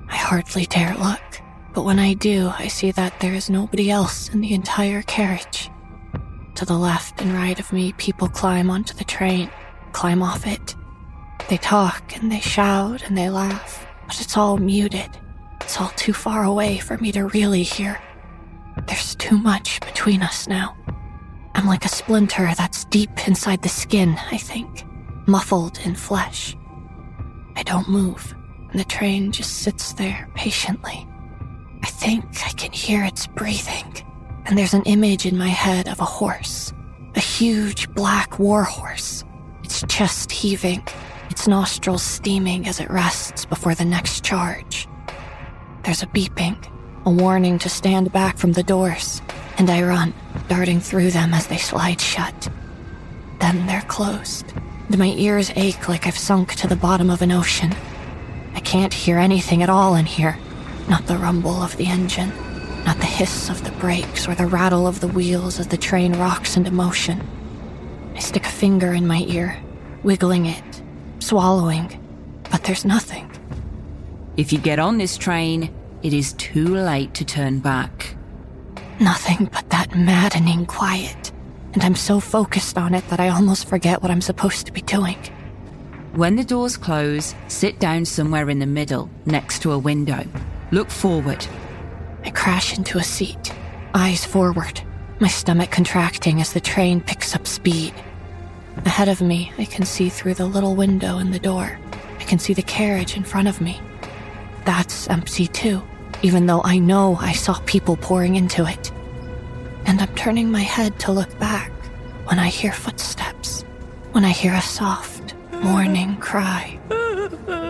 I 0.07 0.15
hardly 0.15 0.65
dare 0.65 0.95
look, 0.95 1.41
but 1.73 1.83
when 1.83 1.99
I 1.99 2.13
do, 2.13 2.51
I 2.57 2.67
see 2.67 2.91
that 2.91 3.19
there 3.19 3.33
is 3.33 3.49
nobody 3.49 3.89
else 3.89 4.29
in 4.29 4.41
the 4.41 4.53
entire 4.53 5.01
carriage. 5.03 5.69
To 6.55 6.65
the 6.65 6.77
left 6.77 7.21
and 7.21 7.33
right 7.33 7.59
of 7.59 7.71
me, 7.73 7.93
people 7.93 8.27
climb 8.27 8.69
onto 8.69 8.93
the 8.93 9.03
train, 9.03 9.49
climb 9.91 10.21
off 10.21 10.45
it. 10.45 10.75
They 11.49 11.57
talk 11.57 12.15
and 12.15 12.31
they 12.31 12.41
shout 12.41 13.07
and 13.07 13.17
they 13.17 13.29
laugh, 13.29 13.87
but 14.07 14.21
it's 14.21 14.37
all 14.37 14.57
muted. 14.57 15.09
It's 15.61 15.79
all 15.79 15.91
too 15.95 16.13
far 16.13 16.43
away 16.43 16.77
for 16.77 16.97
me 16.97 17.11
to 17.13 17.27
really 17.27 17.63
hear. 17.63 17.99
There's 18.87 19.15
too 19.15 19.37
much 19.37 19.79
between 19.81 20.21
us 20.21 20.47
now. 20.47 20.75
I'm 21.55 21.67
like 21.67 21.85
a 21.85 21.89
splinter 21.89 22.51
that's 22.57 22.85
deep 22.85 23.27
inside 23.27 23.61
the 23.61 23.69
skin, 23.69 24.17
I 24.31 24.37
think, 24.37 24.85
muffled 25.27 25.79
in 25.83 25.95
flesh. 25.95 26.55
I 27.55 27.63
don't 27.63 27.89
move, 27.89 28.33
and 28.71 28.79
the 28.79 28.85
train 28.85 29.31
just 29.31 29.57
sits 29.57 29.93
there 29.93 30.29
patiently. 30.35 31.07
I 31.83 31.87
think 31.87 32.25
I 32.45 32.51
can 32.51 32.71
hear 32.71 33.03
its 33.03 33.27
breathing, 33.27 34.05
and 34.45 34.57
there's 34.57 34.73
an 34.73 34.83
image 34.83 35.25
in 35.25 35.37
my 35.37 35.49
head 35.49 35.87
of 35.87 35.99
a 35.99 36.05
horse, 36.05 36.73
a 37.15 37.19
huge 37.19 37.89
black 37.91 38.39
war 38.39 38.63
horse, 38.63 39.23
its 39.63 39.83
chest 39.87 40.31
heaving, 40.31 40.83
its 41.29 41.47
nostrils 41.47 42.03
steaming 42.03 42.67
as 42.67 42.79
it 42.79 42.89
rests 42.89 43.45
before 43.45 43.75
the 43.75 43.85
next 43.85 44.23
charge. 44.23 44.87
There's 45.83 46.03
a 46.03 46.07
beeping, 46.07 46.57
a 47.05 47.09
warning 47.09 47.59
to 47.59 47.69
stand 47.69 48.11
back 48.11 48.37
from 48.37 48.53
the 48.53 48.63
doors, 48.63 49.21
and 49.59 49.69
I 49.69 49.83
run, 49.83 50.13
darting 50.47 50.79
through 50.79 51.11
them 51.11 51.33
as 51.33 51.47
they 51.47 51.57
slide 51.57 51.99
shut. 51.99 52.47
Then 53.39 53.67
they're 53.67 53.81
closed, 53.81 54.53
and 54.87 54.97
my 54.97 55.13
ears 55.17 55.51
ache 55.57 55.89
like 55.89 56.07
I've 56.07 56.17
sunk 56.17 56.55
to 56.55 56.67
the 56.67 56.77
bottom 56.77 57.09
of 57.09 57.21
an 57.21 57.31
ocean. 57.31 57.75
I 58.55 58.61
can't 58.61 58.93
hear 58.93 59.17
anything 59.17 59.61
at 59.61 59.69
all 59.69 59.95
in 59.95 60.05
here. 60.05 60.37
Not 60.87 61.05
the 61.07 61.17
rumble 61.17 61.61
of 61.61 61.75
the 61.75 61.87
engine, 61.87 62.29
not 62.85 62.97
the 62.97 63.05
hiss 63.05 63.49
of 63.49 63.63
the 63.63 63.71
brakes 63.73 64.27
or 64.27 64.33
the 64.33 64.47
rattle 64.47 64.87
of 64.87 65.01
the 65.01 65.09
wheels 65.09 65.59
as 65.59 65.67
the 65.67 65.77
train 65.77 66.13
rocks 66.13 66.55
into 66.55 66.71
motion. 66.71 67.21
I 68.15 68.19
stick 68.19 68.45
a 68.45 68.49
finger 68.49 68.93
in 68.93 69.05
my 69.05 69.25
ear, 69.27 69.61
wiggling 70.03 70.45
it, 70.45 70.81
swallowing, 71.19 71.99
but 72.49 72.63
there's 72.63 72.85
nothing. 72.85 73.29
If 74.37 74.53
you 74.53 74.57
get 74.57 74.79
on 74.79 74.97
this 74.97 75.17
train, 75.17 75.73
it 76.01 76.13
is 76.13 76.31
too 76.33 76.67
late 76.67 77.13
to 77.15 77.25
turn 77.25 77.59
back. 77.59 78.15
Nothing 78.99 79.49
but 79.53 79.69
that 79.69 79.95
maddening 79.95 80.65
quiet, 80.65 81.31
and 81.73 81.81
I'm 81.83 81.95
so 81.95 82.19
focused 82.19 82.77
on 82.77 82.93
it 82.93 83.07
that 83.07 83.21
I 83.21 83.29
almost 83.29 83.69
forget 83.69 84.01
what 84.01 84.11
I'm 84.11 84.19
supposed 84.19 84.65
to 84.65 84.73
be 84.73 84.81
doing. 84.81 85.15
When 86.13 86.35
the 86.35 86.43
doors 86.43 86.75
close, 86.75 87.33
sit 87.47 87.79
down 87.79 88.03
somewhere 88.03 88.49
in 88.49 88.59
the 88.59 88.65
middle, 88.65 89.09
next 89.25 89.61
to 89.61 89.71
a 89.71 89.79
window. 89.79 90.25
Look 90.71 90.89
forward. 90.89 91.47
I 92.25 92.31
crash 92.31 92.77
into 92.77 92.97
a 92.97 93.03
seat, 93.03 93.53
eyes 93.93 94.25
forward, 94.25 94.81
my 95.21 95.29
stomach 95.29 95.71
contracting 95.71 96.41
as 96.41 96.51
the 96.51 96.59
train 96.59 96.99
picks 96.99 97.33
up 97.33 97.47
speed. 97.47 97.93
Ahead 98.85 99.07
of 99.07 99.21
me, 99.21 99.53
I 99.57 99.63
can 99.63 99.85
see 99.85 100.09
through 100.09 100.33
the 100.33 100.45
little 100.45 100.75
window 100.75 101.19
in 101.19 101.31
the 101.31 101.39
door. 101.39 101.79
I 102.19 102.23
can 102.25 102.37
see 102.37 102.53
the 102.53 102.61
carriage 102.63 103.15
in 103.15 103.23
front 103.23 103.47
of 103.47 103.61
me. 103.61 103.79
That's 104.65 105.07
empty 105.07 105.47
too, 105.47 105.81
even 106.21 106.45
though 106.45 106.61
I 106.63 106.79
know 106.79 107.17
I 107.19 107.33
saw 107.33 107.59
people 107.65 107.97
pouring 107.97 108.35
into 108.35 108.65
it. 108.65 108.91
And 109.85 110.01
I'm 110.01 110.13
turning 110.15 110.51
my 110.51 110.61
head 110.61 110.99
to 111.01 111.11
look 111.11 111.37
back 111.39 111.71
when 112.25 112.39
I 112.39 112.47
hear 112.47 112.71
footsteps, 112.71 113.63
when 114.11 114.25
I 114.25 114.29
hear 114.29 114.53
a 114.53 114.61
soft, 114.61 115.35
mourning 115.51 116.17
cry. 116.17 116.79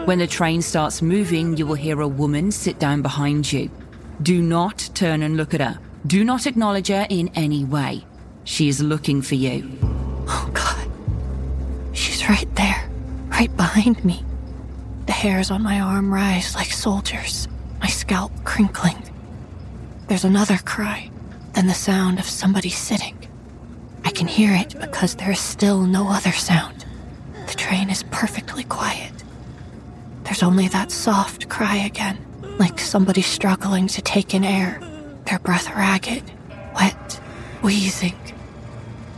When 0.05 0.19
the 0.19 0.27
train 0.27 0.61
starts 0.61 1.01
moving, 1.01 1.55
you 1.57 1.65
will 1.65 1.75
hear 1.75 2.01
a 2.01 2.07
woman 2.07 2.51
sit 2.51 2.79
down 2.79 3.01
behind 3.01 3.51
you. 3.51 3.69
Do 4.21 4.41
not 4.41 4.89
turn 4.93 5.21
and 5.21 5.37
look 5.37 5.53
at 5.53 5.61
her. 5.61 5.79
Do 6.07 6.23
not 6.23 6.47
acknowledge 6.47 6.87
her 6.87 7.05
in 7.09 7.29
any 7.35 7.63
way. 7.63 8.05
She 8.43 8.67
is 8.67 8.81
looking 8.81 9.21
for 9.21 9.35
you. 9.35 9.69
Oh, 10.27 10.49
God. 10.53 10.89
She's 11.93 12.27
right 12.27 12.53
there, 12.55 12.89
right 13.29 13.55
behind 13.55 14.03
me. 14.03 14.23
The 15.05 15.11
hairs 15.11 15.51
on 15.51 15.61
my 15.61 15.79
arm 15.79 16.13
rise 16.13 16.55
like 16.55 16.71
soldiers, 16.71 17.47
my 17.79 17.87
scalp 17.87 18.31
crinkling. 18.43 19.01
There's 20.07 20.25
another 20.25 20.57
cry, 20.57 21.09
then 21.53 21.67
the 21.67 21.73
sound 21.73 22.19
of 22.19 22.25
somebody 22.25 22.69
sitting. 22.69 23.17
I 24.03 24.11
can 24.11 24.27
hear 24.27 24.53
it 24.55 24.75
because 24.79 25.15
there 25.15 25.31
is 25.31 25.39
still 25.39 25.81
no 25.81 26.09
other 26.09 26.31
sound. 26.31 26.85
The 27.47 27.55
train 27.55 27.89
is 27.89 28.03
perfectly 28.03 28.63
quiet. 28.63 29.11
There's 30.23 30.43
only 30.43 30.67
that 30.69 30.91
soft 30.91 31.49
cry 31.49 31.75
again, 31.77 32.17
like 32.59 32.79
somebody 32.79 33.21
struggling 33.21 33.87
to 33.87 34.01
take 34.01 34.33
in 34.33 34.43
air, 34.43 34.79
their 35.25 35.39
breath 35.39 35.69
ragged, 35.75 36.23
wet, 36.75 37.19
wheezing. 37.61 38.15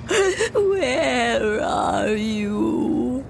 Where 0.54 1.62
are 1.62 2.10
you? 2.16 3.26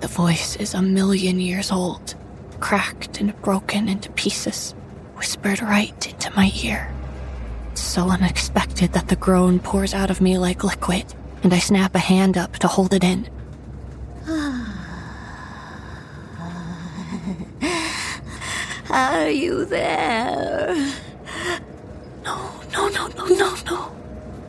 The 0.00 0.08
voice 0.08 0.56
is 0.56 0.74
a 0.74 0.82
million 0.82 1.40
years 1.40 1.72
old, 1.72 2.14
cracked 2.60 3.20
and 3.20 3.40
broken 3.42 3.88
into 3.88 4.10
pieces, 4.12 4.74
whispered 5.14 5.60
right 5.62 6.06
into 6.06 6.30
my 6.34 6.50
ear. 6.62 6.92
It's 7.72 7.80
so 7.80 8.10
unexpected 8.10 8.92
that 8.92 9.08
the 9.08 9.16
groan 9.16 9.58
pours 9.60 9.94
out 9.94 10.10
of 10.10 10.20
me 10.20 10.38
like 10.38 10.64
liquid, 10.64 11.14
and 11.42 11.54
I 11.54 11.58
snap 11.58 11.94
a 11.94 12.00
hand 12.00 12.36
up 12.36 12.54
to 12.58 12.68
hold 12.68 12.92
it 12.94 13.04
in. 13.04 13.28
Are 18.90 19.28
you 19.28 19.64
there? 19.64 20.74
No, 22.24 22.50
no, 22.72 22.88
no, 22.88 23.06
no, 23.08 23.26
no, 23.26 23.54
no. 23.66 23.92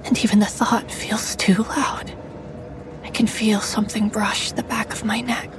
And 0.05 0.17
even 0.23 0.39
the 0.39 0.45
thought 0.45 0.89
feels 0.91 1.35
too 1.35 1.63
loud. 1.63 2.11
I 3.03 3.09
can 3.09 3.27
feel 3.27 3.59
something 3.59 4.09
brush 4.09 4.51
the 4.53 4.63
back 4.63 4.91
of 4.91 5.05
my 5.05 5.21
neck. 5.21 5.51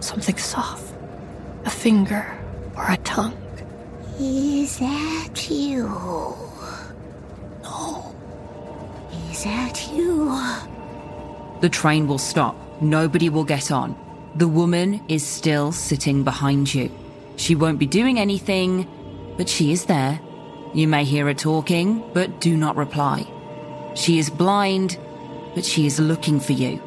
Something 0.00 0.36
soft. 0.38 0.94
A 1.66 1.70
finger 1.70 2.24
or 2.76 2.86
a 2.88 2.96
tongue. 2.98 3.36
Is 4.20 4.78
that 4.78 5.50
you? 5.50 5.88
No. 7.62 8.14
Is 9.30 9.42
that 9.44 9.92
you? 9.92 10.40
The 11.60 11.68
train 11.68 12.06
will 12.06 12.18
stop. 12.18 12.56
Nobody 12.80 13.28
will 13.28 13.44
get 13.44 13.72
on. 13.72 13.96
The 14.36 14.46
woman 14.46 15.02
is 15.08 15.26
still 15.26 15.72
sitting 15.72 16.22
behind 16.22 16.72
you. 16.72 16.90
She 17.36 17.56
won't 17.56 17.80
be 17.80 17.86
doing 17.86 18.18
anything, 18.18 18.86
but 19.36 19.48
she 19.48 19.72
is 19.72 19.86
there. 19.86 20.20
You 20.72 20.86
may 20.86 21.04
hear 21.04 21.26
her 21.26 21.34
talking, 21.34 22.02
but 22.14 22.40
do 22.40 22.56
not 22.56 22.76
reply. 22.76 23.26
She 23.94 24.18
is 24.18 24.30
blind, 24.30 24.98
but 25.54 25.64
she 25.64 25.86
is 25.86 25.98
looking 25.98 26.38
for 26.38 26.52
you. 26.52 26.80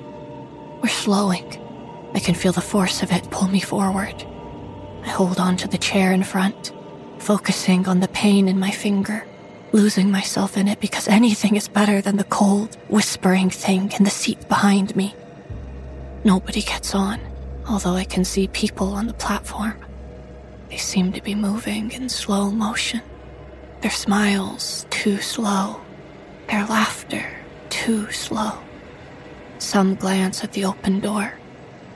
We're 0.81 0.89
slowing. 0.89 1.45
I 2.13 2.19
can 2.19 2.33
feel 2.33 2.53
the 2.53 2.61
force 2.61 3.03
of 3.03 3.11
it 3.11 3.29
pull 3.29 3.49
me 3.49 3.59
forward. 3.59 4.25
I 5.03 5.09
hold 5.09 5.39
on 5.39 5.57
to 5.57 5.67
the 5.67 5.77
chair 5.77 6.11
in 6.11 6.23
front, 6.23 6.71
focusing 7.17 7.87
on 7.87 7.99
the 7.99 8.07
pain 8.09 8.47
in 8.47 8.59
my 8.59 8.71
finger, 8.71 9.25
losing 9.71 10.11
myself 10.11 10.57
in 10.57 10.67
it 10.67 10.79
because 10.79 11.07
anything 11.07 11.55
is 11.55 11.67
better 11.67 12.01
than 12.01 12.17
the 12.17 12.23
cold, 12.23 12.75
whispering 12.87 13.49
thing 13.49 13.91
in 13.97 14.03
the 14.03 14.09
seat 14.09 14.47
behind 14.47 14.95
me. 14.95 15.15
Nobody 16.23 16.61
gets 16.61 16.93
on, 16.93 17.19
although 17.67 17.95
I 17.95 18.03
can 18.03 18.25
see 18.25 18.47
people 18.47 18.89
on 18.89 19.07
the 19.07 19.13
platform. 19.13 19.75
They 20.69 20.77
seem 20.77 21.13
to 21.13 21.23
be 21.23 21.35
moving 21.35 21.91
in 21.91 22.09
slow 22.09 22.51
motion. 22.51 23.01
Their 23.81 23.91
smiles 23.91 24.85
too 24.89 25.19
slow. 25.19 25.81
Their 26.47 26.65
laughter 26.65 27.25
too 27.69 28.11
slow. 28.11 28.59
Some 29.57 29.95
glance 29.95 30.43
at 30.43 30.53
the 30.53 30.65
open 30.65 30.99
door. 30.99 31.33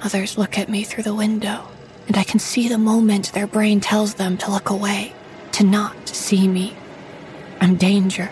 Others 0.01 0.37
look 0.37 0.57
at 0.57 0.69
me 0.69 0.83
through 0.83 1.03
the 1.03 1.13
window, 1.13 1.67
and 2.07 2.17
I 2.17 2.23
can 2.23 2.39
see 2.39 2.67
the 2.67 2.77
moment 2.77 3.33
their 3.33 3.47
brain 3.47 3.79
tells 3.79 4.15
them 4.15 4.37
to 4.37 4.51
look 4.51 4.69
away, 4.69 5.13
to 5.53 5.63
not 5.63 6.07
see 6.07 6.47
me. 6.47 6.75
I'm 7.61 7.75
danger. 7.75 8.29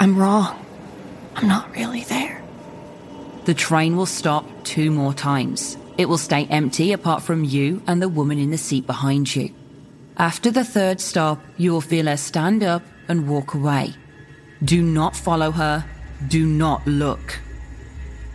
I'm 0.00 0.18
wrong. 0.18 0.64
I'm 1.36 1.48
not 1.48 1.74
really 1.74 2.04
there. 2.04 2.42
The 3.44 3.54
train 3.54 3.96
will 3.96 4.06
stop 4.06 4.46
two 4.64 4.90
more 4.90 5.14
times. 5.14 5.76
It 5.96 6.08
will 6.08 6.18
stay 6.18 6.46
empty 6.46 6.92
apart 6.92 7.22
from 7.22 7.44
you 7.44 7.82
and 7.86 8.02
the 8.02 8.08
woman 8.08 8.38
in 8.38 8.50
the 8.50 8.58
seat 8.58 8.86
behind 8.86 9.34
you. 9.34 9.54
After 10.16 10.50
the 10.50 10.64
third 10.64 11.00
stop, 11.00 11.40
you 11.56 11.72
will 11.72 11.80
feel 11.80 12.06
her 12.06 12.16
stand 12.16 12.62
up 12.62 12.82
and 13.08 13.28
walk 13.28 13.54
away. 13.54 13.94
Do 14.64 14.82
not 14.82 15.14
follow 15.14 15.50
her. 15.50 15.84
Do 16.26 16.46
not 16.46 16.86
look. 16.86 17.40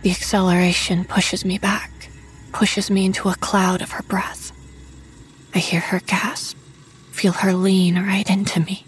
The 0.02 0.10
acceleration 0.10 1.04
pushes 1.04 1.44
me 1.44 1.58
back, 1.58 1.90
pushes 2.52 2.90
me 2.90 3.04
into 3.04 3.28
a 3.28 3.34
cloud 3.34 3.82
of 3.82 3.90
her 3.92 4.02
breath. 4.04 4.49
I 5.54 5.58
hear 5.58 5.80
her 5.80 6.00
gasp, 6.06 6.56
feel 7.10 7.32
her 7.32 7.52
lean 7.52 7.96
right 7.96 8.28
into 8.30 8.60
me. 8.60 8.84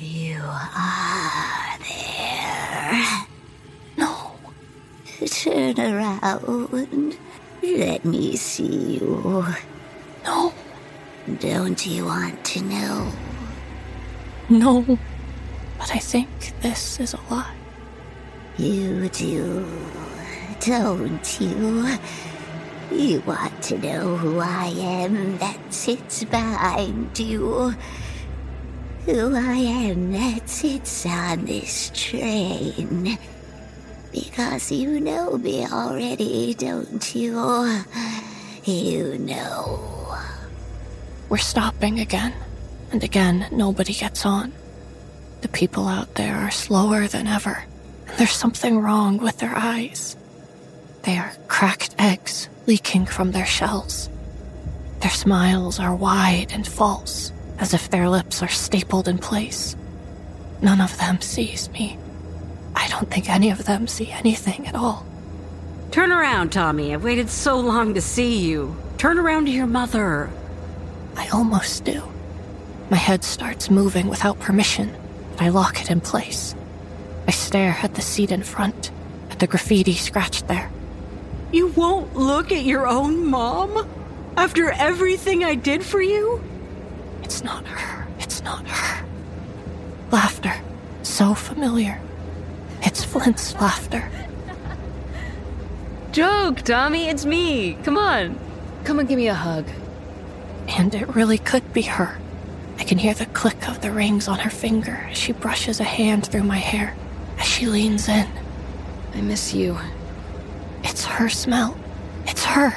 You 0.00 0.40
are 0.42 1.78
there. 1.78 3.26
No. 3.96 4.32
Turn 5.26 5.78
around. 5.78 7.18
Let 7.62 8.04
me 8.04 8.36
see 8.36 8.98
you. 8.98 9.44
No. 10.24 10.52
Don't 11.38 11.86
you 11.86 12.06
want 12.06 12.44
to 12.44 12.62
know? 12.62 13.12
No. 14.48 14.98
But 15.78 15.94
I 15.94 15.98
think 15.98 16.28
this 16.60 16.98
is 16.98 17.14
a 17.14 17.20
lie. 17.30 17.54
You 18.56 19.08
do, 19.08 19.66
don't 20.60 21.40
you? 21.40 21.98
You 22.90 23.20
want 23.20 23.62
to 23.64 23.78
know 23.78 24.16
who 24.16 24.40
I 24.40 24.66
am 24.66 25.38
that 25.38 25.58
sits 25.72 26.24
behind 26.24 27.18
you. 27.18 27.74
Who 29.06 29.34
I 29.34 29.56
am 29.56 30.12
that 30.12 30.48
sits 30.48 31.06
on 31.06 31.44
this 31.44 31.90
train. 31.94 33.18
Because 34.12 34.70
you 34.70 35.00
know 35.00 35.38
me 35.38 35.66
already, 35.66 36.54
don't 36.54 37.14
you? 37.14 37.82
You 38.64 39.18
know. 39.18 40.16
We're 41.28 41.38
stopping 41.38 41.98
again, 41.98 42.34
and 42.92 43.02
again, 43.02 43.46
nobody 43.50 43.94
gets 43.94 44.24
on. 44.26 44.52
The 45.40 45.48
people 45.48 45.88
out 45.88 46.14
there 46.14 46.36
are 46.36 46.50
slower 46.50 47.08
than 47.08 47.26
ever, 47.26 47.64
and 48.06 48.18
there's 48.18 48.32
something 48.32 48.78
wrong 48.78 49.18
with 49.18 49.38
their 49.38 49.56
eyes. 49.56 50.16
They 51.02 51.18
are 51.18 51.32
cracked 51.48 51.96
eggs 51.98 52.48
leaking 52.66 53.06
from 53.06 53.32
their 53.32 53.46
shells. 53.46 54.08
Their 55.00 55.10
smiles 55.10 55.80
are 55.80 55.94
wide 55.94 56.52
and 56.52 56.66
false, 56.66 57.32
as 57.58 57.74
if 57.74 57.90
their 57.90 58.08
lips 58.08 58.42
are 58.42 58.48
stapled 58.48 59.08
in 59.08 59.18
place. 59.18 59.76
None 60.60 60.80
of 60.80 60.96
them 60.98 61.20
sees 61.20 61.68
me. 61.70 61.98
I 62.74 62.88
don't 62.88 63.10
think 63.10 63.28
any 63.28 63.50
of 63.50 63.64
them 63.64 63.86
see 63.86 64.10
anything 64.10 64.66
at 64.66 64.74
all. 64.74 65.04
Turn 65.90 66.12
around, 66.12 66.52
Tommi. 66.52 66.94
I've 66.94 67.04
waited 67.04 67.28
so 67.28 67.58
long 67.58 67.94
to 67.94 68.00
see 68.00 68.38
you. 68.38 68.76
Turn 68.96 69.18
around 69.18 69.46
to 69.46 69.50
your 69.50 69.66
mother. 69.66 70.30
I 71.16 71.28
almost 71.28 71.84
do. 71.84 72.02
My 72.90 72.96
head 72.96 73.24
starts 73.24 73.70
moving 73.70 74.08
without 74.08 74.38
permission, 74.38 74.94
but 75.32 75.42
I 75.42 75.48
lock 75.48 75.80
it 75.80 75.90
in 75.90 76.00
place. 76.00 76.54
I 77.26 77.30
stare 77.30 77.76
at 77.82 77.94
the 77.94 78.02
seat 78.02 78.30
in 78.30 78.42
front, 78.42 78.90
at 79.30 79.38
the 79.38 79.46
graffiti 79.46 79.94
scratched 79.94 80.48
there. 80.48 80.70
You 81.52 81.66
won't 81.68 82.16
look 82.16 82.50
at 82.50 82.64
your 82.64 82.86
own 82.88 83.26
mom? 83.26 83.86
After 84.36 84.70
everything 84.70 85.44
I 85.44 85.54
did 85.54 85.84
for 85.84 86.00
you? 86.00 86.42
It's 87.22 87.44
not 87.44 87.66
her. 87.66 88.08
It's 88.18 88.42
not 88.42 88.66
her. 88.66 89.04
Laughter. 90.10 90.54
So 91.02 91.34
familiar. 91.34 92.00
It's 92.80 93.04
Flint's 93.04 93.54
laughter. 93.54 94.10
Joke, 96.10 96.62
Tommi, 96.62 97.06
it's 97.08 97.26
me. 97.26 97.74
Come 97.84 97.98
on. 97.98 98.38
Come 98.84 98.98
and 98.98 99.08
give 99.08 99.18
me 99.18 99.28
a 99.28 99.34
hug. 99.34 99.66
And 100.68 100.94
it 100.94 101.14
really 101.14 101.38
could 101.38 101.72
be 101.72 101.82
her. 101.82 102.18
I 102.78 102.84
can 102.84 102.98
hear 102.98 103.14
the 103.14 103.26
click 103.26 103.68
of 103.68 103.82
the 103.82 103.90
rings 103.90 104.26
on 104.26 104.38
her 104.40 104.50
finger 104.50 105.06
as 105.10 105.18
she 105.18 105.32
brushes 105.32 105.80
a 105.80 105.84
hand 105.84 106.26
through 106.26 106.44
my 106.44 106.56
hair, 106.56 106.96
as 107.38 107.46
she 107.46 107.66
leans 107.66 108.08
in. 108.08 108.26
I 109.14 109.20
miss 109.20 109.54
you. 109.54 109.78
It's 110.82 111.04
her 111.04 111.28
smell. 111.28 111.76
It's 112.26 112.44
her. 112.44 112.74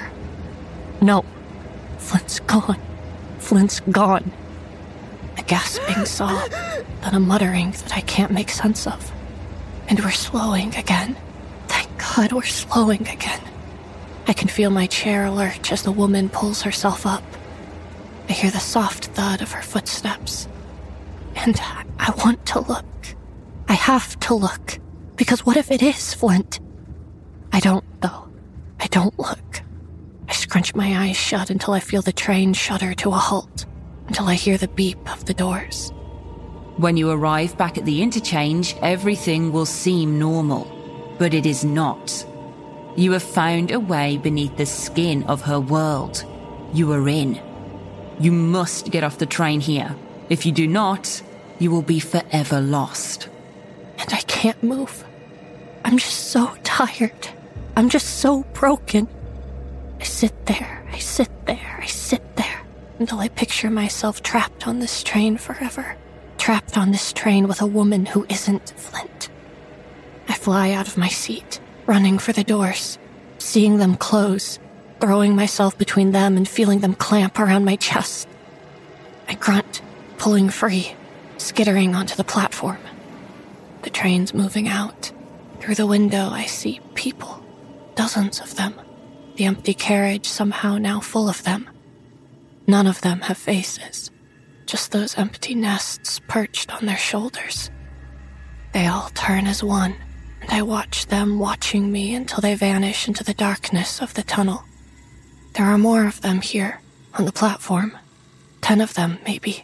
No. 1.01 1.25
Flint's 1.97 2.39
gone. 2.41 2.79
Flint's 3.39 3.79
gone. 3.79 4.31
A 5.37 5.43
gasping 5.43 6.05
sob, 6.05 6.49
then 6.49 7.13
a 7.13 7.19
muttering 7.19 7.71
that 7.71 7.95
I 7.95 8.01
can't 8.01 8.31
make 8.31 8.49
sense 8.49 8.87
of. 8.87 9.11
And 9.87 9.99
we're 9.99 10.11
slowing 10.11 10.75
again. 10.75 11.15
Thank 11.67 11.89
God 11.97 12.31
we're 12.31 12.43
slowing 12.43 13.07
again. 13.07 13.41
I 14.27 14.33
can 14.33 14.47
feel 14.47 14.71
my 14.71 14.87
chair 14.87 15.29
lurch 15.29 15.71
as 15.71 15.83
the 15.83 15.91
woman 15.91 16.29
pulls 16.29 16.63
herself 16.63 17.05
up. 17.05 17.23
I 18.27 18.33
hear 18.33 18.49
the 18.49 18.59
soft 18.59 19.05
thud 19.07 19.41
of 19.41 19.51
her 19.51 19.61
footsteps. 19.61 20.47
And 21.35 21.59
I, 21.99 22.11
want 22.23 22.45
to 22.47 22.59
look. 22.61 22.85
I 23.67 23.73
have 23.73 24.19
to 24.21 24.33
look. 24.33 24.79
Because 25.15 25.45
what 25.45 25.57
if 25.57 25.69
it 25.69 25.83
is 25.83 26.13
Flint? 26.13 26.59
I 27.55 27.61
don't, 27.61 27.85
though. 28.01 28.27
I 28.81 28.87
don't 28.87 29.17
look. 29.17 29.61
I 30.27 30.33
scrunch 30.33 30.75
my 30.75 31.05
eyes 31.05 31.15
shut 31.15 31.49
until 31.49 31.73
I 31.73 31.79
feel 31.79 32.01
the 32.01 32.11
train 32.11 32.51
shudder 32.51 32.93
to 32.95 33.11
a 33.11 33.17
halt, 33.17 33.65
until 34.09 34.27
I 34.27 34.33
hear 34.33 34.57
the 34.57 34.67
beep 34.67 35.09
of 35.09 35.23
the 35.23 35.33
doors. 35.33 35.93
When 36.75 36.97
you 36.97 37.09
arrive 37.09 37.57
back 37.57 37.77
at 37.77 37.85
the 37.85 38.01
interchange, 38.01 38.75
everything 38.81 39.53
will 39.53 39.65
seem 39.65 40.19
normal, 40.19 40.67
but 41.17 41.33
it 41.33 41.45
is 41.45 41.63
not. 41.63 42.25
You 42.97 43.13
have 43.13 43.23
found 43.23 43.71
a 43.71 43.79
way 43.79 44.17
beneath 44.17 44.57
the 44.57 44.65
skin 44.65 45.23
of 45.23 45.39
her 45.43 45.61
world. 45.61 46.25
You 46.73 46.91
are 46.91 47.07
in. 47.07 47.39
You 48.19 48.33
must 48.33 48.91
get 48.91 49.05
off 49.05 49.17
the 49.17 49.25
train 49.25 49.61
here. 49.61 49.95
If 50.27 50.45
you 50.45 50.51
do 50.51 50.67
not, 50.67 51.21
you 51.59 51.71
will 51.71 51.83
be 51.83 52.01
forever 52.01 52.59
lost. 52.59 53.29
And 53.97 54.11
I 54.11 54.19
can't 54.27 54.61
move. 54.61 55.05
I'm 55.85 55.97
just 55.97 56.31
so 56.31 56.53
tired. 56.65 57.29
I'm 57.77 57.89
just 57.89 58.19
so 58.19 58.43
broken. 58.53 59.07
I 59.99 60.03
sit 60.03 60.45
there, 60.45 60.87
I 60.91 60.97
sit 60.99 61.29
there, 61.45 61.79
I 61.81 61.85
sit 61.87 62.37
there 62.37 62.61
until 62.99 63.19
I 63.19 63.27
picture 63.27 63.69
myself 63.69 64.23
trapped 64.23 64.65
on 64.65 64.79
this 64.79 65.03
train 65.03 65.37
forever. 65.37 65.97
Trapped 66.37 66.77
on 66.77 66.91
this 66.91 67.11
train 67.11 67.47
with 67.47 67.61
a 67.61 67.67
woman 67.67 68.05
who 68.05 68.25
isn't 68.29 68.73
Flint. 68.77 69.29
I 70.27 70.33
fly 70.33 70.71
out 70.71 70.87
of 70.87 70.97
my 70.97 71.09
seat, 71.09 71.59
running 71.85 72.17
for 72.17 72.31
the 72.31 72.43
doors, 72.43 72.97
seeing 73.39 73.77
them 73.77 73.95
close, 73.95 74.59
throwing 75.01 75.35
myself 75.35 75.77
between 75.77 76.11
them 76.11 76.37
and 76.37 76.47
feeling 76.47 76.79
them 76.79 76.93
clamp 76.93 77.39
around 77.39 77.65
my 77.65 77.75
chest. 77.75 78.27
I 79.27 79.33
grunt, 79.35 79.81
pulling 80.17 80.49
free, 80.49 80.95
skittering 81.37 81.93
onto 81.93 82.15
the 82.15 82.23
platform. 82.23 82.79
The 83.81 83.89
train's 83.89 84.33
moving 84.33 84.67
out. 84.67 85.11
Through 85.59 85.75
the 85.75 85.87
window, 85.87 86.29
I 86.29 86.45
see 86.45 86.79
people, 86.93 87.44
dozens 87.95 88.39
of 88.39 88.55
them. 88.55 88.73
The 89.35 89.45
empty 89.45 89.73
carriage 89.73 90.27
somehow 90.27 90.77
now 90.77 90.99
full 90.99 91.27
of 91.27 91.43
them. 91.43 91.69
None 92.67 92.87
of 92.87 93.01
them 93.01 93.21
have 93.21 93.37
faces, 93.37 94.11
just 94.65 94.91
those 94.91 95.17
empty 95.17 95.55
nests 95.55 96.19
perched 96.27 96.73
on 96.73 96.85
their 96.85 96.97
shoulders. 96.97 97.69
They 98.73 98.87
all 98.87 99.09
turn 99.13 99.47
as 99.47 99.63
one, 99.63 99.95
and 100.41 100.51
I 100.51 100.61
watch 100.61 101.07
them 101.07 101.39
watching 101.39 101.91
me 101.91 102.15
until 102.15 102.41
they 102.41 102.55
vanish 102.55 103.07
into 103.07 103.23
the 103.23 103.33
darkness 103.33 104.01
of 104.01 104.13
the 104.13 104.23
tunnel. 104.23 104.63
There 105.53 105.65
are 105.65 105.77
more 105.77 106.05
of 106.05 106.21
them 106.21 106.41
here, 106.41 106.81
on 107.13 107.25
the 107.25 107.31
platform. 107.31 107.97
Ten 108.61 108.81
of 108.81 108.93
them, 108.95 109.19
maybe, 109.25 109.63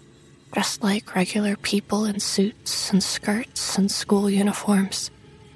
dressed 0.54 0.84
like 0.84 1.16
regular 1.16 1.56
people 1.56 2.06
in 2.06 2.20
suits 2.20 2.92
and 2.92 3.04
skirts 3.04 3.78
and 3.78 3.92
school 3.92 4.30
uniforms. 4.30 5.12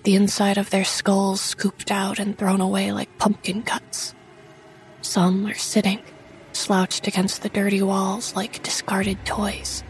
The 0.06 0.16
inside 0.16 0.60
of 0.60 0.70
their 0.70 0.86
skulls 0.86 1.42
scooped 1.42 1.90
out 1.90 2.20
and 2.20 2.38
thrown 2.38 2.62
away 2.62 2.92
like 2.92 3.18
pumpkin 3.18 3.64
cuts. 3.64 4.14
Some 5.02 5.48
are 5.48 5.56
sitting, 5.56 6.00
slouched 6.54 7.08
against 7.08 7.42
the 7.42 7.50
dirty 7.50 7.82
walls 7.82 8.36
like 8.36 8.62
discarded 8.62 9.26
toys. 9.26 9.84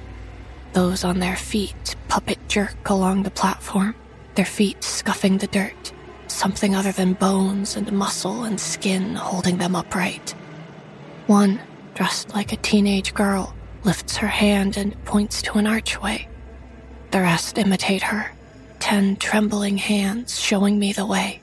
Those 0.72 1.04
on 1.04 1.20
their 1.20 1.36
feet 1.36 1.96
puppet 2.08 2.40
jerk 2.48 2.90
along 2.90 3.24
the 3.24 3.30
platform, 3.30 3.94
their 4.36 4.46
feet 4.46 4.84
scuffing 4.86 5.38
the 5.38 5.48
dirt, 5.48 5.92
something 6.28 6.76
other 6.76 6.94
than 6.94 7.14
bones 7.14 7.76
and 7.76 7.92
muscle 7.92 8.46
and 8.46 8.60
skin 8.60 9.16
holding 9.16 9.58
them 9.58 9.76
upright. 9.76 10.32
One, 11.28 11.60
dressed 11.94 12.34
like 12.34 12.54
a 12.54 12.58
teenage 12.58 13.14
girl, 13.14 13.54
lifts 13.84 14.16
her 14.18 14.28
hand 14.28 14.78
and 14.78 15.02
points 15.04 15.42
to 15.42 15.58
an 15.58 15.68
archway. 15.68 16.30
The 17.12 17.20
rest 17.20 17.58
imitate 17.58 18.04
her, 18.04 18.32
ten 18.80 19.16
trembling 19.16 19.78
hands 19.78 20.40
showing 20.40 20.78
me 20.80 20.94
the 20.94 21.06
way. 21.06 21.42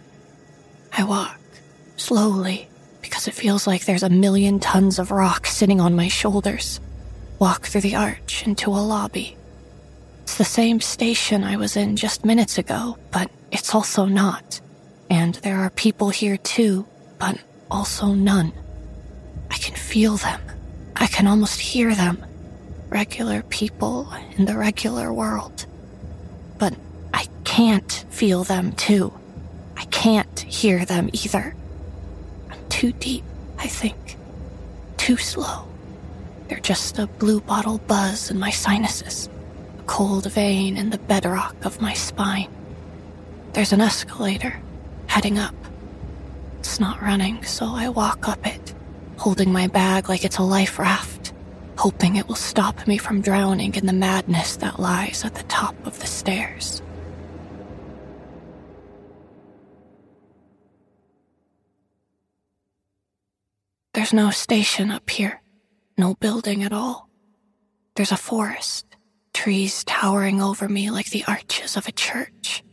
I 0.97 1.05
walk, 1.05 1.39
slowly, 1.97 2.69
because 3.01 3.29
it 3.29 3.35
feels 3.35 3.67
like 3.67 3.85
there's 3.85 4.03
a 4.03 4.11
million 4.11 4.61
tons 4.61 4.99
of 4.99 5.11
rock 5.11 5.47
sitting 5.47 5.81
on 5.81 5.97
my 5.97 6.09
shoulders. 6.09 6.81
Walk 7.39 7.67
through 7.67 7.81
the 7.81 7.97
arch 7.97 8.47
into 8.47 8.71
a 8.71 8.79
lobby. 8.79 9.37
It's 10.23 10.37
the 10.37 10.45
same 10.45 10.81
station 10.81 11.45
I 11.45 11.57
was 11.57 11.77
in 11.77 11.97
just 11.97 12.25
minutes 12.25 12.59
ago, 12.59 12.97
but 13.11 13.31
it's 13.51 13.75
also 13.75 14.05
not. 14.05 14.61
And 15.11 15.35
there 15.37 15.59
are 15.59 15.71
people 15.71 16.11
here 16.11 16.37
too, 16.37 16.87
but 17.19 17.39
also 17.71 18.15
none. 18.15 18.53
I 19.51 19.59
can 19.59 19.75
feel 19.75 20.17
them. 20.17 20.41
I 20.97 21.07
can 21.07 21.27
almost 21.27 21.61
hear 21.61 21.95
them. 21.95 22.25
Regular 22.89 23.43
people 23.43 24.13
in 24.37 24.45
the 24.45 24.57
regular 24.57 25.13
world. 25.13 25.67
But 26.59 26.75
I 27.13 27.27
can't 27.45 28.05
feel 28.11 28.45
them 28.45 28.73
too. 28.73 29.13
I 29.77 29.85
can't 29.87 30.41
hear 30.41 30.85
them 30.85 31.11
either. 31.13 31.55
I'm 32.51 32.69
too 32.69 32.93
deep, 32.93 33.25
I 33.59 33.67
think. 33.67 34.17
Too 34.97 35.17
slow. 35.17 35.67
They're 36.49 36.61
just 36.61 36.99
a 36.99 37.07
blue 37.07 37.41
bottle 37.41 37.79
buzz 37.79 38.31
in 38.31 38.39
my 38.39 38.51
sinuses, 38.51 39.29
a 39.79 39.83
cold 39.85 40.31
vein 40.31 40.77
in 40.77 40.91
the 40.91 40.99
bedrock 40.99 41.57
of 41.65 41.81
my 41.81 41.95
spine. 41.95 42.51
There's 43.53 43.73
an 43.73 43.81
escalator 43.81 44.61
heading 45.07 45.39
up. 45.39 45.55
It's 46.61 46.79
not 46.81 47.03
running, 47.03 47.45
so 47.45 47.67
I 47.67 47.89
walk 47.89 48.29
up 48.29 48.47
it, 48.47 48.75
holding 49.19 49.53
my 49.53 49.67
bag 49.67 50.09
like 50.09 50.25
it's 50.25 50.39
a 50.39 50.43
life 50.43 50.79
raft, 50.79 51.33
hoping 51.77 52.17
it 52.17 52.29
will 52.29 52.35
stop 52.35 52.87
me 52.87 52.97
from 52.99 53.21
drowning 53.21 53.75
in 53.75 53.87
the 53.87 53.93
madness 53.93 54.57
that 54.57 54.79
lies 54.81 55.25
at 55.25 55.35
the 55.35 55.43
top 55.45 55.75
of 55.87 55.99
the 56.01 56.07
stairs. 56.07 56.83
There's 63.95 64.15
no 64.15 64.31
station 64.31 64.91
up 64.91 65.11
here, 65.11 65.43
no 65.99 66.15
building 66.15 66.63
at 66.65 66.73
all. 66.73 67.11
There's 67.95 68.11
a 68.11 68.17
forest, 68.17 68.87
trees 69.35 69.85
towering 69.85 70.41
over 70.41 70.67
me 70.67 70.91
like 70.91 71.11
the 71.11 71.25
arches 71.29 71.77
of 71.77 71.87
a 71.87 71.93
church. 71.93 72.65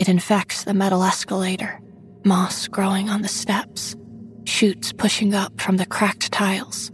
It 0.00 0.08
infects 0.08 0.64
the 0.64 0.74
metal 0.74 1.04
escalator, 1.04 1.80
moss 2.24 2.66
growing 2.66 3.08
on 3.08 3.22
the 3.22 3.28
steps, 3.28 3.94
shoots 4.42 4.92
pushing 4.92 5.32
up 5.32 5.60
from 5.60 5.76
the 5.76 5.86
cracked 5.86 6.32
tiles. 6.32 6.90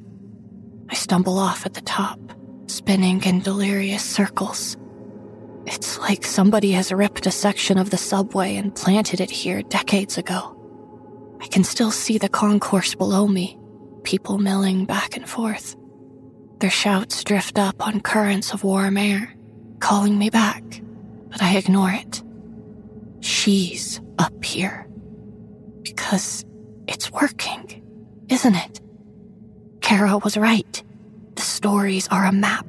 I 0.90 0.94
stumble 0.94 1.38
off 1.38 1.64
at 1.64 1.72
the 1.72 1.80
top, 1.80 2.20
spinning 2.66 3.22
in 3.24 3.40
delirious 3.40 4.04
circles. 4.04 4.76
It's 5.64 5.98
like 5.98 6.26
somebody 6.26 6.72
has 6.72 6.92
ripped 6.92 7.26
a 7.26 7.30
section 7.30 7.78
of 7.78 7.88
the 7.88 7.96
subway 7.96 8.56
and 8.56 8.74
planted 8.74 9.22
it 9.22 9.30
here 9.30 9.62
decades 9.62 10.18
ago. 10.18 10.57
I 11.40 11.46
can 11.46 11.64
still 11.64 11.90
see 11.90 12.18
the 12.18 12.28
concourse 12.28 12.94
below 12.94 13.26
me, 13.26 13.58
people 14.02 14.38
milling 14.38 14.84
back 14.84 15.16
and 15.16 15.28
forth. 15.28 15.76
Their 16.58 16.70
shouts 16.70 17.22
drift 17.22 17.58
up 17.58 17.86
on 17.86 18.00
currents 18.00 18.52
of 18.52 18.64
warm 18.64 18.96
air, 18.96 19.34
calling 19.78 20.18
me 20.18 20.30
back, 20.30 20.64
but 21.28 21.42
I 21.42 21.56
ignore 21.56 21.92
it. 21.92 22.22
She's 23.20 24.00
up 24.18 24.44
here. 24.44 24.88
Because 25.82 26.44
it's 26.86 27.12
working, 27.12 27.82
isn't 28.28 28.54
it? 28.54 28.80
Kara 29.80 30.18
was 30.18 30.36
right. 30.36 30.82
The 31.36 31.42
stories 31.42 32.08
are 32.08 32.24
a 32.24 32.32
map, 32.32 32.66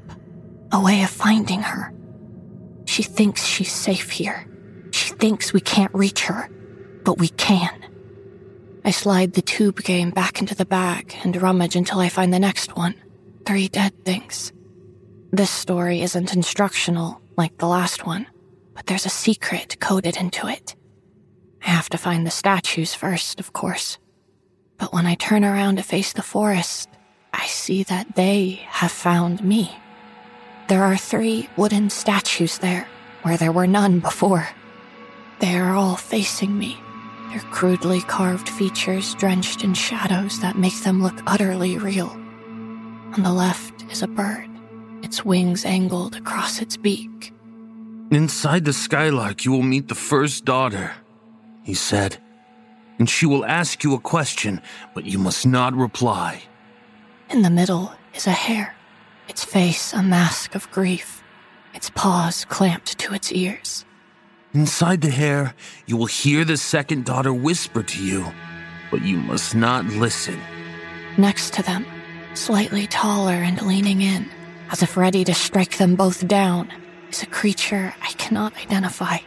a 0.72 0.80
way 0.80 1.02
of 1.04 1.10
finding 1.10 1.62
her. 1.62 1.92
She 2.86 3.04
thinks 3.04 3.46
she's 3.46 3.72
safe 3.72 4.12
here. 4.12 4.48
She 4.92 5.14
thinks 5.14 5.54
we 5.54 5.62
can't 5.62 5.94
reach 5.94 6.26
her, 6.26 6.50
but 7.04 7.18
we 7.18 7.30
can. 7.30 7.89
I 8.90 8.92
slide 8.92 9.34
the 9.34 9.44
tube 9.44 9.84
game 9.84 10.10
back 10.10 10.42
into 10.42 10.56
the 10.56 10.66
bag 10.66 11.16
and 11.24 11.40
rummage 11.40 11.76
until 11.76 12.00
I 12.00 12.10
find 12.10 12.34
the 12.34 12.40
next 12.40 12.76
one 12.76 12.96
three 13.46 13.68
dead 13.68 13.94
things. 14.04 14.52
This 15.32 15.52
story 15.52 16.02
isn't 16.02 16.34
instructional 16.34 17.22
like 17.38 17.56
the 17.60 17.68
last 17.68 18.08
one, 18.08 18.26
but 18.74 18.88
there's 18.88 19.06
a 19.06 19.10
secret 19.10 19.80
coded 19.80 20.18
into 20.18 20.48
it. 20.48 20.76
I 21.64 21.70
have 21.70 21.88
to 21.92 22.00
find 22.00 22.26
the 22.26 22.32
statues 22.32 22.96
first, 22.96 23.40
of 23.40 23.54
course. 23.54 24.00
But 24.80 24.92
when 24.92 25.06
I 25.06 25.14
turn 25.14 25.46
around 25.46 25.76
to 25.76 25.84
face 25.84 26.14
the 26.14 26.24
forest, 26.24 26.90
I 27.32 27.46
see 27.46 27.84
that 27.84 28.16
they 28.16 28.62
have 28.70 28.92
found 28.92 29.44
me. 29.44 29.72
There 30.68 30.84
are 30.84 30.98
three 30.98 31.48
wooden 31.56 31.92
statues 31.92 32.58
there, 32.58 32.88
where 33.22 33.38
there 33.38 33.52
were 33.52 33.68
none 33.68 34.00
before. 34.00 34.50
They 35.42 35.56
are 35.60 35.76
all 35.76 35.96
facing 35.96 36.58
me, 36.58 36.80
their 37.30 37.40
crudely 37.52 38.02
carved 38.02 38.50
features 38.50 39.16
drenched 39.16 39.64
in 39.64 39.74
shadows 39.74 40.40
that 40.40 40.58
make 40.58 40.82
them 40.82 41.02
look 41.02 41.22
utterly 41.28 41.78
real. 41.78 42.10
On 43.14 43.24
the 43.24 43.32
left 43.32 43.84
is 43.92 44.02
a 44.02 44.08
bird, 44.08 44.50
its 45.04 45.24
wings 45.24 45.66
angled 45.66 46.16
across 46.16 46.62
its 46.62 46.78
beak. 46.78 47.34
Inside 48.12 48.66
the 48.66 48.74
skylark, 48.74 49.46
you 49.46 49.52
will 49.52 49.62
meet 49.62 49.88
the 49.88 49.96
first 49.96 50.46
daughter, 50.46 50.94
he 51.64 51.76
said. 51.76 52.18
And 52.98 53.10
she 53.10 53.26
will 53.26 53.46
ask 53.46 53.84
you 53.84 53.94
a 53.94 54.00
question, 54.00 54.62
but 54.94 55.06
you 55.06 55.20
must 55.20 55.46
not 55.46 55.74
reply. 55.76 56.44
In 57.30 57.44
the 57.44 57.50
middle 57.50 57.94
is 58.16 58.26
a 58.26 58.32
hare, 58.32 58.76
its 59.28 59.46
face 59.46 59.94
a 59.94 60.02
mask 60.02 60.56
of 60.56 60.70
grief, 60.72 61.24
its 61.74 61.92
paws 61.92 62.46
clamped 62.46 62.98
to 62.98 63.14
its 63.14 63.32
ears. 63.32 63.86
Inside 64.54 65.02
the 65.02 65.12
hare, 65.12 65.54
you 65.86 65.96
will 65.96 66.08
hear 66.08 66.44
the 66.44 66.58
second 66.58 67.06
daughter 67.06 67.32
whisper 67.32 67.84
to 67.84 68.04
you, 68.04 68.26
but 68.90 69.04
you 69.04 69.18
must 69.18 69.54
not 69.54 69.86
listen. 69.86 70.40
Next 71.18 71.54
to 71.54 71.62
them, 71.62 71.86
slightly 72.34 72.88
taller 72.88 73.34
and 73.34 73.62
leaning 73.62 74.02
in, 74.02 74.28
as 74.72 74.82
if 74.82 74.98
ready 74.98 75.24
to 75.24 75.36
strike 75.36 75.78
them 75.78 75.96
both 75.96 76.28
down, 76.28 76.72
is 77.12 77.22
a 77.22 77.28
creature 77.28 77.94
I 78.02 78.12
cannot 78.14 78.58
identify. 78.58 79.18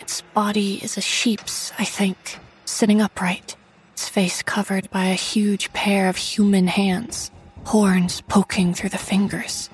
Its 0.00 0.22
body 0.34 0.80
is 0.82 0.96
a 0.96 1.00
sheep's, 1.00 1.72
I 1.78 1.84
think, 1.84 2.40
sitting 2.64 3.00
upright, 3.00 3.54
its 3.92 4.08
face 4.08 4.42
covered 4.42 4.90
by 4.90 5.04
a 5.04 5.14
huge 5.14 5.72
pair 5.72 6.08
of 6.08 6.16
human 6.16 6.66
hands, 6.66 7.30
horns 7.62 8.22
poking 8.22 8.74
through 8.74 8.90
the 8.90 8.98
fingers. 8.98 9.70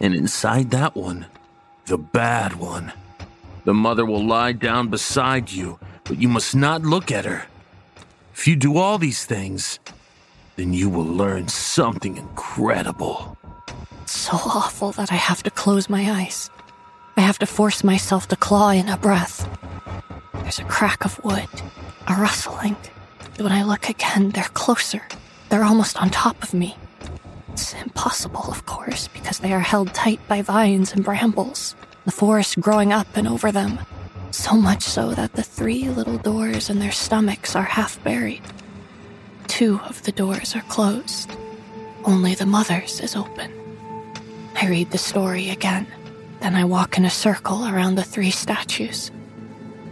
And 0.00 0.12
inside 0.12 0.72
that 0.72 0.96
one, 0.96 1.26
the 1.84 1.98
bad 1.98 2.54
one. 2.54 2.92
The 3.66 3.74
mother 3.74 4.06
will 4.06 4.24
lie 4.24 4.52
down 4.52 4.90
beside 4.90 5.50
you, 5.50 5.80
but 6.04 6.22
you 6.22 6.28
must 6.28 6.54
not 6.54 6.82
look 6.82 7.10
at 7.10 7.24
her. 7.24 7.46
If 8.32 8.46
you 8.46 8.54
do 8.54 8.78
all 8.78 8.96
these 8.96 9.24
things, 9.24 9.80
then 10.54 10.72
you 10.72 10.88
will 10.88 11.04
learn 11.04 11.48
something 11.48 12.16
incredible. 12.16 13.36
It's 14.02 14.16
so 14.16 14.36
awful 14.36 14.92
that 14.92 15.10
I 15.10 15.16
have 15.16 15.42
to 15.42 15.50
close 15.50 15.90
my 15.90 16.08
eyes. 16.12 16.48
I 17.16 17.22
have 17.22 17.40
to 17.40 17.46
force 17.46 17.82
myself 17.82 18.28
to 18.28 18.36
claw 18.36 18.70
in 18.70 18.88
a 18.88 18.96
breath. 18.96 19.48
There's 20.34 20.60
a 20.60 20.64
crack 20.64 21.04
of 21.04 21.18
wood, 21.24 21.48
a 22.06 22.14
rustling. 22.14 22.76
When 23.36 23.50
I 23.50 23.64
look 23.64 23.88
again, 23.88 24.30
they're 24.30 24.44
closer. 24.54 25.02
They're 25.48 25.64
almost 25.64 26.00
on 26.00 26.10
top 26.10 26.40
of 26.40 26.54
me. 26.54 26.76
It's 27.52 27.74
impossible, 27.74 28.44
of 28.48 28.64
course, 28.66 29.08
because 29.08 29.40
they 29.40 29.52
are 29.52 29.58
held 29.58 29.92
tight 29.92 30.20
by 30.28 30.40
vines 30.42 30.92
and 30.92 31.04
brambles, 31.04 31.74
the 32.06 32.12
forest 32.12 32.58
growing 32.60 32.92
up 32.92 33.16
and 33.16 33.28
over 33.28 33.52
them. 33.52 33.78
So 34.30 34.54
much 34.54 34.82
so 34.82 35.12
that 35.14 35.32
the 35.34 35.42
three 35.42 35.88
little 35.88 36.18
doors 36.18 36.70
in 36.70 36.78
their 36.78 36.92
stomachs 36.92 37.56
are 37.56 37.64
half 37.64 38.02
buried. 38.04 38.42
Two 39.48 39.80
of 39.80 40.02
the 40.04 40.12
doors 40.12 40.54
are 40.54 40.62
closed. 40.62 41.30
Only 42.04 42.36
the 42.36 42.46
mother's 42.46 43.00
is 43.00 43.16
open. 43.16 43.52
I 44.54 44.68
read 44.68 44.92
the 44.92 44.98
story 44.98 45.50
again. 45.50 45.86
Then 46.40 46.54
I 46.54 46.64
walk 46.64 46.96
in 46.96 47.04
a 47.04 47.10
circle 47.10 47.66
around 47.66 47.96
the 47.96 48.04
three 48.04 48.30
statues. 48.30 49.10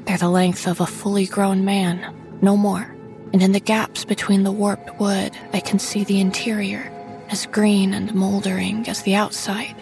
They're 0.05 0.16
the 0.16 0.28
length 0.28 0.69
of 0.69 0.81
a 0.81 0.86
fully 0.86 1.27
grown 1.27 1.65
man, 1.65 2.15
no 2.41 2.57
more. 2.57 2.95
And 3.32 3.43
in 3.43 3.51
the 3.51 3.61
gaps 3.61 4.05
between 4.05 4.45
the 4.45 4.53
warped 4.53 5.01
wood, 5.01 5.32
I 5.53 5.59
can 5.59 5.81
see 5.81 6.05
the 6.05 6.20
interior, 6.20 6.93
as 7.31 7.47
green 7.47 7.93
and 7.93 8.15
moldering 8.15 8.89
as 8.89 9.03
the 9.03 9.16
outside. 9.16 9.74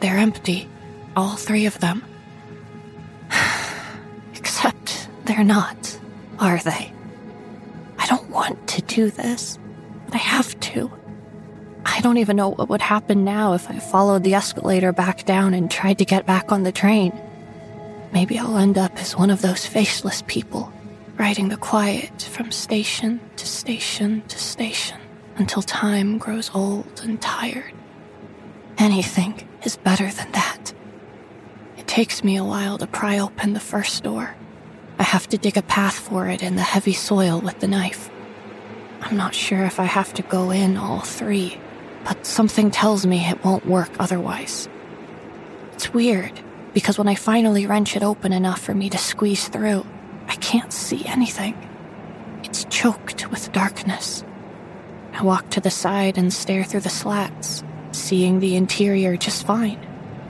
They're 0.00 0.18
empty, 0.18 0.68
all 1.18 1.36
three 1.36 1.66
of 1.66 1.78
them. 1.80 2.04
Except 4.34 5.08
they're 5.24 5.44
not, 5.44 5.98
are 6.38 6.58
they? 6.58 6.92
I 7.98 8.06
don't 8.06 8.30
want 8.30 8.68
to 8.68 8.82
do 8.82 9.10
this, 9.10 9.58
but 10.06 10.14
I 10.14 10.18
have 10.18 10.58
to. 10.60 10.90
I 11.84 12.00
don't 12.00 12.18
even 12.18 12.36
know 12.36 12.50
what 12.50 12.68
would 12.68 12.80
happen 12.80 13.24
now 13.24 13.54
if 13.54 13.68
I 13.68 13.80
followed 13.80 14.22
the 14.22 14.34
escalator 14.34 14.92
back 14.92 15.24
down 15.24 15.54
and 15.54 15.68
tried 15.68 15.98
to 15.98 16.04
get 16.04 16.24
back 16.24 16.52
on 16.52 16.62
the 16.62 16.72
train. 16.72 17.12
Maybe 18.12 18.38
I'll 18.38 18.56
end 18.56 18.78
up 18.78 18.96
as 18.98 19.16
one 19.16 19.30
of 19.30 19.42
those 19.42 19.66
faceless 19.66 20.22
people, 20.28 20.72
riding 21.16 21.48
the 21.48 21.56
quiet 21.56 22.22
from 22.22 22.52
station 22.52 23.20
to 23.36 23.46
station 23.46 24.22
to 24.28 24.38
station 24.38 24.98
until 25.36 25.62
time 25.62 26.18
grows 26.18 26.50
old 26.54 27.00
and 27.02 27.20
tired. 27.20 27.74
Anything 28.78 29.48
is 29.64 29.76
better 29.76 30.08
than 30.10 30.30
that. 30.32 30.72
It 31.88 31.92
takes 31.92 32.22
me 32.22 32.36
a 32.36 32.44
while 32.44 32.76
to 32.76 32.86
pry 32.86 33.18
open 33.18 33.54
the 33.54 33.60
first 33.60 34.04
door. 34.04 34.36
I 34.98 35.02
have 35.02 35.26
to 35.28 35.38
dig 35.38 35.56
a 35.56 35.62
path 35.62 35.98
for 35.98 36.28
it 36.28 36.42
in 36.42 36.54
the 36.54 36.60
heavy 36.62 36.92
soil 36.92 37.40
with 37.40 37.60
the 37.60 37.66
knife. 37.66 38.10
I'm 39.00 39.16
not 39.16 39.34
sure 39.34 39.64
if 39.64 39.80
I 39.80 39.84
have 39.84 40.12
to 40.14 40.22
go 40.22 40.50
in 40.50 40.76
all 40.76 41.00
three, 41.00 41.58
but 42.04 42.26
something 42.26 42.70
tells 42.70 43.06
me 43.06 43.24
it 43.24 43.42
won't 43.42 43.64
work 43.64 43.90
otherwise. 43.98 44.68
It's 45.72 45.94
weird, 45.94 46.38
because 46.74 46.98
when 46.98 47.08
I 47.08 47.14
finally 47.14 47.66
wrench 47.66 47.96
it 47.96 48.02
open 48.02 48.34
enough 48.34 48.60
for 48.60 48.74
me 48.74 48.90
to 48.90 48.98
squeeze 48.98 49.48
through, 49.48 49.86
I 50.26 50.36
can't 50.36 50.74
see 50.74 51.06
anything. 51.06 51.56
It's 52.44 52.66
choked 52.66 53.30
with 53.30 53.50
darkness. 53.52 54.24
I 55.14 55.22
walk 55.22 55.48
to 55.50 55.60
the 55.60 55.70
side 55.70 56.18
and 56.18 56.34
stare 56.34 56.64
through 56.64 56.80
the 56.80 56.90
slats, 56.90 57.64
seeing 57.92 58.40
the 58.40 58.56
interior 58.56 59.16
just 59.16 59.46
fine. 59.46 59.87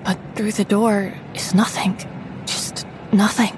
But 0.09 0.18
through 0.36 0.52
the 0.52 0.64
door 0.64 1.12
is 1.35 1.55
nothing. 1.55 1.94
Just 2.47 2.86
nothing. 3.12 3.55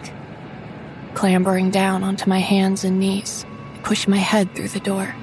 Clambering 1.15 1.71
down 1.71 2.03
onto 2.03 2.29
my 2.29 2.41
hands 2.41 2.83
and 2.83 2.99
knees, 2.99 3.47
I 3.77 3.79
push 3.83 4.09
my 4.09 4.17
head 4.17 4.53
through 4.57 4.71
the 4.71 4.81
door. 4.81 5.15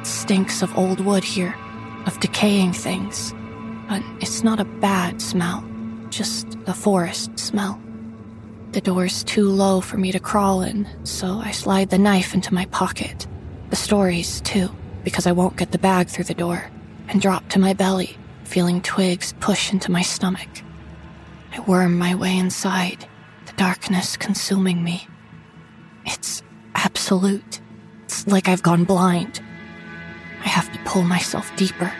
It 0.00 0.04
stinks 0.04 0.60
of 0.60 0.76
old 0.76 0.98
wood 0.98 1.22
here, 1.22 1.54
of 2.06 2.18
decaying 2.18 2.72
things. 2.72 3.32
But 3.88 4.02
it's 4.20 4.42
not 4.42 4.58
a 4.58 4.64
bad 4.64 5.22
smell, 5.22 5.64
just 6.10 6.58
a 6.66 6.74
forest 6.74 7.38
smell. 7.38 7.80
The 8.72 8.80
door's 8.80 9.22
too 9.22 9.48
low 9.48 9.80
for 9.80 9.98
me 9.98 10.10
to 10.10 10.18
crawl 10.18 10.62
in, 10.62 10.88
so 11.04 11.38
I 11.38 11.52
slide 11.52 11.90
the 11.90 11.98
knife 11.98 12.34
into 12.34 12.52
my 12.52 12.66
pocket. 12.66 13.28
The 13.70 13.76
stories, 13.76 14.40
too, 14.40 14.68
because 15.04 15.28
I 15.28 15.32
won't 15.32 15.56
get 15.56 15.70
the 15.70 15.78
bag 15.78 16.08
through 16.08 16.24
the 16.24 16.34
door, 16.34 16.68
and 17.06 17.22
drop 17.22 17.48
to 17.50 17.60
my 17.60 17.72
belly, 17.72 18.16
feeling 18.54 18.80
twigs 18.82 19.34
push 19.40 19.72
into 19.72 19.90
my 19.90 20.00
stomach. 20.00 20.48
I 21.52 21.58
worm 21.62 21.98
my 21.98 22.14
way 22.14 22.38
inside, 22.38 23.04
the 23.46 23.52
darkness 23.54 24.16
consuming 24.16 24.84
me. 24.84 25.08
It's 26.06 26.40
absolute. 26.76 27.60
It's 28.04 28.28
like 28.28 28.46
I've 28.46 28.62
gone 28.62 28.84
blind. 28.84 29.42
I 30.44 30.46
have 30.46 30.72
to 30.72 30.78
pull 30.84 31.02
myself 31.02 31.50
deeper, 31.56 31.92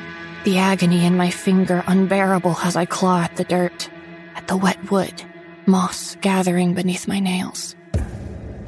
the 0.44 0.58
agony 0.58 1.04
in 1.04 1.16
my 1.16 1.28
finger 1.28 1.82
unbearable 1.88 2.56
as 2.62 2.76
I 2.76 2.84
claw 2.84 3.22
at 3.22 3.34
the 3.34 3.42
dirt, 3.42 3.90
at 4.36 4.46
the 4.46 4.56
wet 4.56 4.92
wood, 4.92 5.24
moss 5.66 6.16
gathering 6.20 6.72
beneath 6.72 7.08
my 7.08 7.18
nails. 7.18 7.74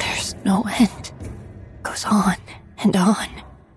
There's 0.01 0.35
no 0.45 0.65
end. 0.81 1.13
Goes 1.85 2.05
on 2.05 2.35
and 2.79 2.97
on. 2.97 3.29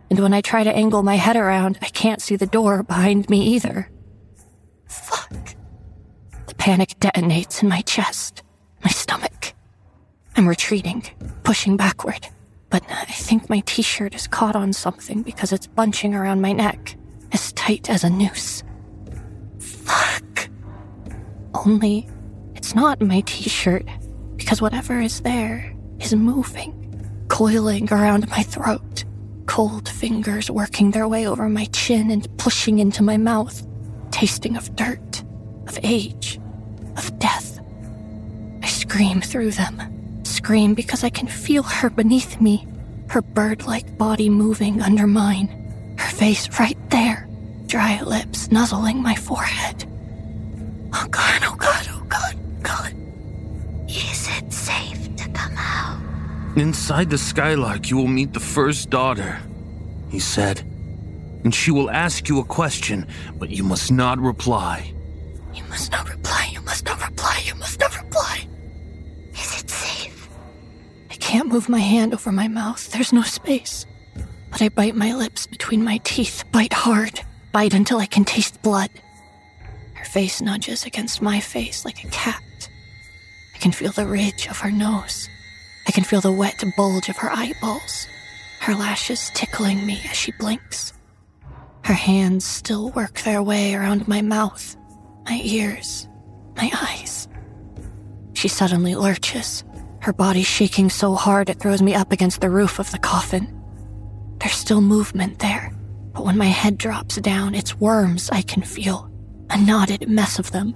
And 0.09 0.19
when 0.19 0.33
I 0.33 0.41
try 0.41 0.63
to 0.63 0.75
angle 0.75 1.03
my 1.03 1.17
head 1.17 1.35
around, 1.35 1.77
I 1.83 1.89
can't 1.89 2.23
see 2.23 2.37
the 2.37 2.47
door 2.47 2.81
behind 2.81 3.29
me 3.29 3.43
either. 3.53 3.87
Fuck. 4.89 5.55
The 6.47 6.55
panic 6.55 6.99
detonates 6.99 7.63
in 7.63 7.69
my 7.69 7.81
chest, 7.81 8.43
my 8.83 8.89
stomach. 8.89 9.53
I'm 10.35 10.47
retreating, 10.47 11.03
pushing 11.43 11.77
backward, 11.77 12.27
but 12.69 12.83
I 12.89 13.05
think 13.05 13.49
my 13.49 13.61
t 13.61 13.81
shirt 13.81 14.13
is 14.13 14.27
caught 14.27 14.55
on 14.55 14.73
something 14.73 15.21
because 15.21 15.53
it's 15.53 15.67
bunching 15.67 16.13
around 16.13 16.41
my 16.41 16.51
neck, 16.51 16.95
as 17.31 17.53
tight 17.53 17.89
as 17.89 18.03
a 18.03 18.09
noose. 18.09 18.63
Fuck. 19.59 20.49
Only 21.65 22.07
it's 22.55 22.75
not 22.75 23.01
my 23.01 23.21
t 23.21 23.49
shirt, 23.49 23.87
because 24.35 24.61
whatever 24.61 24.99
is 24.99 25.21
there 25.21 25.73
is 25.99 26.13
moving, 26.13 26.73
coiling 27.27 27.91
around 27.91 28.29
my 28.29 28.43
throat 28.43 29.05
cold 29.49 29.89
fingers 29.89 30.51
working 30.51 30.91
their 30.91 31.07
way 31.07 31.27
over 31.27 31.49
my 31.49 31.65
chin 31.73 32.11
and 32.11 32.27
pushing 32.37 32.77
into 32.77 33.01
my 33.01 33.17
mouth, 33.17 33.65
tasting 34.11 34.57
of 34.57 34.75
dirt, 34.75 35.23
of 35.67 35.79
age, 35.83 36.39
of 36.97 37.17
death. 37.19 37.59
I 38.61 38.67
scream 38.67 39.21
through 39.21 39.51
them, 39.51 40.23
scream 40.23 40.73
because 40.73 41.03
I 41.03 41.09
can 41.09 41.27
feel 41.27 41.63
her 41.63 41.89
beneath 41.89 42.39
me, 42.41 42.67
her 43.09 43.21
bird 43.21 43.65
like 43.65 43.97
body 43.97 44.29
moving 44.29 44.81
under 44.81 45.07
mine, 45.07 45.95
her 45.97 46.11
face 46.11 46.59
right 46.59 46.77
there, 46.89 47.27
dry 47.67 48.01
lips 48.01 48.51
nuzzling 48.51 49.01
my 49.01 49.15
forehead. 49.15 49.85
Oh 50.93 51.07
God, 51.09 51.41
oh 51.43 51.55
God, 51.55 51.87
oh 51.91 52.03
God, 52.09 52.35
God. 52.63 52.93
Is 53.87 54.27
it 54.37 54.51
safe 54.51 55.15
to 55.15 55.29
come 55.29 55.57
out? 55.57 55.99
Inside 56.57 57.09
the 57.09 57.17
Skylark, 57.17 57.89
you 57.89 57.97
will 57.97 58.07
meet 58.07 58.33
the 58.33 58.39
first 58.39 58.89
daughter, 58.89 59.39
he 60.09 60.19
said. 60.19 60.63
And 61.43 61.55
she 61.55 61.71
will 61.71 61.89
ask 61.89 62.27
you 62.27 62.39
a 62.39 62.43
question, 62.43 63.07
but 63.37 63.49
you 63.49 63.63
must 63.63 63.91
not 63.91 64.19
reply. 64.19 64.93
You 65.53 65.63
must 65.65 65.91
not 65.91 66.09
reply, 66.09 66.49
you 66.51 66.61
must 66.61 66.85
not 66.85 67.03
reply, 67.03 67.41
you 67.45 67.55
must 67.55 67.79
not 67.79 67.97
reply. 67.97 68.47
Is 69.33 69.61
it 69.61 69.69
safe? 69.69 70.29
I 71.09 71.15
can't 71.15 71.47
move 71.47 71.69
my 71.69 71.79
hand 71.79 72.13
over 72.13 72.31
my 72.31 72.47
mouth, 72.47 72.91
there's 72.91 73.13
no 73.13 73.23
space. 73.23 73.85
But 74.51 74.61
I 74.61 74.69
bite 74.69 74.95
my 74.95 75.13
lips 75.13 75.47
between 75.47 75.83
my 75.83 75.97
teeth, 76.03 76.43
bite 76.51 76.73
hard, 76.73 77.21
bite 77.51 77.73
until 77.73 77.99
I 77.99 78.05
can 78.05 78.25
taste 78.25 78.61
blood. 78.61 78.89
Her 79.93 80.05
face 80.05 80.41
nudges 80.41 80.85
against 80.85 81.21
my 81.21 81.39
face 81.39 81.85
like 81.85 82.03
a 82.03 82.07
cat. 82.09 82.69
I 83.55 83.59
can 83.59 83.71
feel 83.71 83.91
the 83.91 84.07
ridge 84.07 84.47
of 84.47 84.59
her 84.59 84.71
nose. 84.71 85.29
I 85.87 85.91
can 85.91 86.03
feel 86.03 86.21
the 86.21 86.31
wet 86.31 86.63
bulge 86.77 87.09
of 87.09 87.17
her 87.17 87.31
eyeballs, 87.31 88.07
her 88.61 88.75
lashes 88.75 89.31
tickling 89.33 89.85
me 89.85 90.01
as 90.09 90.15
she 90.15 90.31
blinks. 90.33 90.93
Her 91.83 91.93
hands 91.93 92.45
still 92.45 92.91
work 92.91 93.21
their 93.21 93.41
way 93.41 93.73
around 93.73 94.07
my 94.07 94.21
mouth, 94.21 94.75
my 95.25 95.41
ears, 95.43 96.07
my 96.55 96.71
eyes. 96.73 97.27
She 98.33 98.47
suddenly 98.47 98.95
lurches, 98.95 99.63
her 100.01 100.13
body 100.13 100.43
shaking 100.43 100.89
so 100.89 101.15
hard 101.15 101.49
it 101.49 101.59
throws 101.59 101.81
me 101.81 101.93
up 101.95 102.11
against 102.11 102.41
the 102.41 102.49
roof 102.49 102.79
of 102.79 102.91
the 102.91 102.99
coffin. 102.99 103.53
There's 104.39 104.53
still 104.53 104.81
movement 104.81 105.39
there, 105.39 105.73
but 106.13 106.25
when 106.25 106.37
my 106.37 106.45
head 106.45 106.77
drops 106.77 107.17
down, 107.17 107.55
it's 107.55 107.79
worms 107.79 108.29
I 108.29 108.41
can 108.41 108.63
feel, 108.63 109.11
a 109.49 109.57
knotted 109.59 110.07
mess 110.07 110.39
of 110.39 110.51
them. 110.51 110.75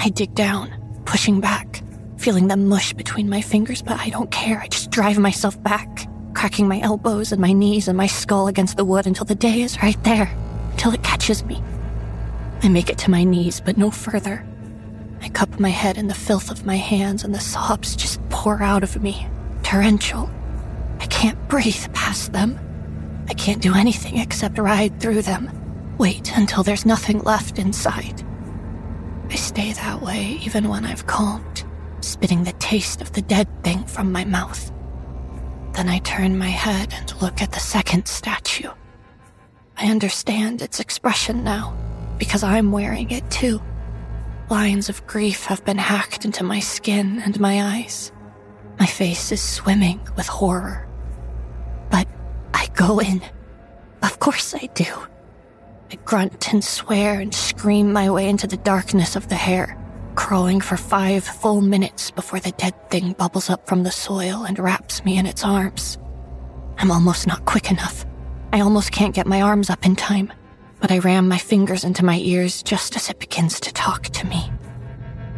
I 0.00 0.08
dig 0.08 0.34
down, 0.34 0.72
pushing 1.04 1.40
back, 1.40 1.82
feeling 2.16 2.48
them 2.48 2.68
mush 2.68 2.92
between 2.94 3.28
my 3.28 3.40
fingers, 3.40 3.82
but 3.82 4.00
I 4.00 4.08
don't 4.08 4.30
care. 4.30 4.60
I 4.60 4.68
just 4.68 4.90
drive 4.90 5.18
myself 5.18 5.62
back, 5.62 6.08
cracking 6.32 6.68
my 6.68 6.80
elbows 6.80 7.32
and 7.32 7.40
my 7.40 7.52
knees 7.52 7.88
and 7.88 7.96
my 7.96 8.06
skull 8.06 8.48
against 8.48 8.76
the 8.76 8.84
wood 8.84 9.06
until 9.06 9.24
the 9.24 9.34
day 9.34 9.62
is 9.62 9.82
right 9.82 10.02
there, 10.04 10.34
until 10.72 10.92
it 10.92 11.02
catches 11.02 11.44
me. 11.44 11.62
I 12.62 12.68
make 12.68 12.90
it 12.90 12.98
to 12.98 13.10
my 13.10 13.24
knees, 13.24 13.60
but 13.60 13.76
no 13.76 13.90
further. 13.90 14.46
I 15.20 15.28
cup 15.28 15.60
my 15.60 15.68
head 15.68 15.98
in 15.98 16.08
the 16.08 16.14
filth 16.14 16.50
of 16.50 16.66
my 16.66 16.76
hands, 16.76 17.24
and 17.24 17.34
the 17.34 17.40
sobs 17.40 17.94
just 17.94 18.20
pour 18.28 18.62
out 18.62 18.82
of 18.82 19.02
me, 19.02 19.26
torrential. 19.62 20.30
I 21.00 21.06
can't 21.06 21.48
breathe 21.48 21.92
past 21.92 22.32
them. 22.32 22.58
I 23.28 23.34
can't 23.34 23.62
do 23.62 23.74
anything 23.74 24.18
except 24.18 24.58
ride 24.58 25.00
through 25.00 25.22
them, 25.22 25.50
wait 25.98 26.36
until 26.36 26.62
there's 26.62 26.86
nothing 26.86 27.20
left 27.20 27.58
inside. 27.58 28.24
I 29.30 29.36
stay 29.36 29.72
that 29.72 30.02
way 30.02 30.38
even 30.42 30.68
when 30.68 30.84
I've 30.84 31.06
calmed 31.06 31.64
spitting 32.04 32.44
the 32.44 32.52
taste 32.54 33.00
of 33.00 33.12
the 33.12 33.22
dead 33.22 33.48
thing 33.62 33.84
from 33.84 34.12
my 34.12 34.24
mouth. 34.24 34.71
Then 35.72 35.88
I 35.88 35.98
turn 35.98 36.36
my 36.38 36.48
head 36.48 36.92
and 36.92 37.22
look 37.22 37.40
at 37.40 37.52
the 37.52 37.60
second 37.60 38.06
statue. 38.06 38.70
I 39.76 39.90
understand 39.90 40.62
its 40.62 40.80
expression 40.80 41.44
now, 41.44 41.76
because 42.18 42.42
I'm 42.42 42.72
wearing 42.72 43.10
it 43.10 43.28
too. 43.30 43.60
Lines 44.50 44.88
of 44.88 45.06
grief 45.06 45.44
have 45.46 45.64
been 45.64 45.78
hacked 45.78 46.24
into 46.24 46.44
my 46.44 46.60
skin 46.60 47.22
and 47.24 47.40
my 47.40 47.62
eyes. 47.62 48.12
My 48.78 48.86
face 48.86 49.32
is 49.32 49.40
swimming 49.40 50.00
with 50.16 50.26
horror. 50.26 50.86
But 51.90 52.06
I 52.52 52.66
go 52.74 52.98
in. 52.98 53.22
Of 54.02 54.18
course 54.18 54.54
I 54.54 54.68
do. 54.74 54.92
I 55.90 55.96
grunt 56.04 56.52
and 56.52 56.62
swear 56.62 57.20
and 57.20 57.34
scream 57.34 57.92
my 57.92 58.10
way 58.10 58.28
into 58.28 58.46
the 58.46 58.56
darkness 58.58 59.16
of 59.16 59.28
the 59.28 59.36
hare 59.36 59.81
crawling 60.14 60.60
for 60.60 60.76
five 60.76 61.24
full 61.24 61.60
minutes 61.60 62.10
before 62.10 62.40
the 62.40 62.52
dead 62.52 62.90
thing 62.90 63.12
bubbles 63.12 63.50
up 63.50 63.66
from 63.66 63.82
the 63.82 63.90
soil 63.90 64.44
and 64.44 64.58
wraps 64.58 65.04
me 65.04 65.18
in 65.18 65.26
its 65.26 65.44
arms. 65.44 65.98
I'm 66.78 66.90
almost 66.90 67.26
not 67.26 67.44
quick 67.44 67.70
enough. 67.70 68.04
I 68.52 68.60
almost 68.60 68.92
can't 68.92 69.14
get 69.14 69.26
my 69.26 69.40
arms 69.42 69.70
up 69.70 69.86
in 69.86 69.96
time, 69.96 70.32
but 70.80 70.90
I 70.90 70.98
ram 70.98 71.28
my 71.28 71.38
fingers 71.38 71.84
into 71.84 72.04
my 72.04 72.18
ears 72.18 72.62
just 72.62 72.96
as 72.96 73.08
it 73.08 73.18
begins 73.18 73.60
to 73.60 73.72
talk 73.72 74.04
to 74.04 74.26
me. 74.26 74.50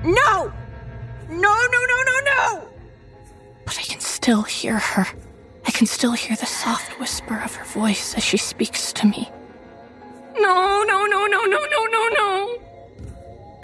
No! 0.05 0.53
No, 1.29 1.55
no, 1.73 1.85
no, 1.87 2.03
no, 2.07 2.21
no! 2.25 2.69
But 3.65 3.79
I 3.79 3.83
can 3.83 4.01
still 4.01 4.43
hear 4.43 4.79
her. 4.79 5.07
I 5.67 5.71
can 5.71 5.87
still 5.87 6.13
hear 6.13 6.37
the 6.37 6.47
soft 6.47 6.99
whisper 7.01 7.41
of 7.45 7.55
her 7.55 7.65
voice 7.65 8.15
as 8.15 8.25
she 8.25 8.37
speaks 8.37 8.93
to 8.95 9.07
me. 9.07 9.31
No, 10.39 10.83
no, 10.87 11.07
no, 11.07 11.27
no, 11.27 11.45
no, 11.45 11.59
no, 11.59 11.87
no, 11.87 12.09
no. 12.09 12.59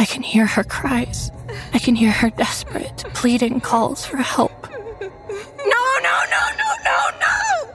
I 0.00 0.06
can 0.06 0.22
hear 0.22 0.46
her 0.46 0.64
cries. 0.64 1.30
I 1.74 1.78
can 1.78 1.94
hear 1.94 2.10
her 2.10 2.30
desperate, 2.30 3.04
pleading 3.12 3.60
calls 3.60 4.06
for 4.06 4.16
help. 4.16 4.50
No, 4.70 5.82
no, 6.02 6.16
no, 6.30 6.42
no, 6.56 6.74
no, 6.84 7.10
no. 7.20 7.74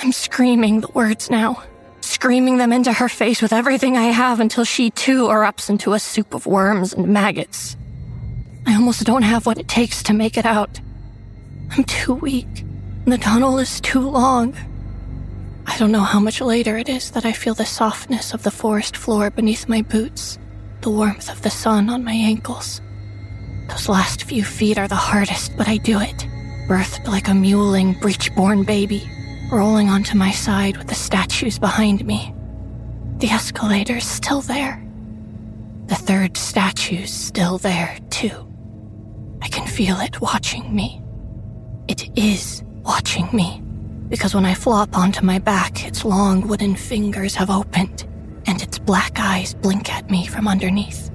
I'm 0.00 0.12
screaming 0.12 0.82
the 0.82 0.90
words 0.92 1.30
now, 1.30 1.62
screaming 2.02 2.58
them 2.58 2.74
into 2.74 2.92
her 2.92 3.08
face 3.08 3.40
with 3.40 3.54
everything 3.54 3.96
I 3.96 4.08
have 4.12 4.38
until 4.38 4.64
she 4.64 4.90
too 4.90 5.28
erupts 5.28 5.70
into 5.70 5.94
a 5.94 5.98
soup 5.98 6.34
of 6.34 6.44
worms 6.44 6.92
and 6.92 7.08
maggots. 7.08 7.74
I 8.66 8.74
almost 8.74 9.04
don't 9.04 9.22
have 9.22 9.46
what 9.46 9.56
it 9.56 9.66
takes 9.66 10.02
to 10.04 10.12
make 10.12 10.36
it 10.36 10.44
out. 10.44 10.78
I'm 11.70 11.84
too 11.84 12.12
weak. 12.12 12.66
The 13.06 13.16
tunnel 13.16 13.58
is 13.58 13.80
too 13.80 14.10
long. 14.10 14.54
I 15.66 15.78
don't 15.78 15.90
know 15.90 16.00
how 16.00 16.20
much 16.20 16.42
later 16.42 16.76
it 16.76 16.90
is 16.90 17.12
that 17.12 17.24
I 17.24 17.32
feel 17.32 17.54
the 17.54 17.64
softness 17.64 18.34
of 18.34 18.42
the 18.42 18.50
forest 18.50 18.94
floor 18.94 19.30
beneath 19.30 19.70
my 19.70 19.80
boots, 19.80 20.38
the 20.82 20.90
warmth 20.90 21.30
of 21.30 21.42
the 21.42 21.50
sun 21.50 21.88
on 21.88 22.04
my 22.04 22.12
ankles. 22.12 22.80
Those 23.68 23.88
last 23.88 24.24
few 24.24 24.44
feet 24.44 24.78
are 24.78 24.88
the 24.88 24.94
hardest, 24.94 25.56
but 25.56 25.68
I 25.68 25.76
do 25.76 26.00
it, 26.00 26.26
birthed 26.66 27.06
like 27.06 27.28
a 27.28 27.32
mewling, 27.32 28.00
breech-born 28.00 28.64
baby, 28.64 29.08
rolling 29.52 29.88
onto 29.88 30.16
my 30.16 30.30
side 30.30 30.76
with 30.76 30.88
the 30.88 30.94
statues 30.94 31.58
behind 31.58 32.06
me. 32.06 32.34
The 33.18 33.28
escalator's 33.28 34.06
still 34.06 34.40
there. 34.40 34.82
The 35.86 35.94
third 35.96 36.36
statue's 36.36 37.12
still 37.12 37.58
there, 37.58 37.98
too. 38.10 38.46
I 39.42 39.48
can 39.48 39.66
feel 39.66 39.98
it 40.00 40.20
watching 40.20 40.74
me. 40.74 41.02
It 41.88 42.16
is 42.18 42.62
watching 42.82 43.28
me, 43.32 43.62
because 44.08 44.34
when 44.34 44.44
I 44.44 44.54
flop 44.54 44.96
onto 44.96 45.24
my 45.24 45.38
back, 45.38 45.86
its 45.86 46.04
long 46.04 46.46
wooden 46.46 46.76
fingers 46.76 47.34
have 47.34 47.50
opened, 47.50 48.04
and 48.50 48.60
its 48.62 48.80
black 48.80 49.20
eyes 49.20 49.54
blink 49.54 49.94
at 49.94 50.10
me 50.10 50.26
from 50.26 50.48
underneath. 50.48 51.08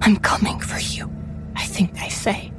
I'm 0.00 0.16
coming 0.16 0.58
for 0.58 0.80
you, 0.80 1.12
I 1.54 1.66
think 1.66 2.00
I 2.00 2.08
say. 2.08 2.50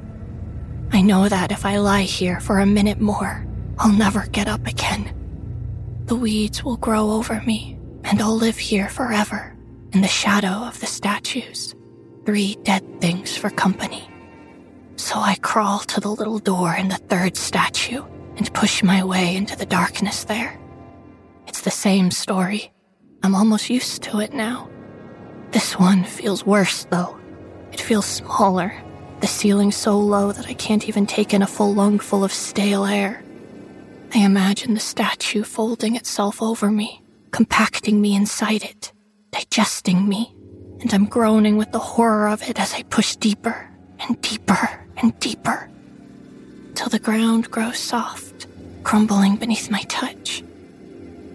I 0.92 1.00
know 1.02 1.28
that 1.28 1.50
if 1.50 1.66
I 1.66 1.78
lie 1.78 2.02
here 2.02 2.38
for 2.38 2.60
a 2.60 2.66
minute 2.66 3.00
more, 3.00 3.44
I'll 3.78 3.92
never 3.92 4.26
get 4.26 4.46
up 4.46 4.64
again. 4.68 5.12
The 6.04 6.14
weeds 6.14 6.62
will 6.62 6.76
grow 6.76 7.10
over 7.10 7.42
me, 7.44 7.80
and 8.04 8.22
I'll 8.22 8.36
live 8.36 8.58
here 8.58 8.88
forever 8.88 9.56
in 9.92 10.02
the 10.02 10.08
shadow 10.08 10.66
of 10.68 10.78
the 10.78 10.86
statues. 10.86 11.74
Three 12.24 12.54
dead 12.62 13.00
things 13.00 13.36
for 13.36 13.50
company. 13.50 14.08
So 14.94 15.18
I 15.18 15.34
crawl 15.42 15.80
to 15.80 15.98
the 15.98 16.10
little 16.10 16.38
door 16.38 16.76
in 16.76 16.88
the 16.88 17.02
third 17.08 17.36
statue 17.36 18.04
and 18.36 18.54
push 18.54 18.84
my 18.84 19.02
way 19.02 19.34
into 19.34 19.56
the 19.56 19.66
darkness 19.66 20.22
there. 20.24 20.60
It's 21.48 21.62
the 21.62 21.72
same 21.72 22.12
story. 22.12 22.72
I'm 23.22 23.34
almost 23.34 23.70
used 23.70 24.02
to 24.04 24.20
it 24.20 24.32
now. 24.32 24.68
This 25.50 25.78
one 25.78 26.04
feels 26.04 26.46
worse, 26.46 26.84
though. 26.84 27.18
It 27.72 27.80
feels 27.80 28.06
smaller, 28.06 28.72
the 29.20 29.26
ceiling 29.26 29.72
so 29.72 29.98
low 29.98 30.32
that 30.32 30.46
I 30.46 30.54
can't 30.54 30.88
even 30.88 31.06
take 31.06 31.34
in 31.34 31.42
a 31.42 31.46
full 31.46 31.74
lungful 31.74 32.24
of 32.24 32.32
stale 32.32 32.84
air. 32.84 33.22
I 34.14 34.18
imagine 34.20 34.74
the 34.74 34.80
statue 34.80 35.42
folding 35.42 35.96
itself 35.96 36.40
over 36.42 36.70
me, 36.70 37.02
compacting 37.30 38.00
me 38.00 38.16
inside 38.16 38.64
it, 38.64 38.92
digesting 39.30 40.08
me, 40.08 40.34
and 40.80 40.92
I'm 40.92 41.06
groaning 41.06 41.56
with 41.56 41.72
the 41.72 41.78
horror 41.78 42.28
of 42.28 42.42
it 42.48 42.58
as 42.58 42.74
I 42.74 42.82
push 42.84 43.16
deeper 43.16 43.68
and 44.00 44.20
deeper 44.22 44.86
and 44.96 45.18
deeper 45.20 45.68
till 46.74 46.88
the 46.88 46.98
ground 46.98 47.50
grows 47.50 47.78
soft, 47.78 48.46
crumbling 48.84 49.36
beneath 49.36 49.70
my 49.70 49.82
touch. 49.82 50.42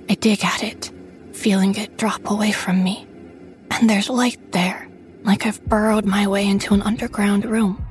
I 0.09 0.15
dig 0.15 0.43
at 0.43 0.63
it, 0.63 0.91
feeling 1.35 1.75
it 1.75 1.97
drop 1.97 2.29
away 2.29 2.51
from 2.51 2.83
me, 2.83 3.05
and 3.71 3.89
there's 3.89 4.09
light 4.09 4.51
there, 4.51 4.89
like 5.23 5.45
I've 5.45 5.63
burrowed 5.65 6.05
my 6.05 6.25
way 6.27 6.47
into 6.47 6.73
an 6.73 6.81
underground 6.81 7.45
room. 7.45 7.85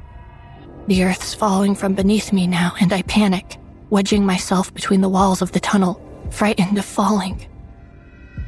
The 0.87 1.05
earth's 1.05 1.35
falling 1.35 1.75
from 1.75 1.95
beneath 1.95 2.33
me 2.33 2.47
now, 2.47 2.75
and 2.81 2.93
I 2.93 3.03
panic, 3.03 3.59
wedging 3.91 4.27
myself 4.27 4.73
between 4.75 5.03
the 5.03 5.09
walls 5.09 5.43
of 5.43 5.53
the 5.53 5.61
tunnel, 5.61 6.01
frightened 6.31 6.79
of 6.79 6.85
falling. 6.85 7.47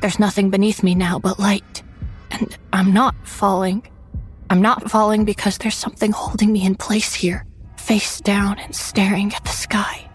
There's 0.00 0.18
nothing 0.18 0.50
beneath 0.50 0.82
me 0.82 0.94
now 0.94 1.18
but 1.18 1.38
light, 1.38 1.82
and 2.30 2.56
I'm 2.72 2.92
not 2.92 3.14
falling. 3.26 3.86
I'm 4.50 4.62
not 4.62 4.90
falling 4.90 5.24
because 5.24 5.58
there's 5.58 5.74
something 5.74 6.12
holding 6.12 6.52
me 6.52 6.64
in 6.64 6.74
place 6.74 7.14
here, 7.14 7.46
face 7.76 8.20
down 8.20 8.58
and 8.58 8.74
staring 8.74 9.32
at 9.34 9.44
the 9.44 9.50
sky. 9.50 10.10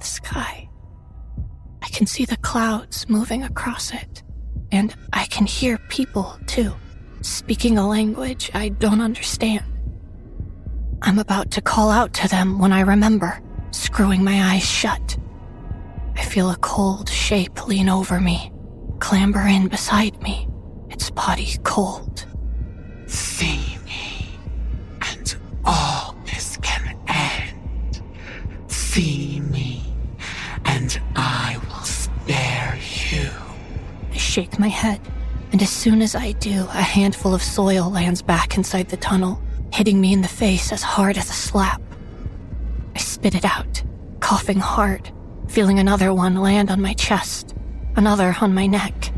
The 0.00 0.06
sky. 0.06 0.69
I 1.90 1.92
can 1.92 2.06
see 2.06 2.24
the 2.24 2.36
clouds 2.36 3.08
moving 3.08 3.42
across 3.42 3.92
it, 3.92 4.22
and 4.70 4.94
I 5.12 5.26
can 5.26 5.44
hear 5.44 5.76
people, 5.88 6.38
too, 6.46 6.72
speaking 7.20 7.78
a 7.78 7.88
language 7.88 8.48
I 8.54 8.68
don't 8.68 9.00
understand. 9.00 9.64
I'm 11.02 11.18
about 11.18 11.50
to 11.50 11.60
call 11.60 11.90
out 11.90 12.14
to 12.14 12.28
them 12.28 12.60
when 12.60 12.72
I 12.72 12.82
remember, 12.82 13.40
screwing 13.72 14.22
my 14.22 14.54
eyes 14.54 14.64
shut. 14.64 15.18
I 16.14 16.22
feel 16.22 16.50
a 16.50 16.56
cold 16.58 17.08
shape 17.08 17.66
lean 17.66 17.88
over 17.88 18.20
me, 18.20 18.52
clamber 19.00 19.40
in 19.48 19.66
beside 19.66 20.22
me, 20.22 20.48
its 20.90 21.10
body 21.10 21.56
cold. 21.64 22.24
See 23.06 23.76
me, 23.84 24.28
and 25.02 25.36
all 25.64 26.14
this 26.24 26.56
can 26.62 26.96
end. 27.08 28.00
See 28.68 29.40
me, 29.40 29.82
and 30.64 31.00
I 31.16 31.60
spare 32.30 32.78
you. 33.10 33.28
I 34.12 34.16
shake 34.16 34.58
my 34.58 34.68
head, 34.68 35.00
and 35.52 35.60
as 35.60 35.70
soon 35.70 36.00
as 36.00 36.14
I 36.14 36.32
do, 36.32 36.60
a 36.70 36.82
handful 36.82 37.34
of 37.34 37.42
soil 37.42 37.90
lands 37.90 38.22
back 38.22 38.56
inside 38.56 38.88
the 38.88 38.96
tunnel, 38.96 39.40
hitting 39.72 40.00
me 40.00 40.12
in 40.12 40.22
the 40.22 40.28
face 40.28 40.72
as 40.72 40.82
hard 40.82 41.18
as 41.18 41.28
a 41.28 41.34
slap. 41.34 41.82
I 42.94 42.98
spit 42.98 43.34
it 43.34 43.44
out, 43.44 43.82
coughing 44.20 44.60
hard, 44.60 45.10
feeling 45.48 45.80
another 45.80 46.14
one 46.14 46.36
land 46.36 46.70
on 46.70 46.80
my 46.80 46.92
chest, 46.94 47.54
another 47.96 48.36
on 48.40 48.54
my 48.54 48.66
neck. 48.66 49.12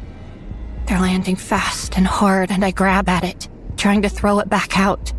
They're 0.87 1.01
landing 1.01 1.37
fast 1.37 1.97
and 1.97 2.07
hard, 2.07 2.51
and 2.51 2.65
I 2.65 2.71
grab 2.71 3.11
at 3.11 3.25
it, 3.25 3.49
trying 3.77 4.03
to 4.03 4.09
throw 4.09 4.39
it 4.39 4.49
back 4.49 4.79
out. 4.79 5.13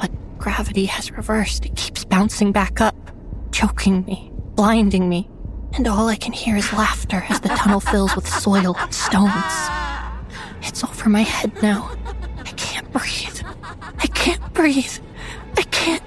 But 0.00 0.10
gravity 0.38 0.86
has 0.86 1.12
reversed. 1.12 1.66
It 1.66 1.76
keeps 1.76 2.04
bouncing 2.04 2.52
back 2.52 2.80
up, 2.80 2.96
choking 3.52 4.04
me, 4.06 4.32
blinding 4.54 5.08
me, 5.08 5.28
and 5.76 5.88
all 5.88 6.08
I 6.08 6.16
can 6.16 6.32
hear 6.32 6.56
is 6.56 6.72
laughter 6.72 7.24
as 7.28 7.40
the 7.40 7.48
tunnel 7.48 7.80
fills 7.80 8.14
with 8.14 8.28
soil 8.28 8.76
and 8.78 8.94
stones. 8.94 9.32
It's 10.62 10.84
over 10.84 11.08
my 11.08 11.22
head 11.22 11.52
now. 11.62 11.90
I 12.38 12.52
can't 12.52 12.90
breathe. 12.92 13.40
I 13.98 14.06
can't 14.08 14.52
breathe. 14.52 14.98
I 15.56 15.62
can't. 15.62 16.02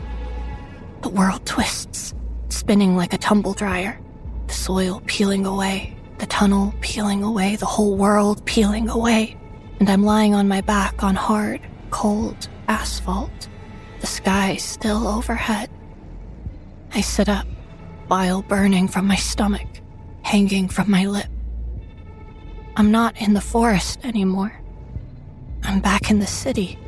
The 1.02 1.10
world 1.10 1.46
twists, 1.46 2.14
spinning 2.50 2.96
like 2.96 3.14
a 3.14 3.18
tumble 3.18 3.54
dryer. 3.54 4.00
The 4.48 4.54
soil 4.54 5.02
peeling 5.06 5.46
away, 5.46 5.96
the 6.20 6.26
tunnel 6.26 6.74
peeling 6.82 7.24
away, 7.24 7.56
the 7.58 7.66
whole 7.66 7.96
world 7.96 8.46
peeling 8.46 8.90
away. 8.90 9.38
And 9.80 9.90
I'm 9.90 10.04
lying 10.04 10.34
on 10.34 10.48
my 10.48 10.62
back 10.62 11.04
on 11.04 11.16
hard, 11.16 11.62
cold 11.92 12.48
asphalt, 12.68 13.48
the 14.00 14.08
sky 14.08 14.56
still 14.56 15.08
overhead. 15.08 15.70
I 16.94 17.02
sit 17.02 17.30
up, 17.30 17.46
bile 18.08 18.42
burning 18.42 18.88
from 18.88 19.08
my 19.08 19.16
stomach, 19.16 19.68
hanging 20.24 20.70
from 20.70 20.90
my 20.90 21.06
lip. 21.06 21.28
I'm 22.76 22.92
not 22.92 23.20
in 23.20 23.34
the 23.34 23.42
forest 23.42 24.06
anymore. 24.06 24.54
I'm 25.64 25.80
back 25.82 26.10
in 26.10 26.20
the 26.20 26.28
city, 26.28 26.80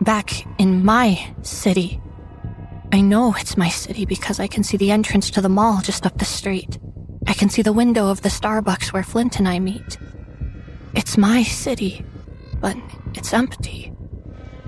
back 0.00 0.46
in 0.58 0.84
my 0.84 1.34
city. 1.42 2.00
I 2.92 3.00
know 3.00 3.34
it's 3.36 3.56
my 3.56 3.68
city 3.68 4.04
because 4.04 4.40
I 4.40 4.46
can 4.46 4.62
see 4.62 4.76
the 4.76 4.90
entrance 4.90 5.30
to 5.30 5.40
the 5.40 5.48
mall 5.48 5.80
just 5.82 6.06
up 6.06 6.18
the 6.18 6.24
street. 6.24 6.78
I 7.26 7.34
can 7.34 7.48
see 7.48 7.62
the 7.62 7.72
window 7.72 8.08
of 8.08 8.22
the 8.22 8.28
Starbucks 8.28 8.92
where 8.92 9.02
Flint 9.02 9.38
and 9.38 9.48
I 9.48 9.58
meet. 9.58 9.98
It's 10.94 11.18
my 11.18 11.42
city, 11.42 12.04
but 12.60 12.76
it's 13.14 13.34
empty. 13.34 13.92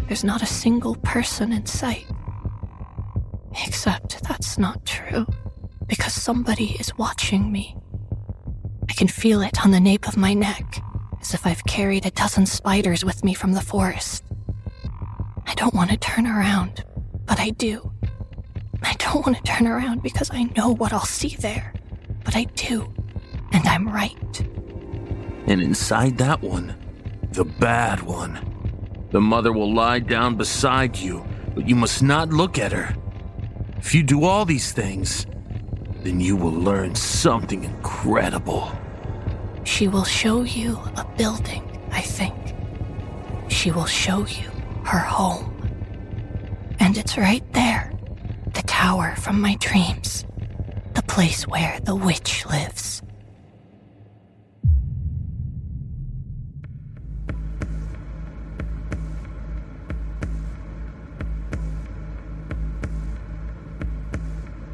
There's 0.08 0.24
not 0.24 0.42
a 0.42 0.46
single 0.46 0.96
person 0.96 1.52
in 1.52 1.66
sight. 1.66 2.06
Except 3.66 4.22
that's 4.24 4.58
not 4.58 4.84
true, 4.84 5.26
because 5.90 6.14
somebody 6.14 6.76
is 6.78 6.96
watching 6.96 7.50
me. 7.50 7.76
I 8.88 8.92
can 8.92 9.08
feel 9.08 9.42
it 9.42 9.64
on 9.64 9.72
the 9.72 9.80
nape 9.80 10.06
of 10.06 10.16
my 10.16 10.32
neck, 10.32 10.80
as 11.20 11.34
if 11.34 11.44
I've 11.44 11.64
carried 11.64 12.06
a 12.06 12.12
dozen 12.12 12.46
spiders 12.46 13.04
with 13.04 13.24
me 13.24 13.34
from 13.34 13.54
the 13.54 13.60
forest. 13.60 14.22
I 15.46 15.54
don't 15.54 15.74
want 15.74 15.90
to 15.90 15.96
turn 15.96 16.28
around, 16.28 16.84
but 17.26 17.40
I 17.40 17.50
do. 17.50 17.92
I 18.84 18.94
don't 18.98 19.26
want 19.26 19.36
to 19.38 19.42
turn 19.42 19.66
around 19.66 20.04
because 20.04 20.30
I 20.32 20.44
know 20.56 20.72
what 20.72 20.92
I'll 20.92 21.04
see 21.04 21.34
there, 21.40 21.74
but 22.24 22.36
I 22.36 22.44
do, 22.44 22.94
and 23.52 23.66
I'm 23.66 23.88
right. 23.88 24.40
And 25.48 25.60
inside 25.60 26.18
that 26.18 26.40
one, 26.40 26.72
the 27.32 27.44
bad 27.44 28.00
one, 28.02 28.38
the 29.10 29.20
mother 29.20 29.52
will 29.52 29.74
lie 29.74 29.98
down 29.98 30.36
beside 30.36 30.96
you, 30.96 31.26
but 31.52 31.68
you 31.68 31.74
must 31.74 32.00
not 32.00 32.28
look 32.28 32.60
at 32.60 32.70
her. 32.70 32.94
If 33.78 33.92
you 33.92 34.04
do 34.04 34.24
all 34.24 34.44
these 34.44 34.70
things, 34.70 35.26
then 36.02 36.20
you 36.20 36.36
will 36.36 36.52
learn 36.52 36.94
something 36.94 37.64
incredible. 37.64 38.70
She 39.64 39.88
will 39.88 40.04
show 40.04 40.42
you 40.42 40.78
a 40.96 41.04
building, 41.16 41.62
I 41.90 42.00
think. 42.00 42.34
She 43.48 43.70
will 43.70 43.86
show 43.86 44.26
you 44.26 44.50
her 44.84 44.98
home. 44.98 45.46
And 46.78 46.96
it's 46.96 47.18
right 47.18 47.44
there, 47.52 47.92
the 48.54 48.62
tower 48.62 49.14
from 49.16 49.40
my 49.40 49.56
dreams, 49.56 50.24
the 50.94 51.02
place 51.02 51.46
where 51.46 51.78
the 51.80 51.94
witch 51.94 52.46
lives. 52.46 53.02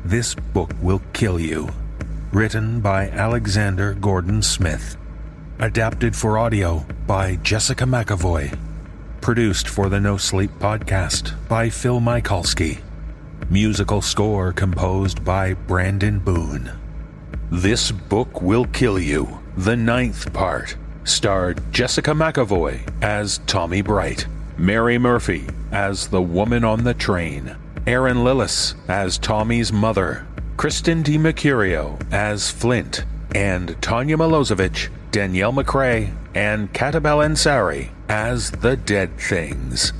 This 0.06 0.36
Book 0.36 0.70
Will 0.80 1.02
Kill 1.12 1.40
You. 1.40 1.68
Written 2.30 2.80
by 2.80 3.08
Alexander 3.08 3.94
Gordon 3.94 4.40
Smith. 4.40 4.96
Adapted 5.58 6.14
for 6.14 6.38
audio 6.38 6.86
by 7.08 7.34
Jessica 7.42 7.82
McEvoy. 7.82 8.56
Produced 9.20 9.66
for 9.66 9.88
the 9.88 9.98
No 9.98 10.16
Sleep 10.16 10.52
Podcast 10.60 11.34
by 11.48 11.68
Phil 11.68 11.98
Michalski. 11.98 12.78
Musical 13.50 14.00
score 14.00 14.52
composed 14.52 15.24
by 15.24 15.54
Brandon 15.54 16.20
Boone. 16.20 16.70
This 17.50 17.90
Book 17.90 18.40
Will 18.40 18.66
Kill 18.66 19.00
You, 19.00 19.40
the 19.56 19.74
ninth 19.74 20.32
part, 20.32 20.76
starred 21.02 21.60
Jessica 21.72 22.12
McEvoy 22.12 22.88
as 23.02 23.40
Tommi 23.40 23.82
Bright, 23.82 24.28
Mary 24.56 24.98
Murphy 24.98 25.46
as 25.72 26.06
the 26.06 26.22
woman 26.22 26.62
on 26.62 26.84
the 26.84 26.94
train, 26.94 27.56
Erin 27.86 28.18
Lillis 28.18 28.74
as 28.88 29.16
Tommi's 29.16 29.72
mother, 29.72 30.26
Kristen 30.56 31.04
DiMercurio 31.04 32.00
as 32.12 32.50
Flint, 32.50 33.04
and 33.32 33.68
Tanja 33.80 34.16
Milojevic, 34.16 34.88
Danielle 35.12 35.52
McRae, 35.52 36.12
and 36.34 36.72
Katabelle 36.72 37.24
Ansari 37.24 37.90
as 38.08 38.50
the 38.50 38.76
Dead 38.76 39.16
Things. 39.20 39.92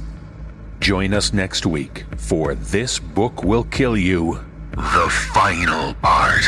Join 0.81 1.15
us 1.15 1.33
next 1.33 1.65
week 1.65 2.05
for 2.17 2.57
This 2.57 2.99
Book 2.99 3.45
Will 3.45 3.65
Kill 3.65 3.97
You, 3.97 4.41
the 4.73 5.09
final 5.33 5.95
part. 5.95 6.45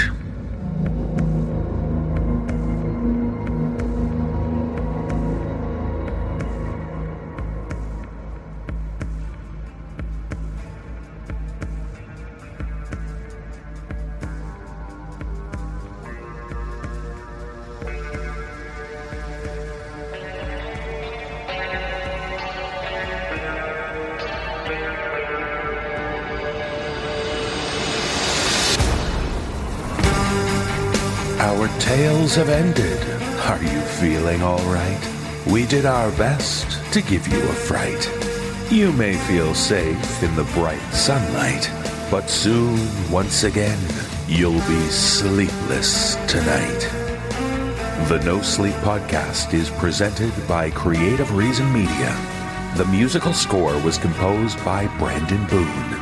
Have 32.35 32.49
ended. 32.49 32.99
Are 33.47 33.63
you 33.63 33.81
feeling 34.01 34.43
all 34.43 34.63
right? 34.65 35.01
We 35.47 35.67
did 35.67 35.87
our 35.87 36.11
best 36.13 36.67
to 36.93 37.01
give 37.01 37.27
you 37.29 37.39
a 37.39 37.53
fright. 37.53 38.11
You 38.71 38.93
may 38.93 39.15
feel 39.15 39.55
safe 39.55 40.23
in 40.23 40.35
the 40.37 40.45
bright 40.55 40.81
sunlight, 40.93 41.71
but 42.11 42.29
soon, 42.29 42.79
once 43.11 43.45
again, 43.45 43.79
you'll 44.27 44.67
be 44.69 44.81
sleepless 44.89 46.17
tonight. 46.27 46.81
The 48.09 48.21
No 48.25 48.43
Sleep 48.43 48.75
Podcast 48.77 49.55
is 49.55 49.71
presented 49.71 50.33
by 50.47 50.71
Creative 50.71 51.35
Reason 51.35 51.73
Media. 51.73 52.15
The 52.77 52.87
musical 52.87 53.33
score 53.33 53.79
was 53.83 53.97
composed 53.97 54.63
by 54.65 54.87
Brandon 54.99 55.47
Boone. 55.47 55.95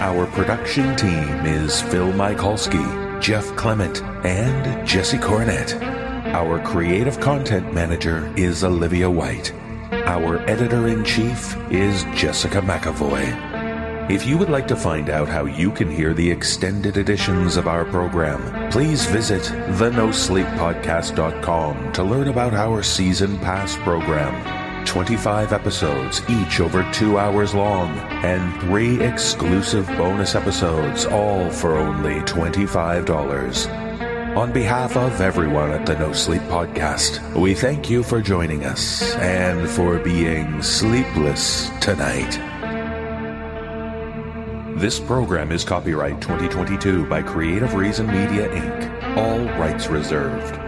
Our 0.00 0.26
production 0.26 0.96
team 0.96 1.46
is 1.46 1.80
Phil 1.82 2.12
Michalski, 2.12 3.07
Jeff 3.20 3.54
Clement, 3.56 4.02
and 4.24 4.86
Jesse 4.86 5.18
Cornett. 5.18 5.74
Our 6.32 6.60
creative 6.60 7.18
content 7.20 7.74
manager 7.74 8.32
is 8.36 8.62
Olivia 8.64 9.10
White. 9.10 9.52
Our 9.92 10.38
editor 10.48 10.88
in 10.88 11.04
chief 11.04 11.54
is 11.70 12.04
Jessica 12.14 12.60
McEvoy. 12.60 13.46
If 14.10 14.26
you 14.26 14.38
would 14.38 14.48
like 14.48 14.66
to 14.68 14.76
find 14.76 15.10
out 15.10 15.28
how 15.28 15.44
you 15.44 15.70
can 15.70 15.90
hear 15.90 16.14
the 16.14 16.30
extended 16.30 16.96
editions 16.96 17.56
of 17.56 17.68
our 17.68 17.84
program, 17.84 18.70
please 18.70 19.04
visit 19.06 19.42
thenosleeppodcast.com 19.42 21.92
to 21.92 22.02
learn 22.02 22.28
about 22.28 22.54
our 22.54 22.82
season 22.82 23.38
pass 23.38 23.76
program. 23.76 24.67
25 24.88 25.52
episodes, 25.52 26.22
each 26.30 26.60
over 26.60 26.82
two 26.92 27.18
hours 27.18 27.54
long, 27.54 27.90
and 28.24 28.60
three 28.62 29.00
exclusive 29.02 29.86
bonus 29.98 30.34
episodes, 30.34 31.04
all 31.04 31.50
for 31.50 31.76
only 31.76 32.20
$25. 32.20 33.68
On 34.34 34.50
behalf 34.50 34.96
of 34.96 35.20
everyone 35.20 35.72
at 35.72 35.84
the 35.84 35.98
No 35.98 36.12
Sleep 36.12 36.40
Podcast, 36.42 37.38
we 37.38 37.54
thank 37.54 37.90
you 37.90 38.02
for 38.02 38.22
joining 38.22 38.64
us 38.64 39.14
and 39.16 39.68
for 39.68 39.98
being 39.98 40.62
sleepless 40.62 41.68
tonight. 41.80 42.38
This 44.78 44.98
program 44.98 45.52
is 45.52 45.64
copyright 45.64 46.20
2022 46.22 47.04
by 47.06 47.20
Creative 47.22 47.74
Reason 47.74 48.06
Media 48.06 48.48
Inc., 48.48 49.16
all 49.18 49.40
rights 49.60 49.88
reserved. 49.88 50.67